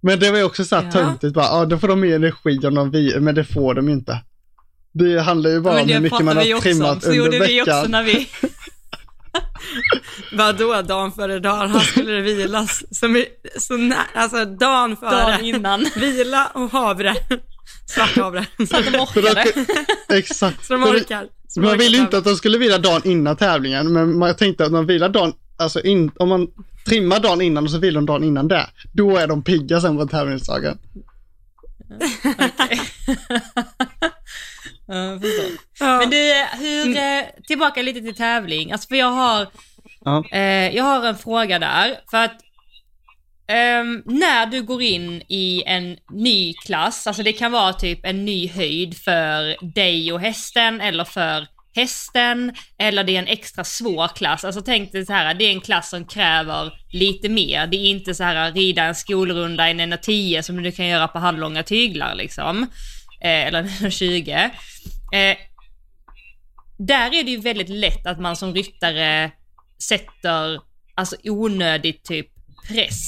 Men 0.03 0.20
det 0.20 0.30
var 0.30 0.38
ju 0.38 0.44
också 0.44 0.64
så 0.64 0.76
här 0.76 0.82
Ja. 0.84 0.90
töntigt 0.90 1.34
bara, 1.34 1.44
ja 1.46 1.64
då 1.64 1.78
får 1.78 1.88
de 1.88 2.01
mer 2.01 2.14
energi 2.16 2.66
om 2.66 2.74
de 2.74 2.90
vilar, 2.90 3.20
men 3.20 3.34
det 3.34 3.44
får 3.44 3.74
de 3.74 3.88
ju 3.88 3.94
inte. 3.94 4.18
Det 4.92 5.20
handlar 5.20 5.51
ju 5.51 5.61
bara 5.61 5.74
om 5.80 5.88
hur 5.88 5.94
det 5.94 6.01
mycket 6.01 6.20
man 6.24 6.36
har 6.36 6.42
också 6.44 6.55
om, 6.55 6.61
trimmat 6.61 7.03
så 7.03 7.09
under 7.11 7.24
gjorde 7.24 7.38
vi 7.46 7.62
också 7.62 7.70
veckan. 7.76 7.90
när 7.90 8.05
vi... 8.05 8.28
Vadå 10.32 10.82
dagen 10.82 11.12
före 11.12 11.38
dagen? 11.38 11.70
Han 11.70 11.80
skulle 11.80 12.12
det 12.12 12.20
vilas 12.20 12.84
som 12.98 13.24
så 13.59 13.76
när, 13.76 13.98
alltså 14.14 14.44
dagen 14.44 14.96
före. 14.96 15.11
Dagen 15.11 15.44
innan. 15.44 15.86
Vila 15.96 16.46
och 16.55 16.70
havre. 16.72 17.14
Svart 17.86 18.16
havre. 18.16 18.46
Så 18.70 18.76
att 18.76 18.84
de 18.92 18.98
orkade. 19.01 19.44
Exakt. 20.09 20.66
Så 20.66 20.72
de 20.72 20.80
det- 20.82 20.88
orkar. 20.90 21.26
Så 21.48 21.61
Man 21.61 21.78
ville 21.78 21.96
ju 21.96 22.03
inte 22.03 22.18
att 22.18 22.24
de 22.24 22.36
skulle 22.36 22.59
vila 22.59 22.78
dagen 22.78 23.01
innan 23.05 23.36
tävlingen, 23.36 23.92
men 23.92 24.18
man 24.18 24.34
tänkte 24.36 24.64
att 24.64 24.72
de 24.72 24.86
vilar 24.86 25.09
dagen, 25.09 25.32
alltså 25.61 25.80
in, 25.80 26.11
om 26.18 26.28
man 26.28 26.48
trimmar 26.86 27.20
dagen 27.20 27.40
innan 27.40 27.64
och 27.64 27.70
så 27.70 27.78
vilar 27.78 28.00
de 28.00 28.06
dagen 28.06 28.24
innan 28.24 28.48
det, 28.48 28.66
då 28.92 29.16
är 29.16 29.26
de 29.26 29.42
pigga 29.44 29.80
sen 29.80 29.96
på 29.98 30.06
tävlingsdagen. 30.06 30.78
Ja. 34.86 35.18
Ja. 35.80 35.98
Men 35.98 36.11
du, 36.11 36.44
hur, 36.58 36.96
eh, 36.96 37.22
tillbaka 37.46 37.82
lite 37.82 38.00
till 38.00 38.14
tävling. 38.14 38.72
Alltså 38.72 38.88
för 38.88 38.96
jag 38.96 39.11
har, 39.11 39.46
Ja. 40.04 40.24
eh, 40.32 40.76
jag 40.76 40.84
har 40.84 41.06
en 41.06 41.18
fråga 41.18 41.58
där. 41.58 42.00
För 42.11 42.24
att 42.24 42.40
ehm, 43.46 44.02
när 44.06 44.46
du 44.46 44.62
går 44.62 44.82
in 44.82 45.22
i 45.28 45.62
en 45.66 45.96
ny 46.11 46.54
klass, 46.54 47.06
alltså 47.06 47.22
det 47.22 47.32
kan 47.32 47.52
vara 47.52 47.72
typ 47.72 48.00
en 48.06 48.24
ny 48.24 48.48
höjd 48.48 48.96
för 48.98 49.56
dig 49.74 50.12
och 50.12 50.20
hästen 50.20 50.80
eller 50.80 51.04
för 51.04 51.46
hästen 51.74 52.52
eller 52.78 53.04
det 53.04 53.16
är 53.16 53.18
en 53.18 53.26
extra 53.26 53.64
svår 53.64 54.08
klass. 54.08 54.44
Alltså 54.44 54.60
tänk 54.60 54.92
dig 54.92 55.06
så 55.06 55.12
här, 55.12 55.34
det 55.34 55.44
är 55.44 55.50
en 55.50 55.60
klass 55.60 55.90
som 55.90 56.04
kräver 56.04 56.72
lite 56.92 57.28
mer. 57.28 57.66
Det 57.66 57.76
är 57.76 57.86
inte 57.86 58.14
så 58.14 58.24
här 58.24 58.52
rida 58.52 58.84
en 58.84 58.94
skolrunda 58.94 59.68
i 59.68 59.70
en 59.70 59.80
1.10 59.80 60.42
som 60.42 60.62
du 60.62 60.72
kan 60.72 60.86
göra 60.86 61.08
på 61.08 61.18
halvlånga 61.18 61.62
tyglar 61.62 62.14
liksom. 62.14 62.62
Eh, 63.22 63.46
eller 63.46 63.58
en 63.58 63.68
1.20. 63.68 64.50
Eh, 65.12 65.36
där 66.78 67.14
är 67.14 67.24
det 67.24 67.30
ju 67.30 67.40
väldigt 67.40 67.68
lätt 67.68 68.06
att 68.06 68.20
man 68.20 68.36
som 68.36 68.54
ryttare 68.54 69.30
sätter 69.88 70.60
alltså 70.94 71.16
onödigt 71.24 72.04
typ 72.04 72.26
press, 72.68 73.06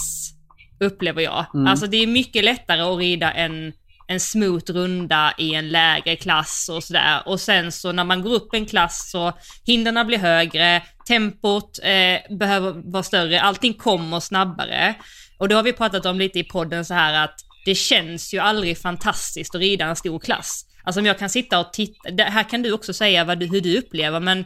upplever 0.80 1.22
jag. 1.22 1.46
Mm. 1.54 1.66
Alltså 1.66 1.86
det 1.86 1.96
är 1.96 2.06
mycket 2.06 2.44
lättare 2.44 2.80
att 2.80 2.98
rida 2.98 3.32
en, 3.32 3.72
en 4.12 4.20
smooth 4.20 4.72
runda 4.72 5.34
i 5.38 5.54
en 5.54 5.68
lägre 5.68 6.16
klass 6.16 6.68
och 6.72 6.84
sådär. 6.84 7.22
Och 7.26 7.40
sen 7.40 7.72
så 7.72 7.92
när 7.92 8.04
man 8.04 8.22
går 8.22 8.34
upp 8.34 8.54
en 8.54 8.66
klass 8.66 9.10
så 9.10 9.32
hindren 9.64 10.06
blir 10.06 10.18
högre, 10.18 10.82
tempot 11.08 11.78
eh, 11.82 12.36
behöver 12.36 12.92
vara 12.92 13.02
större, 13.02 13.40
allting 13.40 13.74
kommer 13.74 14.20
snabbare. 14.20 14.94
Och 15.38 15.48
då 15.48 15.56
har 15.56 15.62
vi 15.62 15.72
pratat 15.72 16.06
om 16.06 16.18
lite 16.18 16.38
i 16.38 16.44
podden 16.44 16.84
så 16.84 16.94
här 16.94 17.24
att 17.24 17.34
det 17.64 17.74
känns 17.74 18.34
ju 18.34 18.38
aldrig 18.38 18.78
fantastiskt 18.78 19.54
att 19.54 19.60
rida 19.60 19.84
en 19.84 19.96
stor 19.96 20.18
klass. 20.18 20.66
Alltså 20.84 21.00
om 21.00 21.06
jag 21.06 21.18
kan 21.18 21.30
sitta 21.30 21.60
och 21.60 21.72
titta, 21.72 22.22
här 22.22 22.48
kan 22.48 22.62
du 22.62 22.72
också 22.72 22.92
säga 22.92 23.24
vad 23.24 23.38
du, 23.38 23.46
hur 23.46 23.60
du 23.60 23.78
upplever, 23.78 24.20
men 24.20 24.44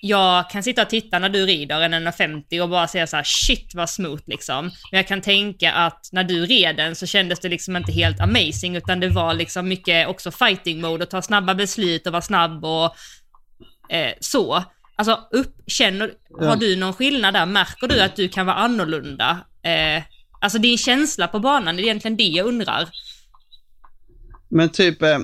jag 0.00 0.50
kan 0.50 0.62
sitta 0.62 0.82
och 0.82 0.90
titta 0.90 1.18
när 1.18 1.28
du 1.28 1.46
rider 1.46 1.80
en 1.80 1.92
150 1.94 2.60
och 2.60 2.68
bara 2.68 2.88
säga 2.88 3.06
så 3.06 3.16
här: 3.16 3.24
shit 3.24 3.74
vad 3.74 3.90
smooth 3.90 4.22
liksom. 4.26 4.64
Men 4.64 4.98
jag 4.98 5.08
kan 5.08 5.20
tänka 5.20 5.72
att 5.72 6.08
när 6.12 6.24
du 6.24 6.46
red 6.46 6.76
den 6.76 6.94
så 6.94 7.06
kändes 7.06 7.40
det 7.40 7.48
liksom 7.48 7.76
inte 7.76 7.92
helt 7.92 8.20
amazing 8.20 8.76
utan 8.76 9.00
det 9.00 9.08
var 9.08 9.34
liksom 9.34 9.68
mycket 9.68 10.08
också 10.08 10.30
fighting 10.30 10.80
mode 10.80 11.04
och 11.04 11.10
ta 11.10 11.22
snabba 11.22 11.54
beslut 11.54 12.06
och 12.06 12.12
vara 12.12 12.22
snabb 12.22 12.64
och 12.64 12.96
Eh, 13.88 14.12
så. 14.20 14.64
Alltså, 14.96 15.20
upp, 15.30 15.54
känner, 15.66 16.10
Ja. 16.40 16.48
har 16.48 16.56
du 16.56 16.76
någon 16.76 16.92
skillnad 16.92 17.34
där? 17.34 17.46
Märker 17.46 17.88
du 17.88 18.00
att 18.00 18.16
du 18.16 18.28
kan 18.28 18.46
vara 18.46 18.56
annorlunda? 18.56 19.38
Eh, 19.62 20.02
alltså 20.40 20.58
din 20.58 20.78
känsla 20.78 21.28
på 21.28 21.40
banan, 21.40 21.76
det 21.76 21.82
är 21.82 21.84
egentligen 21.84 22.16
det 22.16 22.22
jag 22.24 22.46
undrar. 22.46 22.88
Men 24.48 24.68
typ, 24.68 25.02
eh, 25.02 25.18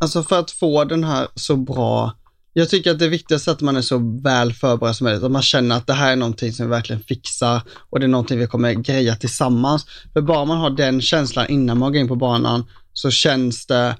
alltså 0.00 0.22
för 0.22 0.38
att 0.38 0.50
få 0.50 0.84
den 0.84 1.04
här 1.04 1.28
så 1.34 1.56
bra, 1.56 2.12
jag 2.52 2.68
tycker 2.68 2.90
att 2.90 2.98
det 2.98 3.08
viktigaste 3.08 3.50
är 3.50 3.52
att 3.52 3.60
man 3.60 3.76
är 3.76 3.82
så 3.82 4.20
väl 4.22 4.52
förberedd 4.52 4.96
som 4.96 5.04
möjligt, 5.04 5.22
att 5.24 5.30
man 5.30 5.42
känner 5.42 5.76
att 5.76 5.86
det 5.86 5.92
här 5.92 6.12
är 6.12 6.16
någonting 6.16 6.52
som 6.52 6.66
vi 6.66 6.70
verkligen 6.70 7.02
fixar 7.02 7.62
och 7.90 8.00
det 8.00 8.06
är 8.06 8.08
någonting 8.08 8.38
vi 8.38 8.46
kommer 8.46 8.72
greja 8.72 9.16
tillsammans. 9.16 9.86
För 10.12 10.20
bara 10.20 10.44
man 10.44 10.58
har 10.58 10.70
den 10.70 11.00
känslan 11.00 11.46
innan 11.48 11.78
man 11.78 11.92
går 11.92 12.00
in 12.00 12.08
på 12.08 12.16
banan 12.16 12.64
så 12.92 13.10
känns 13.10 13.66
det, 13.66 13.96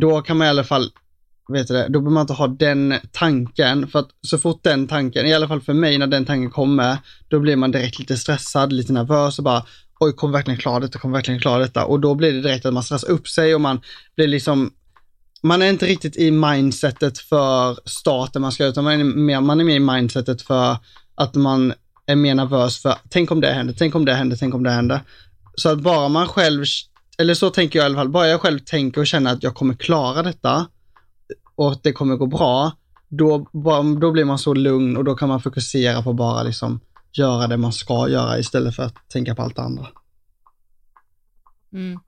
då 0.00 0.22
kan 0.22 0.36
man 0.36 0.46
i 0.46 0.50
alla 0.50 0.64
fall, 0.64 0.90
vet 1.52 1.68
du 1.68 1.74
det, 1.74 1.88
då 1.88 2.00
behöver 2.00 2.10
man 2.10 2.20
inte 2.20 2.32
ha 2.32 2.46
den 2.46 2.94
tanken, 3.12 3.88
för 3.88 3.98
att 3.98 4.08
så 4.26 4.38
fort 4.38 4.60
den 4.62 4.86
tanken, 4.86 5.26
i 5.26 5.34
alla 5.34 5.48
fall 5.48 5.60
för 5.60 5.74
mig 5.74 5.98
när 5.98 6.06
den 6.06 6.24
tanken 6.24 6.50
kommer, 6.50 6.96
då 7.28 7.40
blir 7.40 7.56
man 7.56 7.70
direkt 7.70 7.98
lite 7.98 8.16
stressad, 8.16 8.72
lite 8.72 8.92
nervös 8.92 9.38
och 9.38 9.44
bara, 9.44 9.64
oj, 10.00 10.12
kommer 10.12 10.32
verkligen 10.32 10.60
klara 10.60 10.80
detta, 10.80 10.98
kommer 10.98 11.18
verkligen 11.18 11.40
klara 11.40 11.58
detta. 11.58 11.84
Och 11.84 12.00
då 12.00 12.14
blir 12.14 12.32
det 12.32 12.40
direkt 12.40 12.66
att 12.66 12.74
man 12.74 12.82
stressar 12.82 13.10
upp 13.10 13.28
sig 13.28 13.54
och 13.54 13.60
man 13.60 13.80
blir 14.16 14.28
liksom, 14.28 14.70
man 15.42 15.62
är 15.62 15.70
inte 15.70 15.86
riktigt 15.86 16.16
i 16.16 16.30
mindsetet 16.30 17.18
för 17.18 17.78
starten 17.84 18.42
man 18.42 18.52
ska 18.52 18.66
utan 18.66 18.84
man 18.84 19.00
är 19.00 19.04
mer, 19.04 19.40
man 19.40 19.60
är 19.60 19.64
mer 19.64 19.76
i 19.76 19.80
mindsetet 19.80 20.42
för 20.42 20.76
att 21.14 21.34
man 21.34 21.72
är 22.06 22.16
mer 22.16 22.34
nervös 22.34 22.78
för, 22.78 22.94
tänk 23.08 23.30
om 23.30 23.40
det 23.40 23.52
händer, 23.52 23.74
tänk 23.78 23.94
om 23.94 24.04
det 24.04 24.14
händer, 24.14 24.36
tänk 24.36 24.54
om 24.54 24.62
det 24.62 24.70
händer. 24.70 25.00
Så 25.54 25.68
att 25.68 25.80
bara 25.80 26.08
man 26.08 26.28
själv, 26.28 26.64
eller 27.18 27.34
så 27.34 27.50
tänker 27.50 27.78
jag 27.78 27.84
i 27.84 27.86
alla 27.86 27.96
fall, 27.96 28.08
bara 28.08 28.28
jag 28.28 28.40
själv 28.40 28.58
tänker 28.58 29.00
och 29.00 29.06
känner 29.06 29.32
att 29.32 29.42
jag 29.42 29.54
kommer 29.54 29.74
klara 29.74 30.22
detta 30.22 30.66
och 31.54 31.72
att 31.72 31.82
det 31.82 31.92
kommer 31.92 32.16
gå 32.16 32.26
bra, 32.26 32.72
då, 33.08 33.48
då 34.00 34.10
blir 34.10 34.24
man 34.24 34.38
så 34.38 34.54
lugn 34.54 34.96
och 34.96 35.04
då 35.04 35.14
kan 35.14 35.28
man 35.28 35.40
fokusera 35.40 36.02
på 36.02 36.12
bara 36.12 36.42
liksom 36.42 36.80
göra 37.12 37.46
det 37.46 37.56
man 37.56 37.72
ska 37.72 38.08
göra 38.08 38.38
istället 38.38 38.76
för 38.76 38.82
att 38.82 38.94
tänka 39.08 39.34
på 39.34 39.42
allt 39.42 39.56
det 39.56 39.62
andra. 39.62 39.86
Mm, 41.72 42.00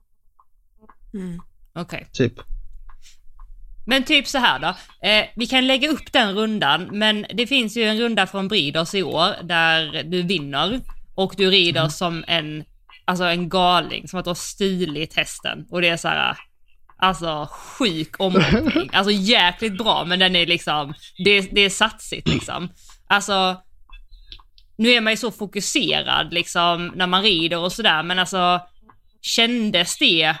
Mm. 1.13 1.41
Okej. 1.73 2.07
Typ. 2.13 2.33
Men 3.91 4.03
typ 4.03 4.27
så 4.27 4.37
här 4.37 4.59
då. 4.59 4.67
Eh, 5.07 5.25
vi 5.35 5.47
kan 5.47 5.67
lägga 5.67 5.89
upp 5.89 6.11
den 6.11 6.35
rundan, 6.35 6.89
men 6.91 7.25
det 7.33 7.47
finns 7.47 7.77
ju 7.77 7.83
en 7.83 7.97
runda 7.97 8.27
från 8.27 8.47
Breeders 8.47 8.95
i 8.95 9.03
år 9.03 9.43
där 9.43 10.03
du 10.03 10.21
vinner 10.21 10.81
och 11.15 11.33
du 11.37 11.49
rider 11.49 11.89
som 11.89 12.23
en, 12.27 12.63
alltså 13.05 13.23
en 13.23 13.49
galing, 13.49 14.07
som 14.07 14.19
att 14.19 14.25
du 14.25 14.29
har 14.29 14.35
stulit 14.35 15.15
hästen. 15.15 15.65
Och 15.69 15.81
det 15.81 15.87
är 15.87 15.97
så 15.97 16.07
här, 16.07 16.37
alltså 16.97 17.47
sjuk 17.51 18.19
omhoppning. 18.19 18.89
Alltså 18.93 19.11
jäkligt 19.11 19.77
bra, 19.77 20.05
men 20.05 20.19
den 20.19 20.35
är 20.35 20.45
liksom, 20.45 20.93
det, 21.25 21.41
det 21.41 21.61
är 21.61 21.69
satsigt 21.69 22.27
liksom. 22.27 22.69
Alltså, 23.07 23.61
nu 24.77 24.89
är 24.89 25.01
man 25.01 25.13
ju 25.13 25.17
så 25.17 25.31
fokuserad 25.31 26.33
liksom 26.33 26.91
när 26.95 27.07
man 27.07 27.23
rider 27.23 27.57
och 27.57 27.71
sådär, 27.71 28.03
men 28.03 28.19
alltså 28.19 28.61
kändes 29.21 29.97
det 29.97 30.35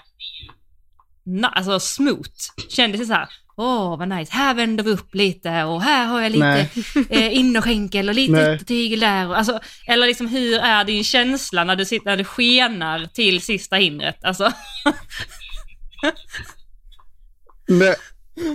na- 1.25 1.51
alltså 1.53 1.79
smooth. 1.79 2.29
Kändes 2.69 3.01
det 3.01 3.05
så 3.07 3.13
här, 3.13 3.29
åh 3.57 3.97
vad 3.97 4.09
nice, 4.09 4.31
här 4.33 4.53
vänder 4.53 4.83
vi 4.83 4.91
upp 4.91 5.15
lite 5.15 5.63
och 5.63 5.81
här 5.81 6.05
har 6.05 6.21
jag 6.21 6.31
lite 6.31 6.67
eh, 7.09 7.37
innerskänkel 7.37 8.09
och 8.09 8.15
lite 8.15 8.53
yttertygel 8.55 8.99
där. 8.99 9.27
Och, 9.27 9.37
alltså, 9.37 9.59
eller 9.87 10.07
liksom 10.07 10.27
hur 10.27 10.59
är 10.59 10.83
din 10.83 11.03
känsla 11.03 11.63
när 11.63 11.75
du 11.75 11.85
sitter, 11.85 12.05
när 12.05 12.17
det 12.17 12.23
skenar 12.23 13.05
till 13.05 13.41
sista 13.41 13.75
hindret? 13.75 14.23
Alltså, 14.23 14.51
Nej, 17.67 17.95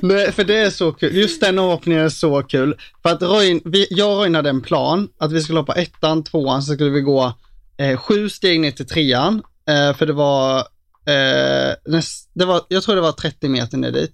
nej, 0.02 0.32
för 0.32 0.44
det 0.44 0.56
är 0.56 0.70
så 0.70 0.92
kul. 0.92 1.16
Just 1.16 1.40
den 1.40 1.58
avhoppningen 1.58 2.04
är 2.04 2.08
så 2.08 2.42
kul. 2.42 2.76
För 3.02 3.10
att 3.10 3.22
Roin, 3.22 3.60
vi, 3.64 3.86
jag 3.90 4.12
och 4.12 4.18
Roin 4.18 4.34
hade 4.34 4.50
en 4.50 4.62
plan 4.62 5.08
att 5.18 5.32
vi 5.32 5.40
skulle 5.42 5.58
hoppa 5.58 5.74
ettan, 5.74 6.24
tvåan, 6.24 6.62
så 6.62 6.74
skulle 6.74 6.90
vi 6.90 7.00
gå 7.00 7.32
eh, 7.76 7.96
sju 7.98 8.28
steg 8.28 8.60
ner 8.60 8.70
till 8.70 8.86
trean. 8.88 9.42
Eh, 9.68 9.96
för 9.96 10.06
det 10.06 10.12
var, 10.12 10.58
eh, 11.06 11.74
näst, 11.86 12.30
det 12.32 12.44
var, 12.44 12.62
jag 12.68 12.82
tror 12.82 12.94
det 12.94 13.00
var 13.00 13.12
30 13.12 13.48
meter 13.48 13.78
ner 13.78 13.92
dit. 13.92 14.12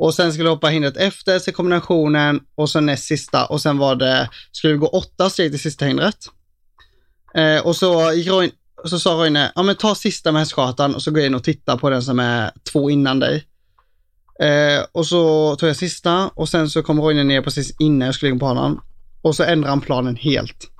Och 0.00 0.14
sen 0.14 0.32
skulle 0.32 0.48
vi 0.48 0.54
hoppa 0.54 0.68
hindret 0.68 0.96
efter, 0.96 1.38
så 1.38 1.52
kombinationen 1.52 2.40
och 2.54 2.70
sen 2.70 2.86
näst 2.86 3.04
sista 3.04 3.46
och 3.46 3.60
sen 3.60 3.78
var 3.78 3.94
det, 3.94 4.30
skulle 4.52 4.72
vi 4.72 4.78
gå 4.78 4.86
åtta 4.86 5.30
steg 5.30 5.50
till 5.50 5.60
sista 5.60 5.84
hindret. 5.84 6.16
Eh, 7.34 7.66
och 7.66 7.76
så 7.76 8.12
gick 8.12 8.28
Roine, 8.28 8.52
så 8.84 8.98
sa 8.98 9.10
Roine, 9.10 9.52
ja 9.54 9.62
men 9.62 9.76
ta 9.76 9.94
sista 9.94 10.32
med 10.32 10.40
hästskatan 10.40 10.94
och 10.94 11.02
så 11.02 11.10
går 11.10 11.20
jag 11.20 11.26
in 11.26 11.34
och 11.34 11.44
tittar 11.44 11.76
på 11.76 11.90
den 11.90 12.02
som 12.02 12.18
är 12.18 12.50
två 12.72 12.90
innan 12.90 13.18
dig. 13.18 13.46
Eh, 14.42 14.84
och 14.92 15.06
så 15.06 15.56
tog 15.56 15.68
jag 15.68 15.76
sista 15.76 16.28
och 16.28 16.48
sen 16.48 16.70
så 16.70 16.82
kom 16.82 17.00
Roine 17.00 17.24
ner 17.24 17.42
precis 17.42 17.74
innan 17.78 18.06
jag 18.06 18.14
skulle 18.14 18.32
in 18.32 18.38
på 18.38 18.46
banan. 18.46 18.80
Och 19.22 19.36
så 19.36 19.42
ändrade 19.42 19.70
han 19.70 19.80
planen 19.80 20.16
helt. 20.16 20.70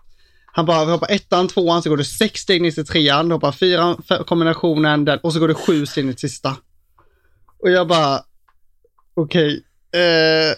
Han 0.53 0.67
bara, 0.67 0.85
vi 0.85 0.93
hoppar 0.93 1.11
ettan, 1.11 1.49
tvåan, 1.49 1.83
så 1.83 1.91
går 1.91 1.97
det 1.97 2.05
sex 2.05 2.41
steg 2.41 2.63
ner 2.63 2.71
till 2.71 2.87
trean, 2.87 3.29
du 3.29 3.35
hoppar 3.35 3.53
fyran, 3.53 4.03
kombinationen, 4.27 5.05
den, 5.05 5.19
och 5.19 5.33
så 5.33 5.41
går 5.41 5.49
det 5.49 5.55
sju 5.55 5.87
steg 5.87 6.05
ner 6.05 6.13
till 6.13 6.31
sista. 6.31 6.57
Och 7.63 7.71
jag 7.71 7.89
bara, 7.89 8.23
okej. 9.23 9.65
eh, 9.93 10.51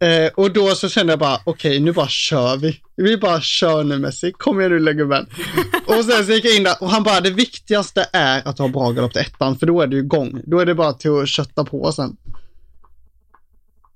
eh, 0.08 0.30
och 0.34 0.52
då 0.52 0.74
så 0.74 0.88
kände 0.88 1.12
jag 1.12 1.20
bara, 1.20 1.40
okej 1.44 1.80
nu 1.80 1.92
bara 1.92 2.08
kör 2.08 2.56
vi. 2.56 2.80
Vi 2.96 3.16
bara 3.16 3.40
kör 3.40 3.84
nu 3.84 3.98
Messi, 3.98 4.32
kom 4.32 4.60
igen 4.60 4.72
nu 4.72 4.78
lilla 4.78 4.92
gubben. 4.92 5.26
Och 5.86 6.04
sen 6.04 6.26
så 6.26 6.32
gick 6.32 6.44
jag 6.44 6.56
in 6.56 6.62
där 6.62 6.76
och 6.80 6.90
han 6.90 7.02
bara, 7.02 7.20
det 7.20 7.30
viktigaste 7.30 8.08
är 8.12 8.48
att 8.48 8.58
har 8.58 8.68
bra 8.68 8.90
galopp 8.90 9.12
till 9.12 9.22
ettan, 9.22 9.58
för 9.58 9.66
då 9.66 9.80
är 9.80 9.86
du 9.86 9.98
igång. 9.98 10.42
Då 10.46 10.58
är 10.58 10.66
det 10.66 10.74
bara 10.74 10.92
till 10.92 11.10
att 11.10 11.28
kötta 11.28 11.64
på 11.64 11.92
sen. 11.92 12.16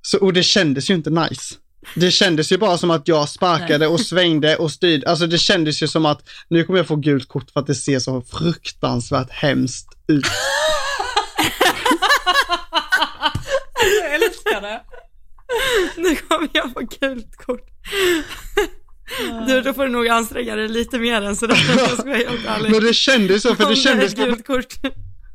Så, 0.03 0.19
och 0.19 0.33
det 0.33 0.43
kändes 0.43 0.91
ju 0.91 0.95
inte 0.95 1.11
nice. 1.11 1.55
Det 1.95 2.11
kändes 2.11 2.53
ju 2.53 2.59
bara 2.59 2.79
som 2.79 2.91
att 2.91 3.09
jag 3.09 3.29
sparkade 3.29 3.87
och 3.87 4.01
svängde 4.01 4.57
och 4.57 4.71
styrde. 4.71 5.11
Alltså 5.11 5.27
det 5.27 5.39
kändes 5.39 5.83
ju 5.83 5.89
som 5.89 6.07
att 6.07 6.29
nu 6.49 6.65
kommer 6.65 6.79
jag 6.79 6.87
få 6.87 6.97
gult 6.97 7.29
kort 7.29 7.51
för 7.51 7.61
att 7.61 7.67
det 7.67 7.75
ser 7.75 7.99
så 7.99 8.23
fruktansvärt 8.23 9.31
hemskt 9.31 9.89
ut. 10.09 10.25
jag 14.03 14.15
älskar 14.15 14.61
det. 14.61 14.81
Nu 15.97 16.17
kommer 16.17 16.49
jag 16.53 16.73
få 16.73 16.81
gult 16.81 17.37
kort. 17.37 17.67
Du, 19.47 19.61
då 19.61 19.75
får 19.75 19.85
du 19.85 19.91
nog 19.91 20.09
anstränga 20.09 20.57
dig 20.57 20.69
lite 20.69 20.99
mer 20.99 21.23
än 21.23 21.37
sådär. 21.37 21.59
Jag 21.79 21.91
ska 21.91 22.03
vara 22.03 22.17
helt 22.17 22.47
ärlig. 22.47 22.71
Men 22.71 22.85
det 22.85 22.95
kändes 22.95 23.43
så, 23.43 23.55
för 23.55 23.69
det 23.69 23.77
kändes, 23.77 24.15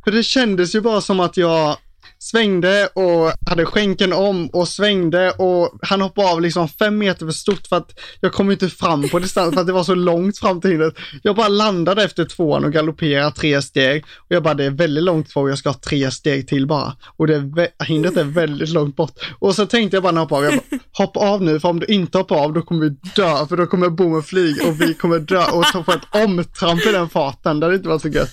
för 0.04 0.12
det 0.12 0.24
kändes 0.24 0.76
ju 0.76 0.82
bara 0.82 1.02
som 1.02 1.20
att 1.20 1.38
jag 1.38 1.78
svängde 2.26 2.88
och 2.94 3.50
hade 3.50 3.66
skänken 3.66 4.14
om 4.14 4.48
och 4.48 4.68
svängde 4.68 5.32
och 5.32 5.80
han 5.82 6.02
hoppade 6.02 6.32
av 6.32 6.42
liksom 6.42 6.68
fem 6.68 6.98
meter 6.98 7.26
för 7.26 7.34
stort 7.34 7.68
för 7.68 7.76
att 7.76 8.00
jag 8.20 8.34
kom 8.34 8.52
inte 8.52 8.70
fram 8.70 9.10
på 9.10 9.20
distans 9.20 9.54
för 9.54 9.62
att 9.62 9.68
det 9.68 9.74
var 9.74 9.84
så 9.84 9.96
långt 9.96 10.38
fram 10.38 10.62
till 10.62 10.70
hindret. 10.70 10.96
Jag 11.22 11.36
bara 11.36 11.48
landade 11.48 12.04
efter 12.04 12.26
tvåan 12.26 12.66
och 12.66 12.74
galopperade 12.74 13.32
tre 13.32 13.62
steg 13.62 14.06
och 14.18 14.36
jag 14.36 14.44
bara 14.44 14.54
det 14.54 14.66
är 14.66 14.70
väldigt 14.70 15.04
långt 15.04 15.32
kvar 15.32 15.44
och 15.44 15.50
jag 15.50 15.58
ska 15.58 15.70
ha 15.70 15.80
tre 15.90 16.12
steg 16.12 16.48
till 16.48 16.68
bara. 16.68 16.96
Och 17.18 17.28
det 17.28 17.36
är, 17.36 17.84
hindret 17.84 18.18
är 18.18 18.24
väldigt 18.24 18.70
långt 18.70 18.96
bort. 18.96 19.14
Och 19.40 19.56
så 19.56 19.66
tänkte 19.66 19.96
jag 19.96 20.04
bara 20.04 20.12
när 20.12 20.22
jag 20.22 20.26
hoppade 20.26 20.48
av, 20.48 20.54
jag 20.54 20.64
bara, 20.70 20.80
hoppa 21.06 21.20
av 21.20 21.42
nu 21.42 21.60
för 21.60 21.70
om 21.70 21.80
du 21.80 21.86
inte 21.86 22.18
hoppar 22.18 22.36
av 22.36 22.54
då 22.54 22.62
kommer 22.62 22.82
vi 22.82 22.90
dö 23.16 23.46
för 23.48 23.58
då 23.58 23.66
kommer 23.66 23.90
bommen 23.90 24.24
flyga 24.24 24.68
och 24.68 24.82
vi 24.82 24.94
kommer 24.94 25.20
dö 25.20 25.46
och 25.52 25.86
på 25.86 25.92
ett 25.92 26.26
omtramp 26.26 26.86
i 26.86 26.92
den 26.92 27.10
farten. 27.10 27.60
Det 27.60 27.66
hade 27.66 27.76
inte 27.76 27.90
varit 27.90 28.02
så 28.02 28.08
gött. 28.08 28.30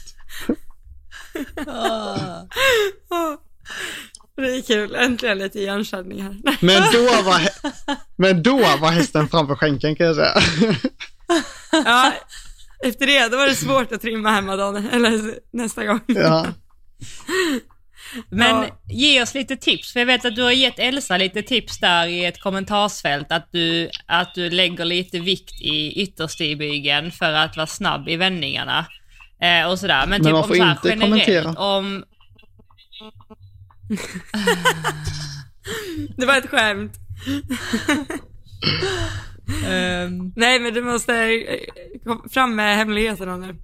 Det 4.37 4.43
är 4.57 4.63
kul, 4.63 4.95
äntligen 4.95 5.39
lite 5.39 5.59
igenkänning 5.59 6.23
här. 6.23 6.37
Men 6.61 6.83
då 6.93 7.23
var, 7.25 7.41
men 8.17 8.43
då 8.43 8.57
var 8.57 8.91
hästen 8.91 9.29
framför 9.29 9.55
skänken 9.55 9.97
kan 9.97 10.07
jag 10.07 10.17
säga. 10.17 10.35
Ja, 11.85 12.13
efter 12.85 13.07
det, 13.07 13.29
då 13.29 13.37
var 13.37 13.47
det 13.47 13.55
svårt 13.55 13.93
att 13.93 14.01
trimma 14.03 14.31
hemma 14.31 14.57
dagen, 14.57 14.89
eller 14.93 15.35
nästa 15.53 15.85
gång. 15.85 16.01
Ja. 16.07 16.47
Men 18.31 18.57
Ja. 18.57 18.67
ge 18.89 19.23
oss 19.23 19.35
lite 19.35 19.57
tips, 19.57 19.93
för 19.93 20.01
jag 20.01 20.07
vet 20.07 20.25
att 20.25 20.37
du 20.37 20.43
har 20.43 20.51
gett 20.51 20.79
Elsa 20.79 21.17
lite 21.17 21.43
tips 21.43 21.79
där 21.81 22.07
i 22.07 22.25
ett 22.25 22.41
kommentarsfält, 22.41 23.33
att 23.33 23.49
du, 23.53 23.91
att 24.07 24.35
du 24.35 24.51
lägger 24.51 24.85
lite 24.85 25.19
vikt 25.21 25.61
i 25.61 26.03
ytterstigbyggen 26.03 27.11
för 27.11 27.33
att 27.33 27.57
vara 27.57 27.67
snabb 27.67 28.09
i 28.09 28.17
vändningarna. 28.17 28.87
Eh, 29.43 29.71
och 29.71 29.79
sådär. 29.79 30.01
Men, 30.01 30.09
Men 30.11 30.21
typ 30.21 30.33
man 30.33 30.43
om 30.43 30.49
får 30.49 30.55
så 30.55 30.63
här, 30.63 30.71
inte 30.73 30.89
generellt, 30.89 31.27
kommentera. 31.27 31.51
om... 31.77 32.05
Det 36.17 36.27
var 36.27 36.37
ett 36.37 36.51
skämt. 36.51 36.93
ehm, 39.67 40.33
Nej, 40.37 40.61
men 40.61 40.75
du 40.75 40.83
måste 40.83 41.15
eh, 41.15 41.59
kom 42.05 42.29
fram 42.31 42.57
med 42.57 42.77
hemligheterna 42.77 43.37
nu. 43.37 43.57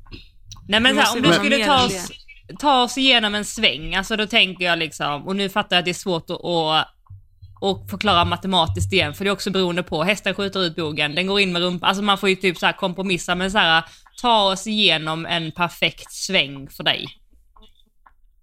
nej 0.69 0.81
men 0.81 0.99
här, 0.99 1.17
om 1.17 1.23
du 1.23 1.33
skulle 1.33 1.65
ta 1.65 1.85
oss, 1.85 2.11
ta 2.59 2.83
oss 2.83 2.99
igenom 2.99 3.35
en 3.35 3.45
sväng, 3.45 3.95
alltså 3.95 4.17
då 4.17 4.27
tänker 4.27 4.65
jag 4.65 4.79
liksom, 4.79 5.27
och 5.27 5.37
nu 5.37 5.49
fattar 5.49 5.77
jag 5.77 5.81
att 5.81 5.85
det 5.85 5.91
är 5.91 5.95
svårt 5.95 6.31
att, 6.31 6.45
att 6.45 6.89
och 7.61 7.91
förklara 7.91 8.25
matematiskt 8.25 8.93
igen, 8.93 9.15
för 9.15 9.25
det 9.25 9.31
är 9.31 9.33
också 9.33 9.51
beroende 9.51 9.83
på, 9.83 10.03
hästen 10.03 10.35
skjuter 10.35 10.65
ut 10.65 10.77
bogen, 10.77 11.15
den 11.15 11.27
går 11.27 11.41
in 11.41 11.53
med 11.53 11.63
rumpan, 11.63 11.89
alltså 11.89 12.03
man 12.03 12.19
får 12.19 12.29
ju 12.29 12.37
typ 12.37 12.59
så 12.59 12.67
här 12.67 12.73
kompromissa, 12.73 13.35
men 13.35 13.51
så 13.51 13.59
här, 13.59 13.85
ta 14.21 14.53
oss 14.53 14.67
igenom 14.67 15.27
en 15.27 15.53
perfekt 15.53 16.13
sväng 16.13 16.69
för 16.71 16.85
dig. 16.85 17.07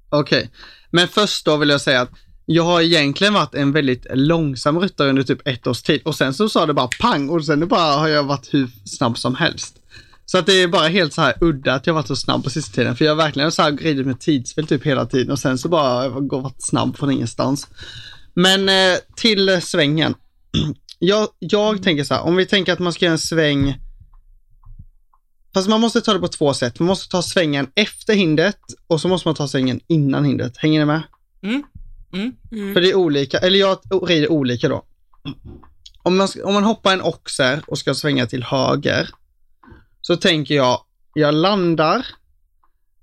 Okej, 0.09 0.49
men 0.91 1.07
först 1.07 1.45
då 1.45 1.57
vill 1.57 1.69
jag 1.69 1.81
säga 1.81 2.01
att 2.01 2.11
jag 2.45 2.63
har 2.63 2.81
egentligen 2.81 3.33
varit 3.33 3.55
en 3.55 3.71
väldigt 3.71 4.05
långsam 4.13 4.79
ryttare 4.79 5.09
under 5.09 5.23
typ 5.23 5.47
ett 5.47 5.67
års 5.67 5.81
tid 5.81 6.01
och 6.05 6.15
sen 6.15 6.33
så 6.33 6.49
sa 6.49 6.65
det 6.65 6.73
bara 6.73 6.89
pang 6.99 7.29
och 7.29 7.45
sen 7.45 7.67
bara 7.67 7.97
har 7.97 8.07
jag 8.07 8.23
varit 8.23 8.53
hur 8.53 8.69
snabb 8.85 9.17
som 9.17 9.35
helst. 9.35 9.75
Så 10.25 10.37
att 10.37 10.45
det 10.45 10.53
är 10.63 10.67
bara 10.67 10.87
helt 10.87 11.13
så 11.13 11.21
här 11.21 11.33
udda 11.41 11.73
att 11.73 11.87
jag 11.87 11.93
varit 11.93 12.07
så 12.07 12.15
snabb 12.15 12.43
på 12.43 12.49
sista 12.49 12.75
tiden. 12.75 12.95
För 12.95 13.05
jag 13.05 13.11
har 13.11 13.17
verkligen 13.17 13.51
så 13.51 13.61
här 13.61 13.71
ridit 13.71 14.05
med 14.05 14.19
tidsfält 14.19 14.69
typ 14.69 14.83
hela 14.85 15.05
tiden 15.05 15.31
och 15.31 15.39
sen 15.39 15.57
så 15.57 15.69
bara 15.69 16.03
jag 16.03 16.27
gått 16.27 16.63
snabb 16.63 16.97
från 16.97 17.11
ingenstans. 17.11 17.67
Men 18.33 18.69
eh, 18.69 18.97
till 19.15 19.61
svängen. 19.61 20.13
Jag, 20.99 21.27
jag 21.39 21.83
tänker 21.83 22.03
så 22.03 22.13
här, 22.13 22.21
om 22.21 22.35
vi 22.35 22.45
tänker 22.45 22.73
att 22.73 22.79
man 22.79 22.93
ska 22.93 23.05
göra 23.05 23.11
en 23.11 23.19
sväng 23.19 23.79
Fast 25.55 25.69
man 25.69 25.81
måste 25.81 26.01
ta 26.01 26.13
det 26.13 26.19
på 26.19 26.27
två 26.27 26.53
sätt. 26.53 26.79
Man 26.79 26.87
måste 26.87 27.09
ta 27.09 27.21
svängen 27.21 27.67
efter 27.75 28.13
hindret 28.13 28.59
och 28.87 29.01
så 29.01 29.07
måste 29.07 29.27
man 29.27 29.35
ta 29.35 29.47
svängen 29.47 29.79
innan 29.87 30.25
hindret. 30.25 30.57
Hänger 30.57 30.79
ni 30.79 30.85
med? 30.85 31.01
Mm. 31.43 31.63
Mm. 32.13 32.35
Mm. 32.51 32.73
För 32.73 32.81
det 32.81 32.89
är 32.89 32.95
olika, 32.95 33.37
eller 33.39 33.59
jag 33.59 33.77
rider 34.07 34.31
olika 34.31 34.69
då. 34.69 34.85
Om 36.03 36.17
man, 36.17 36.27
om 36.43 36.53
man 36.53 36.63
hoppar 36.63 36.93
en 36.93 37.01
oxer 37.01 37.63
och 37.67 37.77
ska 37.77 37.93
svänga 37.93 38.25
till 38.25 38.43
höger, 38.43 39.09
så 40.01 40.17
tänker 40.17 40.55
jag, 40.55 40.81
jag 41.13 41.33
landar, 41.33 42.05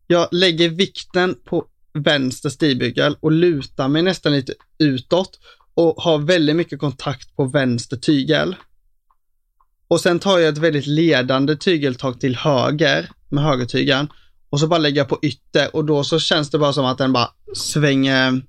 jag 0.06 0.28
lägger 0.32 0.68
vikten 0.68 1.34
på 1.44 1.66
vänster 1.94 2.50
stigbygel 2.50 3.16
och 3.20 3.32
lutar 3.32 3.88
mig 3.88 4.02
nästan 4.02 4.32
lite 4.32 4.54
utåt 4.78 5.38
och 5.74 6.02
har 6.02 6.18
väldigt 6.18 6.56
mycket 6.56 6.80
kontakt 6.80 7.36
på 7.36 7.44
vänster 7.44 7.96
tygel. 7.96 8.56
Och 9.92 10.00
sen 10.00 10.18
tar 10.18 10.38
jag 10.38 10.48
ett 10.48 10.58
väldigt 10.58 10.86
ledande 10.86 11.56
tygeltag 11.56 12.20
till 12.20 12.36
höger 12.36 13.08
med 13.28 13.44
högertygeln 13.44 14.08
och 14.50 14.60
så 14.60 14.66
bara 14.66 14.78
lägger 14.78 15.00
jag 15.00 15.08
på 15.08 15.18
ytter 15.22 15.76
och 15.76 15.84
då 15.84 16.04
så 16.04 16.18
känns 16.18 16.50
det 16.50 16.58
bara 16.58 16.72
som 16.72 16.84
att 16.84 16.98
den 16.98 17.12
bara 17.12 17.28
svänger 17.54 18.42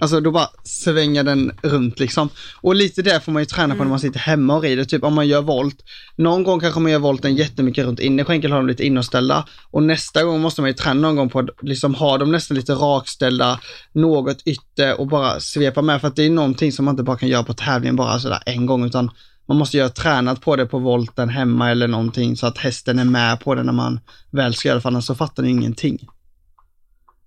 Alltså 0.00 0.20
då 0.20 0.30
bara 0.30 0.48
svänger 0.64 1.24
den 1.24 1.52
runt 1.62 2.00
liksom. 2.00 2.28
Och 2.60 2.74
lite 2.74 3.02
det 3.02 3.20
får 3.20 3.32
man 3.32 3.42
ju 3.42 3.46
träna 3.46 3.74
på 3.74 3.82
när 3.82 3.90
man 3.90 4.00
sitter 4.00 4.18
hemma 4.18 4.56
och 4.56 4.62
rider, 4.62 4.84
typ 4.84 5.04
om 5.04 5.14
man 5.14 5.28
gör 5.28 5.42
volt. 5.42 5.76
Någon 6.16 6.42
gång 6.42 6.60
kanske 6.60 6.80
man 6.80 6.92
gör 6.92 6.98
volten 6.98 7.36
jättemycket 7.36 7.84
runt 7.84 8.00
innerskänkel, 8.00 8.50
har 8.50 8.58
dem 8.58 8.66
lite 8.66 8.86
inåtställda. 8.86 9.46
Och 9.70 9.82
nästa 9.82 10.24
gång 10.24 10.40
måste 10.40 10.60
man 10.60 10.70
ju 10.70 10.74
träna 10.74 11.00
någon 11.00 11.16
gång 11.16 11.28
på 11.28 11.38
att 11.38 11.48
liksom 11.62 11.94
ha 11.94 12.18
dem 12.18 12.32
nästan 12.32 12.56
lite 12.56 12.72
rakställda, 12.72 13.60
något 13.92 14.42
ytter 14.46 15.00
och 15.00 15.06
bara 15.06 15.40
svepa 15.40 15.82
med. 15.82 16.00
För 16.00 16.08
att 16.08 16.16
det 16.16 16.26
är 16.26 16.30
någonting 16.30 16.72
som 16.72 16.84
man 16.84 16.92
inte 16.92 17.02
bara 17.02 17.16
kan 17.16 17.28
göra 17.28 17.42
på 17.42 17.54
tävlingen 17.54 17.96
bara 17.96 18.18
sådär 18.18 18.42
en 18.46 18.66
gång, 18.66 18.84
utan 18.84 19.10
man 19.50 19.58
måste 19.58 19.76
göra 19.76 19.88
tränat 19.88 20.40
på 20.40 20.56
det 20.56 20.66
på 20.66 20.78
volten 20.78 21.28
hemma 21.28 21.70
eller 21.70 21.88
någonting 21.88 22.36
så 22.36 22.46
att 22.46 22.58
hästen 22.58 22.98
är 22.98 23.04
med 23.04 23.40
på 23.40 23.54
det 23.54 23.62
när 23.62 23.72
man 23.72 24.00
väl 24.30 24.54
ska 24.54 24.68
göra 24.68 24.76
det, 24.76 24.82
för 24.82 24.88
annars 24.88 25.04
så 25.04 25.14
fattar 25.14 25.42
ni 25.42 25.48
ingenting. 25.50 26.08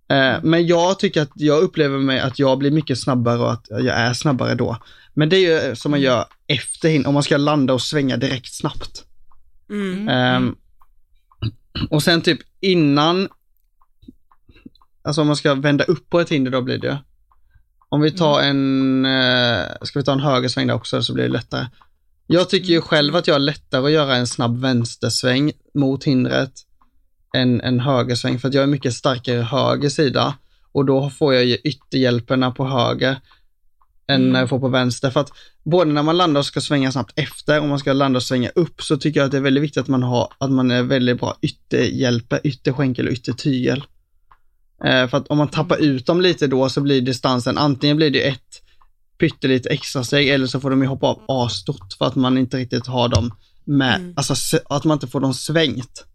Eh, 0.09 0.35
Men 0.43 0.67
jag 0.67 0.99
tycker 0.99 1.21
att 1.21 1.31
jag 1.35 1.63
upplever 1.63 1.97
mig 1.99 2.19
att 2.19 2.39
jag 2.39 2.57
blir 2.57 2.71
mycket 2.71 2.99
snabbare 2.99 3.37
och 3.37 3.51
att 3.53 3.65
jag 3.69 3.85
är 3.87 4.13
snabbare 4.13 4.55
då. 4.55 4.77
Men 5.13 5.29
det 5.29 5.37
är 5.37 5.69
ju 5.69 5.75
som 5.75 5.91
man 5.91 6.01
gör 6.01 6.25
efter 6.47 6.89
hin- 6.89 7.05
om 7.05 7.13
man 7.13 7.23
ska 7.23 7.37
landa 7.37 7.73
och 7.73 7.81
svänga 7.81 8.17
direkt 8.17 8.53
snabbt. 8.53 9.03
Mm. 9.69 10.09
Ehm, 10.09 10.55
och 11.89 12.03
sen 12.03 12.21
typ 12.21 12.39
innan, 12.59 13.27
alltså 15.03 15.21
om 15.21 15.27
man 15.27 15.35
ska 15.35 15.53
vända 15.55 15.83
upp 15.83 16.09
på 16.09 16.19
ett 16.19 16.29
hinder 16.29 16.51
då 16.51 16.61
blir 16.61 16.77
det. 16.77 16.97
Om 17.89 18.01
vi 18.01 18.11
tar 18.11 18.41
en, 18.41 19.05
eh, 19.05 19.65
ska 19.81 19.99
vi 19.99 20.05
ta 20.05 20.11
en 20.13 20.19
högersväng 20.19 20.67
där 20.67 20.73
också 20.73 21.03
så 21.03 21.13
blir 21.13 21.23
det 21.23 21.29
lättare. 21.29 21.65
Jag 22.27 22.49
tycker 22.49 22.73
ju 22.73 22.81
själv 22.81 23.15
att 23.15 23.27
jag 23.27 23.35
är 23.35 23.39
lättare 23.39 23.85
att 23.85 23.91
göra 23.91 24.15
en 24.15 24.27
snabb 24.27 24.61
vänstersväng 24.61 25.51
mot 25.73 26.03
hindret 26.03 26.51
än 27.35 27.61
en 27.61 27.79
högersväng 27.79 28.39
för 28.39 28.47
att 28.47 28.53
jag 28.53 28.63
är 28.63 28.67
mycket 28.67 28.93
starkare 28.93 29.41
höger 29.41 29.89
sida 29.89 30.37
och 30.71 30.85
då 30.85 31.09
får 31.09 31.33
jag 31.33 31.45
ju 31.45 31.55
ytterhjälperna 31.55 32.51
på 32.51 32.65
höger 32.65 33.17
än 34.07 34.31
när 34.31 34.39
jag 34.39 34.49
får 34.49 34.59
på 34.59 34.67
vänster. 34.67 35.11
För 35.11 35.19
att 35.19 35.31
både 35.63 35.91
när 35.91 36.03
man 36.03 36.17
landar 36.17 36.39
och 36.39 36.45
ska 36.45 36.61
svänga 36.61 36.91
snabbt 36.91 37.11
efter 37.15 37.61
och 37.61 37.67
man 37.67 37.79
ska 37.79 37.93
landa 37.93 38.17
och 38.17 38.23
svänga 38.23 38.49
upp 38.49 38.81
så 38.81 38.97
tycker 38.97 39.19
jag 39.19 39.25
att 39.25 39.31
det 39.31 39.37
är 39.37 39.41
väldigt 39.41 39.63
viktigt 39.63 39.81
att 39.81 39.87
man 39.87 40.03
har, 40.03 40.33
att 40.37 40.51
man 40.51 40.71
är 40.71 40.83
väldigt 40.83 41.19
bra 41.19 41.37
ytterhjälper, 41.41 42.39
ytterskänkel 42.43 43.07
och 43.07 43.13
yttertygel. 43.13 43.83
Eh, 44.83 45.07
för 45.07 45.17
att 45.17 45.27
om 45.27 45.37
man 45.37 45.47
tappar 45.47 45.77
ut 45.81 46.05
dem 46.05 46.21
lite 46.21 46.47
då 46.47 46.69
så 46.69 46.81
blir 46.81 47.01
distansen, 47.01 47.57
antingen 47.57 47.97
blir 47.97 48.09
det 48.09 48.27
ett 48.27 48.61
pyttelite 49.17 49.69
extra 49.69 50.03
steg 50.03 50.29
eller 50.29 50.47
så 50.47 50.59
får 50.59 50.69
de 50.69 50.81
ju 50.81 50.87
hoppa 50.87 51.07
av 51.07 51.21
asstort 51.27 51.93
för 51.97 52.05
att 52.05 52.15
man 52.15 52.37
inte 52.37 52.57
riktigt 52.57 52.87
har 52.87 53.09
dem 53.09 53.31
med, 53.65 53.95
Mm. 53.95 54.13
alltså 54.17 54.57
att 54.69 54.83
man 54.83 54.95
inte 54.95 55.07
får 55.07 55.19
dem 55.19 55.33
svängt. 55.33 56.05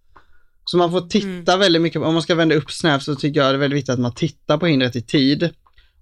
Så 0.65 0.77
man 0.77 0.91
får 0.91 1.01
titta 1.01 1.57
väldigt 1.57 1.83
mycket, 1.83 2.03
om 2.03 2.13
man 2.15 2.23
ska 2.23 2.35
vända 2.35 2.55
upp 2.55 2.71
snävt 2.71 3.03
så 3.03 3.15
tycker 3.15 3.41
jag 3.41 3.51
det 3.51 3.57
är 3.57 3.59
väldigt 3.59 3.77
viktigt 3.77 3.93
att 3.93 4.01
man 4.01 4.15
tittar 4.15 4.59
på 4.59 4.67
hindret 4.67 4.97
i 4.97 5.03
tid. 5.03 5.51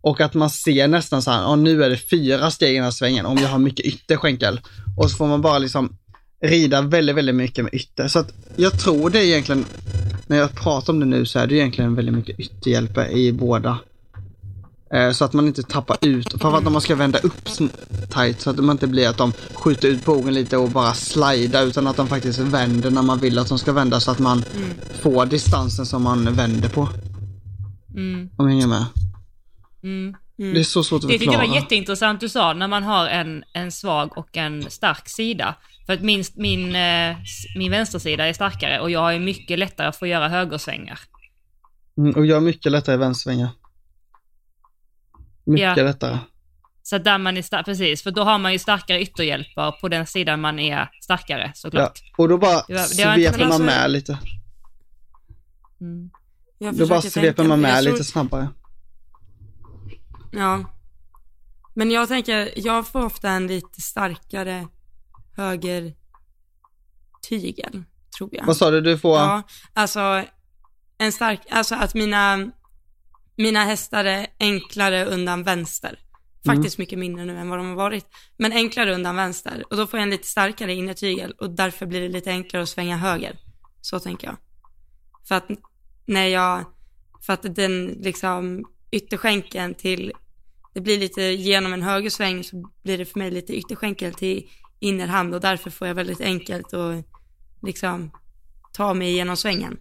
Och 0.00 0.20
att 0.20 0.34
man 0.34 0.50
ser 0.50 0.88
nästan 0.88 1.22
så 1.22 1.30
här, 1.30 1.56
nu 1.56 1.84
är 1.84 1.90
det 1.90 1.96
fyra 1.96 2.50
steg 2.50 2.70
i 2.70 2.74
den 2.74 2.84
här 2.84 2.90
svängen 2.90 3.26
om 3.26 3.38
jag 3.38 3.48
har 3.48 3.58
mycket 3.58 3.86
ytterskänkel. 3.86 4.60
Och 4.96 5.10
så 5.10 5.16
får 5.16 5.26
man 5.26 5.42
bara 5.42 5.58
liksom 5.58 5.96
rida 6.42 6.82
väldigt, 6.82 7.16
väldigt 7.16 7.34
mycket 7.34 7.64
med 7.64 7.74
ytter. 7.74 8.08
Så 8.08 8.18
att 8.18 8.32
jag 8.56 8.80
tror 8.80 9.10
det 9.10 9.18
är 9.18 9.22
egentligen, 9.24 9.64
när 10.26 10.36
jag 10.36 10.54
pratar 10.54 10.92
om 10.92 11.00
det 11.00 11.06
nu 11.06 11.26
så 11.26 11.38
är 11.38 11.46
det 11.46 11.54
egentligen 11.54 11.94
väldigt 11.94 12.14
mycket 12.14 12.40
ytterhjälper 12.40 13.08
i 13.10 13.32
båda. 13.32 13.78
Eh, 14.94 15.10
Så 15.12 15.24
att 15.24 15.32
man 15.32 15.46
inte 15.46 15.62
tappar 15.62 15.96
ut, 16.00 16.40
för 16.42 16.56
att 16.56 16.64
när 16.64 16.70
man 16.70 16.80
ska 16.80 16.94
vända 16.94 17.18
upp 17.18 17.44
tight 18.10 18.40
så 18.40 18.50
att 18.50 18.56
man 18.58 18.74
inte 18.74 18.86
blir 18.86 19.08
att 19.08 19.16
de 19.18 19.32
skjuter 19.54 19.88
ut 19.88 20.04
bågen 20.04 20.34
lite 20.34 20.56
och 20.56 20.70
bara 20.70 20.94
slida 20.94 21.62
utan 21.62 21.86
att 21.86 21.96
de 21.96 22.06
faktiskt 22.08 22.38
vänder 22.38 22.90
när 22.90 23.02
man 23.02 23.18
vill 23.18 23.38
att 23.38 23.48
de 23.48 23.58
ska 23.58 23.72
vända 23.72 24.00
så 24.00 24.10
att 24.10 24.18
man 24.18 24.44
får 25.00 25.26
distansen 25.26 25.86
som 25.86 26.02
man 26.02 26.34
vänder 26.34 26.68
på. 26.68 26.88
Mm. 27.94 28.30
Om 28.36 28.46
ni 28.46 28.52
hänger 28.52 28.66
med. 28.66 28.84
Mm. 29.82 30.14
Det 30.36 30.60
är 30.60 30.64
så 30.64 30.84
svårt 30.84 30.96
att 31.04 31.08
Det 31.08 31.12
tyckte 31.12 31.24
jag 31.24 31.32
förklara. 31.34 31.48
var 31.48 31.54
jätteintressant 31.62 32.20
du 32.20 32.28
sa, 32.28 32.52
när 32.52 32.68
man 32.68 32.82
har 32.82 33.06
en, 33.08 33.44
en 33.52 33.72
svag 33.72 34.18
och 34.18 34.36
en 34.36 34.70
stark 34.70 35.08
sida. 35.08 35.54
För 35.86 35.92
att 35.92 36.02
min, 36.02 36.24
min, 36.34 36.76
eh, 36.76 37.16
min 37.58 37.70
vänstersida 37.70 38.26
är 38.26 38.32
starkare 38.32 38.80
och 38.80 38.90
jag 38.90 39.00
har 39.00 39.12
ju 39.12 39.18
mycket 39.18 39.58
lättare 39.58 39.86
att 39.86 39.96
få 39.96 40.06
göra 40.06 40.28
högersvängar. 40.28 40.98
Mm, 41.98 42.10
och 42.14 42.26
jag 42.26 42.36
är 42.36 42.40
mycket 42.40 42.72
lättare 42.72 42.96
vänstersvängar. 42.96 43.48
Mycket 45.46 45.76
Ja. 45.76 45.82
lättare. 45.84 46.18
Så 46.82 46.98
där 46.98 47.18
man 47.18 47.36
är 47.36 47.62
precis, 47.62 48.02
för 48.02 48.10
då 48.10 48.22
har 48.22 48.38
man 48.38 48.52
ju 48.52 48.58
starkare 48.58 49.02
ytterhjälper 49.02 49.80
på 49.80 49.88
den 49.88 50.06
sidan 50.06 50.40
man 50.40 50.58
är 50.58 50.90
starkare 51.02 51.42
Ja. 51.46 51.52
såklart. 51.54 52.02
Och 52.18 52.28
då 52.28 52.38
bara 52.38 52.62
Det 52.68 52.74
var- 52.74 52.82
det 52.82 52.88
sveper 52.88 53.38
man 53.38 53.46
alltså- 53.46 53.62
med 53.62 53.90
lite. 53.90 54.18
Mm. 55.80 56.10
Då 56.76 56.86
bara 56.86 57.02
sveper 57.02 57.20
tänka, 57.32 57.42
man 57.48 57.60
med 57.60 57.82
tror- 57.82 57.92
lite 57.92 58.04
snabbare. 58.04 58.48
Ja. 60.32 60.64
Men 61.74 61.90
jag 61.90 62.08
tänker, 62.08 62.50
jag 62.56 62.86
får 62.88 63.04
ofta 63.04 63.30
en 63.30 63.46
lite 63.46 63.80
starkare 63.80 64.68
höger 65.36 65.92
tygel, 67.28 67.84
tror 68.18 68.30
jag. 68.32 68.46
Vad 68.46 68.56
sa 68.56 68.70
du? 68.70 68.80
Du 68.80 68.98
får... 68.98 69.16
Ja, 69.18 69.42
alltså 69.72 70.22
en 70.98 71.12
stark, 71.12 71.40
alltså 71.50 71.74
att 71.74 71.94
mina, 71.94 72.50
mina 73.36 73.64
hästar 73.64 74.04
är 74.04 74.26
enklare 74.40 75.04
undan 75.04 75.42
vänster. 75.42 75.98
Faktiskt 76.46 76.78
mycket 76.78 76.98
mindre 76.98 77.24
nu 77.24 77.38
än 77.38 77.48
vad 77.48 77.58
de 77.58 77.68
har 77.68 77.76
varit. 77.76 78.06
Men 78.36 78.52
enklare 78.52 78.94
undan 78.94 79.16
vänster. 79.16 79.64
Och 79.70 79.76
då 79.76 79.86
får 79.86 79.98
jag 79.98 80.02
en 80.02 80.10
lite 80.10 80.26
starkare 80.26 80.74
innertygel 80.74 81.32
och 81.32 81.50
därför 81.50 81.86
blir 81.86 82.00
det 82.00 82.08
lite 82.08 82.30
enklare 82.30 82.62
att 82.62 82.68
svänga 82.68 82.96
höger. 82.96 83.38
Så 83.80 84.00
tänker 84.00 84.26
jag. 84.26 84.36
För 85.28 85.34
att 85.34 85.48
när 86.06 86.26
jag, 86.26 86.64
för 87.26 87.32
att 87.32 87.54
den 87.56 87.86
liksom 87.86 88.64
ytterskänkeln 88.90 89.74
till, 89.74 90.12
det 90.74 90.80
blir 90.80 90.98
lite 90.98 91.22
genom 91.22 91.72
en 91.72 91.82
högersväng 91.82 92.44
så 92.44 92.70
blir 92.82 92.98
det 92.98 93.04
för 93.04 93.18
mig 93.18 93.30
lite 93.30 93.56
ytterskänkel 93.56 94.14
till 94.14 94.48
innerhand 94.80 95.34
och 95.34 95.40
därför 95.40 95.70
får 95.70 95.88
jag 95.88 95.94
väldigt 95.94 96.20
enkelt 96.20 96.74
att 96.74 97.04
liksom 97.62 98.10
ta 98.72 98.94
mig 98.94 99.08
igenom 99.08 99.36
svängen. 99.36 99.78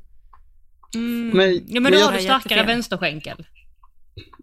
Mm. 0.95 1.29
Men- 1.37 1.53
ja, 1.55 1.61
men 1.67 1.83
men 1.83 1.93
jag- 1.93 2.05
har 2.05 2.13
du 2.13 2.19
starkare 2.19 2.63
vänsterskänkel. 2.63 3.45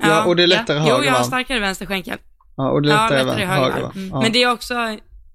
Ja, 0.01 0.25
och 0.25 0.37
det 0.37 0.43
är 0.43 0.47
lättare 0.47 0.77
ja. 0.77 0.83
höger 0.83 0.99
Jo, 0.99 1.05
jag 1.05 1.13
har 1.13 1.25
starkare 1.25 1.61
vänsterskänkel. 1.61 2.19
Ja, 2.57 2.71
och 2.71 2.83
det 2.83 2.89
är 2.89 2.93
Ja, 2.93 3.03
lättare, 3.03 3.25
lättare 3.25 3.45
höger, 3.45 3.71
höger. 3.73 3.91
Mm. 3.95 4.09
Ja. 4.09 4.21
Men 4.23 4.33
det 4.33 4.43
är 4.43 4.51
också, 4.53 4.75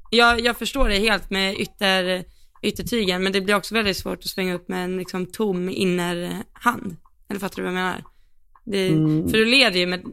jag, 0.10 0.40
jag 0.42 0.58
förstår 0.58 0.90
det 0.90 1.00
helt 1.00 1.30
med 1.30 1.60
ytter, 1.60 2.24
yttertygen, 2.64 3.24
men 3.24 3.32
det 3.34 3.42
blir 3.42 3.56
också 3.56 3.74
väldigt 3.76 3.98
svårt 3.98 4.20
att 4.20 4.26
svänga 4.30 4.54
upp 4.54 4.68
med 4.70 4.84
en 4.84 4.98
liksom 4.98 5.26
tom 5.26 5.70
innerhand. 5.70 6.96
Eller 7.30 7.40
fattar 7.40 7.56
du 7.56 7.62
vad 7.62 7.72
jag 7.72 7.76
menar? 7.76 8.04
Det, 8.66 8.88
Mm. 8.88 9.30
För 9.30 9.38
du 9.38 9.46
leder 9.46 9.80
ju 9.80 9.86
med, 9.88 10.04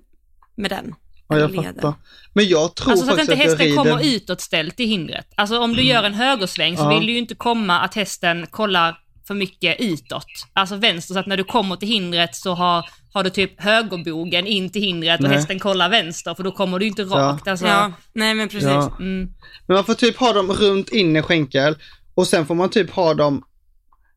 med 0.57 0.71
den. 0.71 0.95
ja, 1.29 1.39
jag 1.39 1.51
leder. 1.51 1.73
fattar. 1.73 1.95
Men 2.35 2.49
jag 2.49 2.75
tror 2.75 2.91
Alltså 2.91 3.07
så 3.07 3.12
att 3.12 3.19
inte 3.21 3.33
att 3.33 3.39
hästen 3.39 3.59
jag 3.59 3.66
rider... 3.66 3.91
kommer 3.91 4.15
utåtställd 4.16 4.77
till 4.77 4.87
hindret. 4.89 5.27
Alltså 5.37 5.59
om 5.59 5.73
du 5.73 5.83
gör 5.83 6.03
en 6.05 6.15
högersväng 6.15 6.77
så 6.77 6.83
Ja. 6.83 6.89
vill 6.99 7.07
du 7.07 7.12
ju 7.12 7.19
inte 7.19 7.35
komma 7.35 7.81
att 7.81 7.95
hästen 7.95 8.47
kollar 8.51 8.99
för 9.26 9.34
mycket 9.34 9.80
utåt. 9.80 10.26
Alltså 10.52 10.76
vänster, 10.76 11.14
så 11.14 11.20
att 11.20 11.26
när 11.26 11.36
du 11.36 11.44
kommer 11.44 11.76
till 11.76 11.88
hindret 11.88 12.34
så 12.34 12.55
har, 12.55 12.84
har 13.12 13.24
du 13.24 13.30
typ 13.30 13.60
högerbogen 13.62 14.46
in 14.46 14.70
till 14.70 14.82
hindret 14.82 15.20
och 15.20 15.28
Nej. 15.28 15.36
hästen 15.36 15.59
kollar 15.59 15.88
vänster 15.88 16.34
för 16.34 16.42
då 16.42 16.52
kommer 16.52 16.78
du 16.78 16.86
inte 16.86 17.02
rakt. 17.05 17.48
Alltså, 17.48 17.66
Ja, 17.66 17.92
nej 18.12 18.34
men 18.34 18.48
precis. 18.48 18.68
Ja. 18.68 18.96
mm, 19.01 19.28
Men 19.66 19.74
man 19.74 19.84
får 19.84 19.94
typ 19.94 20.16
ha 20.16 20.32
dem 20.32 20.52
runt 20.52 20.88
inne 20.92 21.22
skänkel 21.22 21.76
och 22.14 22.26
sen 22.26 22.46
får 22.46 22.55
man 22.55 22.68
typ 22.70 22.90
ha 22.90 23.14
dem 23.14 23.44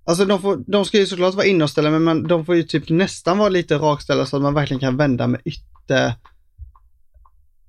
Alltså 0.06 0.26
de, 0.26 0.42
får, 0.42 0.64
de 0.72 0.86
ska 0.86 0.98
ju 0.98 1.06
såklart 1.06 1.34
vara 1.34 1.46
inåtställda 1.46 1.92
men 1.92 2.04
man, 2.04 2.28
de 2.28 2.46
får 2.46 2.56
ju 2.56 2.64
typ 2.64 2.90
nästan 2.90 3.38
vara 3.38 3.50
lite 3.50 3.76
rakställda 3.76 4.26
så 4.26 4.36
att 4.36 4.42
man 4.42 4.54
verkligen 4.54 4.80
kan 4.80 4.98
vända 4.98 5.28
med 5.28 5.42
ytter 5.46 6.14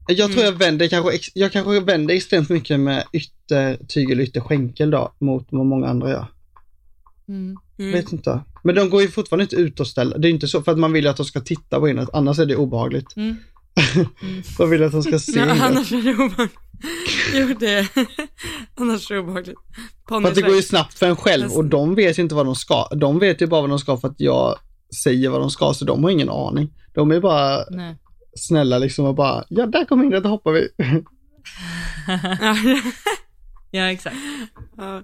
Jag 0.09 0.17
tror 0.33 0.43
Mm. 0.43 0.45
jag 0.45 0.53
vänder 0.53 0.89
kanske, 0.89 1.19
jag 1.35 1.53
kanske 1.53 1.81
vänder 1.81 2.15
extremt 2.15 2.49
mycket 2.49 2.81
med 2.81 3.05
yttertygel 3.13 4.19
och 4.21 4.25
ytterskänkel 4.25 4.91
då, 4.91 5.13
mot 5.19 5.47
vad 5.51 5.67
många 5.67 5.89
andra 5.89 6.11
gör. 6.11 6.27
Mm. 7.29 7.57
Mm. 7.79 7.93
Vet 7.93 8.13
inte. 8.13 8.41
Men 8.65 8.75
de 8.75 8.91
går 8.91 9.03
ju 9.03 9.09
fortfarande 9.09 9.43
inte 9.45 9.57
ut 9.57 9.81
och 9.81 9.87
ställer. 9.87 10.19
Det 10.19 10.29
är 10.29 10.31
inte 10.31 10.49
så, 10.49 10.63
för 10.63 10.73
att 10.73 10.79
man 10.79 10.93
vill 10.93 11.05
ju 11.05 11.11
att 11.11 11.17
de 11.17 11.25
ska 11.27 11.41
titta 11.41 11.81
på 11.81 11.87
hindret, 11.87 12.09
annars 12.13 12.39
är 12.39 12.47
det 12.47 12.57
obehagligt. 12.57 13.17
Mm. 13.17 13.37
Man 14.59 14.71
vill 14.71 14.83
att 14.83 14.93
de 14.93 15.03
ska 15.03 15.19
se 15.19 15.41
hindret. 15.41 15.61
annars 15.63 15.93
är 15.93 16.03
det 16.03 16.15
obehagligt. 16.15 16.59
Jo, 17.35 17.55
det 17.61 17.89
Annars 18.81 19.11
är 19.11 19.15
det 19.15 19.21
obehagligt. 19.21 19.59
För 20.09 20.27
att 20.29 20.35
det 20.35 20.43
går 20.43 20.55
ju 20.57 20.63
snabbt 20.63 20.99
för 20.99 21.07
en 21.07 21.17
själv 21.17 21.51
och 21.53 21.65
de 21.65 21.95
vet 21.95 22.19
ju 22.19 22.23
inte 22.23 22.35
vad 22.35 22.47
de 22.47 22.55
ska. 22.55 22.89
De 22.89 23.19
vet 23.19 23.43
ju 23.43 23.47
bara 23.47 23.61
vad 23.61 23.71
de 23.71 23.79
ska 23.79 23.97
för 23.97 24.09
att 24.09 24.21
jag 24.21 24.59
säger 25.03 25.29
vad 25.29 25.41
de 25.41 25.51
ska, 25.51 25.75
så 25.75 25.85
de 25.85 26.05
har 26.05 26.11
ingen 26.11 26.31
aning. 26.31 26.73
De 26.95 27.11
är 27.11 27.21
bara 27.21 27.65
Nej. 27.71 27.97
snälla 28.37 28.79
liksom 28.79 29.05
och 29.05 29.15
bara, 29.15 29.45
ja 29.49 29.67
där 29.67 29.85
kommer 29.85 30.03
hindret, 30.05 30.23
då 30.23 30.29
hoppar 30.29 30.53
vi. 30.53 30.69
Ja, 32.41 32.57
Ja, 33.71 33.83
exakt. 33.91 34.17
ja. 34.77 35.03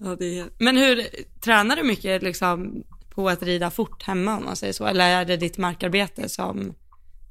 Ja, 0.00 0.16
det 0.18 0.38
är... 0.38 0.48
Men 0.58 0.76
hur, 0.76 1.06
tränar 1.40 1.76
du 1.76 1.82
mycket 1.82 2.22
liksom 2.22 2.82
på 3.14 3.28
att 3.28 3.42
rida 3.42 3.70
fort 3.70 4.02
hemma 4.02 4.36
om 4.36 4.44
man 4.44 4.56
säger 4.56 4.72
så? 4.72 4.86
Eller 4.86 5.08
är 5.20 5.24
det 5.24 5.36
ditt 5.36 5.58
markarbete 5.58 6.28
som 6.28 6.74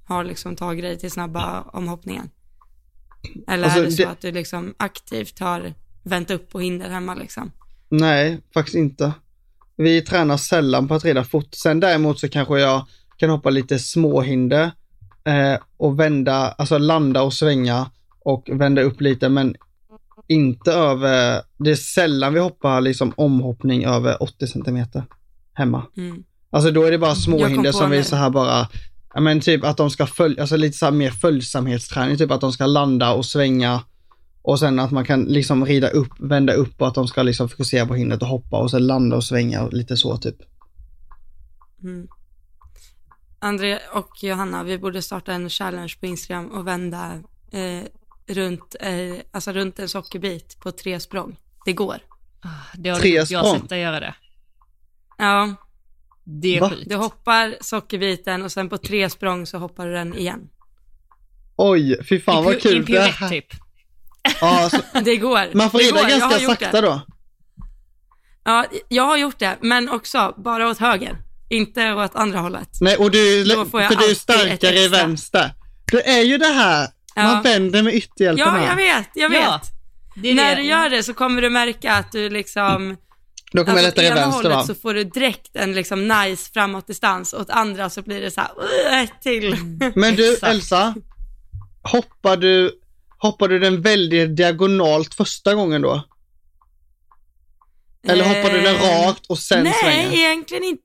har 0.06 0.24
liksom 0.24 0.56
tagit 0.56 0.84
dig 0.84 1.00
till 1.00 1.12
snabba 1.12 1.62
omhoppningen? 1.62 2.30
Eller 3.48 3.64
Alltså, 3.64 3.80
är 3.80 3.84
det 3.84 3.92
så 3.92 4.04
det- 4.04 4.10
att 4.10 4.22
du 4.22 4.32
liksom 4.32 4.74
aktivt 4.78 5.40
har 5.40 5.74
vänt 6.04 6.32
upp 6.32 6.50
på 6.50 6.60
hinder 6.60 6.90
hemma 6.90 7.16
liksom? 7.16 7.52
Nej, 7.90 8.42
faktiskt 8.54 8.76
inte. 8.76 9.12
Vi 9.78 10.02
tränar 10.02 10.38
sällan 10.38 10.88
på 10.88 10.94
att 10.96 11.06
rida 11.06 11.24
fort. 11.24 11.54
Sen 11.56 11.80
däremot 11.80 12.20
så 12.20 12.30
kanske 12.30 12.60
jag 12.60 12.86
kan 13.18 13.30
hoppa 13.30 13.50
lite 13.50 13.80
småhinder 13.80 14.72
eh, 15.26 15.60
och 15.78 16.00
vända, 16.00 16.34
alltså 16.52 16.78
landa 16.78 17.22
och 17.22 17.34
svänga 17.34 17.92
och 18.20 18.50
vända 18.52 18.82
upp 18.82 19.02
lite, 19.02 19.30
men 19.30 19.56
inte 20.28 20.72
över, 20.72 21.42
det 21.58 21.72
är 21.72 21.76
sällan 21.76 22.34
vi 22.34 22.40
hoppar 22.40 22.82
liksom 22.82 23.14
omhoppning 23.18 23.86
över 23.86 24.24
80 24.24 24.48
centimeter 24.48 25.04
hemma. 25.54 25.86
Mm. 25.98 26.24
Alltså 26.50 26.72
då 26.72 26.84
är 26.84 26.92
det 26.92 26.98
bara 26.98 27.16
småhinder 27.16 27.72
som 27.72 27.90
vi 27.90 28.04
så 28.04 28.16
här 28.16 28.30
bara, 28.30 28.68
ja 29.14 29.22
men 29.22 29.40
typ 29.40 29.64
att 29.64 29.78
de 29.78 29.90
ska 29.90 30.06
följa, 30.06 30.42
alltså 30.42 30.56
lite 30.58 30.78
så 30.78 30.86
här 30.86 30.92
mer 30.92 31.12
följsamhetsträning, 31.12 32.18
typ 32.18 32.32
att 32.32 32.42
de 32.42 32.52
ska 32.52 32.66
landa 32.66 33.14
och 33.14 33.26
svänga 33.26 33.82
och 34.42 34.60
sen 34.60 34.80
att 34.80 34.92
man 34.92 35.06
kan 35.06 35.24
liksom 35.24 35.66
rida 35.66 35.90
upp, 35.90 36.12
vända 36.20 36.54
upp 36.54 36.82
och 36.82 36.88
att 36.88 36.96
de 36.96 37.08
ska 37.08 37.24
liksom 37.24 37.50
fokusera 37.50 37.86
på 37.86 37.96
hindret 37.96 38.22
och 38.22 38.28
hoppa 38.28 38.58
och 38.58 38.72
sen 38.72 38.88
landa 38.88 39.16
och 39.16 39.24
svänga 39.24 39.62
och 39.64 39.74
lite 39.74 39.98
så 39.98 40.18
typ. 40.18 40.36
Mm. 41.84 42.08
André 43.40 43.80
och 43.94 44.24
Johanna, 44.24 44.64
vi 44.64 44.78
borde 44.78 45.02
starta 45.02 45.34
en 45.34 45.50
challenge 45.50 45.94
på 46.00 46.06
Instagram 46.06 46.48
och 46.48 46.68
vända 46.68 47.14
eh, 47.52 47.84
runt, 48.28 48.76
eh, 48.80 48.94
alltså 49.32 49.52
runt 49.52 49.80
en 49.80 49.90
sockerbit 49.90 50.60
på 50.60 50.72
tre 50.72 51.00
språng. 51.00 51.36
Det 51.66 51.74
går. 51.74 51.98
Ah, 52.42 52.50
Det 52.78 52.90
har 52.90 53.00
Tre 53.00 53.10
jag 53.16 53.28
språng. 53.28 53.60
sett 53.60 53.70
dig 53.70 53.82
göra 53.82 54.00
det. 54.00 54.16
Ja, 55.18 55.56
Det 56.24 56.58
är 56.58 56.62
Va? 56.62 56.70
sjukt. 56.70 56.90
du 56.90 56.96
hoppar 56.96 57.56
sockerbiten 57.62 58.42
och 58.44 58.52
sen 58.52 58.70
på 58.70 58.78
tre 58.78 59.10
språng 59.10 59.46
så 59.46 59.58
hoppar 59.58 59.88
du 59.88 59.94
den 59.94 60.16
igen. 60.16 60.50
Oj, 61.56 62.04
fy 62.10 62.20
fan 62.20 62.44
I 62.44 62.46
vad 62.46 62.62
kul 62.62 62.76
I 62.76 62.80
det 62.80 62.86
piruett 62.86 63.16
här. 63.16 63.30
typ. 63.30 63.46
Ja, 64.42 64.70
så, 64.70 65.00
Det 65.04 65.18
går. 65.18 65.56
man 65.58 65.72
får 65.72 65.80
rida 65.80 66.02
har 66.02 66.10
ganska 66.10 66.40
sakta 66.40 66.82
det. 66.82 66.88
då. 66.88 67.02
Ja, 68.44 68.66
jag 68.88 69.04
har 69.04 69.18
gjort 69.18 69.40
det, 69.40 69.58
men 69.62 69.90
också 69.90 70.34
bara 70.38 70.70
åt 70.70 70.78
höger. 70.78 71.18
Inte 71.50 71.94
åt 71.94 72.16
andra 72.16 72.40
hållet. 72.40 72.70
Nej, 72.82 72.98
och 72.98 73.12
du, 73.12 73.46
för 73.72 73.96
du 73.96 74.12
är 74.12 74.16
starkare 74.16 74.80
i 74.80 74.88
vänster. 74.88 75.54
Det 75.92 76.10
är 76.10 76.22
ju 76.22 76.38
det 76.38 76.46
här, 76.54 76.88
Ja. 77.16 77.24
man 77.24 77.44
vänder 77.44 77.84
med 77.84 77.94
ytterhjälpen 77.96 78.46
Ja, 78.46 78.52
här. 78.52 78.70
jag 78.70 78.76
vet, 78.76 79.10
jag 79.14 79.30
vet. 79.30 79.42
Ja, 79.42 79.62
det 80.16 80.30
är 80.30 80.36
När 80.36 80.56
det. 80.56 80.62
du 80.62 80.68
gör 80.68 80.90
det 80.90 81.04
så 81.04 81.14
kommer 81.14 81.42
du 81.42 81.50
märka 81.50 81.94
att 81.94 82.12
du 82.12 82.30
liksom 82.30 82.98
Då 83.52 83.64
kommer 83.66 83.78
jag 83.78 83.86
Alltså, 83.86 84.02
åt 84.02 84.04
lättare 84.06 84.22
vänster 84.22 84.36
hållet 84.50 84.52
va? 84.58 84.64
så 84.64 84.76
får 84.76 84.94
du 84.94 85.04
direkt 85.04 85.56
en 85.56 85.74
liksom 85.74 86.08
nice 86.08 86.52
framåtdistans, 86.54 87.34
åt 87.34 87.50
andra 87.50 87.90
så 87.90 88.02
blir 88.02 88.22
det 88.22 88.32
så 88.32 88.42
här, 88.42 88.50
"Ugh, 88.58 89.04
ett 89.04 89.22
till. 89.22 89.56
Men 89.96 90.16
du. 90.16 90.38
Elsa, 90.42 90.96
hoppar 91.84 92.38
du, 92.38 92.72
hoppar 93.18 93.48
du 93.48 93.60
den 93.60 93.82
väldigt 93.82 94.36
diagonalt 94.38 95.14
första 95.14 95.54
gången 95.56 95.82
då? 95.82 96.04
Eller 98.08 98.24
hoppar 98.24 98.54
du 98.54 98.62
den 98.62 98.76
Eh, 98.76 98.82
rakt 99.08 99.26
och 99.28 99.40
sen 99.40 99.64
Nej, 99.64 99.74
svänger? 99.84 100.14
egentligen 100.18 100.64
inte. 100.64 100.83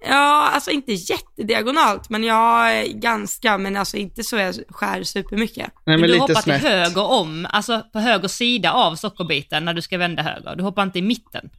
Ja, 0.00 0.48
alltså 0.54 0.70
inte 0.70 0.92
jättediagonalt, 0.92 2.10
men 2.10 2.24
jag 2.24 2.72
är 2.76 2.86
ganska, 2.92 3.58
men 3.58 3.76
alltså 3.76 3.96
inte 3.96 4.24
så 4.24 4.36
jag 4.36 4.54
skär 4.68 5.02
supermycket. 5.02 5.56
Nej 5.56 5.72
Men 5.84 6.00
men 6.00 6.02
du 6.02 6.06
lite 6.14 6.20
hoppar 6.22 6.34
till 6.34 6.42
snett. 6.42 6.62
höger 6.62 7.04
om, 7.04 7.46
alltså 7.50 7.82
på 7.92 7.98
höger 7.98 8.28
sida 8.28 8.72
av 8.72 8.94
sockerbiten 8.96 9.64
när 9.64 9.74
du 9.74 9.82
ska 9.82 9.98
vända 9.98 10.22
höger. 10.22 10.56
Du 10.56 10.62
hoppar 10.62 10.82
inte 10.82 10.98
i 10.98 11.02
mitten. 11.02 11.50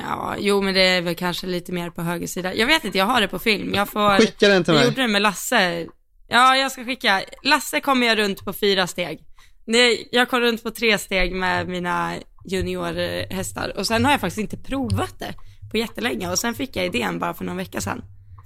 Ja, 0.00 0.36
jo 0.38 0.62
men 0.62 0.74
det 0.74 0.88
är 0.88 1.02
väl 1.02 1.14
kanske 1.14 1.46
lite 1.46 1.72
mer 1.72 1.90
på 1.90 2.02
höger 2.02 2.26
sida. 2.26 2.54
Jag 2.54 2.66
vet 2.66 2.84
inte, 2.84 2.98
jag 2.98 3.04
har 3.06 3.20
det 3.20 3.28
på 3.28 3.38
film. 3.38 3.74
Jag 3.74 3.88
får, 3.88 4.18
Skicka 4.18 4.48
den 4.48 4.64
till 4.64 4.74
jag 4.74 4.78
mig. 4.80 4.88
gjorde 4.88 5.02
det 5.02 5.08
med 5.08 5.22
Lasse. 5.22 5.86
Ja, 6.28 6.56
jag 6.56 6.72
ska 6.72 6.84
skicka. 6.84 7.22
Lasse 7.42 7.80
kommer 7.80 8.06
jag 8.06 8.18
runt 8.18 8.44
på 8.44 8.52
fyra 8.52 8.86
steg. 8.86 9.20
Nej, 9.66 10.08
jag 10.12 10.30
kom 10.30 10.40
runt 10.40 10.62
på 10.62 10.70
tre 10.70 10.98
steg 10.98 11.34
med 11.34 11.68
mina 11.68 12.14
juniorhästar 12.46 13.72
och 13.78 13.86
sen 13.86 14.04
har 14.04 14.12
jag 14.12 14.20
faktiskt 14.20 14.38
inte 14.40 14.56
provat 14.56 15.18
det 15.18 15.34
på 15.70 15.76
jättelänge 15.76 16.30
och 16.30 16.38
sen 16.38 16.54
fick 16.54 16.76
jag 16.76 16.86
idén 16.86 17.18
bara 17.18 17.34
för 17.34 17.44
någon 17.44 17.56
vecka 17.56 17.80
sedan. 17.80 18.02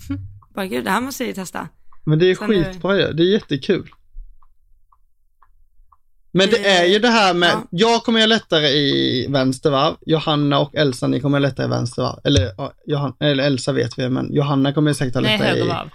Bara 0.54 0.66
gud, 0.66 0.84
det 0.84 0.90
här 0.90 1.00
måste 1.00 1.22
jag 1.22 1.28
ju 1.28 1.34
testa. 1.34 1.68
Men 2.04 2.18
det 2.18 2.30
är 2.30 2.34
Sen 2.34 2.48
skitbra 2.48 2.96
ju, 2.96 3.12
det 3.12 3.22
är 3.22 3.32
jättekul. 3.32 3.90
Men 6.32 6.50
det 6.50 6.66
är 6.66 6.84
ju 6.84 6.98
det 6.98 7.08
här 7.08 7.34
med, 7.34 7.50
Ja. 7.50 7.66
jag 7.70 8.02
kommer 8.04 8.20
göra 8.20 8.26
lättare 8.28 8.66
i 8.68 9.26
vänster 9.30 9.70
varv, 9.70 9.94
Johanna 10.06 10.58
och 10.58 10.74
Elsa 10.74 11.06
ni 11.06 11.20
kommer 11.20 11.38
göra 11.38 11.48
lättare 11.48 11.66
i 11.66 11.70
vänster 11.70 12.02
varv. 12.02 12.20
Eller, 12.24 12.50
Johanna, 12.86 13.14
eller 13.20 13.44
Elsa 13.44 13.72
vet 13.72 13.98
vi, 13.98 14.08
men 14.08 14.32
Johanna 14.34 14.72
kommer 14.72 14.90
ju 14.90 14.94
säkert 14.94 15.14
ha 15.14 15.20
Nej, 15.20 15.38
lättare 15.38 15.48
höger 15.50 15.64
i, 15.64 15.68
varv. 15.68 15.88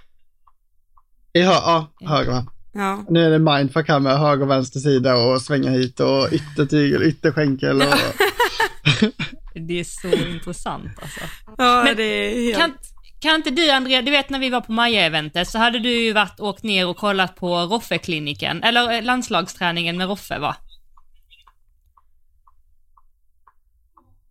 i 1.34 1.42
hö, 1.42 1.52
ja, 1.54 1.88
höger 2.02 2.32
varv. 2.32 2.46
Ja. 2.74 3.06
Nu 3.10 3.26
är 3.26 3.30
det 3.30 3.40
mindfuck 3.40 3.88
här 3.88 4.00
med 4.00 4.20
höger 4.20 4.44
och 4.44 4.50
vänster 4.52 4.80
sida 4.80 5.16
och 5.16 5.42
svänga 5.42 5.72
hit 5.72 6.00
och 6.00 6.28
yttertygel, 6.32 7.04
ytterskänkel 7.04 7.82
och... 7.82 7.88
Det 9.54 9.80
är 9.80 9.84
så 9.84 10.08
intressant 10.08 10.92
alltså. 11.02 11.20
Ja, 11.58 11.82
Men 11.84 11.96
det 11.96 12.04
är 12.04 12.44
helt... 12.46 12.58
Kan, 12.58 12.74
kan 13.20 13.36
inte 13.36 13.50
du 13.50 13.72
Andrea, 13.72 14.02
du 14.02 14.12
vet 14.12 14.30
när 14.30 14.40
vi 14.40 14.50
var 14.50 14.62
på 14.62 14.72
Maja-eventet 14.72 15.48
så 15.48 15.58
hade 15.58 15.80
du 15.80 15.90
ju 15.90 16.14
varit 16.14 16.40
åkt 16.40 16.64
ner 16.64 16.88
och 16.88 16.98
kollat 16.98 17.36
på 17.36 17.58
Roffe-kliniken, 17.58 18.64
eller 18.64 18.92
eh, 18.92 19.02
landslagsträningen 19.04 19.98
med 19.98 20.08
Roffe 20.08 20.40
va? 20.40 20.56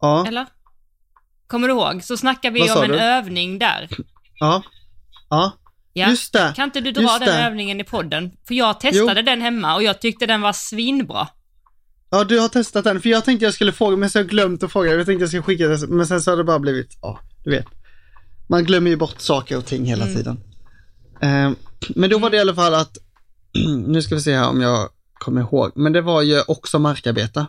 Ja, 0.01 0.27
Eller? 0.27 0.47
Kommer 1.47 1.69
du 1.69 1.75
ihåg? 1.75 2.03
Så 2.05 2.17
snackar 2.17 2.51
vi 2.51 2.71
om 2.71 2.83
en 2.85 2.91
du? 2.91 2.99
övning 2.99 3.59
där. 3.59 3.89
ja, 4.39 4.63
ja, 5.31 5.53
Ja. 5.93 6.09
just 6.09 6.33
det. 6.33 6.53
Kan 6.57 6.65
inte 6.65 6.81
du 6.81 6.93
dra 6.93 7.03
Just 7.03 7.19
den 7.21 7.29
det. 7.29 7.43
övningen 7.47 7.81
i 7.81 7.85
podden? 7.85 8.33
För 8.49 8.55
jag 8.55 8.81
testade 8.81 9.23
den 9.23 9.41
hemma 9.43 9.75
och 9.75 9.83
jag 9.83 10.01
tyckte 10.01 10.27
den 10.27 10.41
var 10.41 10.53
svinbra. 10.53 11.29
Ja, 12.11 12.25
du 12.25 12.39
har 12.39 12.49
testat 12.49 12.85
den, 12.85 13.01
för 13.01 13.09
jag 13.09 13.25
tänkte 13.25 13.45
jag 13.45 13.55
skulle 13.55 13.73
fråga, 13.73 13.97
men 13.97 14.11
så 14.11 14.19
har 14.19 14.23
jag 14.25 14.31
glömt 14.31 14.63
att 14.63 14.73
fråga. 14.73 14.95
Jag 14.95 15.07
tänkte 15.07 15.23
jag 15.23 15.29
skulle 15.29 15.43
skicka 15.43 15.69
det, 15.69 15.87
men 15.89 16.07
sen 16.07 16.21
så 16.21 16.31
har 16.31 16.37
det 16.37 16.45
bara 16.45 16.59
blivit, 16.59 16.99
ja, 17.03 17.21
du 17.45 17.51
vet. 17.51 17.67
Man 18.47 18.65
glömmer 18.65 18.91
ju 18.91 18.97
bort 18.97 19.21
saker 19.21 19.59
och 19.59 19.65
ting 19.67 19.85
hela 19.85 20.05
Mm. 20.05 20.17
tiden. 20.17 20.41
Eh, 21.21 21.51
men 21.89 22.11
då 22.11 22.19
var 22.19 22.31
det 22.31 22.37
i 22.37 22.41
alla 22.41 22.55
fall 22.55 22.75
att, 22.75 22.99
nu 23.87 24.03
ska 24.03 24.15
vi 24.15 24.21
se 24.21 24.37
här 24.37 24.49
om 24.49 24.61
jag 24.61 24.89
kommer 25.19 25.41
ihåg, 25.41 25.73
men 25.75 25.93
det 25.93 26.01
var 26.01 26.23
ju 26.23 26.41
också 26.49 26.79
markarbete. 26.79 27.47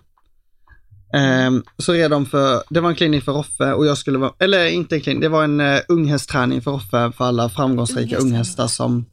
Eh, 1.13 1.51
så 1.77 1.93
redan 1.93 2.25
för, 2.25 2.63
det 2.69 2.79
var 2.79 2.89
en 2.89 2.95
klinik 2.95 3.23
för 3.23 3.31
Roffe 3.31 3.73
och 3.73 3.85
jag 3.85 3.97
skulle 3.97 4.17
vara, 4.17 4.33
eller 4.39 4.65
inte 4.65 4.95
en 4.95 5.01
klinik, 5.01 5.21
det 5.21 5.29
var 5.29 5.43
en 5.43 5.61
uh, 5.61 5.79
unghästträning 5.87 6.61
för 6.61 6.71
Roffe 6.71 7.11
för 7.17 7.25
alla 7.25 7.49
framgångsrika 7.49 8.17
unghästar 8.17 8.67
som 8.67 9.05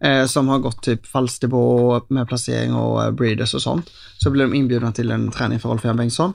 eh, 0.00 0.26
som 0.26 0.48
har 0.48 0.58
gått 0.58 0.82
typ 0.82 1.06
Falsterbo 1.06 2.00
med 2.08 2.28
placering 2.28 2.74
och 2.74 3.04
eh, 3.04 3.10
breeders 3.10 3.54
och 3.54 3.62
sånt. 3.62 3.90
Så 4.18 4.30
blev 4.30 4.50
de 4.50 4.56
inbjudna 4.56 4.92
till 4.92 5.10
en 5.10 5.30
träning 5.30 5.60
för 5.60 5.68
Rolf-Göran 5.68 5.96
Bengtsson. 5.96 6.32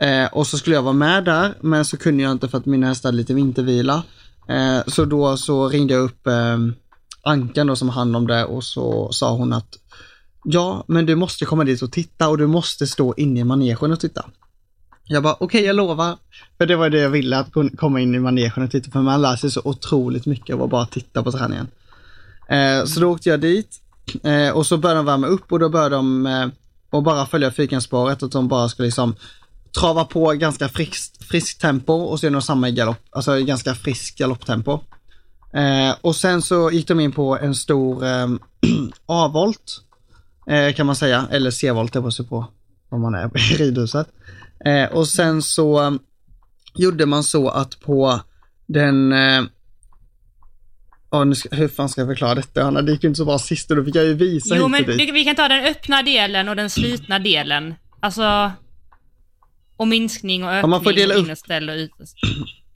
Eh, 0.00 0.26
och 0.32 0.46
så 0.46 0.58
skulle 0.58 0.76
jag 0.76 0.82
vara 0.82 0.92
med 0.92 1.24
där, 1.24 1.54
men 1.60 1.84
så 1.84 1.96
kunde 1.96 2.22
jag 2.22 2.32
inte 2.32 2.48
för 2.48 2.58
att 2.58 2.66
mina 2.66 2.86
hästar 2.86 3.08
hade 3.08 3.16
lite 3.16 3.34
vintervila. 3.34 4.02
Eh, 4.48 4.80
så 4.86 5.04
då 5.04 5.36
så 5.36 5.68
ringde 5.68 5.94
jag 5.94 6.02
upp 6.02 6.26
eh, 6.26 6.58
Ankan 7.22 7.66
då 7.66 7.76
som 7.76 7.88
har 7.88 7.94
hand 7.94 8.16
om 8.16 8.26
det 8.26 8.44
och 8.44 8.64
så 8.64 9.12
sa 9.12 9.36
hon 9.36 9.52
att 9.52 9.78
ja, 10.44 10.84
men 10.86 11.06
du 11.06 11.14
måste 11.14 11.44
komma 11.44 11.64
dit 11.64 11.82
och 11.82 11.92
titta 11.92 12.28
och 12.28 12.38
du 12.38 12.46
måste 12.46 12.86
stå 12.86 13.14
inne 13.16 13.40
i 13.40 13.44
manegen 13.44 13.92
och 13.92 14.00
titta. 14.00 14.24
Jag 15.06 15.22
bara, 15.22 15.36
okej 15.40 15.64
jag 15.64 15.76
lovar. 15.76 16.16
För 16.58 16.66
det 16.66 16.76
var 16.76 16.90
det 16.90 16.98
jag 16.98 17.10
ville, 17.10 17.38
att 17.38 17.52
komma 17.76 18.00
in 18.00 18.14
i 18.14 18.18
manegen 18.18 18.64
och 18.64 18.70
titta, 18.70 18.90
för 18.90 19.00
man 19.00 19.22
lär 19.22 19.36
sig 19.36 19.50
så 19.50 19.60
otroligt 19.64 20.26
mycket 20.26 20.54
av 20.54 20.62
att 20.62 20.70
bara 20.70 20.86
titta 20.86 21.22
på 21.22 21.32
träningen. 21.32 21.66
Eh, 22.48 22.84
så 22.84 23.00
då 23.00 23.10
åkte 23.10 23.28
jag 23.28 23.40
dit 23.40 23.80
eh, 24.22 24.50
och 24.50 24.66
så 24.66 24.76
började 24.76 24.98
de 24.98 25.06
värma 25.06 25.26
upp 25.26 25.52
och 25.52 25.58
då 25.58 25.68
började 25.68 25.96
de 25.96 26.26
eh, 26.26 26.46
och 26.90 27.02
bara 27.02 27.26
följa 27.26 27.50
fyrkantsspåret 27.50 28.22
att 28.22 28.32
de 28.32 28.48
bara 28.48 28.68
skulle 28.68 28.86
liksom 28.86 29.14
trava 29.80 30.04
på 30.04 30.32
ganska 30.32 30.68
friskt, 30.68 31.24
frisk 31.24 31.58
tempo 31.58 31.92
och 31.92 32.20
så 32.20 32.26
är 32.26 32.30
de 32.30 32.42
samma 32.42 32.68
i 32.68 32.72
galopp, 32.72 32.98
alltså 33.10 33.38
i 33.38 33.44
ganska 33.44 33.74
friskt 33.74 34.18
galopptempo. 34.18 34.80
Eh, 35.54 35.94
och 36.00 36.16
sen 36.16 36.42
så 36.42 36.70
gick 36.70 36.88
de 36.88 37.00
in 37.00 37.12
på 37.12 37.38
en 37.38 37.54
stor 37.54 38.04
eh, 38.04 38.28
A-volt 39.06 39.80
eh, 40.46 40.74
kan 40.74 40.86
man 40.86 40.96
säga, 40.96 41.28
eller 41.30 41.50
C-volt, 41.50 41.92
det 41.92 42.00
beror 42.00 42.24
på 42.24 42.46
om 42.88 43.00
man 43.00 43.14
är 43.14 43.52
i 43.52 43.56
ridhuset. 43.56 44.08
Eh, 44.64 44.92
och 44.92 45.08
sen 45.08 45.42
så 45.42 45.82
eh, 45.82 45.92
gjorde 46.74 47.06
man 47.06 47.24
så 47.24 47.48
att 47.48 47.80
på 47.80 48.20
den 48.66 49.12
eh, 49.12 49.42
Ja, 51.14 51.24
nu 51.24 51.34
ska, 51.34 51.48
hur 51.56 51.68
fan 51.68 51.88
ska 51.88 52.00
jag 52.00 52.08
förklara 52.08 52.34
detta 52.34 52.62
Hanna? 52.64 52.82
Det 52.82 52.92
gick 52.92 53.02
ju 53.04 53.08
inte 53.08 53.18
så 53.18 53.24
bra 53.24 53.38
sist 53.38 53.70
och 53.70 53.76
då 53.76 53.84
fick 53.84 53.94
jag 53.94 54.04
ju 54.04 54.14
visa 54.14 54.56
Jo, 54.56 54.62
hit 54.62 54.70
men 54.70 54.80
och 54.84 54.86
dit. 54.90 54.98
det- 55.06 55.12
vi 55.12 55.24
kan 55.24 55.36
ta 55.36 55.48
den 55.48 55.64
öppna 55.64 56.02
delen 56.02 56.48
och 56.48 56.56
den 56.56 56.70
slutna 56.70 57.18
delen. 57.18 57.74
Alltså... 58.00 58.52
Och 59.76 59.88
minskning 59.88 60.44
och 60.44 60.50
ökning 60.50 60.70
man 60.70 60.84
får 60.84 60.92
dela 60.92 61.14
och 61.14 61.20
upp- 61.20 61.26
innerställ 61.26 61.68
och 61.70 61.74
ut. 61.74 61.90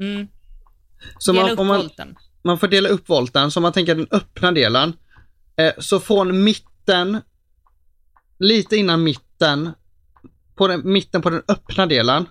Mm. 0.00 0.28
Så 1.18 1.32
Dela 1.32 1.42
man, 1.42 1.52
upp 1.52 1.58
om 1.58 1.66
man, 1.66 1.76
volten. 1.80 2.16
man 2.44 2.58
får 2.58 2.68
dela 2.68 2.88
upp 2.88 3.08
volten, 3.08 3.50
så 3.50 3.60
om 3.60 3.62
man 3.62 3.72
tänker 3.72 3.94
den 3.94 4.06
öppna 4.10 4.52
delen. 4.52 4.92
Eh, 5.56 5.72
så 5.78 6.00
från 6.00 6.44
mitten, 6.44 7.20
lite 8.38 8.76
innan 8.76 9.02
mitten, 9.02 9.70
på 10.56 10.68
den, 10.68 10.92
mitten 10.92 11.22
på 11.22 11.30
den 11.30 11.42
öppna 11.48 11.86
delen, 11.86 12.26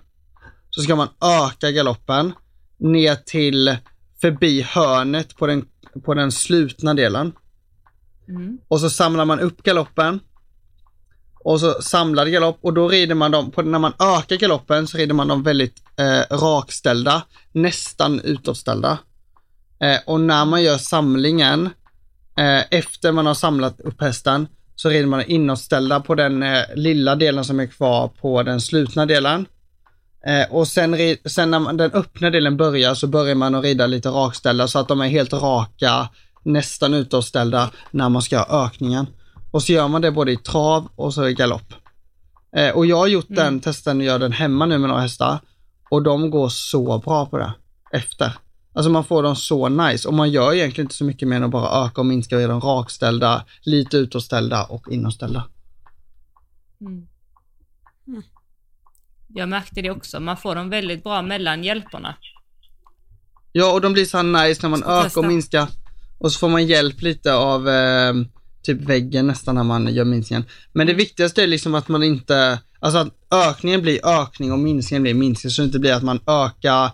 så 0.70 0.82
ska 0.82 0.96
man 0.96 1.08
öka 1.46 1.70
galoppen 1.70 2.32
ner 2.78 3.14
till 3.14 3.76
förbi 4.20 4.62
hörnet 4.62 5.36
på 5.36 5.46
den, 5.46 5.64
på 6.04 6.14
den 6.14 6.32
slutna 6.32 6.94
delen. 6.94 7.32
Mm. 8.28 8.58
Och 8.68 8.80
så 8.80 8.90
samlar 8.90 9.24
man 9.24 9.40
upp 9.40 9.62
galoppen. 9.62 10.20
Och 11.40 11.60
så 11.60 11.82
samlad 11.82 12.32
galopp 12.32 12.58
och 12.60 12.74
då 12.74 12.88
rider 12.88 13.14
man 13.14 13.30
dem, 13.30 13.50
på, 13.50 13.62
när 13.62 13.78
man 13.78 13.92
ökar 13.98 14.36
galoppen 14.36 14.86
så 14.86 14.98
rider 14.98 15.14
man 15.14 15.28
dem 15.28 15.42
väldigt 15.42 15.82
eh, 15.96 16.36
rakställda, 16.36 17.22
nästan 17.52 18.20
utåtställda. 18.20 18.98
Eh, 19.80 19.98
och 20.06 20.20
när 20.20 20.44
man 20.44 20.62
gör 20.62 20.78
samlingen, 20.78 21.70
eh, 22.38 22.62
efter 22.70 23.12
man 23.12 23.26
har 23.26 23.34
samlat 23.34 23.80
upp 23.80 24.00
hästen, 24.00 24.48
så 24.76 24.88
rider 24.88 25.06
man 25.06 25.24
inåtställda 25.24 26.00
på 26.00 26.14
den 26.14 26.42
eh, 26.42 26.62
lilla 26.74 27.16
delen 27.16 27.44
som 27.44 27.60
är 27.60 27.66
kvar 27.66 28.08
på 28.08 28.42
den 28.42 28.60
slutna 28.60 29.06
delen. 29.06 29.46
Eh, 30.26 30.54
och 30.54 30.68
sen, 30.68 30.96
sen 31.24 31.50
när 31.50 31.58
man, 31.58 31.76
den 31.76 31.92
öppna 31.92 32.30
delen 32.30 32.56
börjar 32.56 32.94
så 32.94 33.06
börjar 33.06 33.34
man 33.34 33.54
att 33.54 33.64
rida 33.64 33.86
lite 33.86 34.08
rakställda 34.08 34.68
så 34.68 34.78
att 34.78 34.88
de 34.88 35.00
är 35.00 35.08
helt 35.08 35.32
raka, 35.32 36.08
nästan 36.42 36.94
utåtställda 36.94 37.70
när 37.90 38.08
man 38.08 38.22
ska 38.22 38.36
göra 38.36 38.64
ökningen. 38.64 39.06
Och 39.50 39.62
så 39.62 39.72
gör 39.72 39.88
man 39.88 40.02
det 40.02 40.10
både 40.10 40.32
i 40.32 40.36
trav 40.36 40.88
och 40.94 41.14
så 41.14 41.28
i 41.28 41.34
galopp. 41.34 41.74
Eh, 42.56 42.70
och 42.70 42.86
jag 42.86 42.96
har 42.96 43.06
gjort 43.06 43.26
den 43.28 43.60
testen 43.60 43.98
och 43.98 44.04
gör 44.04 44.18
den 44.18 44.32
hemma 44.32 44.66
nu 44.66 44.78
med 44.78 44.88
några 44.88 45.02
hästar. 45.02 45.38
Och 45.90 46.02
de 46.02 46.30
går 46.30 46.48
så 46.48 46.98
bra 46.98 47.26
på 47.26 47.38
det 47.38 47.52
efter. 47.92 48.32
Alltså 48.72 48.90
man 48.90 49.04
får 49.04 49.22
dem 49.22 49.36
så 49.36 49.68
nice 49.68 50.08
och 50.08 50.14
man 50.14 50.30
gör 50.30 50.54
egentligen 50.54 50.84
inte 50.84 50.94
så 50.94 51.04
mycket 51.04 51.28
mer 51.28 51.36
än 51.36 51.44
att 51.44 51.50
bara 51.50 51.86
öka 51.86 52.00
och 52.00 52.06
minska 52.06 52.36
och 52.36 52.42
göra 52.42 52.52
dem 52.52 52.60
rakställda, 52.60 53.44
lite 53.62 53.96
utåtställda 53.96 54.64
och 54.64 54.92
inåtställda. 54.92 55.44
Mm. 56.80 57.06
Jag 59.38 59.48
märkte 59.48 59.82
det 59.82 59.90
också. 59.90 60.20
Man 60.20 60.36
får 60.36 60.54
dem 60.54 60.70
väldigt 60.70 61.04
bra 61.04 61.22
mellan 61.22 61.64
hjälperna. 61.64 62.14
Ja, 63.52 63.72
och 63.72 63.80
de 63.80 63.92
blir 63.92 64.04
så 64.04 64.16
här 64.16 64.24
nice 64.24 64.60
när 64.62 64.70
man 64.70 64.82
ökar 64.82 65.02
testa. 65.02 65.20
och 65.20 65.26
minskar. 65.26 65.68
Och 66.18 66.32
så 66.32 66.38
får 66.38 66.48
man 66.48 66.66
hjälp 66.66 67.02
lite 67.02 67.34
av 67.34 67.68
eh, 67.68 68.14
typ 68.62 68.80
väggen 68.80 69.26
nästan 69.26 69.54
när 69.54 69.62
man 69.62 69.94
gör 69.94 70.04
minskningen. 70.04 70.44
Men 70.72 70.86
det 70.86 70.94
viktigaste 70.94 71.42
är 71.42 71.46
liksom 71.46 71.74
att 71.74 71.88
man 71.88 72.02
inte, 72.02 72.58
alltså 72.80 72.98
att 72.98 73.08
ökningen 73.30 73.82
blir 73.82 74.06
ökning 74.06 74.52
och 74.52 74.58
minskningen 74.58 75.02
blir 75.02 75.14
minskning. 75.14 75.50
Så 75.50 75.62
det 75.62 75.66
inte 75.66 75.78
blir 75.78 75.92
att 75.92 76.02
man 76.02 76.20
ökar 76.26 76.90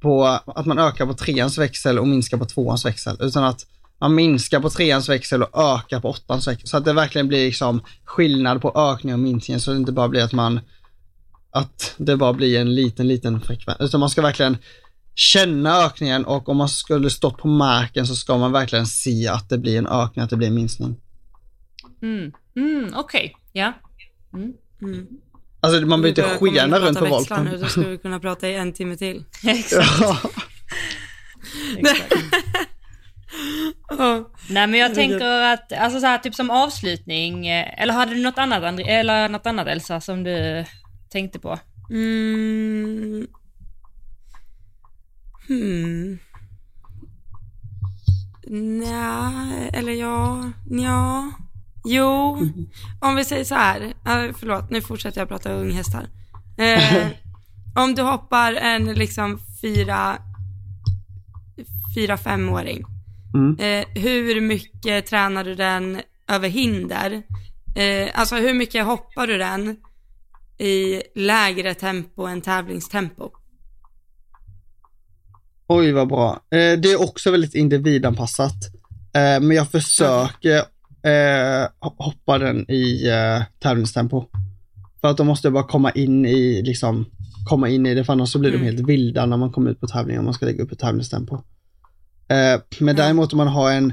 på, 0.00 0.26
att 0.46 0.66
man 0.66 0.78
ökar 0.78 1.06
på 1.06 1.14
treans 1.14 1.58
växel 1.58 1.98
och 1.98 2.08
minskar 2.08 2.38
på 2.38 2.44
tvåans 2.44 2.84
växel. 2.84 3.16
Utan 3.20 3.44
att 3.44 3.66
man 4.00 4.14
minskar 4.14 4.60
på 4.60 4.70
treans 4.70 5.08
växel 5.08 5.42
och 5.42 5.74
ökar 5.74 6.00
på 6.00 6.10
åttans 6.10 6.48
växel. 6.48 6.68
Så 6.68 6.76
att 6.76 6.84
det 6.84 6.92
verkligen 6.92 7.28
blir 7.28 7.46
liksom 7.46 7.80
skillnad 8.04 8.62
på 8.62 8.72
ökning 8.76 9.14
och 9.14 9.20
minskning. 9.20 9.60
Så 9.60 9.70
det 9.70 9.76
inte 9.76 9.92
bara 9.92 10.08
blir 10.08 10.22
att 10.22 10.32
man, 10.32 10.60
att 11.50 11.94
det 11.98 12.16
bara 12.16 12.32
blir 12.32 12.60
en 12.60 12.74
liten, 12.74 13.08
liten 13.08 13.40
frekvens. 13.40 13.80
Utan 13.80 14.00
man 14.00 14.10
ska 14.10 14.22
verkligen 14.22 14.58
känna 15.14 15.84
ökningen 15.84 16.24
och 16.24 16.48
om 16.48 16.56
man 16.56 16.68
skulle 16.68 17.10
stått 17.10 17.38
på 17.38 17.48
marken 17.48 18.06
så 18.06 18.14
ska 18.14 18.38
man 18.38 18.52
verkligen 18.52 18.86
se 18.86 19.28
att 19.28 19.48
det 19.48 19.58
blir 19.58 19.78
en 19.78 19.86
ökning, 19.86 20.22
att 20.22 20.30
det 20.30 20.36
blir 20.36 20.48
en 20.48 20.54
minskning. 20.54 20.96
Mm. 22.02 22.32
Mm, 22.56 22.94
Okej, 22.96 23.36
ja. 23.52 23.72
Mm. 24.34 24.52
Mm. 24.82 25.06
Alltså 25.60 25.80
man 25.80 26.02
behöver 26.02 26.22
inte 26.22 26.38
skena 26.38 26.78
runt 26.78 26.98
på 26.98 27.04
volten. 27.04 27.44
Nu, 27.44 27.56
då 27.56 27.66
skulle 27.66 27.88
vi 27.88 27.98
kunna 27.98 28.20
prata 28.20 28.48
i 28.48 28.54
en 28.54 28.72
timme 28.72 28.96
till. 28.96 29.24
Exakt. 29.46 30.00
Ja. 30.00 30.18
exakt. 31.78 32.14
Ja. 33.98 34.30
Nej 34.50 34.66
men 34.66 34.80
jag 34.80 34.94
tänker 34.94 35.42
att, 35.42 35.72
alltså 35.72 36.00
så 36.00 36.06
här, 36.06 36.18
typ 36.18 36.34
som 36.34 36.50
avslutning, 36.50 37.46
eh, 37.48 37.82
eller 37.82 37.92
hade 37.92 38.14
du 38.14 38.22
något 38.22 38.38
annat, 38.38 38.64
André, 38.64 38.84
eller 38.84 39.28
något 39.28 39.46
annat 39.46 39.66
Elsa 39.66 40.00
som 40.00 40.24
du 40.24 40.64
tänkte 41.16 41.38
på? 41.38 41.58
Mm. 41.90 43.26
Hmm. 45.48 46.18
Nja, 48.46 49.32
eller 49.72 49.92
ja, 49.92 50.50
ja. 50.70 51.30
Jo, 51.84 52.38
om 53.00 53.16
vi 53.16 53.24
säger 53.24 53.44
så 53.44 53.54
här. 53.54 53.94
Förlåt, 54.32 54.70
nu 54.70 54.80
fortsätter 54.80 55.20
jag 55.20 55.28
prata 55.28 55.52
unghästar. 55.52 56.06
Eh, 56.58 57.06
om 57.74 57.94
du 57.94 58.02
hoppar 58.02 58.52
en 58.52 58.84
liksom 58.84 59.38
fyra, 59.62 60.18
fyra 61.94 62.16
femåring. 62.16 62.84
Mm. 63.34 63.58
Eh, 63.58 64.02
hur 64.02 64.40
mycket 64.40 65.06
tränar 65.06 65.44
du 65.44 65.54
den 65.54 66.00
över 66.28 66.48
hinder? 66.48 67.22
Eh, 67.76 68.10
alltså 68.14 68.36
hur 68.36 68.54
mycket 68.54 68.84
hoppar 68.84 69.26
du 69.26 69.38
den 69.38 69.76
i 70.58 71.02
lägre 71.14 71.74
tempo 71.74 72.22
än 72.26 72.40
tävlingstempo? 72.40 73.30
Oj 75.68 75.92
vad 75.92 76.08
bra. 76.08 76.32
Eh, 76.50 76.78
det 76.80 76.92
är 76.92 77.02
också 77.02 77.30
väldigt 77.30 77.54
individanpassat. 77.54 78.54
Eh, 79.14 79.40
men 79.40 79.50
jag 79.50 79.70
försöker 79.70 80.56
eh, 81.02 81.68
ho- 81.80 81.96
hoppa 81.98 82.38
den 82.38 82.70
i 82.70 83.10
tävlingstempo. 83.60 84.24
För 85.00 85.08
att 85.08 85.16
då 85.16 85.24
måste 85.24 85.46
jag 85.46 85.52
bara 85.52 85.64
komma 85.64 85.90
in 85.90 86.26
i, 86.26 86.62
liksom, 86.62 87.06
komma 87.48 87.68
in 87.68 87.86
i 87.86 87.94
det, 87.94 88.04
för 88.04 88.12
annars 88.12 88.32
så 88.32 88.38
blir 88.38 88.50
de 88.50 88.56
Mm. 88.56 88.66
helt 88.74 88.88
vilda 88.88 89.26
när 89.26 89.36
man 89.36 89.52
kommer 89.52 89.70
ut 89.70 89.80
på 89.80 89.86
tävling 89.86 90.18
om 90.18 90.24
man 90.24 90.34
ska 90.34 90.46
lägga 90.46 90.62
upp 90.64 90.72
ett 90.72 90.78
tävlingstempo. 90.78 91.38
Men 92.80 92.96
däremot 92.96 93.32
om 93.32 93.36
man 93.36 93.48
har 93.48 93.72
en, 93.72 93.92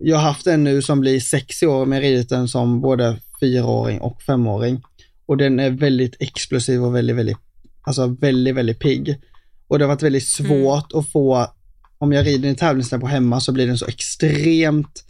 jag 0.00 0.16
har 0.16 0.22
haft 0.22 0.46
en 0.46 0.64
nu 0.64 0.82
som 0.82 1.00
blir 1.00 1.20
sex 1.20 1.62
år 1.62 1.86
med 1.86 2.00
ridit 2.00 2.28
den 2.28 2.48
som 2.48 2.80
både 2.80 3.18
fyraåring 3.40 4.00
och 4.00 4.22
femåring. 4.22 4.82
Och 5.26 5.36
den 5.36 5.60
är 5.60 5.70
väldigt 5.70 6.16
explosiv 6.20 6.84
och 6.84 6.94
väldigt, 6.96 7.16
väldigt, 7.16 7.38
alltså 7.82 8.06
väldigt, 8.06 8.54
väldigt 8.54 8.78
pigg. 8.78 9.20
Och 9.68 9.78
det 9.78 9.84
har 9.84 9.88
varit 9.88 10.02
väldigt 10.02 10.26
svårt 10.28 10.92
att 10.94 11.08
få, 11.08 11.46
om 11.98 12.12
jag 12.12 12.26
rider 12.26 12.48
i 12.48 12.54
tävlingstempo 12.54 13.06
hemma 13.06 13.40
så 13.40 13.52
blir 13.52 13.66
den 13.66 13.78
så 13.78 13.86
extremt 13.86 15.04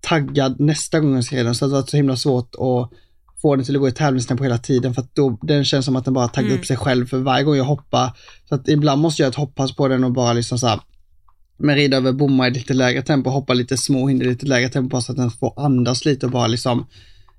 taggad 0.00 0.60
nästa 0.60 1.00
gång 1.00 1.14
jag 1.14 1.24
ska 1.24 1.36
rida 1.36 1.44
den. 1.44 1.54
Så 1.54 1.66
det 1.66 1.72
har 1.72 1.80
varit 1.80 1.90
så 1.90 1.96
himla 1.96 2.16
svårt 2.16 2.54
att 2.54 2.90
få 3.42 3.56
den 3.56 3.64
till 3.64 3.76
att 3.76 3.80
gå 3.80 3.88
i 3.88 3.92
tävlingstempo 3.92 4.44
hela 4.44 4.58
tiden 4.58 4.94
för 4.94 5.02
att 5.02 5.14
då, 5.14 5.38
den 5.42 5.64
känns 5.64 5.84
som 5.84 5.96
att 5.96 6.04
den 6.04 6.14
bara 6.14 6.28
taggar 6.28 6.48
Mm. 6.48 6.60
upp 6.60 6.66
sig 6.66 6.76
själv 6.76 7.06
för 7.06 7.18
varje 7.18 7.44
gång 7.44 7.56
jag 7.56 7.64
hoppar. 7.64 8.10
Så 8.48 8.54
att 8.54 8.68
ibland 8.68 9.02
måste 9.02 9.22
jag 9.22 9.28
ett 9.28 9.34
hoppas 9.34 9.76
på 9.76 9.88
den 9.88 10.04
och 10.04 10.12
bara 10.12 10.32
liksom 10.32 10.58
så 10.58 10.66
här, 10.66 10.80
men 11.58 11.76
rida 11.76 11.96
över 11.96 12.12
bommar 12.12 12.48
i 12.48 12.50
lite 12.50 12.74
lägre 12.74 13.02
tempo, 13.02 13.30
hoppa 13.30 13.54
lite 13.54 13.76
små 13.76 14.08
hinder 14.08 14.26
i 14.26 14.28
lite 14.28 14.46
lägre 14.46 14.68
tempo 14.68 15.00
så 15.00 15.12
att 15.12 15.18
den 15.18 15.30
får 15.30 15.64
andas 15.64 16.04
lite 16.04 16.26
och 16.26 16.32
bara 16.32 16.46
liksom 16.46 16.86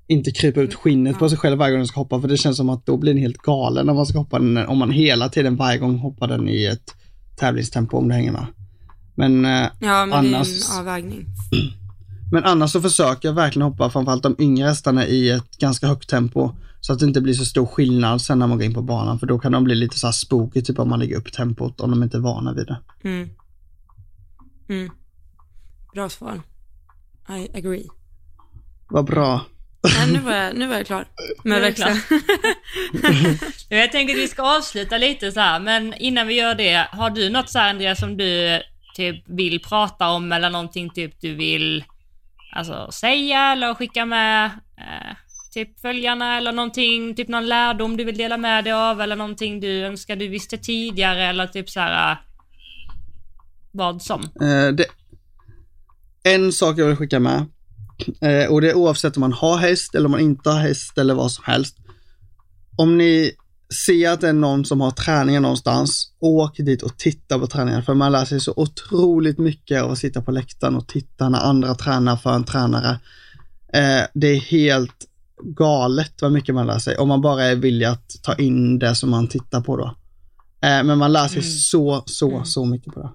inte 0.08 0.32
krypa 0.32 0.62
ut 0.62 0.74
skinnet 0.74 1.20
på 1.20 1.30
sig 1.30 1.38
själv 1.38 1.58
varje 1.58 1.72
gång 1.72 1.80
den 1.80 1.88
ska 1.88 2.00
hoppa 2.00 2.22
för 2.22 2.28
det 2.28 2.38
känns 2.38 2.58
som 2.58 2.70
att 2.70 2.86
då 2.86 2.98
blir 2.98 3.14
den 3.14 3.22
helt 3.22 3.38
galen 3.38 3.86
när 3.86 3.94
man 3.94 4.06
ska 4.06 4.18
hoppa 4.18 4.40
den, 4.40 4.58
om 4.58 4.78
man 4.78 4.92
hela 4.92 5.30
tiden 5.30 5.56
varje 5.56 5.78
gång 5.78 5.98
hoppar 5.98 6.28
den 6.28 6.50
i 6.50 6.66
ett 6.66 6.96
tävlingstempo 7.36 7.98
om 7.98 8.08
du 8.08 8.14
hänger 8.16 8.32
med. 8.32 8.46
Men, 9.16 9.46
eh, 9.46 9.68
Ja, 9.80 10.06
men 10.06 10.14
Annars- 10.14 10.48
det 10.48 10.74
är 10.74 10.74
en 10.74 10.80
avvägning. 10.80 11.26
men 12.32 12.44
annars 12.44 12.72
så 12.72 12.82
försöker 12.82 13.28
jag 13.30 13.34
verkligen 13.36 13.68
hoppa 13.68 13.90
framförallt 13.90 14.24
de 14.24 14.36
yngre 14.40 14.68
hästarna 14.68 15.06
i 15.08 15.30
ett 15.30 15.58
ganska 15.58 15.88
högt 15.88 16.10
tempo 16.10 16.52
så 16.80 16.94
att 16.94 17.00
det 17.00 17.06
inte 17.06 17.22
blir 17.22 17.34
så 17.34 17.46
stor 17.46 17.66
skillnad 17.66 18.22
sen 18.22 18.40
när 18.40 18.48
man 18.48 18.58
går 18.58 18.66
in 18.66 18.74
på 18.74 18.82
banan 18.82 19.20
för 19.20 19.28
då 19.28 19.40
kan 19.40 19.52
de 19.52 19.64
bli 19.64 19.76
lite 19.76 20.00
så 20.00 20.08
här 20.08 20.12
spooky 20.12 20.62
typ 20.62 20.80
om 20.80 20.90
man 20.90 21.00
lägger 21.00 21.18
upp 21.18 21.32
tempot 21.32 21.82
om 21.82 21.92
de 21.92 22.04
inte 22.04 22.18
är 22.18 22.22
vana 22.22 22.54
vid 22.54 22.68
det. 22.68 22.80
Mm. 23.04 23.30
Mm. 24.70 24.92
Bra 25.94 26.10
svar. 26.10 26.42
I 27.30 27.58
agree. 27.58 27.88
Vad 28.90 29.06
bra. 29.06 29.42
Nej, 29.84 30.12
nu 30.12 30.20
var 30.20 30.34
jag, 30.34 30.56
nu 30.56 30.68
var 30.68 30.76
jag 30.76 30.86
klar 30.86 30.98
med 30.98 31.08
Nu 31.44 31.56
är 31.56 31.60
det 31.60 31.66
växeln. 31.66 31.98
Jag 33.70 33.92
tänker 33.92 34.14
att 34.14 34.20
vi 34.20 34.28
ska 34.28 34.58
avsluta 34.58 34.98
lite 34.98 35.32
så 35.32 35.40
här, 35.40 35.60
men 35.60 35.94
innan 35.94 36.28
vi 36.28 36.34
gör 36.34 36.56
det, 36.56 36.88
har 36.92 37.10
du 37.10 37.30
något 37.30 37.50
så 37.50 37.60
här 37.60 37.70
Andreas 37.70 38.00
som 38.00 38.18
du 38.18 38.62
typ 38.96 39.24
vill 39.28 39.62
prata 39.62 40.10
om 40.10 40.32
eller 40.32 40.50
någonting 40.50 40.90
typ 40.90 41.22
du 41.22 41.36
vill 41.36 41.84
alltså, 42.52 42.92
säga 42.92 43.52
eller 43.52 43.74
skicka 43.74 44.06
med 44.06 44.46
eh, 44.78 45.16
typ 45.54 45.80
följarna 45.80 46.38
eller 46.38 46.52
någonting, 46.52 47.16
typ 47.16 47.28
någon 47.28 47.48
lärdom 47.48 47.98
du 47.98 48.04
vill 48.04 48.18
dela 48.18 48.38
med 48.38 48.64
dig 48.64 48.74
av 48.74 49.02
eller 49.02 49.16
någonting 49.16 49.60
du 49.60 49.86
önskar 49.86 50.16
du 50.16 50.28
visste 50.28 50.58
tidigare 50.58 51.26
eller 51.26 51.48
typ 51.48 51.70
så 51.70 51.80
här 51.80 52.12
eh, 52.12 52.18
vad 53.72 54.02
som. 54.02 54.22
Eh, 54.22 54.74
det, 54.74 54.86
en 56.24 56.52
sak 56.52 56.78
jag 56.78 56.88
vill 56.88 56.96
skicka 56.96 57.20
med, 57.20 57.46
eh, 58.22 58.52
och 58.52 58.62
det 58.62 58.70
är 58.70 58.74
oavsett 58.76 59.18
om 59.18 59.22
man 59.22 59.34
har 59.34 59.58
häst 59.58 59.96
eller 59.96 60.06
om 60.06 60.12
man 60.12 60.20
inte 60.20 60.50
har 60.50 60.60
häst 60.60 60.98
eller 60.98 61.14
vad 61.14 61.32
som 61.32 61.44
helst. 61.48 61.78
Om 62.78 62.98
ni 62.98 63.32
ser 63.88 64.10
att 64.10 64.22
det 64.22 64.30
är 64.30 64.34
någon 64.34 64.66
som 64.66 64.82
har 64.82 64.92
träningar 64.92 65.42
någonstans, 65.42 66.12
åk 66.20 66.58
dit 66.58 66.82
och 66.82 66.98
titta 66.98 67.40
på 67.40 67.48
träningen. 67.48 67.84
För 67.84 67.94
man 67.94 68.12
lär 68.12 68.26
sig 68.26 68.40
så 68.40 68.54
otroligt 68.56 69.38
mycket 69.40 69.84
av 69.84 69.92
att 69.92 69.98
sitta 70.00 70.22
på 70.22 70.32
läktaren 70.32 70.76
och 70.76 70.88
titta 70.88 71.30
när 71.30 71.40
andra 71.40 71.76
tränar 71.76 72.16
för 72.16 72.34
en 72.34 72.44
tränare. 72.44 73.00
Eh, 73.74 74.04
det 74.14 74.28
är 74.28 74.40
helt 74.40 75.06
galet 75.44 76.22
vad 76.22 76.32
mycket 76.32 76.56
man 76.56 76.68
lär 76.68 76.80
sig 76.80 76.98
om 76.98 77.08
man 77.08 77.22
bara 77.22 77.44
är 77.44 77.56
villig 77.56 77.86
att 77.86 78.10
ta 78.24 78.36
in 78.36 78.80
det 78.80 78.96
som 78.96 79.10
man 79.10 79.28
tittar 79.28 79.62
på 79.62 79.78
då. 79.78 79.86
Eh, 80.68 80.84
men 80.84 80.98
man 80.98 81.12
lär 81.14 81.28
sig 81.28 81.40
Mm. 81.40 81.52
så, 81.52 82.04
så, 82.06 82.32
Mm. 82.32 82.46
så 82.46 82.66
mycket 82.66 82.94
på 82.94 83.00
det. 83.02 83.10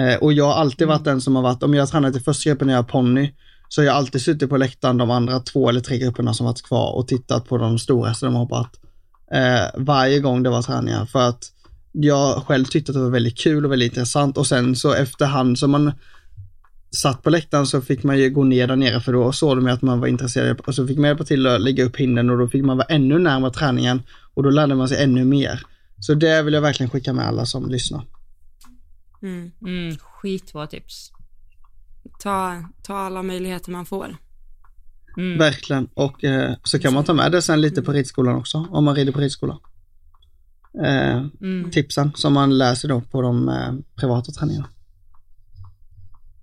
Eh, 0.00 0.16
och 0.18 0.32
jag 0.32 0.44
har 0.46 0.54
alltid 0.54 0.88
varit 0.88 1.04
den 1.04 1.20
som 1.20 1.36
har 1.36 1.42
varit, 1.42 1.62
om 1.62 1.74
jag 1.74 1.82
har 1.82 1.86
tränat 1.86 2.16
i 2.16 2.20
första 2.20 2.50
gruppen 2.50 2.66
när 2.66 2.74
jag 2.74 2.84
är 2.84 2.88
ponny, 2.88 3.34
så 3.68 3.80
har 3.80 3.86
jag 3.86 3.94
alltid 3.94 4.22
suttit 4.22 4.50
på 4.50 4.56
läktaren 4.56 4.96
de 4.96 5.10
andra 5.10 5.40
två 5.40 5.68
eller 5.68 5.80
tre 5.80 5.98
grupperna 5.98 6.34
som 6.34 6.46
varit 6.46 6.62
kvar 6.62 6.92
och 6.92 7.08
tittat 7.08 7.48
på 7.48 7.58
de 7.58 7.78
stora 7.78 8.14
som 8.14 8.26
de 8.26 8.34
hoppat. 8.34 8.70
Eh, 9.32 9.64
varje 9.74 10.20
gång 10.20 10.42
det 10.42 10.50
var 10.50 10.62
träningar 10.62 11.06
för 11.06 11.28
att 11.28 11.52
jag 11.92 12.42
själv 12.42 12.64
tyckte 12.64 12.92
att 12.92 12.96
det 12.96 13.02
var 13.02 13.10
väldigt 13.10 13.38
kul 13.38 13.64
och 13.64 13.72
väldigt 13.72 13.92
intressant 13.92 14.38
och 14.38 14.46
sen 14.46 14.76
så 14.76 14.92
efterhand 14.92 15.58
som 15.58 15.70
man 15.70 15.92
satt 16.90 17.22
på 17.22 17.30
läktaren 17.30 17.66
så 17.66 17.80
fick 17.80 18.02
man 18.02 18.18
ju 18.18 18.30
gå 18.30 18.44
ner 18.44 18.66
där 18.66 18.76
nere 18.76 19.00
för 19.00 19.12
då 19.12 19.32
såg 19.32 19.56
de 19.56 19.66
ju 19.66 19.72
att 19.72 19.82
man 19.82 20.00
var 20.00 20.06
intresserad 20.06 20.60
och 20.60 20.74
så 20.74 20.86
fick 20.86 20.98
man 20.98 21.08
hjälpa 21.08 21.24
till 21.24 21.46
att 21.46 21.60
lägga 21.60 21.84
upp 21.84 21.96
hinden 21.96 22.30
och 22.30 22.38
då 22.38 22.48
fick 22.48 22.64
man 22.64 22.76
vara 22.76 22.86
ännu 22.86 23.18
närmare 23.18 23.52
träningen 23.52 24.02
och 24.34 24.42
då 24.42 24.50
lärde 24.50 24.74
man 24.74 24.88
sig 24.88 25.02
ännu 25.02 25.24
mer. 25.24 25.62
Så 26.00 26.14
det 26.14 26.42
vill 26.42 26.54
jag 26.54 26.60
verkligen 26.60 26.90
skicka 26.90 27.12
med 27.12 27.26
alla 27.26 27.46
som 27.46 27.70
lyssnar. 27.70 28.04
Mm. 29.22 29.50
Mm, 29.60 29.96
skitbra 29.98 30.66
tips. 30.66 31.12
Ta, 32.18 32.64
ta 32.82 32.96
alla 32.98 33.22
möjligheter 33.22 33.70
man 33.70 33.86
får. 33.86 34.16
Mm. 35.16 35.38
Verkligen. 35.38 35.88
Och 35.94 36.24
eh, 36.24 36.54
så 36.62 36.78
kan 36.78 36.94
man 36.94 37.04
ta 37.04 37.12
med 37.14 37.32
det 37.32 37.42
sen 37.42 37.60
lite 37.60 37.82
på 37.82 37.92
ridskolan 37.92 38.36
också, 38.36 38.66
om 38.70 38.84
man 38.84 38.94
rider 38.96 39.12
på 39.12 39.20
ridskola. 39.20 39.58
Eh, 40.84 41.16
Mm. 41.40 41.70
tipsen 41.70 42.12
som 42.14 42.32
man 42.32 42.58
läser 42.58 42.88
då 42.88 43.00
på 43.00 43.22
de 43.22 43.48
eh, 43.48 43.72
privata 43.96 44.32
träningarna. 44.32 44.68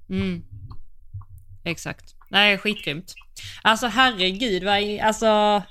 Mm. 0.09 0.41
Exakt. 1.63 2.15
Nej, 2.29 2.57
skitgrymt. 2.57 3.13
Alltså 3.61 3.87
herregud, 3.87 4.63
vad, 4.63 4.99
alltså 5.07 5.63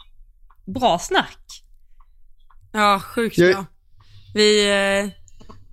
bra 0.64 0.98
snack. 0.98 1.38
Ja, 2.72 3.00
sjukt 3.00 3.38
Jag- 3.38 3.52
bra. 3.54 3.66
Vi, 4.34 4.70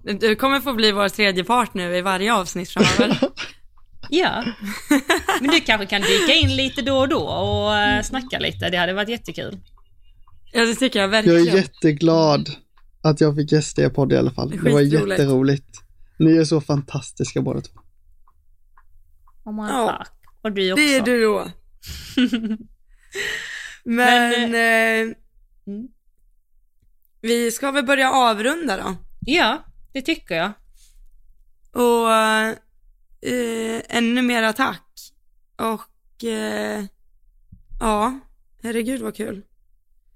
eh, 0.03 0.15
du 0.19 0.35
kommer 0.35 0.59
få 0.59 0.73
bli 0.73 0.91
vår 0.91 1.09
tredje 1.09 1.43
part 1.43 1.73
nu 1.73 1.97
i 1.97 2.01
varje 2.01 2.33
avsnitt 2.33 2.69
framöver. 2.69 3.19
Ja. 4.09 4.43
Men 5.41 5.49
du 5.51 5.59
kanske 5.61 5.85
kan 5.85 6.01
dyka 6.01 6.33
in 6.33 6.55
lite 6.55 6.81
då 6.81 6.97
och 6.97 7.09
då 7.09 7.19
och 7.21 7.71
uh, 7.71 8.01
snacka 8.03 8.39
lite. 8.39 8.69
Det 8.69 8.77
hade 8.77 8.93
varit 8.93 9.09
jättekul. 9.09 9.59
ja, 10.53 10.65
det 10.65 10.75
tycker 10.75 10.99
jag 10.99 11.07
Jag 11.07 11.11
verkligen. 11.11 11.47
är 11.47 11.55
jätteglad 11.55 12.49
att 13.01 13.21
jag 13.21 13.35
fick 13.35 13.51
gästa 13.51 13.81
er 13.81 13.89
podd 13.89 14.13
i 14.13 14.17
alla 14.17 14.31
fall. 14.31 14.49
Det 14.49 14.57
var 14.71 14.79
Skitroligt. 14.81 15.19
jätteroligt. 15.19 15.77
Ni 16.19 16.37
är 16.37 16.43
så 16.43 16.61
fantastiska 16.61 17.41
båda 17.41 17.61
två. 17.61 17.79
Oh 19.45 19.53
my 19.63 19.69
Ja. 19.71 20.05
Och 20.41 20.51
du 20.51 20.71
också. 20.73 20.81
Det 20.85 20.95
är 20.95 21.01
du 21.01 21.21
då. 21.23 21.51
Men, 23.83 24.51
Men, 24.51 25.09
eh, 25.09 25.15
Mm. 25.67 25.87
vi 27.21 27.51
ska 27.51 27.71
väl 27.71 27.85
börja 27.85 28.11
avrunda 28.11 28.77
då. 28.77 28.95
Ja, 29.25 29.63
det 29.93 30.01
tycker 30.01 30.35
jag. 30.35 30.51
Och 31.73 32.11
eh, 33.21 33.97
ännu 33.97 34.21
mer 34.21 34.51
tack. 34.51 34.85
Och 35.57 36.23
eh, 36.23 36.83
ja, 37.79 38.19
herregud 38.63 39.01
vad 39.01 39.15
kul. 39.15 39.41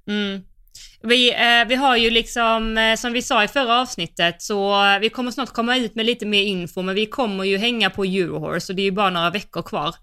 Mm. 0.07 0.41
Vi, 1.01 1.34
eh, 1.34 1.67
vi 1.67 1.75
har 1.75 1.97
ju 1.97 2.09
liksom, 2.09 2.77
eh, 2.77 2.95
som 2.95 3.13
vi 3.13 3.21
sa 3.21 3.43
i 3.43 3.47
förra 3.47 3.81
avsnittet, 3.81 4.41
så 4.41 4.85
eh, 4.85 4.99
vi 4.99 5.09
kommer 5.09 5.31
snart 5.31 5.53
komma 5.53 5.77
ut 5.77 5.95
med 5.95 6.05
lite 6.05 6.25
mer 6.25 6.43
info, 6.43 6.81
men 6.81 6.95
vi 6.95 7.05
kommer 7.05 7.43
ju 7.43 7.57
hänga 7.57 7.89
på 7.89 8.03
Eurohorse 8.03 8.71
och 8.71 8.75
det 8.75 8.81
är 8.81 8.85
ju 8.85 8.91
bara 8.91 9.09
några 9.09 9.30
veckor 9.30 9.61
kvar. 9.61 9.95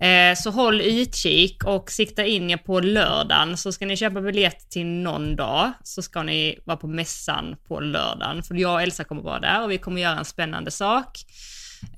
Eh, 0.00 0.34
så 0.36 0.50
håll 0.50 0.80
utkik 0.80 1.64
och 1.64 1.90
sikta 1.90 2.24
in 2.24 2.50
er 2.50 2.56
på 2.56 2.80
lördagen, 2.80 3.56
så 3.56 3.72
ska 3.72 3.86
ni 3.86 3.96
köpa 3.96 4.20
biljett 4.20 4.70
till 4.70 4.86
någon 4.86 5.36
dag, 5.36 5.72
så 5.84 6.02
ska 6.02 6.22
ni 6.22 6.58
vara 6.64 6.76
på 6.76 6.86
mässan 6.86 7.56
på 7.68 7.80
lördagen, 7.80 8.42
för 8.42 8.54
jag 8.54 8.74
och 8.74 8.82
Elsa 8.82 9.04
kommer 9.04 9.22
vara 9.22 9.40
där 9.40 9.62
och 9.62 9.70
vi 9.70 9.78
kommer 9.78 10.00
göra 10.00 10.18
en 10.18 10.24
spännande 10.24 10.70
sak. 10.70 11.18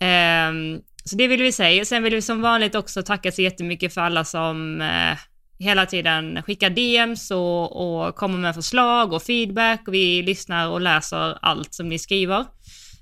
Ehm, 0.00 0.80
så 1.04 1.16
det 1.16 1.28
vill 1.28 1.42
vi 1.42 1.52
säga. 1.52 1.84
Sen 1.84 2.02
vill 2.02 2.14
vi 2.14 2.22
som 2.22 2.42
vanligt 2.42 2.74
också 2.74 3.02
tacka 3.02 3.32
så 3.32 3.42
jättemycket 3.42 3.94
för 3.94 4.00
alla 4.00 4.24
som 4.24 4.80
eh, 4.80 5.18
hela 5.58 5.86
tiden 5.86 6.42
skickar 6.42 6.70
DMs 6.70 7.30
och, 7.30 8.06
och 8.06 8.14
kommer 8.14 8.38
med 8.38 8.54
förslag 8.54 9.12
och 9.12 9.22
feedback. 9.22 9.80
Vi 9.86 10.22
lyssnar 10.22 10.68
och 10.68 10.80
läser 10.80 11.38
allt 11.42 11.74
som 11.74 11.88
ni 11.88 11.98
skriver. 11.98 12.44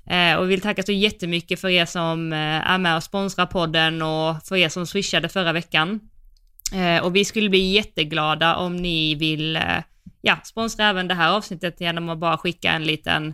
Eh, 0.09 0.35
och 0.35 0.43
vi 0.43 0.47
vill 0.47 0.61
tacka 0.61 0.83
så 0.83 0.91
jättemycket 0.91 1.61
för 1.61 1.69
er 1.69 1.85
som 1.85 2.33
eh, 2.33 2.71
är 2.71 2.77
med 2.77 2.95
och 2.95 3.03
sponsrar 3.03 3.45
podden 3.45 4.01
och 4.01 4.43
för 4.47 4.55
er 4.55 4.69
som 4.69 4.87
swishade 4.87 5.29
förra 5.29 5.53
veckan. 5.53 5.99
Eh, 6.73 7.03
och 7.03 7.15
vi 7.15 7.25
skulle 7.25 7.49
bli 7.49 7.71
jätteglada 7.71 8.55
om 8.55 8.75
ni 8.75 9.15
vill 9.15 9.55
eh, 9.55 9.83
ja, 10.21 10.37
sponsra 10.43 10.85
även 10.85 11.07
det 11.07 11.13
här 11.13 11.31
avsnittet 11.35 11.81
genom 11.81 12.09
att 12.09 12.17
bara 12.17 12.37
skicka 12.37 12.71
en 12.71 12.83
liten 12.83 13.33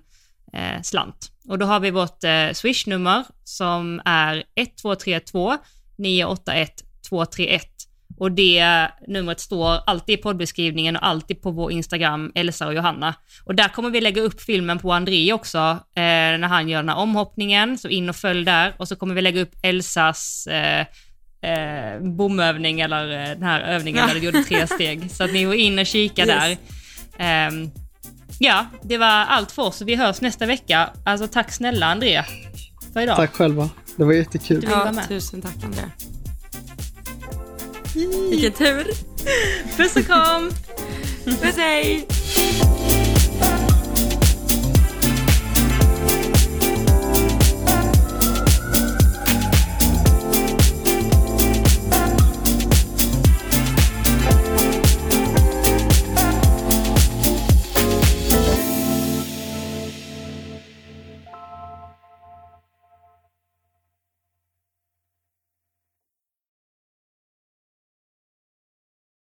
eh, 0.53 0.81
slant. 0.83 1.31
Och 1.47 1.59
då 1.59 1.65
har 1.65 1.79
vi 1.79 1.91
vårt 1.91 2.23
eh, 2.23 2.51
swishnummer 2.53 3.23
som 3.43 4.01
är 4.05 4.43
1232 4.55 5.57
981 5.97 6.71
231 7.09 7.63
och 8.19 8.31
det 8.31 8.87
numret 9.07 9.39
står 9.39 9.77
alltid 9.85 10.19
i 10.19 10.21
poddbeskrivningen 10.21 10.95
och 10.95 11.05
alltid 11.05 11.41
på 11.41 11.51
vår 11.51 11.71
Instagram, 11.71 12.31
Elsa 12.35 12.67
och 12.67 12.73
Johanna. 12.73 13.15
Och 13.45 13.55
där 13.55 13.67
kommer 13.67 13.89
vi 13.89 14.01
lägga 14.01 14.21
upp 14.21 14.41
filmen 14.41 14.79
på 14.79 14.93
André 14.93 15.33
också, 15.33 15.57
eh, 15.95 16.01
när 16.39 16.47
han 16.47 16.69
gör 16.69 16.79
den 16.79 16.89
här 16.89 16.97
omhoppningen, 16.97 17.77
så 17.77 17.87
in 17.87 18.09
och 18.09 18.15
följ 18.15 18.45
där. 18.45 18.73
Och 18.77 18.87
så 18.87 18.95
kommer 18.95 19.15
vi 19.15 19.21
lägga 19.21 19.41
upp 19.41 19.51
Elsas 19.63 20.47
eh, 20.47 20.85
eh, 21.41 22.01
bomövning, 22.01 22.79
eller 22.79 23.21
eh, 23.21 23.29
den 23.29 23.43
här 23.43 23.61
övningen 23.61 24.07
där 24.07 24.13
du 24.13 24.19
gjorde 24.19 24.43
tre 24.43 24.67
steg. 24.75 25.11
Så 25.11 25.23
att 25.23 25.33
ni 25.33 25.43
går 25.43 25.55
in 25.55 25.79
och 25.79 25.85
kika 25.85 26.25
Yes. 26.25 26.27
där. 26.27 26.57
Ehm, 27.17 27.71
ja, 28.39 28.65
det 28.81 28.97
var 28.97 29.07
allt 29.07 29.51
för 29.51 29.61
oss, 29.63 29.81
vi 29.81 29.95
hörs 29.95 30.21
nästa 30.21 30.45
vecka. 30.45 30.89
Alltså 31.05 31.27
tack 31.27 31.51
snälla 31.51 31.85
André 31.85 32.23
för 32.93 33.01
idag. 33.01 33.15
Tack 33.15 33.35
själva. 33.35 33.69
Det 33.95 34.03
var 34.03 34.13
jättekul. 34.13 34.61
Du 34.61 34.67
vill 34.67 34.75
vara 34.75 34.85
Ja, 34.85 34.91
med. 34.91 35.07
tusen 35.07 35.41
tack 35.41 35.63
Andrea. 35.63 35.91
Vilken 38.29 38.51
tur. 38.51 38.87
Puss 39.77 39.95
och 39.95 40.05
kram! 40.05 40.51
Puss 41.25 41.55
hej! 41.57 42.07